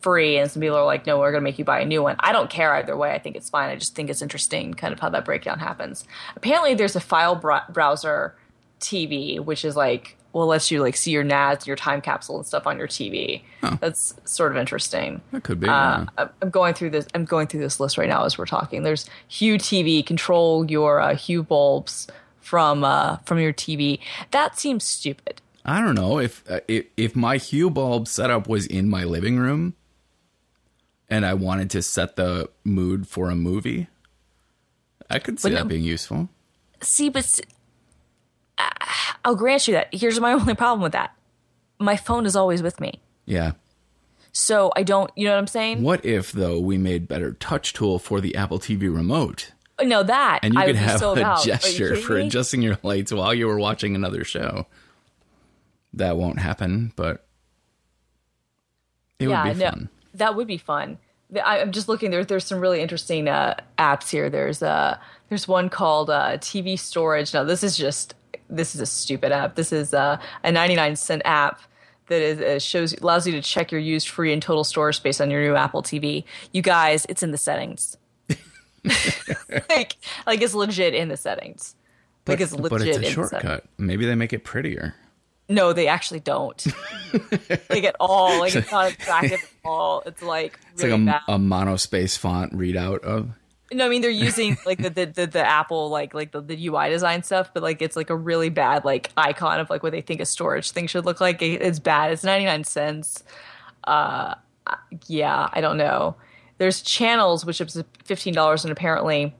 free, 0.00 0.36
and 0.36 0.50
some 0.50 0.60
people 0.60 0.76
are 0.76 0.84
like, 0.84 1.06
no, 1.06 1.18
we're 1.18 1.30
going 1.32 1.40
to 1.40 1.44
make 1.44 1.58
you 1.58 1.64
buy 1.64 1.80
a 1.80 1.84
new 1.86 2.02
one. 2.02 2.16
I 2.20 2.32
don't 2.32 2.50
care 2.50 2.74
either 2.74 2.96
way. 2.96 3.12
I 3.12 3.18
think 3.18 3.36
it's 3.36 3.48
fine. 3.48 3.70
I 3.70 3.76
just 3.76 3.94
think 3.94 4.10
it's 4.10 4.22
interesting, 4.22 4.74
kind 4.74 4.92
of 4.92 5.00
how 5.00 5.08
that 5.08 5.24
breakdown 5.24 5.58
happens. 5.58 6.04
Apparently, 6.36 6.74
there's 6.74 6.94
a 6.94 7.00
file 7.00 7.34
br- 7.34 7.56
browser 7.70 8.36
TV, 8.80 9.40
which 9.40 9.64
is 9.64 9.76
like, 9.76 10.17
well, 10.32 10.46
lets 10.46 10.70
you 10.70 10.80
like 10.82 10.96
see 10.96 11.10
your 11.10 11.24
NAS, 11.24 11.66
your 11.66 11.76
time 11.76 12.00
capsule, 12.00 12.36
and 12.36 12.46
stuff 12.46 12.66
on 12.66 12.78
your 12.78 12.86
TV. 12.88 13.42
That's 13.80 14.14
sort 14.24 14.52
of 14.52 14.58
interesting. 14.58 15.20
That 15.32 15.42
could 15.42 15.58
be. 15.60 15.66
Uh, 15.68 15.70
yeah. 15.72 16.06
I'm- 16.18 16.30
I'm 16.42 16.50
going 16.50 16.74
through 16.74 16.90
this. 16.90 17.06
I'm 17.14 17.24
going 17.24 17.46
through 17.46 17.60
this 17.60 17.80
list 17.80 17.96
right 17.98 18.08
now 18.08 18.24
as 18.24 18.36
we're 18.38 18.46
talking. 18.46 18.82
There's 18.82 19.08
Hue 19.28 19.56
TV. 19.56 20.04
Control 20.04 20.70
your 20.70 21.00
uh, 21.00 21.14
Hue 21.14 21.42
bulbs 21.42 22.06
from 22.40 22.84
uh, 22.84 23.16
from 23.24 23.38
your 23.40 23.52
TV. 23.52 24.00
That 24.30 24.58
seems 24.58 24.84
stupid. 24.84 25.40
I 25.64 25.80
don't 25.80 25.94
know 25.94 26.18
if 26.18 26.44
uh, 26.50 26.60
if 26.68 26.86
if 26.96 27.16
my 27.16 27.36
Hue 27.38 27.70
bulb 27.70 28.06
setup 28.08 28.48
was 28.48 28.66
in 28.66 28.88
my 28.88 29.04
living 29.04 29.38
room, 29.38 29.74
and 31.08 31.24
I 31.26 31.34
wanted 31.34 31.70
to 31.70 31.82
set 31.82 32.16
the 32.16 32.48
mood 32.64 33.08
for 33.08 33.30
a 33.30 33.34
movie. 33.34 33.88
I 35.10 35.18
could 35.18 35.40
see 35.40 35.48
But 35.48 35.54
that 35.54 35.64
no- 35.64 35.68
being 35.68 35.84
useful. 35.84 36.28
See, 36.82 37.08
but 37.08 37.40
uh, 38.58 38.68
I'll 39.24 39.36
grant 39.36 39.66
you 39.68 39.74
that. 39.74 39.88
Here's 39.92 40.18
my 40.20 40.32
only 40.34 40.54
problem 40.54 40.82
with 40.82 40.92
that. 40.92 41.14
My 41.78 41.96
phone 41.96 42.26
is 42.26 42.34
always 42.36 42.62
with 42.62 42.80
me, 42.80 43.00
Yeah. 43.24 43.52
so 44.32 44.72
I 44.74 44.82
don't. 44.82 45.10
You 45.16 45.26
know 45.26 45.32
what 45.32 45.38
I'm 45.38 45.46
saying? 45.46 45.82
What 45.82 46.04
if 46.04 46.32
though 46.32 46.58
we 46.58 46.76
made 46.76 47.08
BetterTouchTool 47.08 48.00
for 48.00 48.20
the 48.20 48.34
Apple 48.34 48.58
TV 48.58 48.82
remote? 48.94 49.52
No, 49.80 50.02
that 50.02 50.40
and 50.42 50.54
you 50.54 50.60
I 50.60 50.66
could 50.66 50.74
have 50.76 50.98
so 50.98 51.10
a 51.10 51.12
about. 51.12 51.44
Gesture 51.44 51.94
for 51.94 52.14
me? 52.14 52.26
adjusting 52.26 52.62
your 52.62 52.78
lights 52.82 53.12
while 53.12 53.32
you 53.32 53.46
were 53.46 53.60
watching 53.60 53.94
another 53.94 54.24
show. 54.24 54.66
That 55.94 56.16
won't 56.16 56.40
happen, 56.40 56.92
but 56.96 57.24
it 59.20 59.28
yeah, 59.28 59.44
would 59.46 59.54
be 59.54 59.60
no, 59.64 59.70
fun. 59.70 59.88
that 60.14 60.34
would 60.36 60.46
be 60.46 60.58
fun. 60.58 60.98
I'm 61.44 61.72
just 61.72 61.88
looking. 61.88 62.10
There's 62.10 62.26
there's 62.26 62.44
some 62.44 62.58
really 62.58 62.80
interesting 62.80 63.28
uh, 63.28 63.54
apps 63.78 64.10
here. 64.10 64.30
There's 64.30 64.62
uh 64.62 64.98
there's 65.28 65.46
one 65.46 65.68
called 65.68 66.10
uh, 66.10 66.38
TV 66.38 66.78
Storage. 66.78 67.32
Now 67.34 67.44
this 67.44 67.62
is 67.62 67.76
just 67.76 68.14
this 68.48 68.74
is 68.74 68.80
a 68.80 68.86
stupid 68.86 69.32
app. 69.32 69.54
This 69.54 69.72
is 69.72 69.92
uh, 69.94 70.18
a 70.44 70.52
99 70.52 70.96
cent 70.96 71.22
app 71.24 71.60
that 72.08 72.22
is 72.22 72.40
uh, 72.40 72.58
shows 72.58 72.94
allows 72.94 73.26
you 73.26 73.32
to 73.34 73.42
check 73.42 73.70
your 73.70 73.80
used 73.80 74.08
free 74.08 74.32
and 74.32 74.40
total 74.42 74.64
storage 74.64 74.96
space 74.96 75.20
on 75.20 75.30
your 75.30 75.42
new 75.42 75.54
Apple 75.54 75.82
TV. 75.82 76.24
You 76.52 76.62
guys, 76.62 77.06
it's 77.08 77.22
in 77.22 77.30
the 77.30 77.38
settings. 77.38 77.96
like 79.68 79.96
like 80.26 80.40
it's 80.40 80.54
legit 80.54 80.94
in 80.94 81.08
the 81.08 81.16
settings. 81.16 81.74
Like 82.26 82.40
it's 82.40 82.52
legit 82.52 82.70
but 82.70 82.82
it's 82.82 82.96
in 82.96 83.04
a 83.04 83.06
the 83.06 83.12
settings. 83.12 83.30
shortcut. 83.30 83.64
Maybe 83.78 84.06
they 84.06 84.14
make 84.14 84.32
it 84.32 84.44
prettier. 84.44 84.94
No, 85.50 85.72
they 85.72 85.88
actually 85.88 86.20
don't. 86.20 86.62
like 87.70 87.84
at 87.84 87.96
all. 87.98 88.40
Like 88.40 88.54
it's 88.54 88.70
not 88.70 88.92
attractive 88.92 89.40
at 89.42 89.48
all. 89.68 90.02
It's 90.04 90.22
like 90.22 90.58
It's 90.74 90.82
really 90.82 90.98
like 91.04 91.06
bad. 91.06 91.20
a, 91.28 91.34
a 91.34 91.38
monospace 91.38 92.18
font 92.18 92.52
readout 92.52 93.00
of. 93.00 93.30
No, 93.70 93.84
I 93.84 93.88
mean 93.88 94.00
they're 94.00 94.10
using 94.10 94.56
like 94.64 94.82
the 94.82 94.90
the, 94.90 95.06
the, 95.06 95.26
the 95.26 95.46
Apple 95.46 95.90
like 95.90 96.14
like 96.14 96.32
the, 96.32 96.40
the 96.40 96.68
UI 96.68 96.88
design 96.88 97.22
stuff, 97.22 97.50
but 97.52 97.62
like 97.62 97.82
it's 97.82 97.96
like 97.96 98.10
a 98.10 98.16
really 98.16 98.48
bad 98.48 98.84
like 98.84 99.10
icon 99.16 99.60
of 99.60 99.68
like 99.68 99.82
what 99.82 99.92
they 99.92 100.00
think 100.00 100.20
a 100.20 100.26
storage 100.26 100.70
thing 100.70 100.86
should 100.86 101.04
look 101.04 101.20
like. 101.20 101.42
It's 101.42 101.78
bad. 101.78 102.12
It's 102.12 102.24
ninety 102.24 102.46
nine 102.46 102.64
cents. 102.64 103.22
Uh, 103.84 104.34
yeah, 105.06 105.48
I 105.52 105.60
don't 105.60 105.76
know. 105.76 106.16
There's 106.56 106.80
channels 106.80 107.44
which 107.44 107.60
is 107.60 107.82
fifteen 108.04 108.32
dollars, 108.32 108.64
and 108.64 108.72
apparently, 108.72 109.34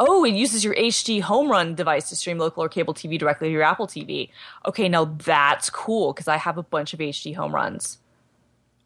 oh, 0.00 0.24
it 0.24 0.34
uses 0.34 0.64
your 0.64 0.74
HDHomeRun 0.74 1.76
device 1.76 2.08
to 2.08 2.16
stream 2.16 2.38
local 2.38 2.64
or 2.64 2.68
cable 2.68 2.94
TV 2.94 3.18
directly 3.18 3.48
to 3.48 3.52
your 3.52 3.62
Apple 3.62 3.86
TV. 3.86 4.30
Okay, 4.66 4.88
now 4.88 5.04
that's 5.04 5.70
cool 5.70 6.12
because 6.12 6.26
I 6.28 6.36
have 6.36 6.58
a 6.58 6.62
bunch 6.64 6.94
of 6.94 6.98
HDHomeRuns. 6.98 7.98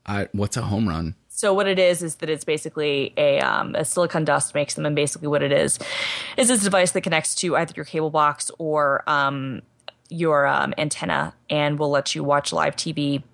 I, 0.07 0.28
what's 0.32 0.57
a 0.57 0.62
home 0.62 0.88
run? 0.88 1.14
So 1.37 1.53
what 1.53 1.66
it 1.66 1.80
is 1.80 2.01
is 2.01 2.14
that 2.16 2.30
it's 2.30 2.45
basically 2.45 3.12
a, 3.16 3.41
um, 3.41 3.74
a 3.74 3.80
SiliconDust 3.80 4.55
makes 4.55 4.74
them, 4.74 4.87
and 4.87 4.95
basically 4.95 5.26
what 5.26 5.43
it 5.43 5.51
is 5.51 5.80
is 6.37 6.47
this 6.47 6.62
device 6.62 6.93
that 6.93 7.01
connects 7.01 7.35
to 7.37 7.57
either 7.57 7.72
your 7.74 7.85
cable 7.85 8.11
box 8.11 8.53
or 8.57 9.03
um, 9.11 9.61
your 10.09 10.47
um, 10.47 10.72
antenna, 10.78 11.35
and 11.51 11.76
will 11.76 11.91
let 11.91 12.14
you 12.14 12.22
watch 12.22 12.53
live 12.53 12.76
TV 12.76 13.24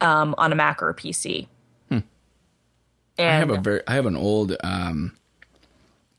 um, 0.00 0.36
on 0.38 0.52
a 0.52 0.54
Mac 0.54 0.80
or 0.80 0.90
a 0.90 0.94
PC. 0.94 1.48
And 1.90 2.04
I 3.18 3.32
have 3.32 3.50
a 3.50 3.60
very. 3.60 3.80
I 3.88 3.94
have 3.94 4.06
an 4.06 4.16
old. 4.16 4.56
Um, 4.62 5.16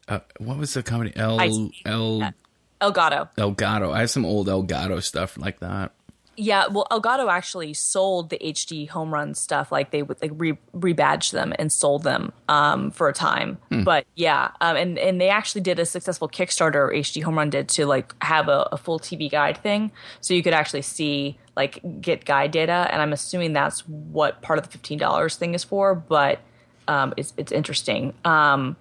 uh, 0.09 0.19
what 0.37 0.57
was 0.57 0.73
the 0.73 0.83
company? 0.83 1.13
El 1.15 1.39
El 1.85 2.33
Elgato. 2.81 3.29
Elgato. 3.37 3.93
I 3.93 4.01
have 4.01 4.09
some 4.09 4.25
old 4.25 4.47
Elgato 4.47 5.01
stuff 5.01 5.37
like 5.37 5.61
that. 5.61 5.93
Yeah, 6.35 6.67
well, 6.67 6.87
Elgato 6.89 7.31
actually 7.31 7.73
sold 7.73 8.29
the 8.29 8.37
HDHomeRun 8.39 9.35
stuff. 9.35 9.71
Like 9.71 9.91
they 9.91 10.01
would 10.01 10.21
like 10.21 10.31
re- 10.35 10.57
rebadge 10.75 11.31
them 11.31 11.53
and 11.59 11.71
sold 11.71 12.03
them 12.03 12.33
um, 12.49 12.91
for 12.91 13.07
a 13.07 13.13
time. 13.13 13.57
But 13.83 14.05
yeah, 14.15 14.51
um, 14.61 14.75
and 14.75 14.97
and 14.97 15.21
they 15.21 15.29
actually 15.29 15.61
did 15.61 15.79
a 15.79 15.85
successful 15.85 16.27
Kickstarter. 16.27 16.91
HDHomeRun 16.91 17.49
did 17.49 17.69
to 17.69 17.85
like 17.85 18.15
have 18.23 18.47
a, 18.47 18.69
a 18.71 18.77
full 18.77 18.99
TV 18.99 19.29
guide 19.29 19.57
thing, 19.57 19.91
so 20.21 20.33
you 20.33 20.41
could 20.41 20.53
actually 20.53 20.81
see 20.81 21.37
like 21.55 21.79
get 22.01 22.25
guide 22.25 22.51
data. 22.51 22.87
And 22.91 23.01
I'm 23.01 23.13
assuming 23.13 23.53
that's 23.53 23.81
what 23.87 24.41
part 24.41 24.57
of 24.59 24.65
the 24.65 24.71
fifteen 24.71 24.97
dollars 24.97 25.35
thing 25.35 25.53
is 25.53 25.63
for. 25.63 25.93
But 25.93 26.39
um, 26.87 27.13
it's 27.17 27.33
it's 27.37 27.51
interesting. 27.51 28.13
Um, 28.25 28.75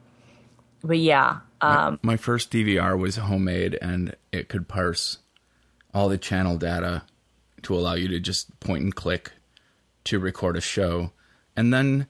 but 0.82 0.98
yeah, 0.98 1.40
um, 1.62 2.00
My 2.02 2.16
first 2.16 2.50
DVR 2.50 2.98
was 2.98 3.16
homemade, 3.16 3.78
and 3.80 4.16
it 4.32 4.48
could 4.48 4.68
parse 4.68 5.18
all 5.94 6.08
the 6.08 6.18
channel 6.18 6.58
data 6.58 7.02
to 7.62 7.74
allow 7.74 7.94
you 7.94 8.08
to 8.08 8.20
just 8.20 8.58
point 8.60 8.82
and 8.82 8.94
click 8.94 9.32
to 10.04 10.18
record 10.18 10.56
a 10.56 10.60
show. 10.60 11.12
And 11.56 11.72
then 11.72 12.06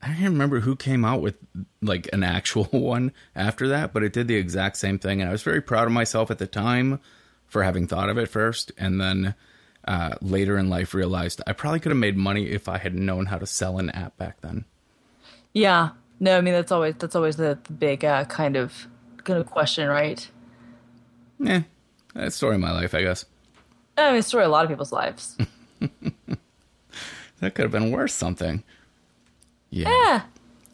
I 0.00 0.08
don't 0.08 0.24
remember 0.24 0.60
who 0.60 0.76
came 0.76 1.04
out 1.04 1.20
with 1.20 1.36
like 1.82 2.08
an 2.12 2.22
actual 2.22 2.64
one 2.70 3.12
after 3.34 3.68
that, 3.68 3.92
but 3.92 4.02
it 4.02 4.12
did 4.12 4.28
the 4.28 4.36
exact 4.36 4.76
same 4.76 4.98
thing. 4.98 5.20
And 5.20 5.28
I 5.28 5.32
was 5.32 5.42
very 5.42 5.60
proud 5.60 5.86
of 5.86 5.92
myself 5.92 6.30
at 6.30 6.38
the 6.38 6.46
time 6.46 7.00
for 7.46 7.62
having 7.62 7.86
thought 7.86 8.08
of 8.08 8.18
it 8.18 8.28
first. 8.28 8.72
And 8.78 9.00
then 9.00 9.34
uh, 9.86 10.16
later 10.20 10.58
in 10.58 10.68
life 10.68 10.94
realized 10.94 11.40
I 11.46 11.52
probably 11.52 11.80
could 11.80 11.90
have 11.90 11.98
made 11.98 12.16
money 12.16 12.46
if 12.50 12.68
I 12.68 12.78
had 12.78 12.94
known 12.94 13.26
how 13.26 13.38
to 13.38 13.46
sell 13.46 13.78
an 13.78 13.90
app 13.90 14.16
back 14.16 14.40
then. 14.40 14.64
yeah. 15.52 15.90
No, 16.20 16.36
I 16.36 16.40
mean 16.40 16.54
that's 16.54 16.72
always 16.72 16.96
that's 16.96 17.14
always 17.14 17.36
the, 17.36 17.58
the 17.64 17.72
big 17.72 18.04
uh, 18.04 18.24
kind 18.24 18.56
of 18.56 18.88
kind 19.22 19.38
of 19.38 19.46
question, 19.46 19.88
right? 19.88 20.28
Yeah, 21.38 21.62
that's 22.14 22.34
story 22.34 22.56
of 22.56 22.60
my 22.60 22.72
life, 22.72 22.94
I 22.94 23.02
guess. 23.02 23.24
I 23.98 24.10
mean, 24.10 24.18
it's 24.18 24.28
story 24.28 24.44
a 24.44 24.48
lot 24.48 24.64
of 24.64 24.70
people's 24.70 24.92
lives. 24.92 25.36
That 27.40 27.54
could 27.54 27.62
have 27.62 27.70
been 27.72 27.92
worth 27.92 28.10
something. 28.10 28.64
Yeah. 29.70 29.88
yeah. 29.88 30.22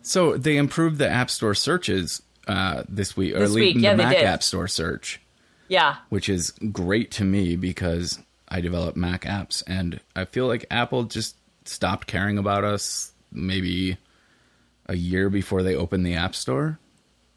So 0.02 0.36
they 0.38 0.56
improved 0.56 0.96
the 0.98 1.08
App 1.08 1.28
Store 1.30 1.54
searches 1.54 2.22
uh, 2.48 2.84
this 2.88 3.16
week, 3.16 3.34
or 3.34 3.40
This 3.40 3.50
at 3.50 3.54
least 3.54 3.74
week, 3.76 3.84
yeah, 3.84 3.92
the 3.92 4.02
Mac 4.02 4.16
did. 4.16 4.24
App 4.24 4.42
Store 4.42 4.66
search, 4.68 5.20
Yeah. 5.68 5.96
which 6.08 6.28
is 6.30 6.52
great 6.72 7.10
to 7.12 7.24
me 7.24 7.56
because 7.56 8.18
I 8.48 8.62
develop 8.62 8.96
Mac 8.96 9.22
apps, 9.24 9.62
and 9.66 10.00
I 10.16 10.24
feel 10.24 10.46
like 10.46 10.64
Apple 10.70 11.04
just 11.04 11.36
stopped 11.66 12.06
caring 12.06 12.38
about 12.38 12.64
us 12.64 13.12
maybe 13.30 13.98
a 14.86 14.96
year 14.96 15.28
before 15.28 15.62
they 15.62 15.74
opened 15.74 16.06
the 16.06 16.14
App 16.14 16.34
Store. 16.34 16.78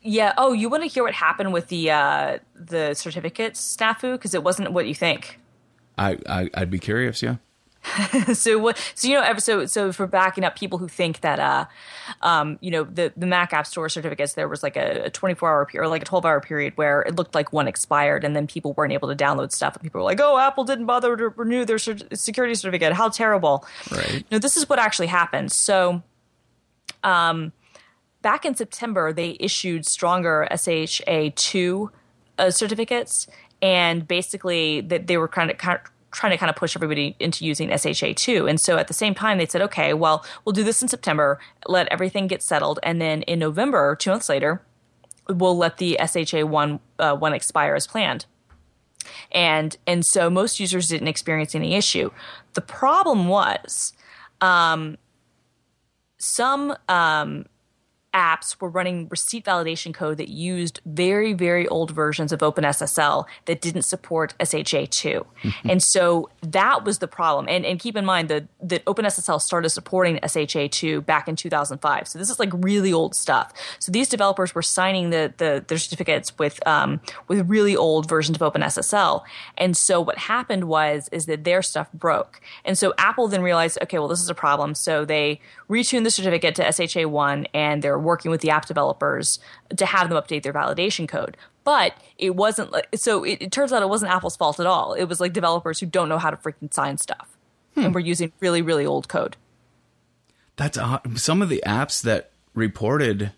Yeah. 0.01 0.33
Oh, 0.37 0.53
you 0.53 0.69
want 0.69 0.83
to 0.83 0.89
hear 0.89 1.03
what 1.03 1.13
happened 1.13 1.51
with 1.51 1.67
the 1.67 1.91
uh, 1.91 2.37
the 2.55 2.93
certificates 2.93 3.75
snafu 3.75 4.13
because 4.13 4.33
it 4.33 4.43
wasn't 4.43 4.71
what 4.71 4.87
you 4.87 4.95
think. 4.95 5.37
I, 5.97 6.17
I 6.27 6.49
I'd 6.53 6.71
be 6.71 6.79
curious, 6.79 7.21
yeah. 7.21 7.37
so 8.33 8.57
what? 8.57 8.77
So 8.95 9.07
you 9.07 9.15
know, 9.15 9.37
so 9.37 9.65
so 9.65 9.91
for 9.91 10.07
backing 10.07 10.43
up 10.43 10.57
people 10.57 10.77
who 10.77 10.87
think 10.87 11.21
that, 11.21 11.39
uh, 11.39 11.65
um, 12.21 12.57
you 12.61 12.71
know, 12.71 12.83
the 12.83 13.13
the 13.15 13.25
Mac 13.25 13.53
App 13.53 13.65
Store 13.67 13.89
certificates, 13.89 14.33
there 14.33 14.47
was 14.47 14.63
like 14.63 14.75
a, 14.75 15.05
a 15.05 15.09
24 15.09 15.49
hour 15.49 15.65
period 15.65 15.85
or 15.85 15.89
like 15.89 16.01
a 16.01 16.05
12 16.05 16.25
hour 16.25 16.41
period 16.41 16.73
where 16.75 17.01
it 17.01 17.15
looked 17.15 17.35
like 17.35 17.53
one 17.53 17.67
expired, 17.67 18.23
and 18.23 18.35
then 18.35 18.47
people 18.47 18.73
weren't 18.73 18.93
able 18.93 19.07
to 19.07 19.15
download 19.15 19.51
stuff, 19.51 19.75
and 19.75 19.83
people 19.83 19.99
were 19.99 20.05
like, 20.05 20.19
"Oh, 20.19 20.37
Apple 20.37 20.63
didn't 20.63 20.85
bother 20.85 21.15
to 21.15 21.29
renew 21.29 21.65
their 21.65 21.77
security 21.77 22.55
certificate. 22.55 22.93
How 22.93 23.09
terrible!" 23.09 23.65
Right. 23.91 24.25
No, 24.31 24.39
this 24.39 24.57
is 24.57 24.67
what 24.67 24.79
actually 24.79 25.07
happened. 25.07 25.51
So, 25.51 26.03
um, 27.03 27.53
back 28.21 28.45
in 28.45 28.55
September, 28.55 29.13
they 29.13 29.37
issued 29.39 29.85
stronger 29.85 30.47
SHA 30.53 31.29
two 31.35 31.91
uh, 32.37 32.51
certificates, 32.51 33.27
and 33.61 34.07
basically 34.07 34.81
that 34.81 35.07
they 35.07 35.17
were 35.17 35.27
kind 35.27 35.49
of, 35.51 35.57
kind 35.57 35.79
of 35.79 35.91
trying 36.11 36.31
to 36.31 36.37
kind 36.37 36.49
of 36.49 36.55
push 36.55 36.75
everybody 36.75 37.15
into 37.19 37.45
using 37.45 37.75
SHA 37.75 38.13
two. 38.15 38.47
And 38.47 38.59
so 38.59 38.77
at 38.77 38.87
the 38.87 38.93
same 38.93 39.13
time, 39.13 39.37
they 39.37 39.45
said, 39.45 39.61
okay, 39.61 39.93
well, 39.93 40.25
we'll 40.45 40.53
do 40.53 40.63
this 40.63 40.81
in 40.81 40.87
September, 40.87 41.39
let 41.67 41.87
everything 41.89 42.27
get 42.27 42.41
settled, 42.41 42.79
and 42.83 43.01
then 43.01 43.23
in 43.23 43.39
November, 43.39 43.95
two 43.95 44.09
months 44.09 44.29
later, 44.29 44.61
we'll 45.29 45.57
let 45.57 45.77
the 45.77 45.97
SHA 46.05 46.45
one 46.45 46.79
uh, 46.99 47.15
one 47.15 47.33
expire 47.33 47.75
as 47.75 47.85
planned 47.85 48.25
and 49.31 49.77
and 49.85 50.05
so 50.05 50.29
most 50.29 50.59
users 50.59 50.87
didn't 50.87 51.07
experience 51.07 51.55
any 51.55 51.75
issue. 51.75 52.11
The 52.53 52.61
problem 52.61 53.27
was 53.27 53.93
um, 54.41 54.97
some 56.17 56.75
um, 56.89 57.45
apps 58.13 58.59
were 58.59 58.69
running 58.69 59.07
receipt 59.09 59.45
validation 59.45 59.93
code 59.93 60.17
that 60.17 60.29
used 60.29 60.79
very 60.85 61.33
very 61.33 61.67
old 61.67 61.91
versions 61.91 62.31
of 62.31 62.39
OpenSSL 62.39 63.25
that 63.45 63.61
didn't 63.61 63.83
support 63.83 64.33
SHA2, 64.39 65.25
and 65.65 65.83
so 65.83 66.29
that 66.41 66.83
was 66.83 66.99
the 66.99 67.07
problem. 67.07 67.47
And 67.49 67.65
and 67.65 67.79
keep 67.79 67.95
in 67.95 68.05
mind 68.05 68.29
that 68.29 68.45
that 68.61 68.83
OpenSSL 68.85 69.41
started 69.41 69.69
supporting 69.69 70.17
SHA2 70.17 71.05
back 71.05 71.27
in 71.27 71.35
2005, 71.35 72.07
so 72.07 72.19
this 72.19 72.29
is 72.29 72.39
like 72.39 72.49
really 72.53 72.93
old 72.93 73.13
stuff. 73.13 73.53
So 73.79 73.91
these 73.91 74.09
developers 74.09 74.55
were 74.55 74.61
signing 74.61 75.09
the 75.09 75.33
the 75.37 75.63
their 75.67 75.77
certificates 75.77 76.37
with 76.37 76.65
um, 76.67 77.01
with 77.27 77.47
really 77.49 77.75
old 77.75 78.07
versions 78.07 78.39
of 78.39 78.53
OpenSSL, 78.53 79.23
and 79.57 79.75
so 79.75 80.01
what 80.01 80.17
happened 80.17 80.65
was 80.65 81.09
is 81.11 81.25
that 81.25 81.43
their 81.43 81.61
stuff 81.61 81.91
broke, 81.93 82.39
and 82.63 82.77
so 82.77 82.93
Apple 82.97 83.27
then 83.27 83.41
realized, 83.41 83.77
okay, 83.83 83.99
well 83.99 84.07
this 84.07 84.21
is 84.21 84.29
a 84.29 84.35
problem, 84.35 84.75
so 84.75 85.05
they 85.05 85.39
retuned 85.69 86.03
the 86.03 86.11
certificate 86.11 86.55
to 86.55 86.63
SHA1, 86.63 87.47
and 87.53 87.83
working 87.97 88.31
with 88.31 88.41
the 88.41 88.49
app 88.49 88.65
developers 88.65 89.39
to 89.75 89.85
have 89.85 90.09
them 90.09 90.21
update 90.21 90.43
their 90.43 90.53
validation 90.53 91.07
code. 91.07 91.37
But 91.63 91.93
it 92.17 92.35
wasn't 92.35 92.71
like 92.71 92.87
so. 92.95 93.23
It, 93.23 93.41
it 93.41 93.51
turns 93.51 93.73
out 93.73 93.81
it 93.81 93.89
wasn't 93.89 94.11
Apple's 94.11 94.37
fault 94.37 94.59
at 94.59 94.65
all. 94.65 94.93
It 94.93 95.05
was 95.05 95.19
like 95.19 95.33
developers 95.33 95.79
who 95.79 95.85
don't 95.85 96.09
know 96.09 96.17
how 96.17 96.29
to 96.29 96.37
freaking 96.37 96.73
sign 96.73 96.97
stuff, 96.97 97.37
and 97.75 97.87
hmm. 97.87 97.91
were 97.91 97.99
using 97.99 98.31
really 98.39 98.61
really 98.61 98.85
old 98.85 99.07
code. 99.09 99.35
That's 100.55 100.77
odd. 100.77 101.19
some 101.19 101.41
of 101.41 101.49
the 101.49 101.63
apps 101.65 102.01
that 102.03 102.31
reported 102.53 103.31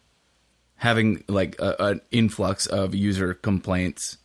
having 0.77 1.23
like 1.27 1.59
a, 1.59 1.75
an 1.79 2.01
influx 2.11 2.65
of 2.65 2.95
user 2.95 3.33
complaints 3.33 4.17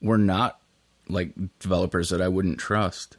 were 0.00 0.18
not 0.18 0.60
like 1.08 1.32
developers 1.58 2.10
that 2.10 2.22
I 2.22 2.28
wouldn't 2.28 2.58
trust. 2.58 3.16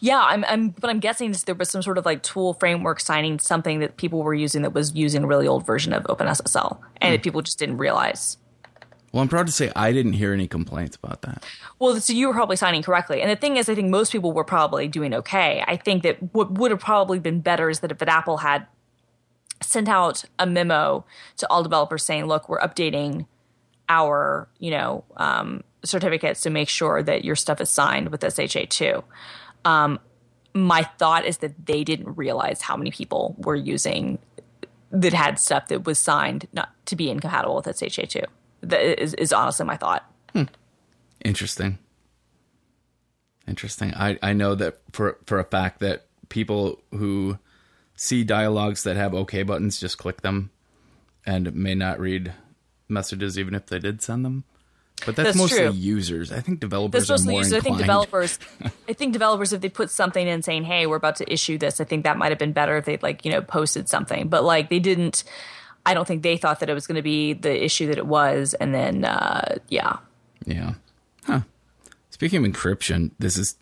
Yeah, 0.00 0.20
I'm, 0.20 0.44
I'm 0.46 0.70
but 0.70 0.90
I'm 0.90 1.00
guessing 1.00 1.34
there 1.46 1.54
was 1.54 1.70
some 1.70 1.82
sort 1.82 1.98
of 1.98 2.04
like 2.04 2.22
tool 2.22 2.54
framework 2.54 3.00
signing 3.00 3.38
something 3.38 3.80
that 3.80 3.96
people 3.96 4.22
were 4.22 4.34
using 4.34 4.62
that 4.62 4.72
was 4.72 4.94
using 4.94 5.24
a 5.24 5.26
really 5.26 5.46
old 5.46 5.66
version 5.66 5.92
of 5.92 6.04
OpenSSL, 6.04 6.78
and 7.00 7.14
that 7.14 7.22
people 7.22 7.42
just 7.42 7.58
didn't 7.58 7.78
realize. 7.78 8.36
Well, 9.12 9.20
I'm 9.20 9.28
proud 9.28 9.46
to 9.46 9.52
say 9.52 9.70
I 9.76 9.92
didn't 9.92 10.14
hear 10.14 10.32
any 10.32 10.48
complaints 10.48 10.96
about 10.96 11.20
that. 11.22 11.44
Well, 11.78 12.00
so 12.00 12.14
you 12.14 12.28
were 12.28 12.32
probably 12.32 12.56
signing 12.56 12.82
correctly. 12.82 13.20
And 13.20 13.30
the 13.30 13.36
thing 13.36 13.58
is, 13.58 13.68
I 13.68 13.74
think 13.74 13.90
most 13.90 14.10
people 14.10 14.32
were 14.32 14.44
probably 14.44 14.88
doing 14.88 15.12
okay. 15.12 15.62
I 15.66 15.76
think 15.76 16.02
that 16.04 16.16
what 16.34 16.52
would 16.52 16.70
have 16.70 16.80
probably 16.80 17.18
been 17.18 17.40
better 17.40 17.68
is 17.68 17.80
that 17.80 17.92
if 17.92 18.00
Apple 18.00 18.38
had 18.38 18.66
sent 19.60 19.88
out 19.88 20.24
a 20.38 20.46
memo 20.46 21.04
to 21.36 21.46
all 21.50 21.62
developers 21.62 22.04
saying, 22.04 22.24
look, 22.24 22.48
we're 22.48 22.60
updating 22.60 23.26
our, 23.88 24.48
you 24.58 24.70
know, 24.70 25.04
um, 25.18 25.62
certificates 25.84 26.40
to 26.42 26.50
make 26.50 26.68
sure 26.68 27.02
that 27.02 27.24
your 27.24 27.36
stuff 27.36 27.60
is 27.60 27.68
signed 27.68 28.08
with 28.10 28.22
SHA2. 28.22 29.04
Um, 29.64 29.98
my 30.54 30.82
thought 30.98 31.24
is 31.24 31.38
that 31.38 31.66
they 31.66 31.84
didn't 31.84 32.14
realize 32.16 32.60
how 32.60 32.76
many 32.76 32.90
people 32.90 33.34
were 33.38 33.56
using 33.56 34.18
that 34.90 35.12
had 35.12 35.38
stuff 35.38 35.68
that 35.68 35.84
was 35.84 35.98
signed 35.98 36.46
not 36.52 36.70
to 36.86 36.96
be 36.96 37.10
incompatible 37.10 37.56
with 37.56 37.66
SHA2. 37.66 38.24
That 38.62 39.02
is, 39.02 39.14
is 39.14 39.32
honestly 39.32 39.64
my 39.64 39.76
thought. 39.76 40.04
Interesting. 41.24 41.78
Interesting. 43.46 43.94
I, 43.94 44.18
I 44.22 44.32
know 44.32 44.54
that 44.54 44.80
for 44.92 45.18
for 45.26 45.38
a 45.38 45.44
fact 45.44 45.80
that 45.80 46.06
people 46.28 46.80
who 46.90 47.38
see 47.96 48.24
dialogues 48.24 48.82
that 48.84 48.96
have 48.96 49.14
OK 49.14 49.42
buttons 49.42 49.80
just 49.80 49.98
click 49.98 50.22
them 50.22 50.50
and 51.26 51.54
may 51.54 51.74
not 51.74 52.00
read 52.00 52.32
messages 52.88 53.38
even 53.38 53.54
if 53.54 53.66
they 53.66 53.78
did 53.78 54.02
send 54.02 54.24
them. 54.24 54.44
But 55.04 55.16
that's, 55.16 55.28
That's 55.28 55.38
mostly 55.38 55.58
true. 55.58 55.72
users. 55.72 56.30
I 56.30 56.40
think 56.40 56.60
developers 56.60 57.08
That's 57.08 57.20
are 57.20 57.24
mostly 57.24 57.36
users. 57.38 57.52
I 57.54 57.60
think 57.60 57.78
developers. 57.78 58.38
I 58.88 58.92
think 58.92 59.12
developers, 59.12 59.52
if 59.52 59.60
they 59.60 59.68
put 59.68 59.90
something 59.90 60.26
in 60.26 60.42
saying, 60.42 60.64
"Hey, 60.64 60.86
we're 60.86 60.96
about 60.96 61.16
to 61.16 61.32
issue 61.32 61.58
this," 61.58 61.80
I 61.80 61.84
think 61.84 62.04
that 62.04 62.16
might 62.16 62.30
have 62.30 62.38
been 62.38 62.52
better 62.52 62.76
if 62.76 62.84
they'd 62.84 63.02
like 63.02 63.24
you 63.24 63.32
know 63.32 63.40
posted 63.42 63.88
something. 63.88 64.28
But 64.28 64.44
like 64.44 64.68
they 64.70 64.78
didn't. 64.78 65.24
I 65.84 65.94
don't 65.94 66.06
think 66.06 66.22
they 66.22 66.36
thought 66.36 66.60
that 66.60 66.70
it 66.70 66.74
was 66.74 66.86
going 66.86 66.96
to 66.96 67.02
be 67.02 67.32
the 67.32 67.64
issue 67.64 67.88
that 67.88 67.98
it 67.98 68.06
was, 68.06 68.54
and 68.54 68.72
then 68.72 69.04
uh, 69.04 69.56
yeah, 69.68 69.96
Yeah. 70.46 70.74
Huh. 71.24 71.40
Speaking 72.10 72.44
of 72.44 72.52
encryption, 72.52 73.10
this 73.18 73.36
is 73.36 73.56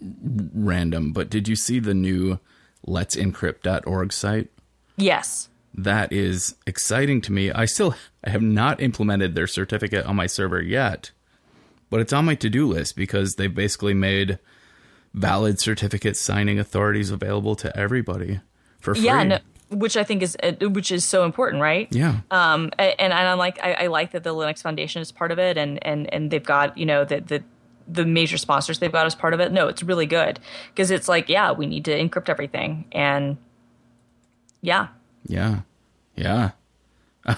random, 0.00 1.12
but 1.12 1.30
did 1.30 1.48
you 1.48 1.56
see 1.56 1.80
the 1.80 1.94
new 1.94 2.38
Let's 2.86 3.16
Encrypt.org 3.16 4.12
site? 4.12 4.50
yes, 4.96 5.48
that 5.74 6.12
is 6.12 6.54
exciting 6.66 7.20
to 7.22 7.32
me. 7.32 7.50
I 7.50 7.64
still 7.64 7.94
I 8.24 8.30
have 8.30 8.42
not 8.42 8.80
implemented 8.80 9.34
their 9.34 9.46
certificate 9.46 10.06
on 10.06 10.16
my 10.16 10.26
server 10.26 10.62
yet, 10.62 11.10
but 11.90 12.00
it's 12.00 12.12
on 12.12 12.24
my 12.24 12.34
to-do 12.34 12.66
list 12.66 12.96
because 12.96 13.34
they've 13.34 13.54
basically 13.54 13.94
made 13.94 14.38
valid 15.12 15.60
certificate 15.60 16.16
signing 16.16 16.58
authorities 16.58 17.10
available 17.10 17.54
to 17.56 17.76
everybody 17.76 18.40
for 18.80 18.94
free. 18.94 19.04
yeah, 19.04 19.22
no, 19.22 19.38
which 19.70 19.96
I 19.96 20.04
think 20.04 20.22
is 20.22 20.36
uh, 20.42 20.52
which 20.68 20.92
is 20.92 21.04
so 21.04 21.24
important, 21.24 21.62
right? 21.62 21.88
Yeah. 21.90 22.20
Um, 22.30 22.70
and, 22.78 22.94
and 22.98 23.12
I'm 23.12 23.38
like, 23.38 23.58
I, 23.62 23.72
I 23.74 23.86
like 23.88 24.12
that 24.12 24.22
the 24.22 24.34
Linux 24.34 24.62
Foundation 24.62 25.02
is 25.02 25.10
part 25.10 25.32
of 25.32 25.38
it, 25.38 25.56
and 25.56 25.84
and 25.84 26.12
and 26.12 26.30
they've 26.30 26.44
got 26.44 26.76
you 26.78 26.86
know 26.86 27.04
the 27.04 27.20
the 27.20 27.42
the 27.86 28.04
major 28.06 28.38
sponsors 28.38 28.78
they've 28.78 28.92
got 28.92 29.06
as 29.06 29.14
part 29.14 29.34
of 29.34 29.40
it. 29.40 29.52
No, 29.52 29.68
it's 29.68 29.82
really 29.82 30.06
good 30.06 30.40
because 30.72 30.90
it's 30.90 31.08
like, 31.08 31.28
yeah, 31.28 31.52
we 31.52 31.66
need 31.66 31.84
to 31.86 31.92
encrypt 31.92 32.28
everything, 32.28 32.84
and 32.92 33.36
yeah, 34.62 34.88
Yeah. 35.26 35.60
Yeah. 36.16 36.50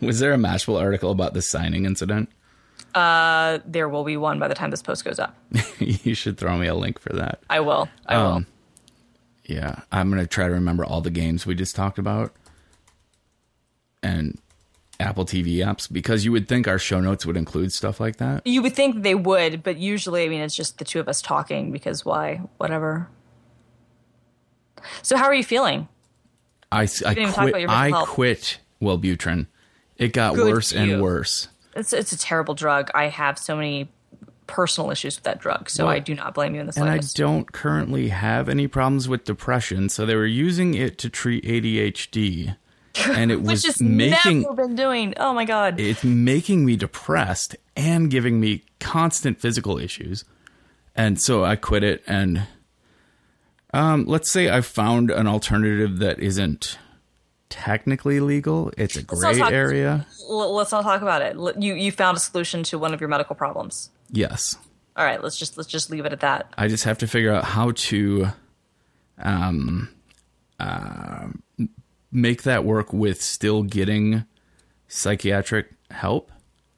Was 0.00 0.18
there 0.20 0.32
a 0.32 0.36
Mashable 0.36 0.80
article 0.80 1.10
about 1.10 1.34
the 1.34 1.42
signing 1.42 1.84
incident? 1.86 2.28
uh, 2.94 3.58
there 3.66 3.88
will 3.90 4.04
be 4.04 4.16
one 4.16 4.38
by 4.38 4.48
the 4.48 4.54
time 4.54 4.70
this 4.70 4.80
post 4.82 5.04
goes 5.04 5.18
up. 5.18 5.36
you 5.78 6.14
should 6.14 6.38
throw 6.38 6.56
me 6.56 6.66
a 6.66 6.74
link 6.74 6.98
for 6.98 7.10
that. 7.14 7.40
I 7.50 7.60
will. 7.60 7.88
I 8.06 8.14
Um, 8.14 8.34
will. 8.34 8.44
Yeah, 9.56 9.80
I'm 9.92 10.08
gonna 10.10 10.26
try 10.26 10.46
to 10.48 10.54
remember 10.54 10.84
all 10.84 11.00
the 11.02 11.10
games 11.10 11.44
we 11.46 11.54
just 11.54 11.76
talked 11.76 11.98
about, 11.98 12.32
and 14.02 14.38
Apple 14.98 15.24
TV 15.26 15.56
apps 15.58 15.92
because 15.92 16.24
you 16.24 16.32
would 16.32 16.48
think 16.48 16.66
our 16.66 16.78
show 16.78 17.00
notes 17.00 17.26
would 17.26 17.36
include 17.36 17.72
stuff 17.72 18.00
like 18.00 18.16
that. 18.16 18.46
You 18.46 18.62
would 18.62 18.74
think 18.74 19.02
they 19.02 19.14
would, 19.14 19.62
but 19.62 19.76
usually, 19.76 20.24
I 20.24 20.28
mean, 20.28 20.40
it's 20.40 20.56
just 20.56 20.78
the 20.78 20.84
two 20.86 20.98
of 21.00 21.06
us 21.08 21.20
talking 21.20 21.70
because 21.72 22.04
why? 22.04 22.40
Whatever. 22.56 23.08
So, 25.02 25.16
how 25.16 25.24
are 25.24 25.34
you 25.34 25.44
feeling? 25.44 25.88
I, 26.72 26.82
I 26.82 26.86
didn't 26.86 27.18
even 27.18 27.32
talk 27.32 27.50
quit. 27.50 27.68
I 27.68 27.88
health. 27.90 28.08
quit 28.08 28.58
Wellbutrin. 28.80 29.46
It 29.96 30.12
got 30.12 30.34
Good 30.34 30.52
worse 30.52 30.72
and 30.72 31.00
worse. 31.00 31.48
It's 31.74 31.92
it's 31.92 32.12
a 32.12 32.18
terrible 32.18 32.54
drug. 32.54 32.90
I 32.94 33.08
have 33.08 33.38
so 33.38 33.56
many 33.56 33.88
personal 34.46 34.90
issues 34.90 35.16
with 35.16 35.24
that 35.24 35.40
drug, 35.40 35.68
so 35.68 35.86
Well, 35.86 35.94
I 35.94 35.98
do 35.98 36.14
not 36.14 36.34
blame 36.34 36.54
you 36.54 36.60
in 36.60 36.66
the 36.66 36.78
And 36.78 36.88
I 36.88 37.00
don't 37.14 37.50
currently 37.52 38.08
have 38.08 38.48
any 38.48 38.68
problems 38.68 39.08
with 39.08 39.24
depression, 39.24 39.88
so 39.88 40.06
they 40.06 40.14
were 40.14 40.26
using 40.26 40.74
it 40.74 40.98
to 40.98 41.10
treat 41.10 41.44
ADHD, 41.44 42.56
and 43.06 43.30
it 43.30 43.42
was 43.42 43.64
is 43.64 43.80
making 43.80 44.42
never 44.42 44.66
been 44.66 44.76
doing. 44.76 45.14
Oh 45.18 45.32
my 45.32 45.44
god. 45.44 45.80
it's 45.80 46.04
making 46.04 46.64
me 46.64 46.76
depressed 46.76 47.56
and 47.76 48.10
giving 48.10 48.40
me 48.40 48.64
constant 48.80 49.40
physical 49.40 49.78
issues. 49.78 50.24
And 50.94 51.20
so 51.20 51.44
I 51.44 51.56
quit 51.56 51.84
it 51.84 52.02
and 52.06 52.46
um 53.76 54.04
let's 54.06 54.30
say 54.32 54.50
I 54.50 54.60
found 54.60 55.10
an 55.10 55.26
alternative 55.26 55.98
that 55.98 56.18
isn't 56.18 56.78
technically 57.48 58.20
legal. 58.20 58.72
It's 58.76 58.96
a 58.96 59.02
gray 59.02 59.38
talk- 59.38 59.52
area. 59.52 60.06
Let's 60.28 60.72
not 60.72 60.82
talk 60.82 61.02
about 61.02 61.22
it. 61.22 61.36
You 61.62 61.74
you 61.74 61.92
found 61.92 62.16
a 62.16 62.20
solution 62.20 62.62
to 62.64 62.78
one 62.78 62.92
of 62.94 63.00
your 63.00 63.08
medical 63.08 63.36
problems. 63.36 63.90
Yes. 64.10 64.56
All 64.96 65.04
right, 65.04 65.22
let's 65.22 65.36
just 65.38 65.56
let's 65.56 65.68
just 65.68 65.90
leave 65.90 66.06
it 66.06 66.12
at 66.12 66.20
that. 66.20 66.52
I 66.56 66.68
just 66.68 66.84
have 66.84 66.98
to 66.98 67.06
figure 67.06 67.32
out 67.32 67.44
how 67.44 67.72
to 67.72 68.28
um 69.18 69.88
uh, 70.58 71.28
make 72.10 72.42
that 72.44 72.64
work 72.64 72.92
with 72.92 73.20
still 73.20 73.62
getting 73.62 74.24
psychiatric 74.88 75.66
help 75.90 76.30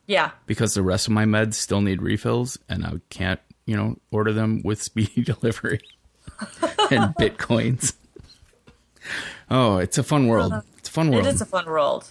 Yeah. 0.06 0.30
because 0.46 0.74
the 0.74 0.82
rest 0.82 1.06
of 1.06 1.12
my 1.12 1.24
meds 1.24 1.54
still 1.54 1.80
need 1.80 2.02
refills 2.02 2.58
and 2.68 2.84
I 2.84 2.94
can't, 3.10 3.38
you 3.66 3.76
know, 3.76 3.96
order 4.10 4.32
them 4.32 4.62
with 4.64 4.82
speedy 4.88 5.22
delivery 5.22 5.80
and 6.90 7.14
bitcoins. 7.16 7.94
Oh, 9.50 9.78
it's 9.78 9.96
a 9.98 10.02
fun 10.02 10.26
world. 10.26 10.52
It's 10.78 10.88
a 10.88 10.92
fun 10.92 11.10
world. 11.10 11.26
It 11.26 11.34
is 11.34 11.40
a 11.40 11.46
fun 11.46 11.66
world. 11.66 12.08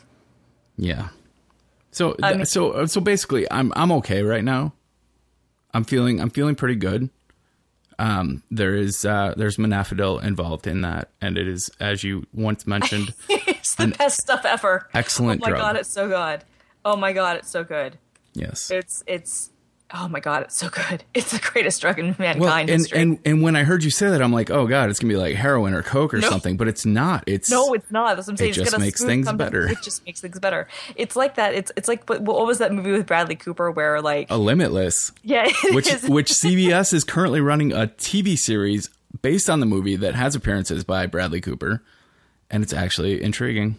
yeah. 0.78 1.10
So 1.92 2.16
I 2.22 2.34
mean- 2.36 2.46
so 2.46 2.86
so 2.86 3.02
basically 3.02 3.50
I'm 3.52 3.74
I'm 3.76 3.92
okay 3.94 4.22
right 4.22 4.44
now. 4.44 4.74
I'm 5.74 5.84
feeling 5.84 6.20
I'm 6.22 6.30
feeling 6.30 6.56
pretty 6.56 6.76
good. 6.76 7.10
Um 8.00 8.44
there 8.52 8.76
is 8.76 9.04
uh 9.06 9.34
there's 9.36 9.58
Modafinil 9.58 10.24
involved 10.24 10.68
in 10.68 10.82
that 10.82 11.10
and 11.22 11.38
it 11.38 11.48
is 11.48 11.72
as 11.80 12.04
you 12.04 12.28
once 12.34 12.68
mentioned 12.68 13.14
it's 13.30 13.74
the 13.76 13.88
best 13.88 14.22
stuff 14.22 14.46
ever. 14.46 14.88
excellent 14.94 15.42
Oh 15.42 15.46
my 15.46 15.50
drug. 15.50 15.62
god, 15.62 15.76
it's 15.78 15.90
so 15.90 16.08
good. 16.08 16.44
Oh 16.86 16.96
my 16.96 17.14
god, 17.14 17.38
it's 17.38 17.50
so 17.50 17.64
good. 17.64 17.98
yes. 18.34 18.70
It's 18.70 19.04
it's 19.08 19.50
oh 19.94 20.08
my 20.08 20.20
god, 20.20 20.44
it's 20.44 20.58
so 20.58 20.70
good. 20.70 21.04
It's 21.14 21.32
the 21.32 21.40
greatest 21.40 21.82
drug 21.82 21.98
in 22.00 22.08
mankind 22.20 22.40
Well, 22.40 22.54
and, 22.54 22.70
history. 22.70 23.00
and 23.02 23.20
and 23.26 23.42
when 23.42 23.56
I 23.56 23.64
heard 23.64 23.84
you 23.84 23.90
say 23.90 24.10
that, 24.10 24.22
I'm 24.22 24.32
like, 24.34 24.50
oh 24.52 24.68
god, 24.68 24.90
it's 24.90 25.00
gonna 25.00 25.14
be 25.14 25.18
like 25.18 25.36
heroin 25.36 25.74
or 25.74 25.82
coke 25.84 26.14
or 26.14 26.18
No. 26.20 26.30
something, 26.30 26.58
but 26.58 26.68
it's 26.68 26.86
not. 26.86 27.24
It's 27.28 27.50
no, 27.50 27.74
it's 27.74 27.90
not. 27.92 28.16
That's 28.16 28.28
what 28.28 28.34
I'm 28.34 28.38
saying. 28.38 28.50
It 28.52 28.58
It's 28.58 28.66
just 28.72 28.76
a 28.76 28.80
makes 28.80 29.04
things 29.04 29.32
better. 29.34 29.68
It 29.68 29.82
just 29.82 30.06
makes 30.06 30.22
things 30.22 30.40
better. 30.40 30.68
It's 30.96 31.16
like 31.16 31.36
that. 31.36 31.54
It's 31.56 31.72
it's 31.76 31.88
like 31.88 32.08
what, 32.10 32.22
what 32.22 32.46
was 32.46 32.58
that 32.60 32.74
movie 32.74 32.92
with 32.92 33.06
Bradley 33.06 33.36
Cooper 33.36 33.72
where 33.72 34.02
like 34.02 34.30
a 34.30 34.38
limitless, 34.38 35.12
yeah, 35.24 35.50
which 35.72 35.88
is. 35.92 36.04
which 36.10 36.32
CBS 36.44 36.94
is 36.94 37.04
currently 37.04 37.42
running 37.42 37.72
a 37.72 37.88
TV 37.88 38.38
series 38.38 38.90
based 39.22 39.50
on 39.50 39.60
the 39.60 39.66
movie 39.66 39.96
that 39.96 40.16
has 40.16 40.36
appearances 40.36 40.84
by 40.84 41.06
Bradley 41.08 41.42
Cooper, 41.42 41.82
and 42.52 42.62
it's 42.62 42.74
actually 42.74 43.24
intriguing. 43.24 43.78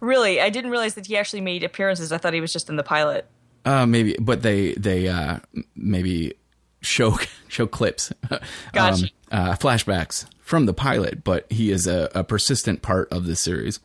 really 0.00 0.40
I 0.40 0.48
didn't 0.50 0.70
realize 0.70 0.94
that 0.94 1.06
he 1.06 1.16
actually 1.16 1.42
made 1.42 1.62
appearances. 1.62 2.10
I 2.10 2.18
thought 2.18 2.32
he 2.34 2.40
was 2.40 2.52
just 2.52 2.68
in 2.70 2.76
the 2.76 2.82
pilot. 2.82 3.26
Uh, 3.64 3.86
maybe, 3.86 4.16
but 4.20 4.42
they 4.42 4.74
they 4.74 5.08
uh, 5.08 5.38
maybe 5.76 6.34
show 6.80 7.16
show 7.48 7.66
clips, 7.66 8.12
Gotcha. 8.72 9.04
um, 9.04 9.10
uh, 9.30 9.52
flashbacks 9.56 10.26
from 10.40 10.66
the 10.66 10.74
pilot, 10.74 11.22
but 11.24 11.50
he 11.50 11.70
is 11.70 11.86
a, 11.86 12.10
a 12.14 12.24
persistent 12.24 12.82
part 12.82 13.10
of 13.12 13.26
the 13.26 13.36
series. 13.36 13.78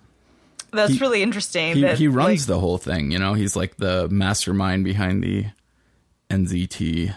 That's 0.72 0.94
He- 0.94 1.00
really 1.00 1.22
interesting. 1.22 1.76
He 1.76 1.82
that, 1.82 1.98
he 1.98 2.08
runs 2.08 2.42
like, 2.42 2.48
the 2.48 2.60
whole 2.60 2.78
thing. 2.78 3.12
You 3.12 3.20
know, 3.20 3.34
he's 3.36 3.56
like 3.56 3.78
the 3.78 4.10
mastermind 4.10 4.84
behind 4.84 5.24
the 5.24 5.46
NZT 6.30 7.14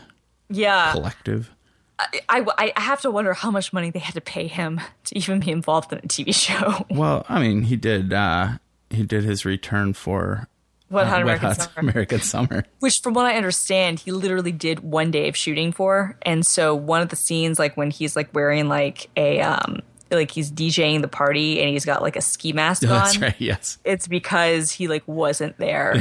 yeah. 0.49 0.93
collective. 0.93 1.51
I, 1.99 2.21
I 2.29 2.73
I 2.77 2.81
have 2.81 3.01
to 3.03 3.11
wonder 3.11 3.35
how 3.35 3.51
much 3.51 3.73
money 3.73 3.91
they 3.91 3.99
had 3.99 4.15
to 4.15 4.21
pay 4.21 4.47
him 4.47 4.81
to 5.05 5.19
even 5.19 5.41
be 5.41 5.51
involved 5.51 5.93
in 5.93 5.99
a 5.99 6.03
TV 6.03 6.35
show. 6.35 6.87
Well, 6.91 7.25
I 7.29 7.41
mean, 7.41 7.63
he 7.63 7.77
did. 7.77 8.13
uh 8.13 8.59
He 8.91 9.03
did 9.03 9.25
his 9.25 9.45
return 9.45 9.93
for 9.95 10.49
What 10.91 11.07
uh, 11.07 11.09
Hot 11.09 11.16
Wet 11.18 11.22
American 11.22 11.47
Hot 11.49 11.57
Summer? 11.62 11.91
American 11.91 12.20
Summer. 12.20 12.64
Which, 12.80 13.01
from 13.01 13.14
what 13.14 13.24
I 13.26 13.36
understand, 13.36 14.01
he 14.01 14.12
literally 14.12 14.53
did 14.53 14.80
one 14.80 15.11
day 15.11 15.28
of 15.28 15.36
shooting 15.36 15.72
for. 15.72 16.18
And 16.22 16.45
so 16.47 16.74
one 16.74 17.01
of 17.01 17.09
the 17.09 17.16
scenes, 17.16 17.59
like 17.59 17.76
when 17.76 17.91
he's 17.91 18.16
like 18.16 18.34
wearing 18.34 18.68
like 18.68 19.09
a 19.16 19.41
um 19.41 19.80
like 20.11 20.32
he's 20.32 20.51
DJing 20.51 21.03
the 21.03 21.09
party 21.09 21.61
and 21.61 21.68
he's 21.70 21.84
got 21.84 22.03
like 22.03 22.16
a 22.16 22.20
ski 22.20 22.53
mask 22.53 22.82
That's 22.86 23.14
on. 23.16 23.22
right. 23.22 23.34
Yes, 23.38 23.78
It's 23.84 24.09
because 24.09 24.72
he 24.72 24.88
like 24.88 25.07
wasn't 25.07 25.57
there. 25.59 25.95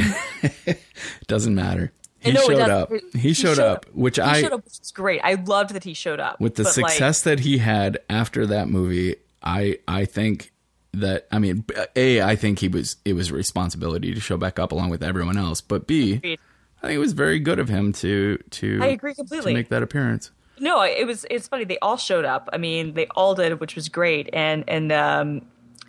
doesn't 1.27 1.55
matter. 1.55 1.91
He 2.19 2.31
No, 2.33 2.41
showed 2.41 2.59
up. 2.69 2.91
He 3.13 3.19
He 3.19 3.33
showed 3.33 3.55
showed 3.57 3.63
up, 3.65 3.85
which 3.93 4.17
he 4.17 4.21
I 4.23 4.41
showed 4.41 4.51
up, 4.51 4.65
which 4.65 4.79
was 4.79 4.91
great. 4.91 5.21
I 5.23 5.35
loved 5.35 5.73
that 5.73 5.83
he 5.83 5.93
showed 5.93 6.19
up 6.19 6.39
with 6.41 6.55
the 6.55 6.63
But, 6.63 6.77
like, 6.77 6.89
success 6.91 7.21
that 7.21 7.39
he 7.41 7.59
had 7.59 7.99
after 8.09 8.45
that 8.47 8.67
movie. 8.67 9.15
I 9.41 9.77
I 9.87 10.03
think 10.05 10.51
that 10.93 11.27
I 11.31 11.39
mean, 11.39 11.65
a 11.95 12.21
I 12.21 12.35
think 12.35 12.59
he 12.59 12.67
was 12.67 12.97
it 13.05 13.13
was 13.13 13.29
a 13.29 13.33
responsibility 13.33 14.13
to 14.13 14.19
show 14.19 14.37
back 14.37 14.59
up 14.59 14.71
along 14.71 14.89
with 14.89 15.03
everyone 15.03 15.37
else, 15.37 15.61
but 15.61 15.87
b 15.87 16.13
Agreed. 16.13 16.39
I 16.81 16.87
think 16.87 16.95
it 16.95 16.99
was 16.99 17.13
very 17.13 17.39
good 17.39 17.59
of 17.59 17.69
him 17.69 17.93
to 17.93 18.37
to 18.51 18.79
I 18.81 18.87
agree 18.87 19.11
to 19.11 19.17
completely. 19.17 19.53
make 19.53 19.69
that 19.69 19.83
appearance. 19.83 20.31
No, 20.59 20.81
it 20.81 21.05
was 21.05 21.25
it's 21.29 21.47
funny. 21.47 21.63
They 21.63 21.79
all 21.79 21.97
showed 21.97 22.25
up. 22.25 22.49
I 22.51 22.57
mean, 22.57 22.93
they 22.93 23.07
all 23.15 23.35
did, 23.35 23.59
which 23.59 23.75
was 23.75 23.89
great. 23.89 24.29
And 24.33 24.63
and 24.67 24.91
um, 24.91 25.41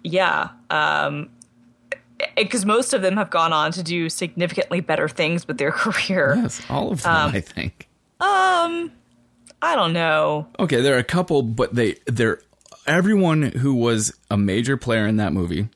yeah, 0.04 0.50
um, 0.70 1.28
because 2.36 2.64
most 2.64 2.92
of 2.92 3.02
them 3.02 3.16
have 3.16 3.30
gone 3.30 3.52
on 3.52 3.72
to 3.72 3.82
do 3.82 4.08
significantly 4.08 4.80
better 4.80 5.08
things 5.08 5.46
with 5.48 5.58
their 5.58 5.72
career. 5.72 6.34
Yes, 6.36 6.62
all 6.68 6.92
of 6.92 7.02
them. 7.02 7.14
Um, 7.14 7.34
I 7.34 7.40
think. 7.40 7.88
Um, 8.20 8.92
I 9.62 9.74
don't 9.74 9.92
know. 9.92 10.46
Okay, 10.58 10.80
there 10.80 10.94
are 10.94 10.98
a 10.98 11.04
couple, 11.04 11.42
but 11.42 11.74
they 11.74 11.96
they're 12.06 12.40
everyone 12.90 13.42
who 13.42 13.74
was 13.74 14.12
a 14.30 14.36
major 14.36 14.76
player 14.76 15.06
in 15.06 15.16
that 15.16 15.32
movie 15.32 15.68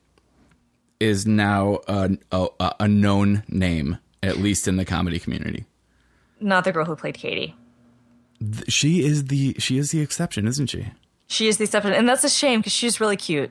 is 1.00 1.26
now 1.26 1.78
a, 1.88 2.10
a, 2.32 2.48
a 2.80 2.88
known 2.88 3.42
name, 3.48 3.98
at 4.22 4.38
least 4.38 4.66
in 4.68 4.76
the 4.76 4.84
comedy 4.84 5.18
community. 5.18 5.64
Not 6.40 6.64
the 6.64 6.72
girl 6.72 6.84
who 6.84 6.96
played 6.96 7.14
Katie. 7.14 7.54
Th- 8.40 8.70
She 8.72 9.04
is 9.04 9.26
the 9.26 9.54
she 9.58 9.78
is 9.78 9.90
the 9.92 10.00
exception, 10.00 10.46
isn't 10.46 10.66
she? 10.66 10.86
She 11.26 11.48
is 11.48 11.56
the 11.56 11.64
exception, 11.64 11.92
and 11.92 12.08
that's 12.08 12.24
a 12.24 12.28
shame 12.28 12.60
because 12.60 12.72
she's 12.72 13.00
really 13.00 13.16
cute. 13.16 13.50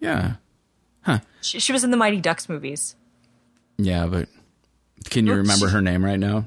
Yeah, 0.00 0.34
She, 1.40 1.58
she 1.60 1.72
was 1.72 1.82
in 1.84 1.90
the 1.90 1.96
Mighty 1.96 2.20
Ducks 2.20 2.48
movies. 2.48 2.94
yeah, 3.78 4.06
but 4.06 4.28
can 5.08 5.26
you 5.26 5.34
remember 5.34 5.68
her 5.68 5.80
name 5.80 6.04
right 6.04 6.18
now? 6.18 6.44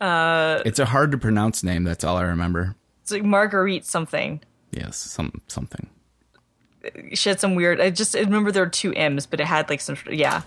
Uh, 0.00 0.62
it's 0.66 0.78
a 0.80 0.84
hard 0.84 1.12
to 1.12 1.18
pronounce 1.18 1.62
name. 1.62 1.84
That's 1.84 2.02
all 2.04 2.16
I 2.16 2.22
remember. 2.22 2.74
It's 3.02 3.12
like 3.12 3.22
Marguerite 3.24 3.84
something. 3.86 4.40
Yes, 4.76 4.96
some 4.96 5.40
something. 5.48 5.88
She 7.14 7.28
had 7.28 7.40
some 7.40 7.54
weird. 7.54 7.80
I 7.80 7.90
just 7.90 8.14
I 8.14 8.20
remember 8.20 8.52
there 8.52 8.62
were 8.64 8.70
two 8.70 8.94
M's, 8.94 9.26
but 9.26 9.40
it 9.40 9.46
had 9.46 9.68
like 9.68 9.80
some. 9.80 9.96
Yeah, 10.10 10.42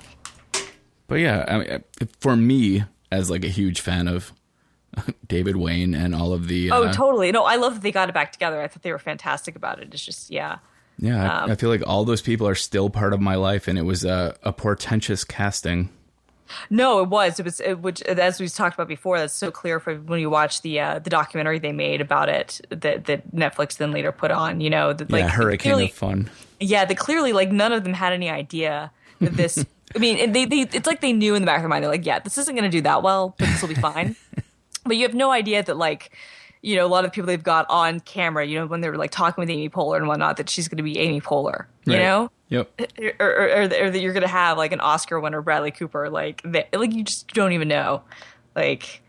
But 1.07 1.15
yeah, 1.15 1.45
I 1.47 1.57
mean, 1.57 1.83
for 2.19 2.35
me 2.35 2.83
as 3.11 3.29
like 3.29 3.43
a 3.43 3.49
huge 3.49 3.81
fan 3.81 4.07
of 4.07 4.31
David 5.27 5.55
Wain 5.57 5.93
and 5.93 6.15
all 6.15 6.33
of 6.33 6.47
the 6.47 6.71
Oh, 6.71 6.83
uh, 6.83 6.93
totally. 6.93 7.31
No, 7.31 7.43
I 7.43 7.55
love 7.55 7.75
that 7.75 7.81
they 7.81 7.91
got 7.91 8.09
it 8.09 8.13
back 8.13 8.31
together. 8.31 8.61
I 8.61 8.67
thought 8.67 8.83
they 8.83 8.91
were 8.91 8.99
fantastic 8.99 9.55
about 9.55 9.81
it. 9.81 9.89
It's 9.93 10.03
just, 10.05 10.29
yeah. 10.29 10.59
yeah, 10.97 11.45
I, 11.45 11.51
I 11.51 11.55
feel 11.55 11.69
like 11.69 11.83
all 11.85 12.05
those 12.05 12.21
people 12.21 12.47
are 12.47 12.55
still 12.55 12.89
part 12.89 13.13
of 13.13 13.19
my 13.19 13.35
life, 13.35 13.67
and 13.67 13.77
it 13.77 13.83
was 13.83 14.05
a, 14.05 14.35
a 14.43 14.53
portentous 14.53 15.23
casting. 15.23 15.89
No, 16.69 17.01
it 17.01 17.09
was. 17.09 17.39
It 17.39 17.43
was, 17.43 17.59
it, 17.59 17.79
which 17.79 18.01
as 18.03 18.39
we've 18.39 18.53
talked 18.53 18.75
about 18.75 18.87
before, 18.87 19.19
that's 19.19 19.33
so 19.33 19.51
clear 19.51 19.79
for 19.79 19.95
when 19.95 20.19
you 20.19 20.29
watch 20.29 20.61
the 20.61 20.79
uh, 20.79 20.99
the 20.99 21.09
documentary 21.09 21.59
they 21.59 21.71
made 21.71 22.01
about 22.01 22.29
it 22.29 22.61
that 22.69 23.05
that 23.05 23.31
Netflix 23.31 23.77
then 23.77 23.91
later 23.91 24.11
put 24.11 24.31
on. 24.31 24.61
You 24.61 24.69
know, 24.69 24.93
that, 24.93 25.11
like 25.11 25.25
Hurricane 25.25 25.71
clearly, 25.71 25.85
of 25.85 25.93
Fun. 25.93 26.29
yeah, 26.59 26.85
that 26.85 26.97
clearly 26.97 27.33
like 27.33 27.51
none 27.51 27.71
of 27.71 27.83
them 27.83 27.93
had 27.93 28.13
any 28.13 28.29
idea 28.29 28.91
that 29.19 29.33
this. 29.33 29.63
I 29.95 29.97
mean, 29.97 30.33
they, 30.33 30.45
they 30.45 30.61
it's 30.61 30.85
like 30.85 31.01
they 31.01 31.13
knew 31.13 31.33
in 31.33 31.41
the 31.41 31.47
back 31.47 31.57
of 31.57 31.61
their 31.63 31.69
mind. 31.69 31.83
They're 31.83 31.91
like, 31.91 32.05
yeah, 32.05 32.19
this 32.19 32.37
isn't 32.37 32.53
going 32.53 32.69
to 32.69 32.77
do 32.77 32.81
that 32.81 33.01
well, 33.01 33.33
but 33.39 33.47
this 33.47 33.61
will 33.61 33.69
be 33.69 33.75
fine. 33.75 34.15
but 34.85 34.97
you 34.97 35.03
have 35.03 35.15
no 35.15 35.31
idea 35.31 35.63
that 35.63 35.77
like. 35.77 36.11
You 36.61 36.75
know, 36.75 36.85
a 36.85 36.87
lot 36.89 37.05
of 37.05 37.11
people 37.13 37.27
they've 37.27 37.41
got 37.41 37.65
on 37.69 38.01
camera, 38.01 38.45
you 38.45 38.59
know, 38.59 38.65
when 38.67 38.81
they 38.81 38.89
were 38.89 38.97
like 38.97 39.11
talking 39.11 39.41
with 39.41 39.49
Amy 39.49 39.69
Poehler 39.69 39.95
and 39.97 40.07
whatnot, 40.07 40.37
that 40.37 40.49
she's 40.49 40.67
going 40.67 40.77
to 40.77 40.83
be 40.83 40.97
Amy 40.99 41.21
Poehler, 41.21 41.65
you 41.85 41.93
Right. 41.93 41.99
know? 42.01 42.31
Yep. 42.49 42.81
or, 43.19 43.25
or, 43.25 43.61
or, 43.61 43.67
that 43.91 44.01
you're 44.01 44.11
gonna 44.13 44.27
have 44.27 44.57
like 44.57 44.71
an 44.71 44.79
Oscar 44.79 45.19
winner 45.19 45.41
Bradley 45.41 45.69
Cooper 45.71 46.09
like 46.09 46.41
like 46.73 46.93
you 46.93 47.03
just 47.03 47.27
don't 47.33 47.51
even 47.51 47.67
know 47.67 48.01
like 48.55 49.03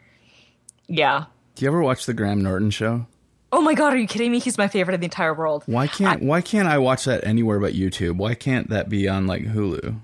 yeah 0.88 1.24
Do 1.54 1.64
you 1.64 1.70
ever 1.70 1.80
watch 1.82 2.04
the 2.04 2.12
Graham 2.12 2.42
Norton 2.42 2.70
show? 2.70 3.06
oh 3.50 3.62
my 3.62 3.72
god 3.72 3.94
are 3.94 3.96
you 3.96 4.06
kidding 4.06 4.30
me 4.30 4.40
he's 4.40 4.58
my 4.58 4.68
favorite 4.68 4.92
in 4.94 5.00
the 5.00 5.06
entire 5.06 5.32
world 5.32 5.62
Why 5.64 5.86
can't 5.86 6.22
Why 6.22 6.42
can't 6.42 6.68
I 6.68 6.76
watch 6.76 7.06
that 7.06 7.24
anywhere 7.26 7.58
but 7.58 7.72
YouTube? 7.72 8.16
Why 8.16 8.34
can't 8.34 8.68
that 8.68 8.90
be 8.90 9.08
on 9.08 9.26
like 9.26 9.44
Hulu? 9.44 9.98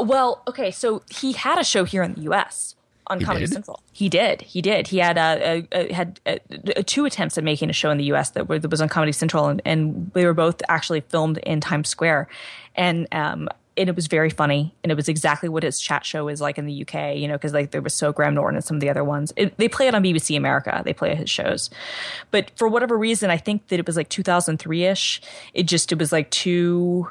well 0.00 0.42
okay 0.46 0.70
so 0.70 1.02
he 1.10 1.32
had 1.32 1.58
a 1.58 1.64
show 1.64 1.82
here 1.82 2.04
in 2.04 2.14
the 2.14 2.20
U.S. 2.22 2.76
on 3.06 3.18
He 3.18 3.24
Comedy 3.24 3.46
did? 3.46 3.52
Central 3.52 3.82
he 3.92 4.08
did 4.08 4.42
he 4.42 4.62
did 4.62 4.86
he 4.88 4.98
had 4.98 5.18
uh, 5.18 5.62
had 5.92 6.20
uh, 6.26 6.36
two 6.86 7.04
attempts 7.04 7.36
at 7.38 7.44
making 7.44 7.70
a 7.70 7.72
show 7.72 7.90
in 7.90 7.98
the 7.98 8.04
U.S. 8.04 8.30
that, 8.30 8.48
were, 8.48 8.58
that 8.58 8.70
was 8.70 8.80
on 8.80 8.88
Comedy 8.88 9.12
Central 9.12 9.46
and, 9.48 9.62
and 9.64 10.10
they 10.14 10.24
were 10.24 10.34
both 10.34 10.62
actually 10.68 11.00
filmed 11.00 11.38
in 11.38 11.60
Times 11.60 11.88
Square 11.88 12.28
and 12.74 13.06
um 13.12 13.48
and 13.76 13.88
it 13.88 13.96
was 13.96 14.08
very 14.08 14.30
funny, 14.30 14.74
and 14.82 14.92
it 14.92 14.94
was 14.94 15.08
exactly 15.08 15.48
what 15.48 15.62
his 15.62 15.80
chat 15.80 16.04
show 16.04 16.28
is 16.28 16.40
like 16.40 16.58
in 16.58 16.66
the 16.66 16.82
UK, 16.82 17.16
you 17.16 17.26
know, 17.26 17.34
because 17.34 17.54
like 17.54 17.70
there 17.70 17.80
was 17.80 17.94
so 17.94 18.12
Graham 18.12 18.34
Norton 18.34 18.56
and 18.56 18.64
some 18.64 18.76
of 18.76 18.80
the 18.80 18.90
other 18.90 19.02
ones. 19.02 19.32
It, 19.36 19.56
they 19.56 19.68
play 19.68 19.86
it 19.86 19.94
on 19.94 20.02
BBC 20.02 20.36
America. 20.36 20.82
They 20.84 20.92
play 20.92 21.14
his 21.14 21.30
shows, 21.30 21.70
but 22.30 22.50
for 22.56 22.68
whatever 22.68 22.98
reason, 22.98 23.30
I 23.30 23.38
think 23.38 23.68
that 23.68 23.78
it 23.78 23.86
was 23.86 23.96
like 23.96 24.08
2003 24.08 24.84
ish. 24.84 25.22
It 25.54 25.62
just 25.64 25.92
it 25.92 25.98
was 25.98 26.12
like 26.12 26.30
too 26.30 27.08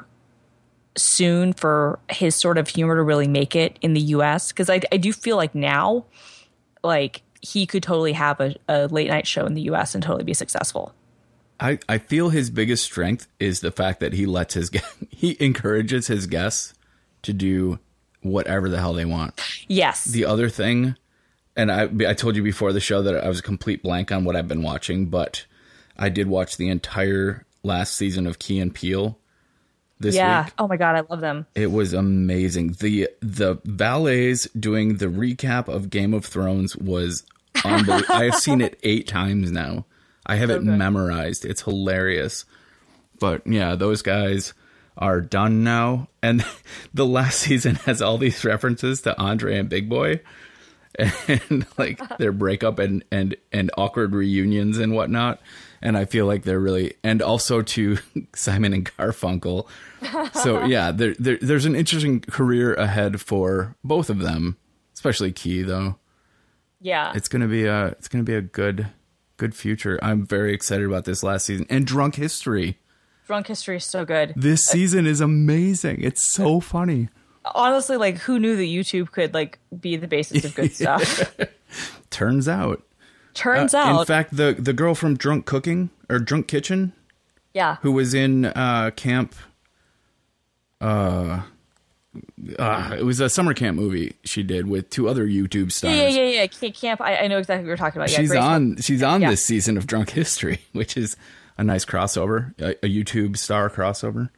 soon 0.96 1.52
for 1.52 1.98
his 2.10 2.34
sort 2.34 2.58
of 2.58 2.68
humor 2.68 2.96
to 2.96 3.02
really 3.02 3.28
make 3.28 3.54
it 3.54 3.78
in 3.80 3.94
the 3.94 4.00
US 4.00 4.52
because 4.52 4.68
I, 4.68 4.80
I 4.90 4.96
do 4.96 5.12
feel 5.12 5.36
like 5.36 5.54
now 5.54 6.04
like 6.82 7.22
he 7.40 7.66
could 7.66 7.82
totally 7.82 8.12
have 8.12 8.40
a, 8.40 8.54
a 8.68 8.86
late 8.88 9.08
night 9.08 9.26
show 9.26 9.46
in 9.46 9.54
the 9.54 9.62
US 9.62 9.94
and 9.94 10.02
totally 10.02 10.24
be 10.24 10.34
successful. 10.34 10.94
I, 11.58 11.78
I 11.88 11.98
feel 11.98 12.30
his 12.30 12.50
biggest 12.50 12.84
strength 12.84 13.28
is 13.38 13.60
the 13.60 13.70
fact 13.70 14.00
that 14.00 14.14
he 14.14 14.26
lets 14.26 14.54
his 14.54 14.70
he 15.10 15.36
encourages 15.40 16.06
his 16.06 16.26
guests 16.26 16.74
to 17.22 17.32
do 17.32 17.78
whatever 18.22 18.68
the 18.68 18.78
hell 18.78 18.94
they 18.94 19.04
want. 19.04 19.40
Yes. 19.68 20.04
The 20.04 20.24
other 20.24 20.48
thing, 20.48 20.96
and 21.54 21.70
I 21.70 21.88
I 22.08 22.14
told 22.14 22.36
you 22.36 22.42
before 22.42 22.72
the 22.72 22.80
show 22.80 23.02
that 23.02 23.22
I 23.22 23.28
was 23.28 23.40
a 23.40 23.42
complete 23.42 23.82
blank 23.82 24.10
on 24.10 24.24
what 24.24 24.36
I've 24.36 24.48
been 24.48 24.62
watching, 24.62 25.06
but 25.06 25.44
I 25.96 26.08
did 26.08 26.28
watch 26.28 26.56
the 26.56 26.68
entire 26.68 27.44
last 27.62 27.94
season 27.94 28.26
of 28.26 28.38
Key 28.38 28.58
and 28.58 28.74
Peele 28.74 29.18
this 30.00 30.14
yeah. 30.14 30.44
week. 30.44 30.54
Oh 30.58 30.66
my 30.66 30.76
god, 30.76 30.96
I 30.96 31.00
love 31.08 31.20
them. 31.20 31.46
It 31.54 31.70
was 31.70 31.92
amazing. 31.92 32.72
The 32.80 33.08
the 33.20 33.60
valets 33.64 34.48
doing 34.58 34.96
the 34.96 35.06
recap 35.06 35.68
of 35.68 35.90
Game 35.90 36.14
of 36.14 36.24
Thrones 36.24 36.76
was 36.76 37.24
unbelievable. 37.64 38.14
I 38.14 38.24
have 38.24 38.36
seen 38.36 38.60
it 38.60 38.78
eight 38.82 39.06
times 39.06 39.52
now. 39.52 39.84
I 40.26 40.36
have 40.36 40.50
it 40.50 40.64
good. 40.64 40.78
memorized. 40.78 41.44
It's 41.44 41.62
hilarious. 41.62 42.44
But 43.18 43.46
yeah, 43.46 43.76
those 43.76 44.02
guys 44.02 44.54
are 44.96 45.20
done 45.20 45.62
now. 45.62 46.08
And 46.22 46.44
the 46.94 47.06
last 47.06 47.40
season 47.40 47.76
has 47.76 48.02
all 48.02 48.18
these 48.18 48.44
references 48.44 49.02
to 49.02 49.18
Andre 49.18 49.58
and 49.58 49.68
Big 49.68 49.88
Boi. 49.88 50.20
And 51.28 51.64
like 51.78 52.00
their 52.18 52.32
breakup 52.32 52.78
and, 52.80 53.04
and, 53.12 53.36
and 53.52 53.70
awkward 53.78 54.12
reunions 54.12 54.76
and 54.78 54.92
whatnot. 54.92 55.40
And 55.82 55.96
I 55.96 56.04
feel 56.04 56.26
like 56.26 56.42
they're 56.44 56.60
really 56.60 56.94
and 57.02 57.22
also 57.22 57.62
to 57.62 57.98
Simon 58.34 58.72
and 58.74 58.84
Garfunkel. 58.84 59.66
So 60.34 60.64
yeah, 60.64 60.90
there, 60.92 61.14
there 61.18 61.38
there's 61.40 61.64
an 61.64 61.74
interesting 61.74 62.20
career 62.20 62.74
ahead 62.74 63.20
for 63.20 63.74
both 63.82 64.10
of 64.10 64.18
them, 64.18 64.56
especially 64.94 65.32
Key 65.32 65.62
though. 65.62 65.96
Yeah. 66.80 67.12
It's 67.14 67.28
gonna 67.28 67.48
be 67.48 67.64
a 67.66 67.86
it's 67.88 68.08
gonna 68.08 68.24
be 68.24 68.34
a 68.34 68.42
good 68.42 68.88
good 69.38 69.54
future. 69.54 69.98
I'm 70.02 70.26
very 70.26 70.52
excited 70.52 70.84
about 70.86 71.04
this 71.06 71.22
last 71.22 71.46
season 71.46 71.66
and 71.70 71.86
Drunk 71.86 72.16
History. 72.16 72.76
Drunk 73.26 73.46
History 73.46 73.76
is 73.76 73.84
so 73.86 74.04
good. 74.04 74.34
This 74.36 74.64
season 74.64 75.06
is 75.06 75.20
amazing. 75.20 76.02
It's 76.02 76.30
so 76.32 76.60
funny. 76.60 77.08
honestly 77.54 77.96
like 77.96 78.18
who 78.18 78.38
knew 78.38 78.54
that 78.54 78.64
youtube 78.64 79.10
could 79.12 79.32
like 79.32 79.58
be 79.80 79.96
the 79.96 80.06
basis 80.06 80.44
of 80.44 80.54
good 80.54 80.70
stuff 80.74 81.34
Turns 82.10 82.48
out. 82.48 82.82
Turns 83.34 83.74
Uh, 83.74 83.78
out 83.78 84.00
in 84.00 84.06
fact, 84.06 84.36
the 84.36 84.54
the 84.58 84.72
girl 84.72 84.94
from 84.94 85.16
Drunk 85.16 85.46
Cooking 85.46 85.90
or 86.08 86.18
Drunk 86.18 86.46
Kitchen 86.48 86.92
yeah 87.54 87.76
who 87.82 87.92
was 87.92 88.14
in 88.14 88.44
uh, 88.46 88.90
camp. 88.96 89.34
Uh, 90.80 91.42
uh, 92.58 92.96
it 92.98 93.04
was 93.04 93.20
a 93.20 93.28
summer 93.28 93.54
camp 93.54 93.76
movie 93.78 94.14
she 94.24 94.42
did 94.42 94.66
with 94.66 94.90
two 94.90 95.08
other 95.08 95.26
YouTube 95.26 95.70
stars. 95.70 95.94
yeah 95.96 96.08
yeah 96.08 96.46
yeah 96.62 96.70
camp 96.70 97.00
I, 97.00 97.16
I 97.18 97.26
know 97.28 97.38
exactly 97.38 97.62
what 97.64 97.68
you're 97.68 97.76
talking 97.76 98.00
about 98.00 98.10
yeah, 98.10 98.18
she's 98.18 98.34
on. 98.34 98.76
She's 98.78 99.02
on 99.02 99.20
Yeah. 99.22 99.30
this 99.30 99.44
season 99.44 99.76
of 99.76 99.86
Drunk 99.86 100.10
History, 100.10 100.60
which 100.72 100.96
is 100.96 101.16
a 101.58 101.62
nice 101.64 101.84
crossover, 101.84 102.54
a, 102.58 102.70
a 102.84 102.88
YouTube 102.88 103.36
star 103.36 103.68
crossover. 103.70 104.30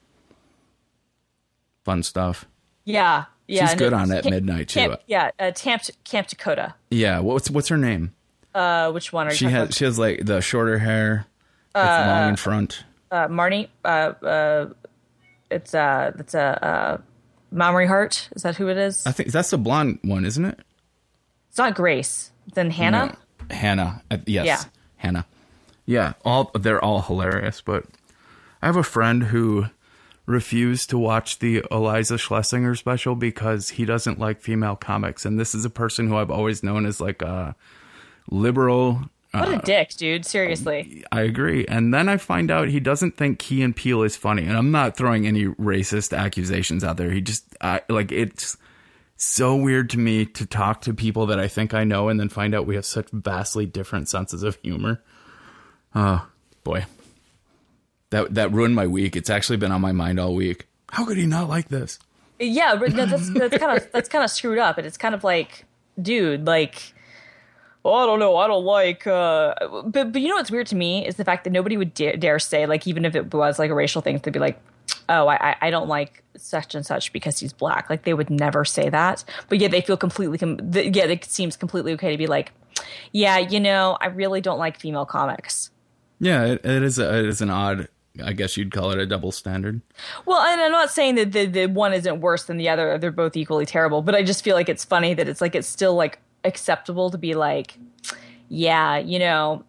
Fun 1.85 2.03
stuff. 2.03 2.45
yeah 2.85 3.25
yeah 3.49 3.67
She's 3.67 3.77
good 3.79 3.93
on 3.93 4.11
at 4.13 4.23
Camp- 4.25 4.35
midnight, 4.35 4.69
too. 4.69 4.81
camp, 4.81 5.01
yeah 5.07 5.31
uh, 5.39 5.51
camp 5.53 5.83
camp 6.05 6.29
Takota 6.29 6.75
Yeah. 6.91 7.21
What's 7.21 7.51
what's 7.51 7.69
her 7.69 7.79
name? 7.79 8.13
Uh 8.55 8.91
which 8.93 9.13
one 9.13 9.27
are 9.27 9.31
you 9.31 9.37
She 9.37 9.47
has 9.47 9.75
she 9.75 9.85
has 9.85 9.99
like 9.99 10.25
the 10.25 10.41
shorter 10.41 10.79
hair, 10.79 11.27
it's 11.75 11.85
long 11.85 12.29
in 12.31 12.37
front. 12.37 12.85
about? 13.11 13.31
uh 13.31 13.33
marnie 13.33 13.69
uh 13.85 13.89
uh 14.25 14.69
it's 15.51 15.75
uh 15.75 16.13
it's 16.19 16.35
a 16.35 16.65
uh, 16.65 16.99
Mamrie 17.55 17.87
Hart 17.87 18.29
is 18.35 18.43
that 18.43 18.57
who 18.57 18.69
it 18.69 18.79
is 18.79 19.07
I 19.07 19.13
think 19.13 19.31
that's 19.31 19.51
the 19.51 19.59
blonde 19.59 19.99
one, 20.03 20.25
isn't 20.25 20.45
it? 20.45 20.59
it's 21.49 21.59
not 21.59 21.75
grace 21.75 22.31
then 22.55 22.71
hannah 22.71 23.07
No. 23.07 23.55
Hannah. 23.55 24.03
Uh, 24.11 24.19
yes. 24.27 24.47
Yeah. 24.47 24.63
Hannah. 24.97 25.27
Yeah. 25.85 26.13
All 26.25 26.51
they're 26.55 26.83
all 26.83 27.03
hilarious, 27.03 27.61
but 27.61 27.85
I 28.63 28.67
have 28.67 28.77
a 28.77 28.83
friend 28.85 29.25
who 29.25 29.67
refused 30.25 30.89
to 30.91 30.99
watch 30.99 31.41
the 31.41 31.61
Iliza 31.71 32.17
Shlesinger 32.17 32.79
special 32.79 33.15
because 33.17 33.71
he 33.71 33.85
doesn't 33.85 34.19
like 34.21 34.41
female 34.41 34.77
comics, 34.77 35.27
and 35.27 35.39
this 35.39 35.55
is 35.55 35.65
a 35.65 35.71
person 35.71 36.09
who 36.09 36.17
I've 36.17 36.31
always 36.31 36.63
known 36.63 36.87
as 36.87 37.01
like 37.01 37.21
a 37.21 37.55
liberal. 38.31 39.03
what 39.33 39.49
a 39.49 39.57
uh, 39.57 39.61
dick 39.61 39.91
dude 39.91 40.27
seriously 40.27 41.05
I 41.11 41.23
agree. 41.23 41.65
And 41.67 41.93
then 41.93 42.09
I 42.09 42.17
find 42.17 42.51
out 42.51 42.69
he 42.69 42.81
doesn't 42.81 43.17
think 43.17 43.39
Key 43.39 43.63
and 43.63 43.75
Peele 43.75 44.03
is 44.03 44.17
funny, 44.17 44.45
and 44.45 44.57
I'm 44.57 44.71
not 44.71 44.97
throwing 44.97 45.27
any 45.27 45.47
racist 45.47 46.17
accusations 46.17 46.85
out 46.85 46.97
there. 46.97 47.11
He 47.11 47.21
just 47.21 47.45
I, 47.61 47.83
like 47.89 48.13
it's 48.13 48.57
so 49.17 49.55
weird 49.55 49.91
to 49.91 49.99
me 49.99 50.25
to 50.27 50.45
talk 50.45 50.81
to 50.83 50.93
people 50.93 51.27
that 51.27 51.39
I 51.39 51.47
think 51.47 51.75
I 51.75 51.85
know 51.85 52.09
and 52.09 52.19
then 52.19 52.29
find 52.29 52.55
out 52.55 52.67
we 52.67 52.75
have 52.75 52.87
such 52.87 53.09
vastly 53.11 53.67
different 53.67 54.09
senses 54.09 54.43
of 54.43 54.57
humor. 54.63 55.03
Oh 55.95 56.27
boy, 56.65 56.87
that 58.11 58.35
that 58.35 58.53
ruined 58.53 58.75
my 58.75 58.87
week. 58.87 59.17
It's 59.17 59.31
actually 59.31 59.59
been 59.59 59.73
on 59.73 59.81
my 59.81 59.93
mind 59.93 60.19
all 60.19 60.35
week. 60.35 60.67
How 60.91 61.05
could 61.07 61.17
he 61.17 61.27
not 61.27 61.49
like 61.49 61.69
this? 61.69 61.99
Yeah, 62.39 62.77
but 62.77 62.93
no, 62.93 63.07
that's 63.07 63.31
that's 63.31 63.57
kind 63.57 63.79
of 63.79 63.93
that's 63.93 64.09
kind 64.09 64.25
of 64.25 64.31
screwed 64.31 64.59
up, 64.59 64.79
and 64.79 64.87
it's 64.87 64.97
kind 64.97 65.15
of 65.15 65.25
like, 65.25 65.65
dude, 66.01 66.47
like, 66.47 66.93
well, 67.85 67.95
I 67.95 68.07
don't 68.07 68.19
know, 68.19 68.37
I 68.37 68.47
don't 68.47 68.65
like, 68.65 69.07
uh, 69.07 69.55
but 69.87 70.13
but 70.13 70.23
you 70.23 70.29
know 70.29 70.37
what's 70.37 70.51
weird 70.51 70.69
to 70.69 70.77
me 70.77 71.07
is 71.07 71.17
the 71.17 71.25
fact 71.25 71.45
that 71.45 71.51
nobody 71.51 71.77
would 71.77 71.95
dare, 71.95 72.17
dare 72.17 72.39
say 72.39 72.67
like 72.67 72.87
even 72.87 73.05
if 73.05 73.15
it 73.15 73.33
was 73.35 73.59
like 73.59 73.71
a 73.71 73.75
racial 73.75 74.03
thing, 74.03 74.19
they'd 74.19 74.33
be 74.33 74.39
like, 74.39 74.61
oh, 75.09 75.29
I, 75.29 75.57
I 75.61 75.71
don't 75.71 75.89
like 75.89 76.23
such 76.37 76.75
and 76.75 76.85
such 76.87 77.13
because 77.13 77.39
he's 77.39 77.53
black. 77.53 77.91
Like 77.91 78.05
they 78.05 78.15
would 78.15 78.31
never 78.31 78.65
say 78.65 78.89
that, 78.89 79.25
but 79.49 79.59
yet 79.59 79.71
they 79.71 79.81
feel 79.81 79.97
completely. 79.97 80.39
Com- 80.39 80.59
the, 80.59 80.89
yeah, 80.89 81.05
it 81.05 81.25
seems 81.25 81.57
completely 81.57 81.93
okay 81.95 82.13
to 82.13 82.19
be 82.19 82.27
like, 82.27 82.53
yeah, 83.13 83.39
you 83.39 83.61
know, 83.61 83.99
I 84.01 84.07
really 84.07 84.41
don't 84.41 84.59
like 84.59 84.79
female 84.79 85.07
comics. 85.07 85.71
Yeah, 86.21 86.45
it, 86.45 86.65
it 86.65 86.83
is. 86.83 86.99
A, 86.99 87.19
it 87.19 87.27
is 87.27 87.41
an 87.41 87.51
odd. 87.51 87.89
I 88.23 88.33
guess 88.33 88.57
you'd 88.57 88.71
call 88.71 88.91
it 88.91 88.99
a 88.99 89.07
double 89.07 89.33
standard. 89.33 89.81
Well, 90.27 90.41
and 90.41 90.61
I'm 90.61 90.71
not 90.71 90.91
saying 90.91 91.15
that 91.15 91.33
the, 91.33 91.47
the 91.47 91.67
one 91.67 91.95
isn't 91.95 92.21
worse 92.21 92.45
than 92.45 92.59
the 92.59 92.69
other. 92.69 92.99
They're 92.99 93.11
both 93.11 93.37
equally 93.37 93.65
terrible. 93.67 94.03
But 94.03 94.15
I 94.15 94.23
just 94.23 94.45
feel 94.45 94.55
like 94.55 94.69
it's 94.69 94.85
funny 94.85 95.15
that 95.15 95.29
it's 95.29 95.41
like 95.41 95.55
it's 95.55 95.67
still 95.67 95.95
like 95.95 96.19
acceptable 96.45 97.11
to 97.11 97.19
be 97.19 97.35
like, 97.35 97.79
yeah, 98.49 98.99
you 98.99 99.19
know, 99.19 99.65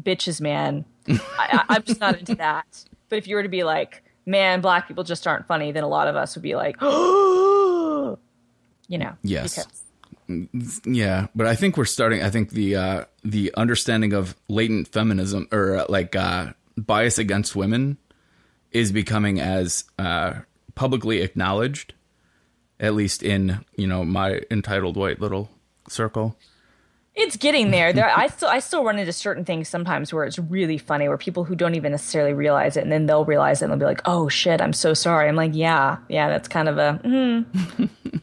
bitches, 0.00 0.40
man. 0.40 0.84
I, 1.08 1.64
I'm 1.68 1.82
just 1.82 2.00
not 2.00 2.18
into 2.18 2.34
that. 2.36 2.66
But 3.08 3.16
if 3.18 3.26
you 3.26 3.36
were 3.36 3.42
to 3.42 3.48
be 3.48 3.64
like, 3.64 4.02
man, 4.26 4.60
black 4.60 4.86
people 4.88 5.04
just 5.04 5.26
aren't 5.26 5.46
funny, 5.46 5.72
then 5.72 5.82
a 5.84 5.88
lot 5.88 6.08
of 6.08 6.16
us 6.16 6.34
would 6.36 6.42
be 6.42 6.54
like, 6.54 6.76
you 6.82 8.18
know, 8.98 9.16
Yes. 9.22 9.54
because- 10.28 10.82
Yeah, 10.84 11.28
but 11.34 11.46
I 11.46 11.54
think 11.54 11.76
we're 11.78 11.84
starting. 11.86 12.22
I 12.22 12.28
think 12.30 12.50
the 12.50 12.76
uh, 12.76 13.04
the 13.24 13.50
understanding 13.56 14.12
of 14.12 14.36
latent 14.48 14.88
feminism 14.88 15.48
or 15.50 15.76
uh, 15.76 15.86
like 15.88 16.14
uh, 16.14 16.52
bias 16.76 17.16
against 17.18 17.56
women 17.56 17.96
is 18.70 18.92
becoming 18.92 19.40
as 19.40 19.84
uh, 19.98 20.34
publicly 20.74 21.22
acknowledged, 21.22 21.94
at 22.78 22.94
least 22.94 23.22
in 23.22 23.64
you 23.76 23.86
know 23.86 24.04
my 24.04 24.42
entitled 24.50 24.98
white 24.98 25.18
little 25.18 25.48
circle. 25.90 26.36
It's 27.14 27.36
getting 27.36 27.72
there. 27.72 27.92
There, 27.92 28.08
I 28.16 28.28
still, 28.28 28.48
I 28.48 28.60
still 28.60 28.84
run 28.84 28.98
into 28.98 29.12
certain 29.12 29.44
things 29.44 29.68
sometimes 29.68 30.12
where 30.12 30.24
it's 30.24 30.38
really 30.38 30.78
funny, 30.78 31.08
where 31.08 31.18
people 31.18 31.42
who 31.44 31.56
don't 31.56 31.74
even 31.74 31.90
necessarily 31.90 32.32
realize 32.32 32.76
it, 32.76 32.82
and 32.84 32.92
then 32.92 33.06
they'll 33.06 33.24
realize 33.24 33.60
it, 33.60 33.64
and 33.64 33.72
they'll 33.72 33.78
be 33.80 33.84
like, 33.84 34.02
"Oh 34.04 34.28
shit, 34.28 34.60
I'm 34.60 34.72
so 34.72 34.94
sorry." 34.94 35.28
I'm 35.28 35.34
like, 35.34 35.50
"Yeah, 35.54 35.98
yeah, 36.08 36.28
that's 36.28 36.46
kind 36.46 36.68
of 36.68 36.78
a." 36.78 37.00
mm. 37.04 37.90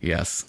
Yes. 0.00 0.46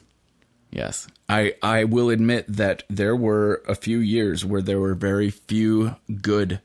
Yes. 0.71 1.07
I 1.27 1.55
I 1.61 1.83
will 1.83 2.09
admit 2.09 2.45
that 2.47 2.83
there 2.89 3.15
were 3.15 3.61
a 3.67 3.75
few 3.75 3.99
years 3.99 4.45
where 4.45 4.61
there 4.61 4.79
were 4.79 4.93
very 4.93 5.29
few 5.29 5.95
good 6.21 6.61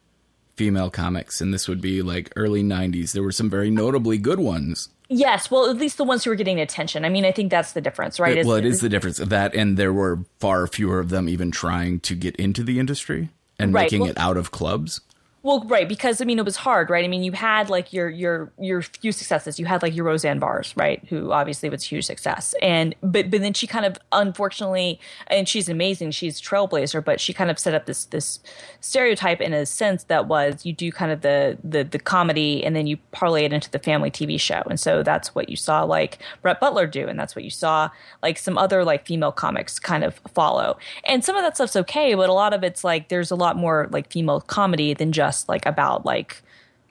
female 0.57 0.91
comics 0.91 1.41
and 1.41 1.53
this 1.53 1.67
would 1.67 1.81
be 1.81 2.03
like 2.03 2.33
early 2.37 2.63
90s. 2.63 3.13
There 3.13 3.23
were 3.23 3.33
some 3.33 3.51
very 3.51 3.71
notably 3.71 4.19
good 4.19 4.39
ones. 4.39 4.89
Yes, 5.09 5.51
well, 5.51 5.69
at 5.69 5.77
least 5.77 5.99
the 5.99 6.05
ones 6.05 6.25
who 6.25 6.31
were 6.31 6.37
getting 6.37 6.61
attention. 6.61 7.05
I 7.05 7.09
mean, 7.11 7.25
I 7.25 7.33
think 7.33 7.51
that's 7.51 7.73
the 7.73 7.81
difference, 7.81 8.19
right? 8.19 8.45
well, 8.45 8.57
it 8.57 8.65
is 8.65 8.81
the 8.81 8.89
difference 8.89 9.19
that 9.19 9.55
and 9.55 9.77
there 9.77 9.93
were 9.93 10.21
far 10.41 10.67
fewer 10.67 10.99
of 10.99 11.11
them 11.11 11.29
even 11.29 11.51
trying 11.51 12.01
to 12.01 12.15
get 12.15 12.35
into 12.37 12.63
the 12.63 12.79
industry 12.79 13.29
and 13.59 13.75
Right, 13.75 13.83
making 13.83 14.01
well- 14.01 14.11
it 14.11 14.19
out 14.19 14.37
of 14.37 14.51
clubs. 14.51 15.01
Well, 15.45 15.61
right, 15.67 15.87
because 15.87 16.23
I 16.23 16.25
mean 16.25 16.39
it 16.39 16.45
was 16.47 16.57
hard, 16.57 16.89
right? 16.89 17.05
I 17.05 17.09
mean, 17.09 17.23
you 17.23 17.33
had 17.33 17.69
like 17.69 17.93
your 17.93 18.09
your 18.09 18.51
your 18.59 18.81
few 18.81 19.13
successes. 19.13 19.59
You 19.61 19.67
had 19.67 19.83
like 19.83 19.95
your 19.95 20.07
Roseanne 20.07 20.39
Barrs, 20.39 20.73
right? 20.75 21.05
Who 21.11 21.33
obviously 21.33 21.69
was 21.69 21.85
a 21.85 21.87
huge 21.87 22.07
success, 22.07 22.55
and 22.63 22.95
but 23.03 23.31
but 23.31 23.43
then 23.43 23.53
she 23.53 23.67
kind 23.67 23.85
of 23.85 23.99
unfortunately, 24.11 24.99
and 25.27 25.47
she's 25.47 25.69
amazing. 25.69 26.13
She's 26.13 26.41
trailblazer, 26.41 27.05
but 27.05 27.21
she 27.21 27.35
kind 27.35 27.51
of 27.51 27.59
set 27.59 27.75
up 27.75 27.85
this 27.85 28.07
this 28.07 28.41
stereotype 28.81 29.43
in 29.43 29.53
a 29.53 29.67
sense 29.67 30.05
that 30.05 30.29
was 30.29 30.65
you 30.65 30.73
do 30.73 30.91
kind 30.91 31.13
of 31.13 31.21
the 31.21 31.59
the 31.63 31.85
the 31.85 31.99
comedy, 31.99 32.65
and 32.65 32.75
then 32.75 32.87
you 32.87 32.97
parlay 33.13 33.45
it 33.45 33.53
into 33.53 33.71
the 33.71 33.79
family 33.79 34.11
TV 34.11 34.41
show, 34.41 34.63
and 34.71 34.81
so 34.81 35.03
that's 35.03 35.35
what 35.35 35.51
you 35.51 35.57
saw 35.57 35.83
like 35.83 36.21
Brett 36.41 36.59
Butler 36.59 36.87
do, 36.87 37.07
and 37.07 37.19
that's 37.19 37.37
what 37.37 37.45
you 37.45 37.51
saw 37.51 37.91
like 38.23 38.39
some 38.39 38.57
other 38.57 38.83
like 38.83 39.07
female 39.07 39.31
comics 39.33 39.79
kind 39.79 40.05
of 40.05 40.23
follow, 40.33 40.79
and 41.07 41.23
some 41.23 41.37
of 41.37 41.43
that 41.43 41.55
stuff's 41.57 41.77
okay, 41.77 42.15
but 42.15 42.31
a 42.31 42.33
lot 42.33 42.55
of 42.55 42.65
it's 42.65 42.83
like 42.83 43.11
there's 43.11 43.31
a 43.31 43.37
lot 43.37 43.59
more 43.59 43.89
like 43.93 44.11
female 44.11 44.41
comedy 44.41 44.95
than 44.95 45.13
just 45.13 45.34
like 45.49 45.67
about 45.67 46.05
like 46.05 46.43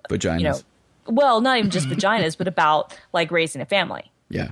Vaginas. 0.10 0.38
you 0.40 0.44
know 0.46 0.60
well 1.08 1.42
not 1.42 1.58
even 1.58 1.70
just 1.70 1.88
vaginas 1.90 2.38
but 2.38 2.48
about 2.48 2.98
like 3.12 3.30
raising 3.32 3.62
a 3.62 3.66
family 3.66 4.12
yeah. 4.30 4.52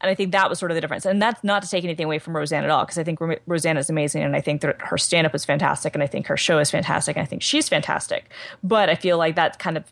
And 0.00 0.10
i 0.10 0.14
think 0.14 0.32
that 0.32 0.48
was 0.48 0.58
sort 0.58 0.70
of 0.70 0.74
the 0.74 0.80
difference. 0.80 1.04
And 1.04 1.20
that's 1.20 1.42
not 1.42 1.62
to 1.62 1.68
take 1.68 1.84
anything 1.84 2.04
away 2.04 2.18
from 2.18 2.36
roseanne 2.36 2.64
at 2.64 2.70
all 2.70 2.84
because 2.84 2.98
i 2.98 3.04
think 3.04 3.20
Ro- 3.20 3.36
roseanne 3.46 3.76
is 3.76 3.90
amazing 3.90 4.22
and 4.22 4.36
i 4.36 4.40
think 4.40 4.60
that 4.62 4.80
her 4.80 4.98
stand-up 4.98 5.34
is 5.34 5.44
fantastic 5.44 5.94
and 5.94 6.02
i 6.02 6.06
think 6.06 6.26
her 6.26 6.36
show 6.36 6.58
is 6.58 6.70
fantastic 6.70 7.16
and 7.16 7.22
i 7.22 7.26
think 7.26 7.42
she's 7.42 7.68
fantastic. 7.68 8.30
But 8.62 8.88
i 8.88 8.94
feel 8.94 9.18
like 9.18 9.36
that 9.36 9.58
kind 9.58 9.76
of 9.76 9.84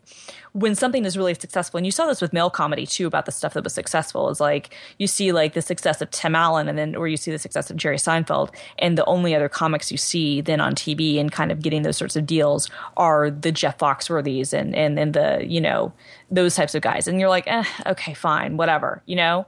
when 0.53 0.73
something 0.73 1.05
is 1.05 1.17
really 1.17 1.33
successful 1.33 1.77
and 1.77 1.85
you 1.85 1.91
saw 1.91 2.07
this 2.07 2.21
with 2.21 2.33
male 2.33 2.49
comedy 2.49 2.85
too 2.85 3.05
about 3.05 3.25
the 3.25 3.31
stuff 3.31 3.53
that 3.53 3.63
was 3.63 3.73
successful 3.73 4.29
is 4.29 4.39
like 4.39 4.75
you 4.97 5.05
see 5.05 5.31
like 5.31 5.53
the 5.53 5.61
success 5.61 6.01
of 6.01 6.09
tim 6.09 6.35
allen 6.35 6.67
and 6.67 6.77
then 6.77 6.95
or 6.95 7.07
you 7.07 7.17
see 7.17 7.31
the 7.31 7.37
success 7.37 7.69
of 7.69 7.77
jerry 7.77 7.97
seinfeld 7.97 8.53
and 8.79 8.97
the 8.97 9.05
only 9.05 9.35
other 9.35 9.49
comics 9.49 9.91
you 9.91 9.97
see 9.97 10.41
then 10.41 10.59
on 10.59 10.73
tv 10.73 11.19
and 11.19 11.31
kind 11.31 11.51
of 11.51 11.61
getting 11.61 11.83
those 11.83 11.97
sorts 11.97 12.15
of 12.15 12.25
deals 12.25 12.69
are 12.95 13.29
the 13.29 13.51
jeff 13.51 13.77
foxworthys 13.77 14.53
and 14.53 14.75
and, 14.75 14.97
and 14.97 15.13
the 15.13 15.45
you 15.45 15.61
know 15.61 15.93
those 16.29 16.55
types 16.55 16.75
of 16.75 16.81
guys. 16.81 17.07
And 17.07 17.19
you're 17.19 17.29
like 17.29 17.47
eh, 17.47 17.63
okay 17.85 18.13
fine 18.13 18.57
whatever 18.57 19.01
you 19.05 19.15
know 19.15 19.45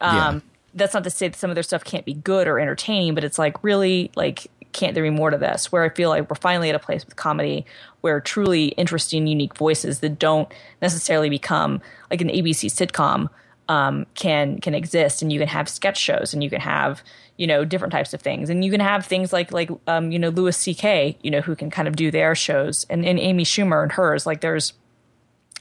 yeah. 0.00 0.28
um, 0.28 0.42
that's 0.74 0.94
not 0.94 1.04
to 1.04 1.10
say 1.10 1.28
that 1.28 1.36
some 1.36 1.50
of 1.50 1.56
their 1.56 1.62
stuff 1.62 1.84
can't 1.84 2.04
be 2.04 2.14
good 2.14 2.46
or 2.46 2.58
entertaining, 2.58 3.14
but 3.14 3.24
it's 3.24 3.38
like 3.38 3.62
really 3.62 4.10
like 4.16 4.48
can't 4.72 4.94
there 4.94 5.02
be 5.02 5.10
more 5.10 5.30
to 5.30 5.38
this? 5.38 5.72
Where 5.72 5.82
I 5.82 5.88
feel 5.88 6.08
like 6.08 6.28
we're 6.28 6.36
finally 6.36 6.68
at 6.68 6.74
a 6.74 6.78
place 6.78 7.04
with 7.04 7.16
comedy 7.16 7.64
where 8.00 8.20
truly 8.20 8.68
interesting, 8.68 9.26
unique 9.26 9.56
voices 9.56 10.00
that 10.00 10.18
don't 10.18 10.48
necessarily 10.80 11.30
become 11.30 11.80
like 12.10 12.20
an 12.20 12.28
ABC 12.28 12.66
sitcom 12.66 13.28
um, 13.68 14.06
can 14.14 14.60
can 14.60 14.74
exist, 14.74 15.22
and 15.22 15.32
you 15.32 15.38
can 15.38 15.48
have 15.48 15.68
sketch 15.68 15.98
shows, 15.98 16.32
and 16.32 16.42
you 16.42 16.50
can 16.50 16.60
have 16.60 17.02
you 17.36 17.46
know 17.46 17.64
different 17.64 17.92
types 17.92 18.14
of 18.14 18.20
things, 18.20 18.50
and 18.50 18.64
you 18.64 18.70
can 18.70 18.80
have 18.80 19.04
things 19.04 19.32
like 19.32 19.52
like 19.52 19.70
um, 19.86 20.10
you 20.10 20.18
know 20.18 20.30
Louis 20.30 20.56
C.K. 20.56 21.18
you 21.22 21.30
know 21.30 21.40
who 21.40 21.54
can 21.54 21.70
kind 21.70 21.88
of 21.88 21.96
do 21.96 22.10
their 22.10 22.34
shows, 22.34 22.86
and, 22.88 23.04
and 23.04 23.18
Amy 23.18 23.44
Schumer 23.44 23.82
and 23.82 23.92
hers. 23.92 24.26
Like 24.26 24.40
there's 24.40 24.72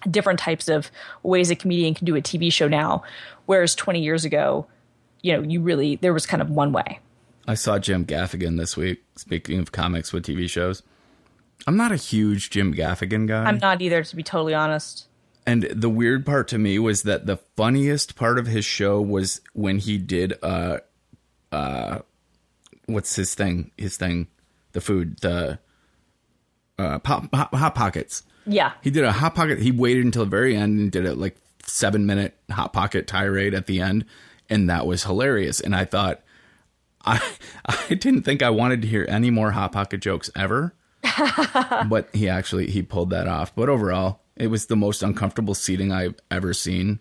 different 0.10 0.40
types 0.40 0.68
of 0.70 0.92
ways 1.24 1.50
a 1.50 1.56
comedian 1.56 1.94
can 1.94 2.06
do 2.06 2.16
a 2.16 2.22
TV 2.22 2.52
show 2.52 2.68
now, 2.68 3.04
whereas 3.46 3.76
20 3.76 4.02
years 4.02 4.26
ago, 4.26 4.68
you 5.22 5.34
know, 5.34 5.42
you 5.42 5.62
really 5.62 5.96
there 5.98 6.14
was 6.14 6.26
kind 6.26 6.42
of 6.42 6.50
one 6.50 6.72
way. 6.72 7.00
I 7.48 7.54
saw 7.56 7.80
Jim 7.80 8.06
Gaffigan 8.06 8.58
this 8.58 8.76
week. 8.76 9.04
Speaking 9.16 9.60
of 9.60 9.72
comics 9.72 10.12
with 10.12 10.26
TV 10.26 10.50
shows, 10.50 10.84
I'm 11.66 11.78
not 11.78 11.92
a 11.92 11.96
huge 11.96 12.50
Jim 12.50 12.74
Gaffigan 12.74 13.28
guy. 13.28 13.46
I'm 13.46 13.58
not 13.58 13.82
either, 13.82 14.04
to 14.04 14.16
be 14.16 14.24
totally 14.24 14.54
honest. 14.54 15.08
And 15.46 15.64
the 15.64 15.90
weird 15.90 16.26
part 16.26 16.50
to 16.50 16.58
me 16.58 16.78
was 16.78 17.04
that 17.04 17.26
the 17.26 17.38
funniest 17.56 18.18
part 18.18 18.38
of 18.38 18.48
his 18.48 18.66
show 18.66 19.02
was 19.02 19.40
when 19.54 19.80
he 19.80 19.98
did 19.98 20.34
uh 20.44 20.80
uh 21.54 22.00
what's 22.86 23.16
his 23.16 23.34
thing? 23.34 23.72
His 23.78 23.96
thing, 23.96 24.28
the 24.74 24.82
food, 24.82 25.20
the 25.22 25.60
uh 26.78 27.00
pop, 27.00 27.34
hot, 27.34 27.56
hot 27.56 27.76
pockets. 27.76 28.24
Yeah, 28.48 28.72
He 28.82 28.90
did 28.90 29.04
a 29.04 29.12
hot 29.12 29.36
pocket. 29.36 29.60
He 29.60 29.72
waited 29.72 30.06
until 30.06 30.24
the 30.24 30.30
very 30.32 30.56
end 30.56 30.80
and 30.80 30.92
did 30.92 31.06
a 31.06 31.14
like 31.14 31.36
seven 31.66 32.06
minute 32.06 32.34
hot 32.50 32.72
pocket 32.74 33.06
tirade 33.06 33.54
at 33.54 33.68
the 33.68 33.82
end, 33.82 34.06
and 34.50 34.70
that 34.70 34.88
was 34.88 35.04
hilarious. 35.04 35.60
And 35.60 35.76
I 35.76 35.84
thought, 35.86 36.22
I 37.06 37.22
I 37.66 37.94
didn't 37.94 38.24
think 38.24 38.42
I 38.42 38.50
wanted 38.50 38.82
to 38.82 38.88
hear 38.88 39.06
any 39.10 39.30
more 39.30 39.52
hot 39.52 39.74
pocket 39.74 40.00
jokes 40.00 40.30
ever, 40.36 40.74
but 41.90 42.10
he 42.14 42.30
actually 42.30 42.68
he 42.70 42.82
pulled 42.82 43.10
that 43.10 43.28
off. 43.28 43.54
But 43.54 43.70
overall, 43.70 44.22
it 44.36 44.48
was 44.48 44.68
the 44.68 44.76
most 44.78 45.04
uncomfortable 45.04 45.54
seating 45.54 45.92
I've 45.92 46.16
ever 46.32 46.54
seen. 46.54 47.00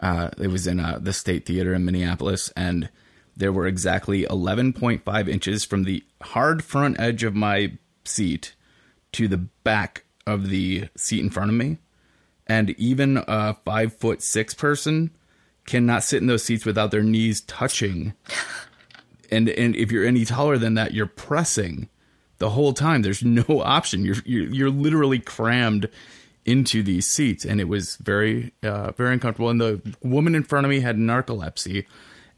Uh, 0.00 0.30
it 0.38 0.46
was 0.48 0.66
in 0.66 0.80
uh, 0.80 0.98
the 1.00 1.12
State 1.12 1.44
Theater 1.44 1.74
in 1.74 1.84
Minneapolis, 1.84 2.50
and 2.56 2.88
there 3.36 3.52
were 3.52 3.66
exactly 3.66 4.24
11.5 4.24 5.28
inches 5.28 5.64
from 5.64 5.84
the 5.84 6.02
hard 6.22 6.64
front 6.64 6.98
edge 6.98 7.22
of 7.22 7.34
my 7.34 7.72
seat 8.04 8.54
to 9.12 9.28
the 9.28 9.36
back 9.36 10.04
of 10.26 10.48
the 10.48 10.88
seat 10.96 11.20
in 11.20 11.30
front 11.30 11.50
of 11.50 11.56
me. 11.56 11.78
And 12.46 12.70
even 12.70 13.22
a 13.28 13.54
five 13.64 13.94
foot 13.94 14.22
six 14.22 14.54
person 14.54 15.10
cannot 15.66 16.02
sit 16.02 16.20
in 16.20 16.26
those 16.26 16.42
seats 16.42 16.64
without 16.64 16.90
their 16.90 17.02
knees 17.02 17.40
touching. 17.42 18.14
And 19.32 19.48
and 19.48 19.76
if 19.76 19.92
you're 19.92 20.04
any 20.04 20.24
taller 20.24 20.58
than 20.58 20.74
that, 20.74 20.92
you're 20.92 21.06
pressing 21.06 21.88
the 22.38 22.50
whole 22.50 22.72
time. 22.72 23.02
There's 23.02 23.22
no 23.22 23.44
option. 23.62 24.04
You're 24.04 24.16
you're, 24.24 24.52
you're 24.52 24.70
literally 24.70 25.20
crammed 25.20 25.88
into 26.44 26.82
these 26.82 27.06
seats, 27.06 27.44
and 27.44 27.60
it 27.60 27.68
was 27.68 27.94
very 27.96 28.52
uh, 28.64 28.90
very 28.90 29.12
uncomfortable. 29.12 29.50
And 29.50 29.60
the 29.60 29.94
woman 30.02 30.34
in 30.34 30.42
front 30.42 30.66
of 30.66 30.70
me 30.70 30.80
had 30.80 30.96
narcolepsy, 30.96 31.86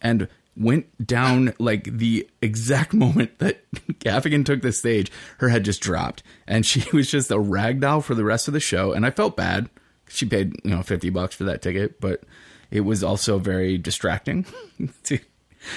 and 0.02 0.28
went 0.56 1.06
down 1.06 1.54
like 1.58 1.84
the 1.84 2.28
exact 2.40 2.92
moment 2.94 3.38
that 3.38 3.62
Gaffigan 4.00 4.44
took 4.44 4.62
the 4.62 4.72
stage. 4.72 5.10
Her 5.38 5.48
head 5.48 5.64
just 5.64 5.80
dropped, 5.80 6.22
and 6.46 6.64
she 6.64 6.84
was 6.96 7.10
just 7.10 7.30
a 7.30 7.38
rag 7.38 7.80
doll 7.80 8.00
for 8.00 8.14
the 8.14 8.24
rest 8.24 8.48
of 8.48 8.54
the 8.54 8.60
show. 8.60 8.92
And 8.92 9.06
I 9.06 9.10
felt 9.10 9.36
bad. 9.36 9.68
She 10.08 10.26
paid 10.26 10.54
you 10.64 10.70
know 10.70 10.82
fifty 10.82 11.10
bucks 11.10 11.34
for 11.34 11.44
that 11.44 11.62
ticket, 11.62 12.00
but 12.00 12.22
it 12.70 12.80
was 12.80 13.04
also 13.04 13.38
very 13.38 13.78
distracting 13.78 14.46
to 15.04 15.18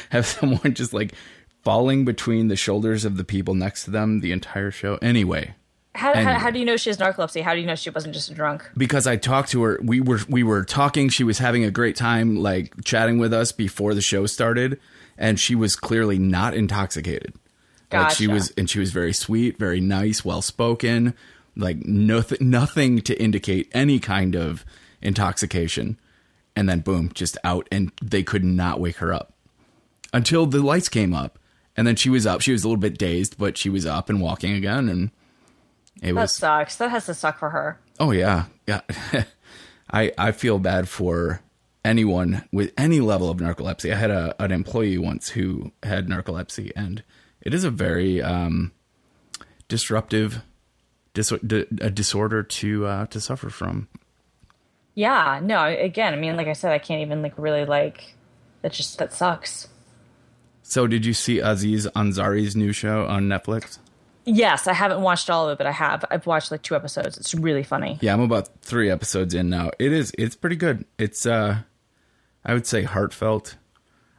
have 0.10 0.26
someone 0.26 0.74
just 0.74 0.94
like 0.94 1.14
falling 1.64 2.06
between 2.06 2.48
the 2.48 2.56
shoulders 2.56 3.06
of 3.06 3.18
the 3.18 3.24
people 3.24 3.54
next 3.54 3.86
to 3.86 3.92
them 3.92 4.20
the 4.20 4.32
entire 4.32 4.72
show. 4.72 4.98
Anyway, 5.02 5.56
how, 5.96 6.14
how, 6.14 6.34
how 6.34 6.52
do 6.52 6.60
you 6.60 6.66
know 6.66 6.78
she 6.78 6.90
has 6.90 6.98
narcolepsy? 6.98 7.42
How 7.42 7.54
do 7.54 7.62
you 7.62 7.66
know 7.66 7.76
she 7.76 7.90
wasn't 7.90 8.14
just 8.14 8.30
a 8.30 8.34
drunk? 8.34 8.70
because 8.78 9.08
I 9.08 9.16
talked 9.16 9.52
to 9.52 9.64
her, 9.64 9.80
we 9.82 10.02
were 10.02 10.20
we 10.28 10.44
were 10.44 10.64
talking. 10.64 11.10
She 11.10 11.24
was 11.24 11.40
having 11.40 11.64
a 11.64 11.72
great 11.72 11.96
time, 11.96 12.36
like 12.36 12.84
chatting 12.84 13.18
with 13.18 13.34
us 13.34 13.52
before 13.52 13.94
the 13.94 14.02
show 14.02 14.26
started, 14.26 14.80
and 15.18 15.40
she 15.40 15.56
was 15.56 15.76
clearly 15.76 16.20
not 16.20 16.54
intoxicated. 16.54 17.34
Like 17.92 18.12
she 18.12 18.28
was, 18.28 18.52
and 18.58 18.70
she 18.70 18.80
was 18.80 18.92
very 18.92 19.14
sweet, 19.14 19.58
very 19.58 19.80
nice, 19.80 20.26
well 20.26 20.42
spoken, 20.42 21.14
like 21.56 21.86
nothing, 21.86 22.50
nothing 22.50 23.00
to 23.02 23.18
indicate 23.22 23.70
any 23.74 24.00
kind 24.00 24.36
of 24.36 24.66
intoxication, 25.02 25.98
and 26.58 26.68
then 26.68 26.82
boom, 26.82 27.12
just 27.14 27.38
out, 27.46 27.68
and 27.72 27.94
they 28.02 28.22
could 28.22 28.44
not 28.44 28.82
wake 28.82 28.98
her 28.98 29.14
up 29.14 29.32
until 30.12 30.46
the 30.46 30.62
lights 30.62 30.90
came 30.90 31.14
up, 31.14 31.40
and 31.78 31.88
then 31.88 31.96
she 31.96 32.10
was 32.10 32.26
up. 32.26 32.42
She 32.42 32.52
was 32.52 32.66
a 32.66 32.68
little 32.68 32.82
bit 32.82 32.98
dazed, 32.98 33.38
but 33.38 33.58
she 33.58 33.70
was 33.70 33.86
up 33.86 34.10
and 34.10 34.20
walking 34.20 34.54
again, 34.54 34.90
and 34.90 35.12
it 36.02 36.14
That 36.14 36.22
was 36.22 36.36
sucks. 36.36 36.76
That 36.78 36.92
has 36.92 37.06
to 37.08 37.14
suck 37.14 37.40
for 37.40 37.50
her. 37.52 37.80
Oh 38.00 38.12
yeah, 38.12 38.46
yeah. 38.68 38.82
I 39.92 40.12
I 40.18 40.32
feel 40.32 40.60
bad 40.60 40.90
for 40.90 41.42
anyone 41.84 42.44
with 42.52 42.74
any 42.78 43.00
level 43.00 43.30
of 43.30 43.38
narcolepsy. 43.38 43.92
I 43.92 43.96
had 43.96 44.12
a 44.12 44.36
an 44.42 44.52
employee 44.52 44.98
once 44.98 45.30
who 45.30 45.72
had 45.84 46.08
narcolepsy, 46.08 46.72
and 46.76 47.04
it 47.42 47.54
is 47.54 47.64
a 47.64 47.70
very 47.72 48.22
um, 48.22 48.72
disruptive 49.68 50.42
dis- 51.14 51.30
di- 51.46 51.66
a 51.82 51.90
disorder 51.90 52.44
to 52.44 52.86
uh, 52.86 53.06
to 53.08 53.22
suffer 53.22 53.50
from. 53.50 53.88
Yeah, 54.96 55.42
no, 55.44 55.66
again, 55.66 56.14
I 56.14 56.18
mean, 56.18 56.38
like 56.38 56.48
I 56.48 56.54
said, 56.54 56.72
I 56.72 56.80
can't 56.80 57.02
even 57.02 57.22
like 57.22 57.34
really 57.38 57.66
like 57.66 58.16
that 58.62 58.72
just 58.72 58.98
that 58.98 59.14
sucks. 59.14 59.68
So, 60.64 60.88
did 60.88 61.06
you 61.06 61.14
see 61.14 61.40
Aziz 61.40 61.86
Ansari's 61.96 62.56
new 62.56 62.72
show 62.72 63.06
on 63.06 63.24
Netflix? 63.28 63.78
Yes, 64.26 64.68
I 64.68 64.74
haven't 64.74 65.02
watched 65.02 65.30
all 65.30 65.48
of 65.48 65.54
it, 65.54 65.58
but 65.58 65.68
I 65.68 65.72
have. 65.72 66.04
I've 66.10 66.26
watched 66.26 66.52
like 66.52 66.64
two 66.64 66.76
episodes. 66.76 67.18
It's 67.18 67.36
really 67.36 67.64
funny. 67.64 68.00
Yeah, 68.02 68.14
I'm 68.14 68.22
about 68.22 68.50
three 68.62 68.90
episodes 68.90 69.34
in 69.34 69.50
now. 69.50 69.72
It 69.80 69.92
is 69.92 70.12
it's 70.18 70.36
pretty 70.36 70.56
good. 70.56 70.86
It's 70.98 71.26
uh, 71.26 71.60
I 72.44 72.54
would 72.54 72.66
say 72.66 72.84
heartfelt. 72.84 73.56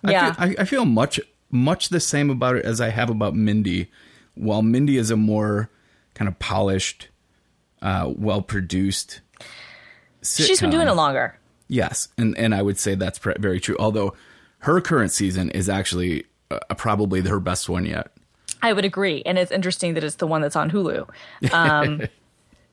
Yeah. 0.07 0.35
I 0.39 0.47
feel, 0.47 0.59
I, 0.59 0.63
I 0.63 0.65
feel 0.65 0.85
much 0.85 1.21
much 1.51 1.89
the 1.89 2.01
same 2.01 2.31
about 2.31 2.57
it 2.57 2.65
as 2.65 2.81
I 2.81 2.91
have 2.91 3.11
about 3.11 3.35
Mindy. 3.35 3.91
While 4.35 4.63
Mindy 4.63 4.97
is 4.97 5.11
a 5.11 5.17
more 5.17 5.71
kind 6.15 6.29
of 6.29 6.39
polished, 6.39 7.09
uh, 7.83 8.13
well 8.15 8.43
produced. 8.43 9.21
She's 10.23 10.61
been 10.61 10.71
doing 10.71 10.89
it 10.89 10.93
longer. 10.93 11.39
Yes, 11.69 12.09
and 12.17 12.37
and 12.39 12.55
I 12.55 12.63
would 12.63 12.79
say 12.79 12.95
that's 12.95 13.19
very 13.19 13.61
true. 13.61 13.77
Although 13.79 14.15
her 14.61 14.81
current 14.81 15.13
season 15.13 15.51
is 15.51 15.69
actually 15.69 16.27
uh, 16.51 16.59
probably 16.77 17.21
her 17.23 17.41
best 17.41 17.69
one 17.69 17.87
yet. 17.87 18.13
I 18.63 18.73
would 18.73 18.85
agree, 18.85 19.23
and 19.27 19.39
it's 19.39 19.53
interesting 19.53 19.95
that 19.95 20.05
it's 20.05 20.17
the 20.17 20.27
one 20.27 20.41
that's 20.43 20.57
on 20.57 20.71
Hulu. 20.71 21.09
Um, 21.53 22.03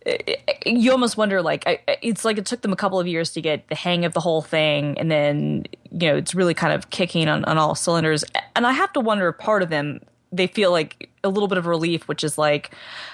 you 0.66 0.92
almost 0.92 1.18
wonder, 1.18 1.42
like, 1.42 1.64
I, 1.68 1.80
it's 2.02 2.26
like 2.26 2.38
it 2.38 2.46
took 2.46 2.62
them 2.62 2.74
a 2.74 2.76
couple 2.76 3.00
of 3.00 3.08
years 3.08 3.32
to 3.32 3.42
get 3.42 3.68
the 3.70 3.76
hang 3.76 4.06
of 4.06 4.14
the 4.14 4.20
whole 4.20 4.42
thing, 4.42 4.98
and 4.98 5.12
then 5.12 5.66
you 5.92 6.10
know 6.10 6.18
it's 6.18 6.34
really 6.34 6.54
kind 6.54 6.74
of 6.74 6.90
kicking 6.90 7.28
on, 7.28 7.46
on 7.46 7.58
all 7.58 7.76
cylinders. 7.76 8.24
And 8.56 8.66
I 8.66 8.72
have 8.72 8.92
to 8.94 9.00
wonder, 9.00 9.32
part 9.32 9.62
of 9.62 9.70
them 9.70 10.00
they 10.32 10.48
feel 10.48 10.72
like 10.72 11.10
a 11.24 11.30
little 11.30 11.48
bit 11.48 11.60
of 11.60 11.68
relief, 11.68 12.08
which 12.08 12.24
is 12.24 12.38
like, 12.38 12.72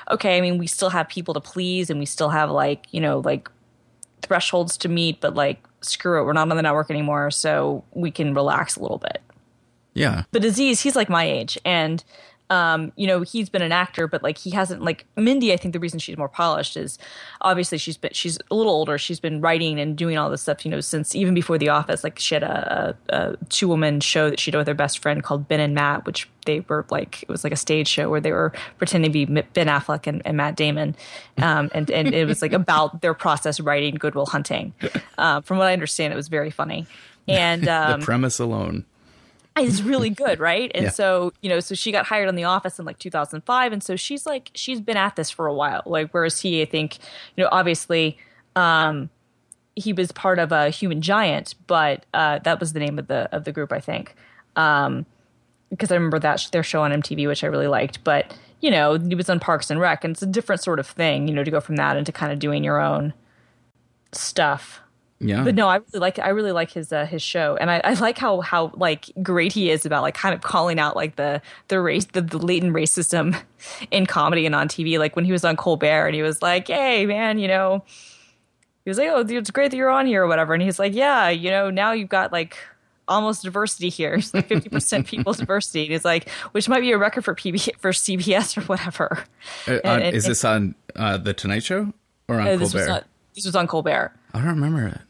okay, 0.09 0.37
I 0.37 0.41
mean, 0.41 0.57
we 0.57 0.67
still 0.67 0.89
have 0.89 1.09
people 1.09 1.33
to 1.33 1.41
please, 1.41 1.89
and 1.89 1.99
we 1.99 2.05
still 2.05 2.29
have 2.29 2.49
like 2.49 2.85
you 2.91 3.01
know 3.01 3.19
like 3.19 3.49
thresholds 4.21 4.77
to 4.77 4.89
meet, 4.89 5.21
but 5.21 5.35
like 5.35 5.61
screw 5.81 6.21
it, 6.21 6.25
we're 6.25 6.33
not 6.33 6.49
on 6.49 6.55
the 6.55 6.61
network 6.61 6.89
anymore, 6.89 7.31
so 7.31 7.83
we 7.93 8.11
can 8.11 8.33
relax 8.33 8.75
a 8.75 8.81
little 8.81 8.97
bit. 8.97 9.21
Yeah, 9.93 10.23
But 10.31 10.45
Aziz, 10.45 10.81
he's 10.81 10.95
like 10.95 11.09
my 11.09 11.25
age, 11.25 11.57
and 11.65 12.03
um, 12.49 12.91
you 12.95 13.05
know, 13.05 13.21
he's 13.21 13.49
been 13.49 13.61
an 13.61 13.71
actor, 13.71 14.07
but 14.07 14.23
like 14.23 14.37
he 14.37 14.49
hasn't 14.49 14.81
like 14.81 15.05
Mindy. 15.15 15.53
I 15.53 15.57
think 15.57 15.73
the 15.73 15.79
reason 15.79 15.99
she's 15.99 16.17
more 16.17 16.29
polished 16.29 16.75
is 16.75 16.97
obviously 17.41 17.77
she's 17.77 17.97
been 17.97 18.11
she's 18.13 18.39
a 18.49 18.55
little 18.55 18.73
older. 18.73 18.97
She's 18.97 19.19
been 19.19 19.39
writing 19.39 19.79
and 19.79 19.95
doing 19.95 20.17
all 20.17 20.29
this 20.29 20.41
stuff, 20.41 20.65
you 20.65 20.71
know, 20.71 20.81
since 20.81 21.15
even 21.15 21.35
before 21.35 21.59
The 21.59 21.69
Office. 21.69 22.03
Like 22.03 22.17
she 22.17 22.33
had 22.33 22.43
a, 22.43 22.97
a, 23.09 23.15
a 23.15 23.37
two 23.49 23.67
woman 23.67 23.99
show 23.99 24.31
that 24.31 24.39
she 24.39 24.49
did 24.49 24.57
with 24.57 24.67
her 24.67 24.73
best 24.73 24.99
friend 24.99 25.23
called 25.23 25.47
Ben 25.47 25.59
and 25.59 25.75
Matt, 25.75 26.05
which 26.05 26.27
they 26.45 26.61
were 26.61 26.85
like 26.89 27.21
it 27.21 27.29
was 27.29 27.43
like 27.43 27.53
a 27.53 27.57
stage 27.57 27.87
show 27.87 28.09
where 28.09 28.21
they 28.21 28.31
were 28.31 28.51
pretending 28.79 29.11
to 29.11 29.13
be 29.13 29.25
Ben 29.25 29.67
Affleck 29.67 30.07
and, 30.07 30.23
and 30.25 30.35
Matt 30.35 30.55
Damon, 30.55 30.95
um, 31.37 31.69
and 31.73 31.91
and 31.91 32.15
it 32.15 32.25
was 32.25 32.41
like 32.41 32.53
about 32.53 33.01
their 33.01 33.13
process 33.13 33.59
writing 33.59 33.95
Good 33.95 34.15
Will 34.15 34.25
Hunting. 34.25 34.73
Uh, 35.19 35.41
from 35.41 35.59
what 35.59 35.67
I 35.67 35.73
understand, 35.73 36.13
it 36.13 36.15
was 36.15 36.29
very 36.29 36.49
funny. 36.49 36.87
And 37.27 37.67
um, 37.67 37.99
the 37.99 38.05
premise 38.05 38.39
alone. 38.39 38.85
Is 39.61 39.83
really 39.83 40.09
good, 40.09 40.39
right? 40.39 40.71
And 40.73 40.85
Yeah. 40.85 40.89
so, 40.91 41.33
you 41.41 41.49
know, 41.49 41.59
so 41.59 41.75
she 41.75 41.91
got 41.91 42.05
hired 42.05 42.27
on 42.27 42.35
The 42.35 42.43
Office 42.45 42.79
in 42.79 42.85
like 42.85 42.99
2005. 42.99 43.71
And 43.73 43.83
so 43.83 43.95
she's 43.95 44.25
like, 44.25 44.51
she's 44.53 44.81
been 44.81 44.97
at 44.97 45.15
this 45.15 45.29
for 45.29 45.47
a 45.47 45.53
while. 45.53 45.83
Like, 45.85 46.09
whereas 46.11 46.39
he, 46.41 46.61
I 46.61 46.65
think, 46.65 46.97
you 47.35 47.43
know, 47.43 47.49
obviously, 47.51 48.17
um, 48.55 49.09
he 49.75 49.93
was 49.93 50.11
part 50.11 50.39
of 50.39 50.51
a 50.51 50.69
human 50.69 51.01
giant, 51.01 51.55
but 51.67 52.05
uh, 52.13 52.39
that 52.39 52.59
was 52.59 52.73
the 52.73 52.79
name 52.79 52.99
of 52.99 53.07
the 53.07 53.29
of 53.33 53.45
the 53.45 53.51
group, 53.53 53.71
I 53.71 53.79
think. 53.79 54.13
Um, 54.55 55.05
because 55.69 55.91
I 55.91 55.95
remember 55.95 56.19
that 56.19 56.39
sh- 56.39 56.49
their 56.49 56.63
show 56.63 56.81
on 56.81 56.91
MTV, 56.91 57.27
which 57.27 57.43
I 57.43 57.47
really 57.47 57.67
liked. 57.67 58.03
But 58.03 58.35
you 58.59 58.71
know, 58.71 58.97
he 58.99 59.15
was 59.15 59.29
on 59.29 59.39
Parks 59.39 59.69
and 59.71 59.79
Rec, 59.79 60.03
and 60.03 60.11
it's 60.13 60.21
a 60.21 60.25
different 60.25 60.61
sort 60.61 60.79
of 60.79 60.87
thing, 60.87 61.29
you 61.29 61.33
know, 61.33 61.45
to 61.45 61.51
go 61.51 61.61
from 61.61 61.77
that 61.77 61.95
into 61.95 62.11
kind 62.11 62.33
of 62.33 62.39
doing 62.39 62.61
your 62.63 62.81
own 62.81 63.13
stuff. 64.11 64.81
Yeah, 65.21 65.43
But 65.43 65.53
no, 65.55 65.67
I 65.67 65.75
really 65.77 65.99
like 65.99 66.17
I 66.19 66.29
really 66.29 66.53
like 66.53 66.71
his 66.71 66.93
uh, 66.93 67.05
his 67.05 67.21
show, 67.21 67.57
and 67.59 67.69
I, 67.69 67.81
I 67.83 67.93
like 67.95 68.17
how 68.17 68.39
how 68.39 68.71
like 68.75 69.11
great 69.21 69.51
he 69.51 69.69
is 69.69 69.85
about 69.85 70.01
like 70.01 70.13
kind 70.13 70.33
of 70.33 70.39
calling 70.41 70.79
out 70.79 70.95
like 70.95 71.17
the 71.17 71.41
the 71.67 71.81
race 71.81 72.05
the, 72.05 72.21
the 72.21 72.37
latent 72.37 72.73
racism 72.73 73.37
in 73.91 74.05
comedy 74.05 74.45
and 74.45 74.55
on 74.55 74.69
TV. 74.69 74.97
Like 74.97 75.17
when 75.17 75.25
he 75.25 75.33
was 75.33 75.43
on 75.43 75.57
Colbert, 75.57 76.05
and 76.07 76.15
he 76.15 76.21
was 76.21 76.41
like, 76.41 76.67
"Hey, 76.69 77.05
man, 77.05 77.37
you 77.37 77.49
know," 77.49 77.83
he 78.85 78.89
was 78.89 78.97
like, 78.97 79.09
"Oh, 79.09 79.23
dude, 79.23 79.39
it's 79.39 79.51
great 79.51 79.71
that 79.71 79.77
you're 79.77 79.89
on 79.89 80.05
here 80.05 80.23
or 80.23 80.27
whatever," 80.27 80.53
and 80.53 80.63
he's 80.63 80.79
like, 80.79 80.93
"Yeah, 80.95 81.27
you 81.29 81.49
know, 81.49 81.69
now 81.69 81.91
you've 81.91 82.09
got 82.09 82.31
like." 82.31 82.57
Almost 83.09 83.41
diversity 83.41 83.89
here. 83.89 84.13
It's 84.19 84.35
like 84.35 84.47
fifty 84.47 84.69
percent 84.69 85.07
people 85.07 85.33
diversity. 85.43 85.85
And 85.85 85.95
it's 85.95 86.05
like, 86.05 86.29
which 86.51 86.69
might 86.69 86.81
be 86.81 86.91
a 86.91 86.97
record 86.99 87.25
for 87.25 87.33
PB 87.33 87.77
for 87.79 87.89
CBS 87.91 88.55
or 88.55 88.61
whatever. 88.65 89.23
Uh, 89.67 89.71
and- 89.71 89.85
on- 89.85 90.01
and- 90.03 90.15
is 90.15 90.25
this 90.25 90.45
on 90.45 90.75
uh, 90.95 91.17
the 91.17 91.33
Tonight 91.33 91.63
Show 91.63 91.91
or 92.27 92.39
on 92.39 92.47
Uh, 92.47 92.55
this 92.57 92.71
Colbert? 92.71 92.77
was 92.77 92.87
not, 92.87 93.03
this 93.33 93.45
was 93.47 93.55
on 93.55 93.65
Colbert. 93.65 94.11
I 94.35 94.37
don't 94.37 94.47
remember 94.49 94.85
it. 94.89 95.01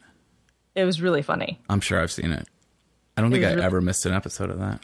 It 0.80 0.84
was 0.86 1.00
really 1.02 1.22
funny. 1.22 1.60
I'm 1.68 1.80
sure 1.80 2.00
I've 2.00 2.12
seen 2.12 2.32
it. 2.32 2.48
I 3.16 3.20
don't 3.22 3.30
think 3.30 3.44
I 3.44 3.50
really- 3.50 3.62
ever 3.62 3.80
missed 3.80 4.06
an 4.06 4.12
episode 4.14 4.50
of 4.50 4.58
that. 4.60 4.80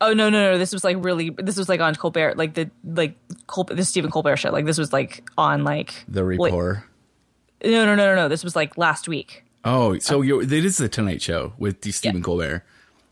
Oh 0.00 0.12
no 0.12 0.28
no 0.30 0.52
no! 0.52 0.58
This 0.58 0.72
was 0.72 0.82
like 0.82 0.96
really. 1.00 1.30
This 1.30 1.56
was 1.56 1.68
like 1.68 1.80
on 1.80 1.94
Colbert, 1.94 2.36
like 2.36 2.54
the 2.54 2.68
like 2.84 3.14
Col- 3.46 3.64
this 3.64 3.88
Stephen 3.88 4.10
Colbert 4.10 4.36
show. 4.36 4.50
Like 4.50 4.64
this 4.66 4.76
was 4.76 4.92
like 4.92 5.22
on 5.38 5.62
like 5.62 5.94
The 6.08 6.24
wait- 6.24 6.40
Report. 6.40 6.78
no 7.64 7.84
no 7.84 7.94
no 7.94 8.06
no 8.06 8.14
no. 8.16 8.28
This 8.28 8.42
was 8.42 8.56
like 8.56 8.76
last 8.76 9.06
week. 9.06 9.44
Oh, 9.64 9.96
so 10.00 10.18
uh, 10.18 10.22
you 10.22 10.40
it 10.40 10.52
is 10.52 10.76
the 10.78 10.88
Tonight 10.88 11.22
Show 11.22 11.52
with 11.56 11.82
the 11.82 11.92
Stephen 11.92 12.20
Colbert. 12.22 12.64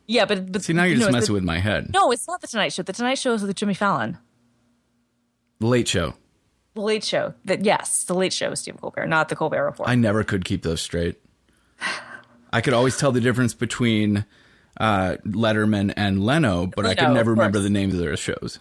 Yeah, 0.09 0.25
but 0.25 0.51
but 0.51 0.65
See, 0.65 0.73
now 0.73 0.83
you're 0.83 0.97
just 0.99 1.13
messing 1.13 1.29
the- 1.29 1.33
with 1.35 1.45
my 1.45 1.61
head. 1.61 1.91
No, 1.95 2.11
it's 2.11 2.27
not 2.27 2.41
the 2.41 2.49
Tonight 2.49 2.73
Show. 2.73 2.83
The 2.83 2.93
Tonight 2.93 3.19
Show 3.19 3.35
is 3.35 3.43
with 3.45 3.55
Jimmy 3.55 3.75
Fallon. 3.75 4.19
The 5.61 5.69
Late 5.69 5.87
Show. 5.87 6.15
The 6.75 6.81
Late 6.81 7.05
Show. 7.05 7.35
That 7.45 7.65
yes, 7.65 8.03
the 8.03 8.15
Late 8.15 8.33
Show 8.33 8.51
is 8.51 8.59
Stephen 8.59 8.81
Colbert, 8.81 9.07
not 9.07 9.29
the 9.29 9.37
Colbert 9.37 9.65
Report. 9.65 9.89
I 9.89 9.95
never 9.95 10.25
could 10.25 10.45
keep 10.45 10.63
those 10.65 10.81
straight. 10.83 11.21
I 12.53 12.61
could 12.61 12.73
always 12.75 12.97
tell 12.97 13.13
the 13.13 13.21
difference 13.21 13.55
between 13.55 14.25
uh, 14.79 15.17
Letterman 15.27 15.93
and 15.97 16.25
Leno, 16.25 16.67
but 16.67 16.87
I 16.87 16.95
could 16.95 17.11
never 17.11 17.33
remember 17.33 17.61
the 17.61 17.71
names 17.71 17.95
of 17.95 18.01
their 18.01 18.17
shows. 18.17 18.59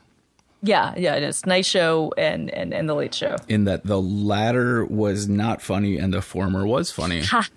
yeah, 0.62 0.94
yeah, 0.98 1.16
it 1.16 1.24
is 1.24 1.46
Night 1.46 1.66
Show 1.66 2.14
and 2.18 2.50
and 2.52 2.74
and 2.74 2.88
the 2.90 2.94
Late 2.94 3.14
Show. 3.16 3.36
In 3.48 3.64
that 3.66 3.86
the 3.86 4.02
latter 4.02 4.86
was 4.86 5.28
not 5.28 5.62
funny 5.62 5.98
and 5.98 6.14
the 6.14 6.22
former 6.22 6.68
was 6.68 6.92
funny. 6.92 7.22
Ha. 7.22 7.48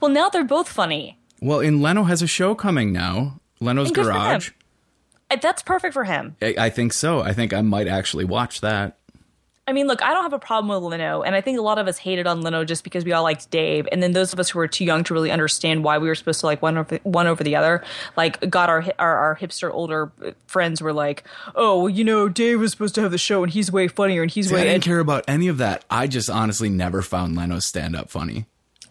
Well, 0.00 0.10
now 0.10 0.28
they're 0.28 0.44
both 0.44 0.68
funny. 0.68 1.18
Well, 1.40 1.60
in 1.60 1.82
Leno 1.82 2.04
has 2.04 2.22
a 2.22 2.26
show 2.26 2.54
coming 2.54 2.92
now. 2.92 3.40
Leno's 3.60 3.88
And 3.88 3.96
Garage. 3.96 4.50
That's 5.40 5.62
perfect 5.62 5.94
for 5.94 6.04
him. 6.04 6.36
I, 6.42 6.54
I 6.58 6.70
think 6.70 6.92
so. 6.92 7.20
I 7.20 7.32
think 7.32 7.52
I 7.52 7.62
might 7.62 7.88
actually 7.88 8.24
watch 8.24 8.60
that. 8.60 8.98
I 9.72 9.74
mean, 9.74 9.86
look, 9.86 10.02
I 10.02 10.12
don't 10.12 10.22
have 10.22 10.34
a 10.34 10.38
problem 10.38 10.68
with 10.68 10.92
Leno, 10.92 11.22
and 11.22 11.34
I 11.34 11.40
think 11.40 11.58
a 11.58 11.62
lot 11.62 11.78
of 11.78 11.88
us 11.88 11.96
hated 11.96 12.26
on 12.26 12.42
Leno 12.42 12.62
just 12.62 12.84
because 12.84 13.06
we 13.06 13.12
all 13.12 13.22
liked 13.22 13.48
Dave, 13.48 13.88
and 13.90 14.02
then 14.02 14.12
those 14.12 14.34
of 14.34 14.38
us 14.38 14.50
who 14.50 14.58
were 14.58 14.68
too 14.68 14.84
young 14.84 15.02
to 15.04 15.14
really 15.14 15.30
understand 15.30 15.82
why 15.82 15.96
we 15.96 16.08
were 16.08 16.14
supposed 16.14 16.40
to 16.40 16.46
like 16.46 16.60
one 16.60 16.76
over 16.76 16.98
one 17.04 17.26
over 17.26 17.42
the 17.42 17.56
other, 17.56 17.82
like 18.14 18.50
got 18.50 18.68
our 18.68 18.84
our, 18.98 19.16
our 19.16 19.36
hipster 19.36 19.72
older 19.72 20.12
friends 20.46 20.82
were 20.82 20.92
like, 20.92 21.24
oh, 21.54 21.84
well, 21.84 21.88
you 21.88 22.04
know, 22.04 22.28
Dave 22.28 22.60
was 22.60 22.72
supposed 22.72 22.94
to 22.96 23.00
have 23.00 23.12
the 23.12 23.16
show, 23.16 23.42
and 23.42 23.50
he's 23.50 23.72
way 23.72 23.88
funnier, 23.88 24.20
and 24.20 24.30
he's 24.30 24.50
See, 24.50 24.56
I 24.56 24.58
didn't 24.58 24.74
And 24.74 24.82
care 24.82 24.98
about 24.98 25.24
any 25.26 25.48
of 25.48 25.56
that. 25.56 25.86
I 25.88 26.06
just 26.06 26.28
honestly 26.28 26.68
never 26.68 27.00
found 27.00 27.34
Leno's 27.34 27.64
stand 27.64 27.96
up 27.96 28.10
funny. 28.10 28.44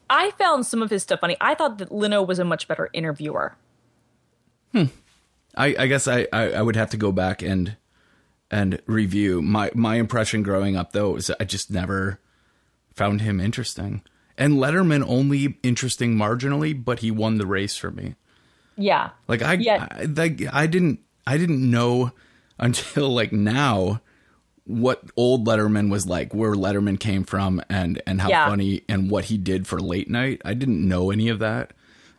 I 0.10 0.32
found 0.32 0.66
some 0.66 0.82
of 0.82 0.90
his 0.90 1.04
stuff 1.04 1.20
funny. 1.20 1.38
I 1.40 1.54
thought 1.54 1.78
that 1.78 1.92
Leno 1.92 2.24
was 2.24 2.40
a 2.40 2.44
much 2.44 2.68
better 2.68 2.90
interviewer. 2.92 3.56
Hmm. 4.72 4.86
I, 5.56 5.76
I 5.78 5.86
guess 5.86 6.08
I, 6.08 6.28
I, 6.34 6.54
I 6.54 6.62
would 6.64 6.76
have 6.76 6.90
to 6.90 6.98
go 6.98 7.12
back 7.12 7.44
and 7.44 7.78
and 8.52 8.82
review 8.86 9.42
my 9.42 9.72
my 9.74 9.96
impression 9.96 10.44
growing 10.44 10.76
up 10.76 10.92
though 10.92 11.16
is 11.16 11.32
I 11.40 11.46
just 11.46 11.72
never 11.72 12.20
found 12.94 13.22
him 13.22 13.40
interesting. 13.40 14.02
And 14.38 14.56
Letterman 14.56 15.04
only 15.08 15.58
interesting 15.64 16.16
marginally, 16.16 16.74
but 16.84 17.00
he 17.00 17.12
won 17.12 17.38
the 17.38 17.46
race 17.46 17.78
for 17.78 17.92
me. 17.92 18.16
Yeah, 18.78 19.12
Like 19.28 19.42
I, 19.42 19.54
Yeah. 19.54 19.88
I 19.92 20.04
like 20.06 20.42
I 20.52 20.68
didn't 20.68 21.00
I 21.28 21.38
didn't 21.38 21.70
know 21.70 22.12
until 22.60 23.10
like 23.10 23.32
now 23.32 24.02
what 24.66 25.04
old 25.18 25.46
Letterman 25.48 25.90
was 25.90 26.06
like, 26.06 26.34
where 26.34 26.54
Letterman 26.54 27.00
came 27.00 27.24
from 27.24 27.62
and 27.70 28.02
and 28.08 28.22
how 28.22 28.30
Yeah. 28.30 28.48
funny 28.48 28.82
and 28.90 29.10
what 29.10 29.26
he 29.26 29.38
did 29.38 29.68
for 29.68 29.80
late 29.80 30.10
night. 30.10 30.42
I 30.46 30.54
didn't 30.54 30.88
know 30.88 31.12
any 31.12 31.30
of 31.30 31.40
that. 31.40 31.74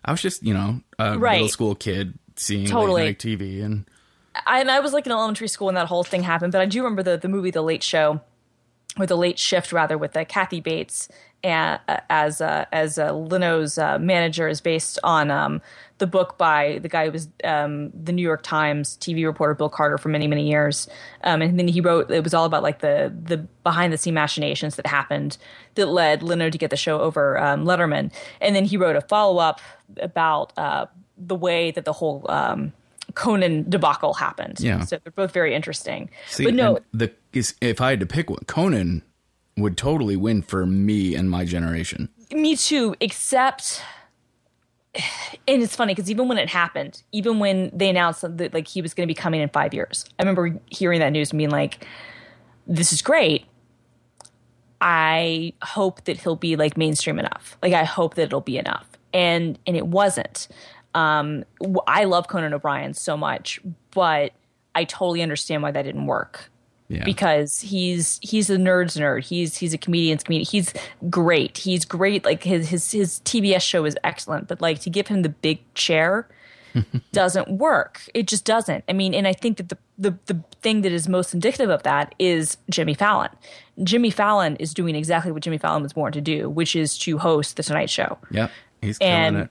I 0.05 0.11
was 0.11 0.21
just, 0.23 0.43
you 0.43 0.53
know, 0.55 0.81
a 0.99 1.19
Right. 1.19 1.35
middle 1.35 1.49
school 1.49 1.75
kid 1.75 2.15
seeing 2.37 2.67
Totally. 2.67 3.03
late 3.03 3.07
night 3.07 3.19
TV 3.19 3.63
and 3.63 3.85
I, 4.47 4.61
and 4.61 4.71
I 4.71 4.81
was 4.81 4.93
like 4.93 5.07
in 5.07 5.13
elementary 5.13 5.49
school 5.49 5.67
when 5.67 5.75
that 5.75 5.89
whole 5.89 6.05
thing 6.05 6.23
happened, 6.23 6.53
but 6.53 6.61
I 6.61 6.67
do 6.67 6.83
remember 6.83 7.03
the 7.03 7.17
the 7.17 7.29
movie 7.29 7.51
The 7.51 7.63
Late 7.63 7.83
Show. 7.83 8.21
or 8.99 9.07
the 9.07 9.17
late 9.17 9.39
shift 9.39 9.73
rather 9.73 9.97
with 9.97 10.17
uh, 10.17 10.25
Kathy 10.25 10.61
Bates 10.61 11.09
and, 11.45 11.81
uh, 11.89 12.01
as 12.09 12.41
uh, 12.41 12.67
as 12.73 12.99
uh, 12.99 13.13
Leno's 13.13 13.79
uh, 13.79 13.99
manager 13.99 14.49
is 14.49 14.61
based 14.61 14.99
on 15.03 15.31
um, 15.31 15.61
the 15.99 16.07
book 16.07 16.39
by 16.39 16.79
the 16.83 16.89
guy 16.89 17.07
who 17.07 17.13
was 17.13 17.29
um, 17.45 17.91
the 17.91 18.13
New 18.13 18.23
York 18.23 18.43
Times 18.43 18.97
TV 19.01 19.25
reporter 19.25 19.55
Bill 19.55 19.69
Carter 19.69 19.99
for 19.99 20.09
many 20.09 20.29
many 20.29 20.49
years, 20.49 20.89
um, 21.25 21.43
and 21.43 21.59
then 21.59 21.69
he 21.69 21.81
wrote 21.81 22.11
it 22.11 22.23
was 22.23 22.35
all 22.35 22.45
about 22.45 22.63
like 22.63 22.81
the 22.81 23.13
the 23.25 23.39
behind 23.65 23.93
the 23.93 23.99
scene 23.99 24.15
machinations 24.15 24.77
that 24.77 24.87
happened 24.87 25.37
that 25.75 25.87
led 25.87 26.23
Leno 26.23 26.51
to 26.51 26.59
get 26.59 26.71
the 26.71 26.77
show 26.77 27.01
over 27.01 27.39
um, 27.39 27.65
Letterman, 27.65 28.13
and 28.41 28.55
then 28.55 28.65
he 28.65 28.77
wrote 28.77 28.97
a 28.97 29.01
follow 29.01 29.39
up 29.39 29.61
about 30.01 30.53
uh, 30.57 30.87
the 31.17 31.35
way 31.35 31.71
that 31.73 31.85
the 31.85 31.93
whole 31.93 32.25
um, 32.29 32.73
Conan 33.15 33.69
debacle 33.69 34.15
happened. 34.15 34.61
Yeah. 34.61 34.85
so 34.85 34.99
they're 35.03 35.13
both 35.13 35.33
very 35.33 35.55
interesting. 35.55 36.11
See, 36.29 36.45
but 36.45 36.55
no, 36.55 36.79
the 36.93 37.13
if 37.33 37.81
I 37.81 37.91
had 37.91 38.01
to 38.01 38.07
pick 38.07 38.31
one, 38.31 38.45
Conan 38.47 39.03
would 39.57 39.77
totally 39.77 40.17
win 40.17 40.43
for 40.43 40.67
me 40.67 41.15
and 41.15 41.31
my 41.31 41.45
generation. 41.45 42.09
Me 42.31 42.57
too, 42.57 42.95
except 43.01 43.83
and 45.49 45.63
it's 45.63 45.75
funny 45.75 45.95
because 45.95 46.11
even 46.11 46.29
when 46.29 46.39
it 46.39 46.49
happened, 46.49 47.03
even 47.13 47.39
when 47.39 47.71
they 47.73 47.89
announced 47.89 48.23
that 48.37 48.53
like 48.53 48.69
he 48.69 48.83
was 48.83 48.93
going 48.95 49.07
to 49.07 49.11
be 49.11 49.15
coming 49.15 49.41
in 49.41 49.49
five 49.49 49.73
years, 49.73 50.05
I 50.19 50.23
remember 50.23 50.59
hearing 50.67 51.01
that 51.01 51.11
news 51.11 51.31
and 51.31 51.39
being 51.39 51.51
like, 51.51 51.87
"This 52.67 52.93
is 52.93 53.03
great." 53.03 53.47
I 54.81 55.53
hope 55.63 56.05
that 56.05 56.21
he'll 56.21 56.37
be 56.37 56.57
like 56.57 56.77
mainstream 56.77 57.19
enough. 57.19 57.57
Like 57.63 57.73
I 57.73 57.85
hope 57.85 58.15
that 58.17 58.23
it'll 58.23 58.41
be 58.41 58.59
enough, 58.59 58.89
and 59.15 59.59
and 59.67 59.77
it 59.77 59.87
wasn't. 59.87 60.49
Um, 60.95 61.45
I 61.87 62.05
love 62.05 62.29
Conan 62.29 62.53
O'Brien 62.55 62.95
so 62.95 63.17
much, 63.17 63.61
but 63.93 64.33
I 64.75 64.85
totally 64.85 65.23
understand 65.23 65.63
why 65.63 65.71
that 65.71 65.83
didn't 65.83 66.07
work 66.07 66.51
Yeah. 66.89 67.05
because 67.05 67.61
he's 67.61 68.19
he's 68.23 68.51
a 68.51 68.57
nerd's 68.57 68.97
nerd. 68.97 69.25
He's 69.25 69.57
he's 69.57 69.73
a 69.75 69.79
comedian's 69.79 70.23
comedian. 70.25 70.47
He's 70.51 70.73
great. 71.09 71.59
He's 71.59 71.85
great. 71.85 72.25
Like 72.25 72.43
his 72.45 72.69
his 72.69 72.91
his 72.93 73.21
TBS 73.25 73.63
show 73.63 73.85
is 73.85 73.97
excellent, 74.05 74.49
but 74.49 74.61
like 74.61 74.81
to 74.81 74.91
give 74.91 75.09
him 75.09 75.23
the 75.23 75.29
big 75.31 75.61
chair 75.75 76.29
doesn't 77.13 77.49
work. 77.49 78.01
It 78.15 78.27
just 78.27 78.45
doesn't. 78.45 78.85
I 78.89 78.93
mean, 78.93 79.15
and 79.15 79.27
I 79.29 79.33
think 79.33 79.57
that 79.59 79.69
the 79.69 79.79
the 79.99 80.19
the 80.27 80.43
thing 80.63 80.83
that 80.83 80.93
is 80.93 81.09
most 81.09 81.35
indicative 81.35 81.71
of 81.71 81.83
that 81.85 82.15
is 82.19 82.57
Jimmy 82.71 82.95
Fallon. 82.95 83.31
Jimmy 83.83 84.11
Fallon 84.11 84.57
is 84.57 84.73
doing 84.75 84.95
exactly 84.95 85.33
what 85.33 85.43
Jimmy 85.43 85.59
Fallon 85.59 85.83
was 85.83 85.93
born 85.95 86.13
to 86.13 86.21
do, 86.21 86.49
which 86.51 86.77
is 86.77 86.99
to 86.99 87.19
host 87.19 87.57
the 87.57 87.63
Tonight 87.63 87.89
Show 87.91 88.19
Yep. 88.31 88.51
He's 88.83 88.99
killing 88.99 89.13
and 89.15 89.37
it. 89.39 89.51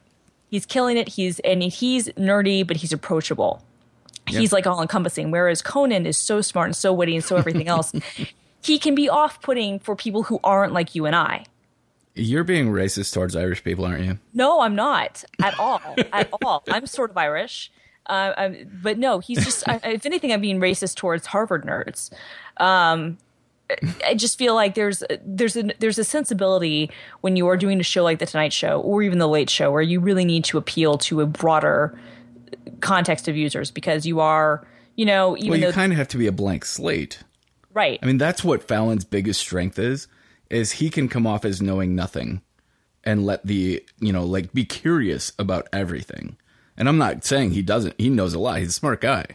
He's 0.51 0.67
killing 0.67 0.97
it. 0.97 1.07
He's 1.07 1.39
and 1.39 1.63
he's 1.63 2.09
nerdy, 2.09 2.65
but 2.67 2.77
he's 2.77 2.93
approachable. 2.93 3.63
He's 4.27 4.53
like 4.53 4.67
all 4.67 4.81
encompassing. 4.81 5.31
Whereas 5.31 5.61
Conan 5.61 6.05
is 6.05 6.17
so 6.17 6.41
smart 6.41 6.67
and 6.67 6.75
so 6.75 6.93
witty 6.93 7.15
and 7.15 7.25
so 7.25 7.37
everything 7.37 7.67
else. 7.67 7.91
he 8.63 8.77
can 8.77 8.93
be 8.93 9.09
off 9.09 9.41
putting 9.41 9.79
for 9.79 9.95
people 9.95 10.23
who 10.23 10.39
aren't 10.43 10.73
like 10.73 10.93
you 10.93 11.05
and 11.05 11.15
I. 11.15 11.45
You're 12.13 12.43
being 12.43 12.71
racist 12.71 13.13
towards 13.13 13.35
Irish 13.35 13.63
people, 13.63 13.85
aren't 13.85 14.03
you? 14.03 14.19
No, 14.33 14.61
I'm 14.61 14.75
not 14.75 15.23
at 15.41 15.57
all. 15.59 15.81
at 16.13 16.29
all. 16.43 16.63
I'm 16.69 16.85
sort 16.85 17.09
of 17.09 17.17
Irish. 17.17 17.71
Uh, 18.05 18.33
I'm, 18.37 18.79
but 18.81 18.97
no, 18.97 19.19
he's 19.19 19.43
just. 19.43 19.67
I, 19.67 19.79
if 19.83 20.05
anything, 20.05 20.33
I'm 20.33 20.41
being 20.41 20.59
racist 20.59 20.95
towards 20.95 21.27
Harvard 21.27 21.63
nerds. 21.65 22.11
Um, 22.57 23.17
I 24.05 24.13
just 24.15 24.37
feel 24.37 24.55
like 24.55 24.75
there's 24.75 25.03
there's 25.23 25.55
a 25.55 25.71
there's 25.79 25.97
a 25.99 26.03
sensibility 26.03 26.89
when 27.21 27.35
you 27.35 27.47
are 27.47 27.57
doing 27.57 27.79
a 27.79 27.83
show 27.83 28.03
like 28.03 28.19
the 28.19 28.25
Tonight 28.25 28.53
Show 28.53 28.79
or 28.81 29.03
even 29.03 29.19
the 29.19 29.27
Late 29.27 29.49
Show 29.49 29.71
where 29.71 29.81
you 29.81 29.99
really 29.99 30.25
need 30.25 30.43
to 30.45 30.57
appeal 30.57 30.97
to 30.99 31.21
a 31.21 31.25
broader 31.25 31.99
context 32.81 33.27
of 33.27 33.35
users 33.35 33.71
because 33.71 34.05
you 34.05 34.19
are 34.19 34.67
you 34.95 35.05
know 35.05 35.37
even 35.37 35.51
Well, 35.51 35.59
you 35.59 35.71
kind 35.71 35.91
of 35.91 35.97
have 35.97 36.07
to 36.09 36.17
be 36.17 36.27
a 36.27 36.31
blank 36.31 36.65
slate. 36.65 37.23
right 37.73 37.99
I 38.01 38.05
mean, 38.05 38.17
that's 38.17 38.43
what 38.43 38.67
Fallon's 38.67 39.05
biggest 39.05 39.39
strength 39.39 39.79
is, 39.79 40.07
is 40.49 40.73
he 40.73 40.89
can 40.89 41.07
come 41.07 41.25
off 41.25 41.45
as 41.45 41.61
knowing 41.61 41.95
nothing 41.95 42.41
and 43.03 43.25
let 43.25 43.45
the, 43.45 43.83
you 43.99 44.13
know, 44.13 44.23
like 44.25 44.53
be 44.53 44.63
curious 44.65 45.31
about 45.39 45.67
everything. 45.73 46.37
And 46.77 46.87
I'm 46.87 46.97
not 46.97 47.23
saying 47.25 47.51
he 47.51 47.61
doesn't. 47.61 47.95
He 47.99 48.09
knows 48.09 48.33
a 48.33 48.39
lot. 48.39 48.59
He's 48.59 48.69
a 48.69 48.73
smart 48.73 49.01
guy. 49.01 49.25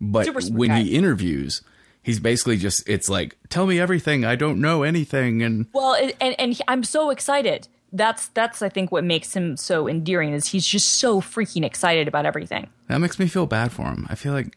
But 0.00 0.26
Super 0.26 0.40
smart 0.40 0.58
when 0.58 0.70
guy. 0.70 0.82
he 0.82 0.94
interviews, 0.96 1.62
he's 2.04 2.20
basically 2.20 2.56
just 2.56 2.88
it's 2.88 3.08
like, 3.08 3.36
"Tell 3.48 3.66
me 3.66 3.80
everything. 3.80 4.24
I 4.24 4.36
don't 4.36 4.60
know 4.60 4.84
anything." 4.84 5.42
And 5.42 5.66
Well, 5.72 5.96
and 6.20 6.38
and 6.38 6.52
he, 6.52 6.60
I'm 6.68 6.84
so 6.84 7.10
excited. 7.10 7.66
That's 7.92 8.28
that's 8.28 8.62
I 8.62 8.68
think 8.68 8.92
what 8.92 9.02
makes 9.02 9.34
him 9.34 9.56
so 9.56 9.88
endearing 9.88 10.32
is 10.32 10.46
he's 10.48 10.66
just 10.66 10.94
so 10.94 11.20
freaking 11.20 11.64
excited 11.64 12.06
about 12.06 12.26
everything. 12.26 12.68
that 12.88 12.98
makes 12.98 13.18
me 13.18 13.26
feel 13.26 13.46
bad 13.46 13.72
for 13.72 13.86
him. 13.86 14.06
I 14.08 14.14
feel 14.14 14.32
like 14.32 14.56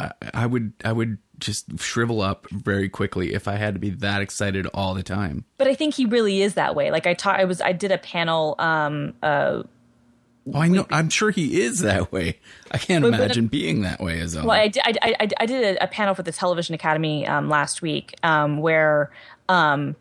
I, 0.00 0.12
I 0.32 0.46
would 0.46 0.72
I 0.84 0.92
would 0.92 1.18
just 1.38 1.78
shrivel 1.78 2.22
up 2.22 2.46
very 2.50 2.88
quickly 2.88 3.34
if 3.34 3.46
I 3.46 3.56
had 3.56 3.74
to 3.74 3.80
be 3.80 3.90
that 3.90 4.22
excited 4.22 4.66
all 4.72 4.94
the 4.94 5.02
time. 5.02 5.44
But 5.58 5.68
I 5.68 5.74
think 5.74 5.94
he 5.94 6.06
really 6.06 6.42
is 6.42 6.54
that 6.54 6.74
way. 6.74 6.90
Like 6.90 7.06
I 7.06 7.14
taught, 7.14 7.38
I 7.38 7.44
was 7.44 7.60
I 7.60 7.72
did 7.72 7.92
a 7.92 7.98
panel. 7.98 8.54
Um, 8.58 9.14
uh, 9.22 9.64
Oh, 10.54 10.60
I 10.60 10.68
know. 10.68 10.86
I'm 10.90 11.08
sure 11.08 11.30
he 11.30 11.60
is 11.60 11.80
that 11.80 12.12
way. 12.12 12.38
I 12.70 12.78
can't 12.78 13.02
But- 13.02 13.12
but- 13.12 13.20
imagine 13.20 13.48
being 13.48 13.82
that 13.82 14.00
way 14.00 14.20
as 14.20 14.36
well. 14.36 14.46
well, 14.46 14.60
I 14.60 14.68
did 14.68 14.82
I, 14.84 15.14
I, 15.20 15.28
I 15.40 15.46
did 15.46 15.76
a, 15.76 15.84
a 15.84 15.86
panel 15.88 16.14
for 16.14 16.22
the 16.22 16.32
Television 16.32 16.74
Academy 16.74 17.26
um, 17.26 17.48
last 17.48 17.82
week 17.82 18.14
um, 18.22 18.58
where 18.58 19.10
um, 19.48 19.96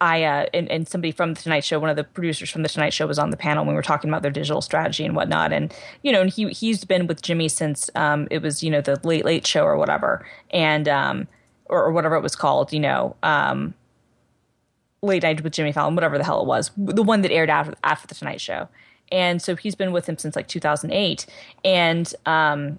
I 0.00 0.24
uh, 0.24 0.46
and, 0.54 0.70
and 0.70 0.88
somebody 0.88 1.12
from 1.12 1.34
the 1.34 1.40
Tonight 1.42 1.62
Show, 1.64 1.78
one 1.78 1.90
of 1.90 1.96
the 1.96 2.04
producers 2.04 2.50
from 2.50 2.62
the 2.62 2.68
Tonight 2.68 2.92
Show, 2.94 3.06
was 3.06 3.18
on 3.18 3.30
the 3.30 3.36
panel. 3.36 3.64
when 3.64 3.74
We 3.74 3.76
were 3.76 3.82
talking 3.82 4.08
about 4.10 4.22
their 4.22 4.30
digital 4.30 4.60
strategy 4.62 5.04
and 5.04 5.14
whatnot, 5.14 5.52
and 5.52 5.72
you 6.02 6.10
know, 6.10 6.22
and 6.22 6.30
he 6.30 6.48
he's 6.48 6.84
been 6.84 7.06
with 7.06 7.20
Jimmy 7.22 7.48
since 7.48 7.88
um, 7.94 8.26
it 8.30 8.40
was 8.42 8.62
you 8.64 8.70
know 8.70 8.80
the 8.80 8.98
Late 9.04 9.24
Late 9.24 9.46
Show 9.46 9.62
or 9.64 9.76
whatever, 9.76 10.26
and 10.50 10.88
um, 10.88 11.28
or, 11.66 11.84
or 11.84 11.92
whatever 11.92 12.16
it 12.16 12.22
was 12.22 12.34
called, 12.34 12.72
you 12.72 12.80
know. 12.80 13.14
Um, 13.22 13.74
Late 15.02 15.22
Night 15.24 15.42
with 15.42 15.52
Jimmy 15.52 15.72
Fallon, 15.72 15.94
whatever 15.96 16.16
the 16.16 16.24
hell 16.24 16.40
it 16.40 16.46
was, 16.46 16.70
the 16.76 17.02
one 17.02 17.22
that 17.22 17.32
aired 17.32 17.50
after 17.50 17.74
after 17.84 18.06
the 18.06 18.14
Tonight 18.14 18.40
Show, 18.40 18.68
and 19.12 19.40
so 19.40 19.54
he's 19.54 19.76
been 19.76 19.92
with 19.92 20.08
him 20.08 20.18
since 20.18 20.34
like 20.34 20.48
2008, 20.48 21.26
and 21.64 22.12
um, 22.26 22.78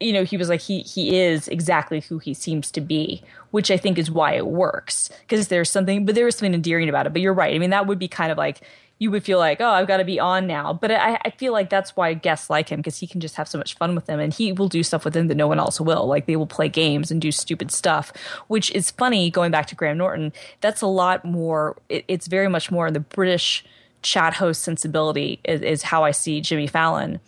you 0.00 0.12
know, 0.12 0.24
he 0.24 0.36
was 0.36 0.48
like 0.48 0.60
he 0.60 0.80
he 0.80 1.16
is 1.16 1.46
exactly 1.48 2.00
who 2.00 2.18
he 2.18 2.34
seems 2.34 2.70
to 2.72 2.80
be, 2.80 3.22
which 3.50 3.70
I 3.70 3.76
think 3.76 3.98
is 3.98 4.10
why 4.10 4.32
it 4.32 4.46
works 4.46 5.10
because 5.20 5.48
there's 5.48 5.70
something, 5.70 6.04
but 6.04 6.14
there 6.14 6.26
is 6.26 6.36
something 6.36 6.54
endearing 6.54 6.88
about 6.88 7.06
it. 7.06 7.12
But 7.12 7.22
you're 7.22 7.34
right. 7.34 7.54
I 7.54 7.58
mean, 7.58 7.70
that 7.70 7.86
would 7.86 7.98
be 7.98 8.08
kind 8.08 8.32
of 8.32 8.38
like 8.38 8.62
you 8.98 9.10
would 9.10 9.24
feel 9.24 9.38
like, 9.38 9.60
oh, 9.60 9.70
I've 9.70 9.88
got 9.88 9.96
to 9.96 10.04
be 10.04 10.20
on 10.20 10.46
now. 10.46 10.74
But 10.74 10.90
I, 10.90 11.18
I 11.24 11.30
feel 11.30 11.52
like 11.52 11.70
that's 11.70 11.96
why 11.96 12.12
guests 12.14 12.50
like 12.50 12.68
him 12.70 12.80
because 12.80 12.98
he 12.98 13.06
can 13.06 13.20
just 13.20 13.36
have 13.36 13.48
so 13.48 13.58
much 13.58 13.76
fun 13.76 13.94
with 13.94 14.06
them, 14.06 14.20
and 14.20 14.32
he 14.32 14.52
will 14.52 14.68
do 14.68 14.82
stuff 14.82 15.04
with 15.04 15.14
them 15.14 15.28
that 15.28 15.36
no 15.36 15.46
one 15.46 15.58
else 15.58 15.80
will. 15.80 16.06
Like 16.06 16.26
they 16.26 16.36
will 16.36 16.46
play 16.46 16.68
games 16.68 17.10
and 17.10 17.20
do 17.20 17.30
stupid 17.30 17.70
stuff, 17.70 18.12
which 18.48 18.70
is 18.72 18.90
funny. 18.90 19.30
Going 19.30 19.50
back 19.50 19.66
to 19.66 19.74
Graham 19.74 19.98
Norton, 19.98 20.32
that's 20.62 20.80
a 20.80 20.86
lot 20.86 21.24
more. 21.24 21.76
It, 21.90 22.04
it's 22.08 22.26
very 22.26 22.48
much 22.48 22.70
more 22.70 22.86
in 22.86 22.94
the 22.94 23.00
British 23.00 23.64
chat 24.02 24.34
host 24.34 24.62
sensibility 24.62 25.40
is, 25.44 25.60
is 25.62 25.82
how 25.82 26.04
I 26.04 26.10
see 26.10 26.40
Jimmy 26.40 26.66
Fallon 26.66 27.20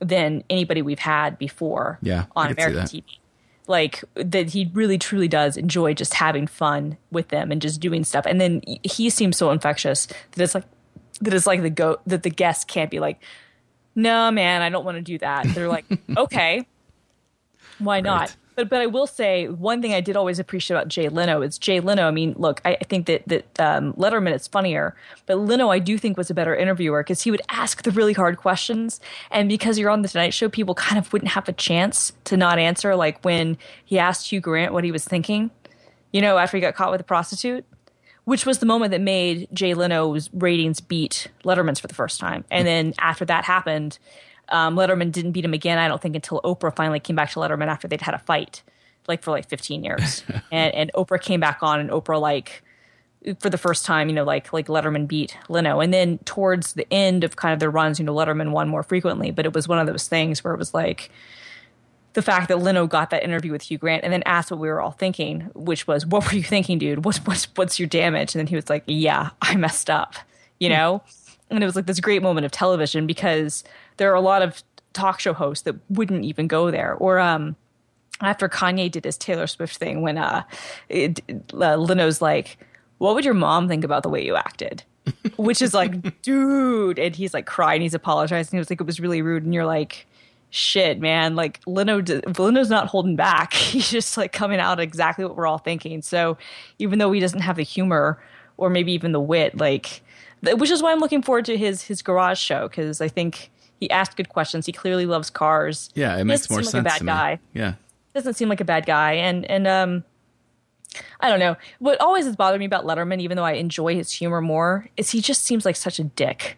than 0.00 0.44
anybody 0.48 0.82
we've 0.82 0.98
had 0.98 1.38
before 1.38 1.98
Yeah, 2.02 2.26
on 2.36 2.52
American. 2.52 2.84
TV. 2.84 3.04
Like 3.66 4.02
that 4.14 4.50
he 4.50 4.70
really 4.72 4.96
truly 4.96 5.28
does 5.28 5.56
enjoy 5.56 5.92
just 5.92 6.14
having 6.14 6.46
fun 6.46 6.96
with 7.10 7.28
them 7.28 7.52
and 7.52 7.60
just 7.60 7.80
doing 7.80 8.02
stuff. 8.04 8.24
And 8.26 8.40
then 8.40 8.62
he 8.82 9.10
seems 9.10 9.36
so 9.36 9.50
infectious 9.50 10.06
that 10.06 10.42
it's 10.42 10.54
like 10.54 10.64
that 11.20 11.34
it's 11.34 11.46
like 11.46 11.62
the 11.62 11.70
go 11.70 11.98
that 12.06 12.22
the 12.22 12.30
guests 12.30 12.64
can't 12.64 12.90
be 12.90 12.98
like, 12.98 13.20
no 13.94 14.30
man, 14.30 14.62
I 14.62 14.70
don't 14.70 14.84
want 14.84 14.96
to 14.96 15.02
do 15.02 15.18
that. 15.18 15.46
They're 15.48 15.68
like, 15.68 15.84
okay, 16.16 16.66
why 17.78 18.00
not? 18.00 18.34
But 18.58 18.70
but 18.70 18.80
I 18.80 18.86
will 18.86 19.06
say 19.06 19.46
one 19.46 19.80
thing 19.80 19.94
I 19.94 20.00
did 20.00 20.16
always 20.16 20.40
appreciate 20.40 20.74
about 20.74 20.88
Jay 20.88 21.08
Leno 21.08 21.42
is 21.42 21.58
Jay 21.58 21.78
Leno. 21.78 22.08
I 22.08 22.10
mean, 22.10 22.34
look, 22.36 22.60
I, 22.64 22.76
I 22.80 22.84
think 22.84 23.06
that 23.06 23.22
that 23.28 23.60
um, 23.60 23.92
Letterman 23.92 24.34
is 24.34 24.48
funnier, 24.48 24.96
but 25.26 25.36
Leno 25.36 25.68
I 25.68 25.78
do 25.78 25.96
think 25.96 26.16
was 26.16 26.28
a 26.28 26.34
better 26.34 26.56
interviewer 26.56 27.04
because 27.04 27.22
he 27.22 27.30
would 27.30 27.40
ask 27.50 27.84
the 27.84 27.92
really 27.92 28.14
hard 28.14 28.36
questions, 28.36 29.00
and 29.30 29.48
because 29.48 29.78
you're 29.78 29.90
on 29.90 30.02
the 30.02 30.08
Tonight 30.08 30.34
Show, 30.34 30.48
people 30.48 30.74
kind 30.74 30.98
of 30.98 31.12
wouldn't 31.12 31.30
have 31.30 31.48
a 31.48 31.52
chance 31.52 32.12
to 32.24 32.36
not 32.36 32.58
answer. 32.58 32.96
Like 32.96 33.24
when 33.24 33.56
he 33.84 33.96
asked 33.96 34.32
Hugh 34.32 34.40
Grant 34.40 34.72
what 34.72 34.82
he 34.82 34.90
was 34.90 35.04
thinking, 35.04 35.52
you 36.12 36.20
know, 36.20 36.36
after 36.36 36.56
he 36.56 36.60
got 36.60 36.74
caught 36.74 36.90
with 36.90 37.00
a 37.00 37.04
prostitute. 37.04 37.64
Which 38.24 38.44
was 38.44 38.58
the 38.58 38.66
moment 38.66 38.90
that 38.90 39.00
made 39.00 39.48
Jay 39.54 39.72
Leno's 39.72 40.28
ratings 40.34 40.80
beat 40.80 41.28
Letterman's 41.44 41.80
for 41.80 41.86
the 41.86 41.94
first 41.94 42.20
time. 42.20 42.44
And 42.50 42.66
then 42.66 42.92
after 42.98 43.24
that 43.24 43.44
happened, 43.44 43.98
um, 44.50 44.76
Letterman 44.76 45.12
didn't 45.12 45.32
beat 45.32 45.44
him 45.44 45.54
again. 45.54 45.78
I 45.78 45.88
don't 45.88 46.00
think 46.00 46.14
until 46.14 46.40
Oprah 46.42 46.74
finally 46.74 47.00
came 47.00 47.16
back 47.16 47.30
to 47.32 47.38
Letterman 47.38 47.66
after 47.66 47.88
they'd 47.88 48.00
had 48.00 48.14
a 48.14 48.18
fight, 48.18 48.62
like 49.06 49.22
for 49.22 49.30
like 49.30 49.48
15 49.48 49.84
years. 49.84 50.22
and 50.52 50.74
and 50.74 50.90
Oprah 50.94 51.20
came 51.20 51.40
back 51.40 51.62
on, 51.62 51.80
and 51.80 51.90
Oprah 51.90 52.20
like 52.20 52.62
for 53.40 53.50
the 53.50 53.58
first 53.58 53.84
time, 53.84 54.08
you 54.08 54.14
know, 54.14 54.24
like 54.24 54.52
like 54.52 54.68
Letterman 54.68 55.06
beat 55.06 55.36
Leno. 55.48 55.80
And 55.80 55.92
then 55.92 56.18
towards 56.18 56.74
the 56.74 56.86
end 56.92 57.24
of 57.24 57.36
kind 57.36 57.52
of 57.52 57.60
their 57.60 57.70
runs, 57.70 57.98
you 57.98 58.04
know, 58.04 58.14
Letterman 58.14 58.50
won 58.50 58.68
more 58.68 58.82
frequently. 58.82 59.30
But 59.30 59.46
it 59.46 59.54
was 59.54 59.68
one 59.68 59.78
of 59.78 59.86
those 59.86 60.08
things 60.08 60.42
where 60.42 60.54
it 60.54 60.58
was 60.58 60.74
like 60.74 61.10
the 62.14 62.22
fact 62.22 62.48
that 62.48 62.58
Leno 62.58 62.86
got 62.86 63.10
that 63.10 63.22
interview 63.22 63.52
with 63.52 63.62
Hugh 63.62 63.78
Grant 63.78 64.04
and 64.04 64.12
then 64.12 64.22
asked 64.24 64.50
what 64.50 64.60
we 64.60 64.68
were 64.68 64.80
all 64.80 64.92
thinking, 64.92 65.50
which 65.54 65.86
was, 65.86 66.06
"What 66.06 66.24
were 66.26 66.36
you 66.36 66.42
thinking, 66.42 66.78
dude? 66.78 67.04
What's 67.04 67.18
what's 67.18 67.44
what's 67.54 67.78
your 67.78 67.88
damage?" 67.88 68.34
And 68.34 68.40
then 68.40 68.46
he 68.46 68.56
was 68.56 68.70
like, 68.70 68.84
"Yeah, 68.86 69.30
I 69.42 69.56
messed 69.56 69.90
up," 69.90 70.14
you 70.58 70.68
know. 70.68 71.02
And 71.50 71.62
it 71.62 71.66
was 71.66 71.76
like 71.76 71.86
this 71.86 72.00
great 72.00 72.22
moment 72.22 72.44
of 72.44 72.52
television 72.52 73.06
because 73.06 73.64
there 73.96 74.10
are 74.10 74.16
a 74.16 74.20
lot 74.20 74.42
of 74.42 74.62
talk 74.92 75.20
show 75.20 75.32
hosts 75.32 75.64
that 75.64 75.76
wouldn't 75.90 76.24
even 76.24 76.46
go 76.46 76.70
there. 76.70 76.94
Or 76.94 77.18
um, 77.18 77.56
after 78.20 78.48
Kanye 78.48 78.90
did 78.90 79.04
his 79.04 79.16
Taylor 79.16 79.46
Swift 79.46 79.76
thing 79.76 80.02
when 80.02 80.18
uh, 80.18 80.42
it, 80.88 81.20
uh 81.52 81.76
Leno's 81.76 82.20
like, 82.20 82.58
"What 82.98 83.14
would 83.14 83.24
your 83.24 83.34
mom 83.34 83.68
think 83.68 83.84
about 83.84 84.02
the 84.02 84.08
way 84.08 84.24
you 84.24 84.36
acted?" 84.36 84.82
Which 85.36 85.62
is 85.62 85.72
like, 85.72 86.20
dude, 86.22 86.98
and 86.98 87.16
he's 87.16 87.32
like 87.32 87.46
crying, 87.46 87.80
he's 87.80 87.94
apologizing. 87.94 88.56
He 88.56 88.58
was 88.58 88.68
like, 88.68 88.80
it 88.80 88.86
was 88.86 89.00
really 89.00 89.22
rude, 89.22 89.42
and 89.44 89.54
you're 89.54 89.64
like, 89.64 90.06
shit, 90.50 91.00
man. 91.00 91.36
Like 91.36 91.60
Leno, 91.66 92.02
Leno's 92.38 92.70
not 92.70 92.88
holding 92.88 93.16
back. 93.16 93.52
He's 93.54 93.90
just 93.90 94.16
like 94.16 94.32
coming 94.32 94.60
out 94.60 94.80
exactly 94.80 95.24
what 95.24 95.36
we're 95.36 95.46
all 95.46 95.58
thinking. 95.58 96.02
So 96.02 96.38
even 96.78 96.98
though 96.98 97.12
he 97.12 97.20
doesn't 97.20 97.40
have 97.40 97.56
the 97.56 97.62
humor 97.62 98.22
or 98.56 98.70
maybe 98.70 98.92
even 98.92 99.12
the 99.12 99.20
wit, 99.20 99.56
like, 99.56 100.02
which 100.42 100.70
is 100.70 100.82
why 100.82 100.92
I'm 100.92 101.00
looking 101.00 101.22
forward 101.22 101.44
to 101.46 101.56
his 101.56 101.82
his 101.82 102.02
garage 102.02 102.38
show 102.38 102.68
because 102.68 103.00
I 103.00 103.08
think 103.08 103.50
he 103.80 103.90
asked 103.90 104.16
good 104.16 104.28
questions. 104.28 104.66
He 104.66 104.72
clearly 104.72 105.06
loves 105.06 105.30
cars. 105.30 105.90
Yeah, 105.94 106.14
it 106.14 106.18
He 106.18 106.24
makes 106.24 106.42
doesn't 106.42 106.54
more 106.54 106.62
seem 106.62 106.70
sense 106.72 106.84
like 106.84 107.00
a 107.00 107.04
bad 107.04 107.06
guy 107.06 107.38
Yeah. 107.54 107.74
doesn't 108.14 108.34
seem 108.34 108.48
like 108.48 108.60
a 108.60 108.64
bad 108.64 108.86
guy 108.86 109.12
and 109.14 109.44
and 109.50 109.66
um 109.66 110.04
I 111.20 111.28
don't 111.28 111.38
know. 111.38 111.56
What 111.80 112.00
always 112.00 112.24
has 112.24 112.34
bothered 112.34 112.58
me 112.60 112.64
about 112.66 112.84
Letterman, 112.86 113.20
even 113.20 113.36
though 113.36 113.44
I 113.44 113.52
enjoy 113.52 113.94
his 113.94 114.10
humor 114.10 114.40
more, 114.40 114.88
is 114.96 115.10
he 115.10 115.20
just 115.20 115.42
seems 115.42 115.64
like 115.66 115.76
such 115.76 115.98
a 115.98 116.04
dick. 116.04 116.56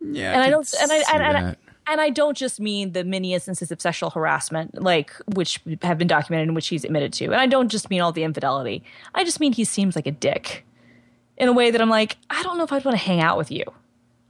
Yeah. 0.00 0.32
And 0.32 0.40
I 0.42 0.46
could 0.46 0.50
don't 0.50 0.74
and 0.82 0.92
I 0.92 0.96
and, 1.14 1.22
and, 1.22 1.46
that. 1.46 1.58
and 1.86 2.00
I 2.00 2.10
don't 2.10 2.36
just 2.36 2.60
mean 2.60 2.92
the 2.92 3.04
many 3.04 3.34
instances 3.34 3.70
of 3.70 3.80
sexual 3.80 4.10
harassment, 4.10 4.82
like 4.82 5.12
which 5.34 5.60
have 5.82 5.96
been 5.98 6.08
documented 6.08 6.48
and 6.48 6.54
which 6.56 6.68
he's 6.68 6.84
admitted 6.84 7.12
to. 7.14 7.26
And 7.26 7.36
I 7.36 7.46
don't 7.46 7.68
just 7.68 7.88
mean 7.88 8.00
all 8.00 8.12
the 8.12 8.24
infidelity. 8.24 8.82
I 9.14 9.22
just 9.24 9.38
mean 9.40 9.52
he 9.52 9.64
seems 9.64 9.94
like 9.94 10.06
a 10.06 10.12
dick. 10.12 10.64
In 11.42 11.48
a 11.48 11.52
way 11.52 11.72
that 11.72 11.80
I'm 11.80 11.90
like, 11.90 12.16
I 12.30 12.42
don't 12.44 12.56
know 12.56 12.62
if 12.62 12.72
I'd 12.72 12.84
want 12.84 12.96
to 12.96 13.04
hang 13.04 13.20
out 13.20 13.36
with 13.36 13.50
you. 13.50 13.64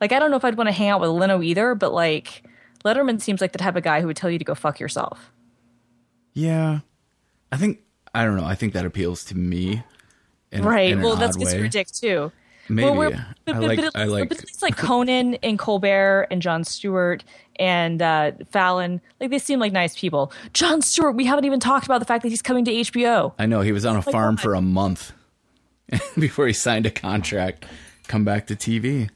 Like 0.00 0.12
I 0.12 0.18
don't 0.18 0.30
know 0.30 0.36
if 0.36 0.44
I'd 0.44 0.56
want 0.56 0.68
to 0.68 0.72
hang 0.72 0.88
out 0.88 1.00
with 1.00 1.10
Leno 1.10 1.42
either, 1.42 1.74
but 1.74 1.92
like 1.92 2.42
Letterman 2.84 3.20
seems 3.20 3.40
like 3.40 3.52
the 3.52 3.58
type 3.58 3.76
of 3.76 3.82
guy 3.82 4.00
who 4.00 4.06
would 4.06 4.16
tell 4.16 4.30
you 4.30 4.38
to 4.38 4.44
go 4.44 4.54
fuck 4.54 4.80
yourself. 4.80 5.30
Yeah. 6.32 6.80
I 7.52 7.56
think 7.56 7.80
I 8.14 8.24
don't 8.24 8.36
know. 8.36 8.44
I 8.44 8.54
think 8.54 8.72
that 8.72 8.86
appeals 8.86 9.24
to 9.26 9.36
me. 9.36 9.82
In, 10.50 10.64
right. 10.64 10.92
in 10.92 11.02
well, 11.02 11.16
that's 11.16 11.36
because 11.36 11.54
you're 11.54 11.66
a 11.66 11.68
dick 11.68 11.88
too. 11.88 12.32
Maybe. 12.68 12.90
Well, 12.90 13.12
I 13.12 13.24
but, 13.44 13.60
like. 13.60 13.78
but, 13.78 13.96
I 13.96 14.04
like. 14.04 14.28
but 14.28 14.38
at 14.38 14.44
least 14.44 14.62
like 14.62 14.76
Conan 14.76 15.34
and 15.36 15.58
Colbert 15.58 16.28
and 16.30 16.40
Jon 16.40 16.64
Stewart 16.64 17.24
and 17.56 18.00
uh, 18.00 18.32
Fallon, 18.50 19.00
like 19.20 19.30
they 19.30 19.38
seem 19.38 19.58
like 19.60 19.72
nice 19.72 19.98
people. 19.98 20.32
Jon 20.52 20.80
Stewart, 20.80 21.14
we 21.14 21.26
haven't 21.26 21.44
even 21.44 21.60
talked 21.60 21.84
about 21.84 21.98
the 21.98 22.06
fact 22.06 22.22
that 22.22 22.30
he's 22.30 22.42
coming 22.42 22.64
to 22.64 22.72
HBO. 22.72 23.34
I 23.38 23.46
know 23.46 23.60
he 23.60 23.72
was 23.72 23.84
on 23.84 23.96
a 23.96 24.02
farm 24.02 24.34
what? 24.34 24.42
for 24.42 24.54
a 24.54 24.62
month 24.62 25.12
before 26.18 26.46
he 26.46 26.52
signed 26.52 26.86
a 26.86 26.90
contract. 26.90 27.64
Come 28.08 28.24
back 28.24 28.46
to 28.48 28.56
TV. 28.56 29.10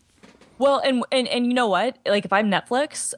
Well, 0.58 0.78
and 0.78 1.04
and 1.12 1.28
and 1.28 1.46
you 1.46 1.54
know 1.54 1.68
what? 1.68 1.98
Like 2.06 2.24
if 2.24 2.32
I'm 2.32 2.50
Netflix, 2.50 3.12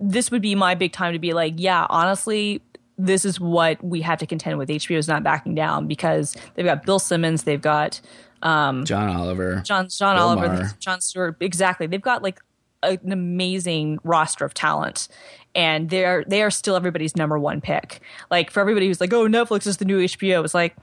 this 0.00 0.30
would 0.30 0.42
be 0.42 0.54
my 0.54 0.74
big 0.74 0.92
time 0.92 1.12
to 1.12 1.18
be 1.18 1.32
like, 1.32 1.54
yeah, 1.56 1.86
honestly, 1.90 2.62
this 2.96 3.24
is 3.24 3.38
what 3.40 3.82
we 3.84 4.00
have 4.02 4.18
to 4.20 4.26
contend 4.26 4.58
with. 4.58 4.68
HBO 4.68 4.96
is 4.96 5.08
not 5.08 5.22
backing 5.22 5.54
down 5.54 5.86
because 5.86 6.36
they've 6.54 6.64
got 6.64 6.84
Bill 6.86 6.98
Simmons, 6.98 7.42
they've 7.44 7.60
got 7.60 8.00
um, 8.42 8.84
John 8.84 9.14
Oliver. 9.14 9.62
John 9.64 9.88
John 9.88 10.16
Bill 10.16 10.24
Oliver, 10.24 10.48
Maher. 10.48 10.70
Jon 10.78 11.00
Stewart. 11.00 11.36
Exactly. 11.40 11.86
They've 11.86 12.00
got 12.00 12.22
like 12.22 12.40
a- 12.82 12.98
an 13.02 13.12
amazing 13.12 13.98
roster 14.04 14.44
of 14.44 14.54
talent. 14.54 15.08
And 15.56 15.88
they're 15.88 16.24
they 16.26 16.42
are 16.42 16.50
still 16.50 16.74
everybody's 16.76 17.14
number 17.16 17.38
one 17.38 17.60
pick. 17.60 18.00
Like 18.30 18.50
for 18.50 18.60
everybody 18.60 18.88
who's 18.88 19.00
like, 19.00 19.12
oh, 19.12 19.26
Netflix 19.28 19.66
is 19.66 19.76
the 19.76 19.84
new 19.84 20.00
HBO. 20.00 20.44
It's 20.44 20.54
like 20.54 20.76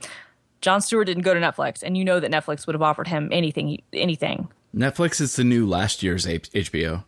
Jon 0.62 0.80
Stewart 0.80 1.06
didn't 1.06 1.24
go 1.24 1.34
to 1.34 1.40
Netflix, 1.40 1.82
and 1.82 1.96
you 1.96 2.04
know 2.04 2.20
that 2.20 2.30
Netflix 2.30 2.66
would 2.66 2.74
have 2.74 2.82
offered 2.82 3.08
him 3.08 3.28
anything, 3.32 3.82
anything. 3.92 4.48
Netflix 4.74 5.20
is 5.20 5.36
the 5.36 5.44
new 5.44 5.66
last 5.66 6.02
year's 6.02 6.24
HBO. 6.24 7.04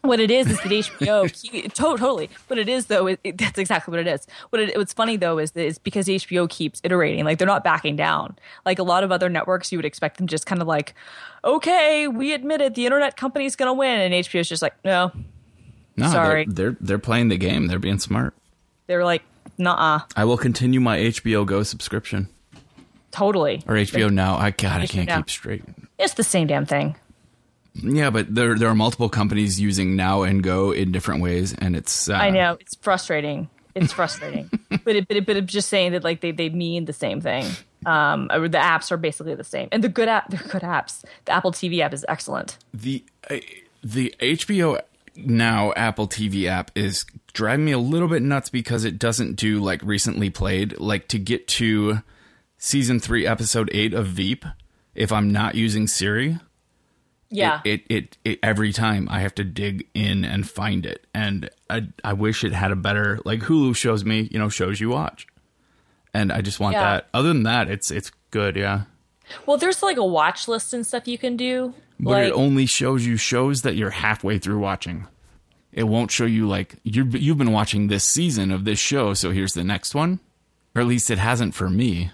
What 0.00 0.20
it 0.20 0.30
is 0.30 0.50
is 0.50 0.60
that 0.60 0.68
HBO 0.70 1.32
keep, 1.32 1.72
totally. 1.72 2.28
What 2.48 2.58
it 2.58 2.68
is 2.68 2.86
though, 2.86 3.06
is, 3.06 3.18
it, 3.24 3.38
that's 3.38 3.58
exactly 3.58 3.92
what 3.92 4.00
it 4.00 4.06
is. 4.06 4.26
What 4.50 4.60
it, 4.60 4.76
what's 4.76 4.92
funny 4.92 5.16
though 5.16 5.38
is 5.38 5.52
that 5.52 5.66
it's 5.66 5.78
because 5.78 6.06
HBO 6.06 6.48
keeps 6.48 6.80
iterating. 6.84 7.24
Like 7.24 7.38
they're 7.38 7.46
not 7.46 7.64
backing 7.64 7.96
down. 7.96 8.36
Like 8.66 8.78
a 8.78 8.82
lot 8.82 9.04
of 9.04 9.12
other 9.12 9.30
networks, 9.30 9.72
you 9.72 9.78
would 9.78 9.86
expect 9.86 10.18
them 10.18 10.26
just 10.26 10.44
kind 10.44 10.60
of 10.60 10.68
like, 10.68 10.94
okay, 11.42 12.08
we 12.08 12.34
admit 12.34 12.60
it, 12.60 12.74
the 12.74 12.84
internet 12.84 13.16
company's 13.16 13.56
gonna 13.56 13.72
win, 13.72 14.00
and 14.00 14.12
HBO 14.12 14.40
HBO's 14.40 14.48
just 14.48 14.62
like, 14.62 14.74
no. 14.84 15.12
No, 15.96 16.10
Sorry. 16.10 16.44
They're, 16.46 16.70
they're 16.70 16.76
they're 16.80 16.98
playing 16.98 17.28
the 17.28 17.38
game. 17.38 17.68
They're 17.68 17.78
being 17.78 17.98
smart. 17.98 18.34
They're 18.86 19.04
like, 19.04 19.22
nah, 19.58 20.02
I 20.16 20.24
will 20.24 20.36
continue 20.38 20.80
my 20.80 20.98
HBO 20.98 21.46
Go 21.46 21.62
subscription 21.62 22.28
totally. 23.10 23.62
or 23.66 23.74
HBO 23.74 24.10
Now. 24.12 24.36
I 24.36 24.50
God, 24.50 24.80
I 24.82 24.86
can't 24.86 25.08
keep 25.08 25.30
straight. 25.30 25.62
It's 25.98 26.14
the 26.14 26.24
same 26.24 26.46
damn 26.46 26.66
thing. 26.66 26.96
Yeah, 27.74 28.10
but 28.10 28.32
there 28.34 28.56
there 28.56 28.68
are 28.68 28.74
multiple 28.74 29.08
companies 29.08 29.60
using 29.60 29.96
Now 29.96 30.22
and 30.22 30.42
Go 30.42 30.70
in 30.72 30.92
different 30.92 31.22
ways, 31.22 31.54
and 31.54 31.74
it's 31.74 32.08
uh, 32.08 32.14
I 32.14 32.30
know 32.30 32.56
it's 32.60 32.76
frustrating. 32.76 33.48
It's 33.74 33.92
frustrating, 33.92 34.48
but 34.84 34.94
it, 34.94 35.08
but 35.08 35.16
it, 35.16 35.26
but 35.26 35.36
it's 35.36 35.52
just 35.52 35.68
saying 35.68 35.92
that 35.92 36.04
like 36.04 36.20
they 36.20 36.30
they 36.30 36.48
mean 36.50 36.84
the 36.84 36.92
same 36.92 37.20
thing. 37.20 37.44
Um, 37.86 38.28
the 38.28 38.48
apps 38.58 38.92
are 38.92 38.96
basically 38.96 39.34
the 39.34 39.44
same, 39.44 39.68
and 39.72 39.82
the 39.82 39.88
good 39.88 40.08
app, 40.08 40.30
they're 40.30 40.40
good 40.48 40.62
apps. 40.62 41.04
The 41.24 41.32
Apple 41.32 41.50
TV 41.52 41.80
app 41.80 41.92
is 41.92 42.04
excellent. 42.08 42.56
the 42.72 43.04
uh, 43.28 43.38
the 43.82 44.14
HBO 44.20 44.80
Now 45.16 45.72
Apple 45.76 46.08
TV 46.08 46.46
app 46.46 46.70
is 46.74 47.04
driving 47.32 47.64
me 47.64 47.72
a 47.72 47.78
little 47.78 48.08
bit 48.08 48.22
nuts 48.22 48.50
because 48.50 48.84
it 48.84 48.98
doesn't 48.98 49.36
do 49.36 49.60
like 49.60 49.80
recently 49.82 50.30
played. 50.30 50.78
Like 50.78 51.08
to 51.08 51.18
get 51.18 51.46
to 51.48 52.02
season 52.58 52.98
three, 53.00 53.26
episode 53.26 53.70
eight 53.72 53.94
of 53.94 54.06
Veep, 54.08 54.44
if 54.94 55.12
I'm 55.12 55.32
not 55.32 55.54
using 55.54 55.86
Siri, 55.86 56.38
Yeah, 57.30 57.60
it, 57.64 57.82
it, 57.88 57.92
it, 57.94 58.18
it 58.24 58.38
every 58.42 58.72
time 58.72 59.08
I 59.10 59.20
have 59.20 59.34
to 59.36 59.44
dig 59.44 59.86
in 59.94 60.24
and 60.24 60.48
find 60.48 60.84
it. 60.86 61.06
And 61.14 61.48
I, 61.70 61.88
I 62.02 62.12
wish 62.14 62.42
it 62.44 62.52
had 62.52 62.70
a 62.72 62.76
better 62.76 63.20
like 63.24 63.40
Hulu 63.40 63.76
shows 63.76 64.04
me, 64.04 64.28
you 64.32 64.38
know, 64.38 64.48
shows 64.48 64.80
you 64.80 64.88
watch. 64.90 65.26
And 66.12 66.32
I 66.32 66.40
just 66.42 66.60
want 66.60 66.74
Yeah. 66.74 66.82
that. 66.94 67.08
Other 67.14 67.28
than 67.28 67.42
that, 67.44 67.68
it's 67.68 67.90
it's 67.90 68.10
good, 68.30 68.56
yeah. 68.56 68.82
Well, 69.46 69.56
there's 69.56 69.82
like 69.82 69.96
a 69.96 70.04
watch 70.04 70.46
list 70.48 70.72
and 70.74 70.86
stuff 70.86 71.08
you 71.08 71.18
can 71.18 71.36
do. 71.36 71.74
But 72.00 72.10
like, 72.10 72.26
it 72.28 72.32
only 72.32 72.66
shows 72.66 73.06
you 73.06 73.16
shows 73.16 73.62
that 73.62 73.76
you're 73.76 73.90
halfway 73.90 74.38
through 74.38 74.58
watching. 74.58 75.06
It 75.72 75.84
won't 75.84 76.10
show 76.10 76.24
you 76.24 76.46
like 76.48 76.76
you 76.84 77.04
you've 77.04 77.38
been 77.38 77.52
watching 77.52 77.88
this 77.88 78.04
season 78.04 78.50
of 78.50 78.64
this 78.64 78.78
show, 78.78 79.14
so 79.14 79.30
here's 79.30 79.54
the 79.54 79.64
next 79.64 79.94
one. 79.94 80.20
Or 80.74 80.82
at 80.82 80.88
least 80.88 81.10
it 81.10 81.18
hasn't 81.18 81.54
for 81.54 81.70
me. 81.70 82.10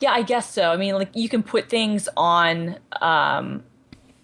yeah, 0.00 0.12
I 0.12 0.22
guess 0.22 0.52
so. 0.52 0.70
I 0.70 0.76
mean, 0.76 0.94
like 0.94 1.10
you 1.14 1.28
can 1.28 1.42
put 1.42 1.68
things 1.68 2.08
on, 2.16 2.76
um, 3.02 3.62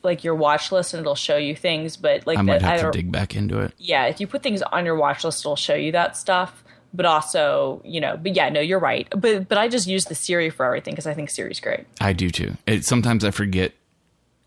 like 0.03 0.25
your 0.25 0.35
watch 0.35 0.71
list, 0.73 0.95
and 0.95 1.01
it'll 1.01 1.15
show 1.15 1.37
you 1.37 1.55
things. 1.57 1.97
But 1.97 2.27
like, 2.27 2.39
I 2.39 2.43
might 2.43 2.61
the- 2.61 2.67
have 2.67 2.81
I 2.81 2.83
to 2.85 2.91
dig 2.91 3.11
back 3.13 3.35
into 3.37 3.61
it. 3.61 3.73
yeah, 3.79 4.07
if 4.07 4.21
you 4.21 4.27
put 4.27 4.43
things 4.43 4.63
on 4.63 4.85
your 4.87 4.97
watch 4.97 5.25
list, 5.25 5.41
it'll 5.43 5.57
show 5.57 5.75
you 5.75 5.93
that 5.93 6.17
stuff. 6.17 6.63
But 6.93 7.07
also, 7.07 7.83
you 7.85 8.01
know, 8.01 8.17
but 8.17 8.37
yeah, 8.37 8.49
no, 8.51 8.61
you're 8.61 8.79
right. 8.79 9.09
But 9.11 9.49
but 9.49 9.59
I 9.59 9.69
just 9.69 9.87
use 9.87 10.05
the 10.07 10.15
Siri 10.15 10.49
for 10.51 10.65
everything 10.65 10.93
because 10.93 11.07
I 11.07 11.15
think 11.15 11.29
Siri's 11.31 11.59
great. 11.61 11.87
I 12.01 12.13
do 12.13 12.31
too. 12.31 12.57
It 12.67 12.85
sometimes 12.85 13.25
I 13.25 13.31
forget 13.33 13.73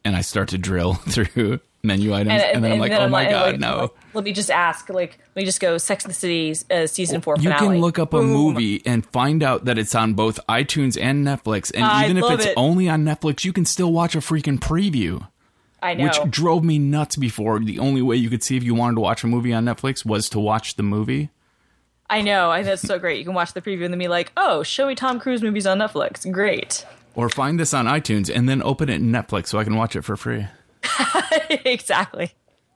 and 0.07 0.15
I 0.15 0.21
start 0.21 0.49
to 0.49 0.57
drill 0.57 0.93
through 1.09 1.59
menu 1.83 2.13
items 2.13 2.41
and, 2.41 2.63
then 2.63 2.71
I'm 2.71 2.79
like, 2.79 2.91
oh 2.91 3.07
my 3.07 3.23
like- 3.23 3.29
god, 3.29 3.51
like, 3.51 3.59
no. 3.59 3.93
Let 4.13 4.23
me 4.23 4.31
just 4.31 4.49
ask. 4.49 4.89
Like, 4.89 5.19
let 5.35 5.41
me 5.41 5.45
just 5.45 5.59
go. 5.59 5.77
Sex 5.77 6.03
and 6.05 6.09
the 6.09 6.15
City 6.15 6.55
uh, 6.71 6.87
season 6.87 7.21
four 7.21 7.35
You 7.35 7.43
finale. 7.43 7.67
can 7.67 7.81
look 7.81 7.99
up 7.99 8.13
a 8.13 8.19
Boom. 8.19 8.29
movie 8.31 8.81
and 8.85 9.05
find 9.05 9.43
out 9.43 9.65
that 9.65 9.77
it's 9.77 9.93
on 9.93 10.13
both 10.15 10.39
iTunes 10.49 10.99
and 10.99 11.25
Netflix. 11.25 11.71
And 11.73 11.83
I 11.83 12.05
even 12.05 12.17
if 12.17 12.31
it's 12.31 12.45
it. 12.47 12.53
only 12.57 12.89
on 12.89 13.03
Netflix, 13.03 13.45
you 13.45 13.53
can 13.53 13.65
still 13.65 13.91
watch 13.93 14.15
a 14.15 14.19
freaking 14.19 14.57
preview. 14.59 15.27
I 15.81 15.93
know. 15.93 16.05
which 16.05 16.17
drove 16.31 16.63
me 16.63 16.79
nuts 16.79 17.15
before. 17.15 17.59
The 17.59 17.77
only 17.77 18.01
way 18.01 18.15
you 18.15 18.29
could 18.31 18.43
see 18.43 18.57
if 18.57 18.63
you 18.63 18.73
wanted 18.73 18.95
to 18.95 19.01
watch 19.01 19.23
a 19.23 19.27
movie 19.27 19.53
on 19.53 19.65
Netflix 19.65 20.03
was 20.03 20.27
to 20.29 20.39
watch 20.39 20.75
the 20.75 20.83
movie. 20.83 21.29
I 22.09 22.21
know. 22.21 22.49
I, 22.49 22.63
that's 22.63 22.81
so 22.81 22.97
great. 22.97 23.19
You 23.19 23.25
can 23.25 23.35
watch 23.35 23.53
the 23.53 23.61
preview 23.61 23.83
and 23.83 23.93
then 23.93 23.99
be 23.99 24.07
like, 24.07 24.31
"Oh, 24.37 24.63
show 24.63 24.87
me 24.87 24.95
Tom 24.95 25.19
Cruise 25.19 25.43
movies 25.43 25.67
on 25.67 25.77
Netflix." 25.77 26.29
Great. 26.31 26.85
Or 27.17 27.29
find 27.29 27.59
this 27.59 27.73
on 27.73 27.85
iTunes 27.87 28.33
and 28.33 28.47
then 28.47 28.61
open 28.61 28.89
it 28.89 28.95
in 29.01 29.11
Netflix 29.11 29.47
so 29.47 29.57
I 29.57 29.63
can 29.63 29.75
watch 29.75 29.95
it 29.95 30.03
for 30.03 30.15
free. 30.15 30.47
exactly. 31.49 32.31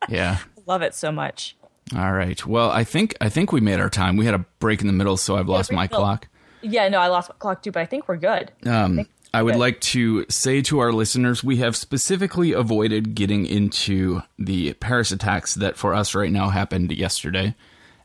Yeah. 0.10 0.40
Love 0.66 0.82
it 0.82 0.96
so 0.96 1.12
much. 1.12 1.56
All 1.96 2.12
right. 2.12 2.44
Well, 2.46 2.72
I 2.72 2.84
think 2.84 3.16
I 3.22 3.30
think 3.30 3.52
we 3.52 3.62
made 3.62 3.80
our 3.80 3.90
time. 3.90 4.18
We 4.18 4.26
had 4.26 4.34
a 4.34 4.46
break 4.60 4.82
in 4.82 4.88
the 4.88 4.94
middle, 4.94 5.16
so 5.16 5.36
I've 5.36 5.48
lost 5.48 5.72
my 5.72 5.84
middle. 5.84 6.00
clock. 6.00 6.28
Yeah, 6.62 6.90
no, 6.90 7.00
I 7.00 7.08
lost 7.08 7.30
my 7.30 7.36
clock 7.38 7.62
too, 7.62 7.72
but 7.72 7.82
I 7.82 7.86
think 7.86 8.08
we're 8.08 8.18
good. 8.18 8.52
Um, 8.66 9.08
I 9.34 9.44
would 9.44 9.54
Good. 9.54 9.60
like 9.60 9.82
to 9.82 10.26
say 10.30 10.62
to 10.64 10.80
our 10.80 10.92
listeners, 10.92 11.44
we 11.44 11.58
have 11.58 11.76
specifically 11.78 12.52
avoided 12.52 13.16
getting 13.16 13.46
into 13.46 14.22
the 14.38 14.74
Paris 14.74 15.12
attacks 15.12 15.56
that 15.56 15.78
for 15.78 15.94
us 15.94 16.14
right 16.14 16.32
now 16.32 16.50
happened 16.50 16.92
yesterday. 16.92 17.56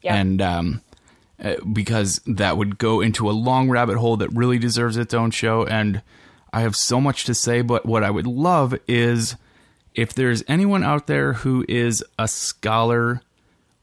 Yeah. 0.02 0.14
And 0.14 0.40
um, 0.40 0.82
uh, 1.42 1.56
because 1.72 2.20
that 2.26 2.56
would 2.56 2.78
go 2.78 3.00
into 3.00 3.28
a 3.28 3.32
long 3.32 3.68
rabbit 3.68 3.96
hole 3.96 4.16
that 4.18 4.30
really 4.30 4.58
deserves 4.58 4.96
its 4.96 5.14
own 5.14 5.32
show. 5.32 5.66
And 5.66 6.00
I 6.56 6.62
have 6.62 6.74
so 6.74 7.02
much 7.02 7.24
to 7.24 7.34
say, 7.34 7.60
but 7.60 7.84
what 7.84 8.02
I 8.02 8.10
would 8.10 8.26
love 8.26 8.74
is 8.88 9.36
if 9.94 10.14
there's 10.14 10.42
anyone 10.48 10.82
out 10.82 11.06
there 11.06 11.34
who 11.34 11.66
is 11.68 12.02
a 12.18 12.26
scholar 12.26 13.20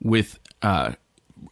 with 0.01 0.39
uh, 0.63 0.93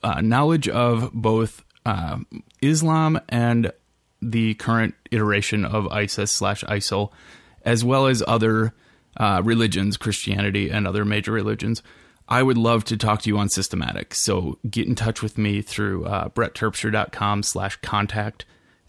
uh, 0.02 0.22
knowledge 0.22 0.68
of 0.68 1.14
both 1.14 1.64
uh, 1.86 2.18
Islam 2.60 3.20
and 3.30 3.72
the 4.20 4.56
current 4.56 4.96
iteration 5.12 5.64
of 5.64 5.88
ISIS 5.90 6.32
slash 6.32 6.64
ISIL, 6.64 7.12
as 7.64 7.84
well 7.84 8.08
as 8.08 8.24
other 8.26 8.74
uh, 9.16 9.44
religions, 9.46 9.98
Christianity 9.98 10.72
and 10.72 10.88
other 10.88 11.06
major 11.06 11.32
religions. 11.32 11.84
I 12.28 12.42
would 12.42 12.58
love 12.58 12.84
to 12.86 12.98
talk 12.98 13.22
to 13.22 13.30
you 13.30 13.38
on 13.38 13.50
systematic. 13.50 14.16
So 14.16 14.58
get 14.68 14.88
in 14.88 14.96
touch 14.96 15.22
with 15.22 15.38
me 15.38 15.62
through 15.62 16.06
uh, 16.06 16.30
brettterpstra.com 16.30 17.44
slash 17.44 17.76
contact 17.76 18.46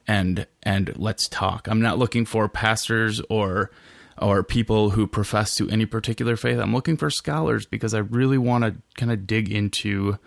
and 0.07 0.47
and 0.63 0.93
let's 0.97 1.29
talk. 1.29 1.69
I'm 1.69 1.81
not 1.81 1.99
looking 1.99 2.25
for 2.25 2.49
pastors 2.49 3.21
or 3.31 3.71
or 4.19 4.43
people 4.43 4.91
who 4.91 5.07
profess 5.07 5.55
to 5.57 5.69
any 5.71 5.87
particular 5.87 6.37
faith. 6.37 6.59
I'm 6.59 6.75
looking 6.75 6.97
for 6.97 7.11
scholars 7.11 7.67
because 7.67 7.95
I 7.95 7.99
really 7.99 8.39
want 8.39 8.65
to 8.65 8.75
kind 8.97 9.11
of 9.11 9.27
dig 9.27 9.51
into 9.51 10.19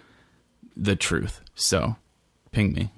the 0.75 0.95
truth. 0.95 1.41
So 1.53 1.95
ping 2.51 2.73
me. 2.73 2.91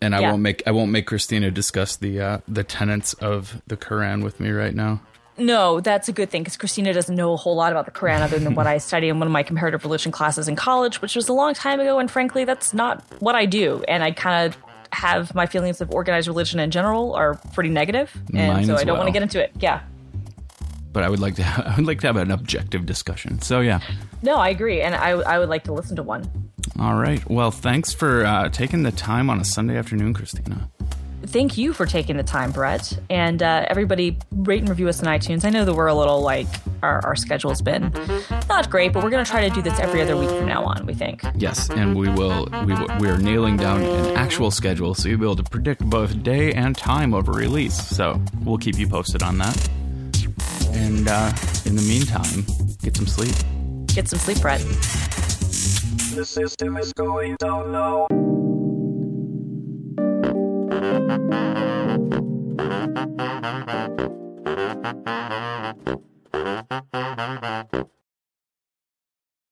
And 0.00 0.14
I 0.14 0.20
Yeah. 0.20 0.30
won't 0.30 0.42
make 0.42 0.62
I 0.66 0.70
won't 0.72 0.90
make 0.90 1.06
Christina 1.06 1.50
discuss 1.50 1.96
the 1.96 2.20
uh, 2.20 2.38
the 2.48 2.64
tenets 2.64 3.14
of 3.14 3.62
the 3.66 3.76
Quran 3.76 4.22
with 4.24 4.40
me 4.40 4.50
right 4.50 4.74
now. 4.74 5.00
No, 5.36 5.80
that's 5.80 6.08
a 6.08 6.12
good 6.12 6.30
thing 6.30 6.42
because 6.42 6.56
Christina 6.56 6.92
doesn't 6.92 7.14
know 7.16 7.32
a 7.32 7.36
whole 7.36 7.56
lot 7.56 7.72
about 7.72 7.86
the 7.86 7.90
Quran 7.90 8.20
other 8.20 8.38
than 8.38 8.54
what 8.54 8.68
I 8.68 8.78
study 8.78 9.08
in 9.08 9.18
one 9.18 9.26
of 9.26 9.32
my 9.32 9.42
comparative 9.42 9.82
religion 9.82 10.12
classes 10.12 10.46
in 10.46 10.54
college, 10.54 11.02
which 11.02 11.16
was 11.16 11.28
a 11.28 11.32
long 11.32 11.54
time 11.54 11.80
ago. 11.80 11.98
And 11.98 12.08
frankly, 12.08 12.44
that's 12.44 12.72
not 12.72 13.02
what 13.18 13.34
I 13.34 13.44
do. 13.44 13.82
And 13.88 14.04
I 14.04 14.12
kind 14.12 14.46
of 14.46 14.56
have 14.94 15.34
my 15.34 15.46
feelings 15.46 15.80
of 15.80 15.90
organized 15.90 16.28
religion 16.28 16.60
in 16.60 16.70
general 16.70 17.14
are 17.14 17.34
pretty 17.52 17.70
negative, 17.70 18.12
and 18.32 18.54
Mine 18.54 18.66
so 18.66 18.76
I 18.76 18.84
don't 18.84 18.96
want 18.96 19.08
to 19.08 19.12
get 19.12 19.22
into 19.22 19.42
it. 19.42 19.52
Yeah. 19.58 19.82
But 20.92 21.02
I 21.02 21.08
would 21.08 21.20
like 21.20 21.34
to 21.36 21.42
I 21.66 21.76
would 21.76 21.86
like 21.86 22.00
to 22.00 22.06
have 22.06 22.16
an 22.16 22.30
objective 22.30 22.86
discussion. 22.86 23.40
So 23.42 23.60
yeah. 23.60 23.80
No, 24.22 24.36
I 24.36 24.48
agree, 24.48 24.80
and 24.80 24.94
I, 24.94 25.10
I 25.10 25.38
would 25.38 25.48
like 25.48 25.64
to 25.64 25.72
listen 25.72 25.96
to 25.96 26.02
one. 26.02 26.30
All 26.78 26.94
right. 26.94 27.28
Well, 27.28 27.50
thanks 27.50 27.92
for 27.92 28.24
uh, 28.24 28.48
taking 28.48 28.82
the 28.84 28.92
time 28.92 29.28
on 29.28 29.40
a 29.40 29.44
Sunday 29.44 29.76
afternoon, 29.76 30.14
Christina. 30.14 30.70
Thank 31.26 31.56
you 31.58 31.72
for 31.72 31.86
taking 31.86 32.16
the 32.16 32.22
time, 32.22 32.52
Brett. 32.52 32.98
And 33.10 33.42
uh, 33.42 33.66
everybody, 33.68 34.18
rate 34.30 34.60
and 34.60 34.68
review 34.68 34.88
us 34.88 35.02
on 35.02 35.06
iTunes. 35.06 35.44
I 35.44 35.50
know 35.50 35.64
that 35.64 35.74
we're 35.74 35.86
a 35.86 35.94
little 35.94 36.20
like 36.20 36.46
our, 36.82 37.04
our 37.04 37.16
schedule's 37.16 37.62
been 37.62 37.92
not 38.48 38.70
great, 38.70 38.92
but 38.92 39.02
we're 39.02 39.10
going 39.10 39.24
to 39.24 39.30
try 39.30 39.48
to 39.48 39.54
do 39.54 39.62
this 39.62 39.78
every 39.80 40.02
other 40.02 40.16
week 40.16 40.28
from 40.28 40.46
now 40.46 40.64
on. 40.64 40.86
We 40.86 40.94
think. 40.94 41.22
Yes, 41.34 41.70
and 41.70 41.96
we 41.96 42.08
will. 42.08 42.48
We 42.66 42.74
will, 42.74 42.88
we 43.00 43.08
are 43.08 43.18
nailing 43.18 43.56
down 43.56 43.82
an 43.82 44.16
actual 44.16 44.50
schedule, 44.50 44.94
so 44.94 45.08
you'll 45.08 45.18
be 45.18 45.24
able 45.24 45.36
to 45.36 45.42
predict 45.42 45.84
both 45.88 46.22
day 46.22 46.52
and 46.52 46.76
time 46.76 47.14
of 47.14 47.28
a 47.28 47.32
release. 47.32 47.74
So 47.74 48.20
we'll 48.42 48.58
keep 48.58 48.78
you 48.78 48.88
posted 48.88 49.22
on 49.22 49.38
that. 49.38 49.68
And 50.72 51.08
uh, 51.08 51.32
in 51.64 51.76
the 51.76 51.86
meantime, 51.88 52.44
get 52.82 52.96
some 52.96 53.06
sleep. 53.06 53.34
Get 53.86 54.08
some 54.08 54.18
sleep, 54.18 54.40
Brett. 54.40 54.60
The 54.60 56.24
system 56.24 56.76
is 56.76 56.92
going 56.92 57.36
down 57.40 57.72
now. 57.72 58.06
Thank 60.84 61.22
you. 67.74 67.93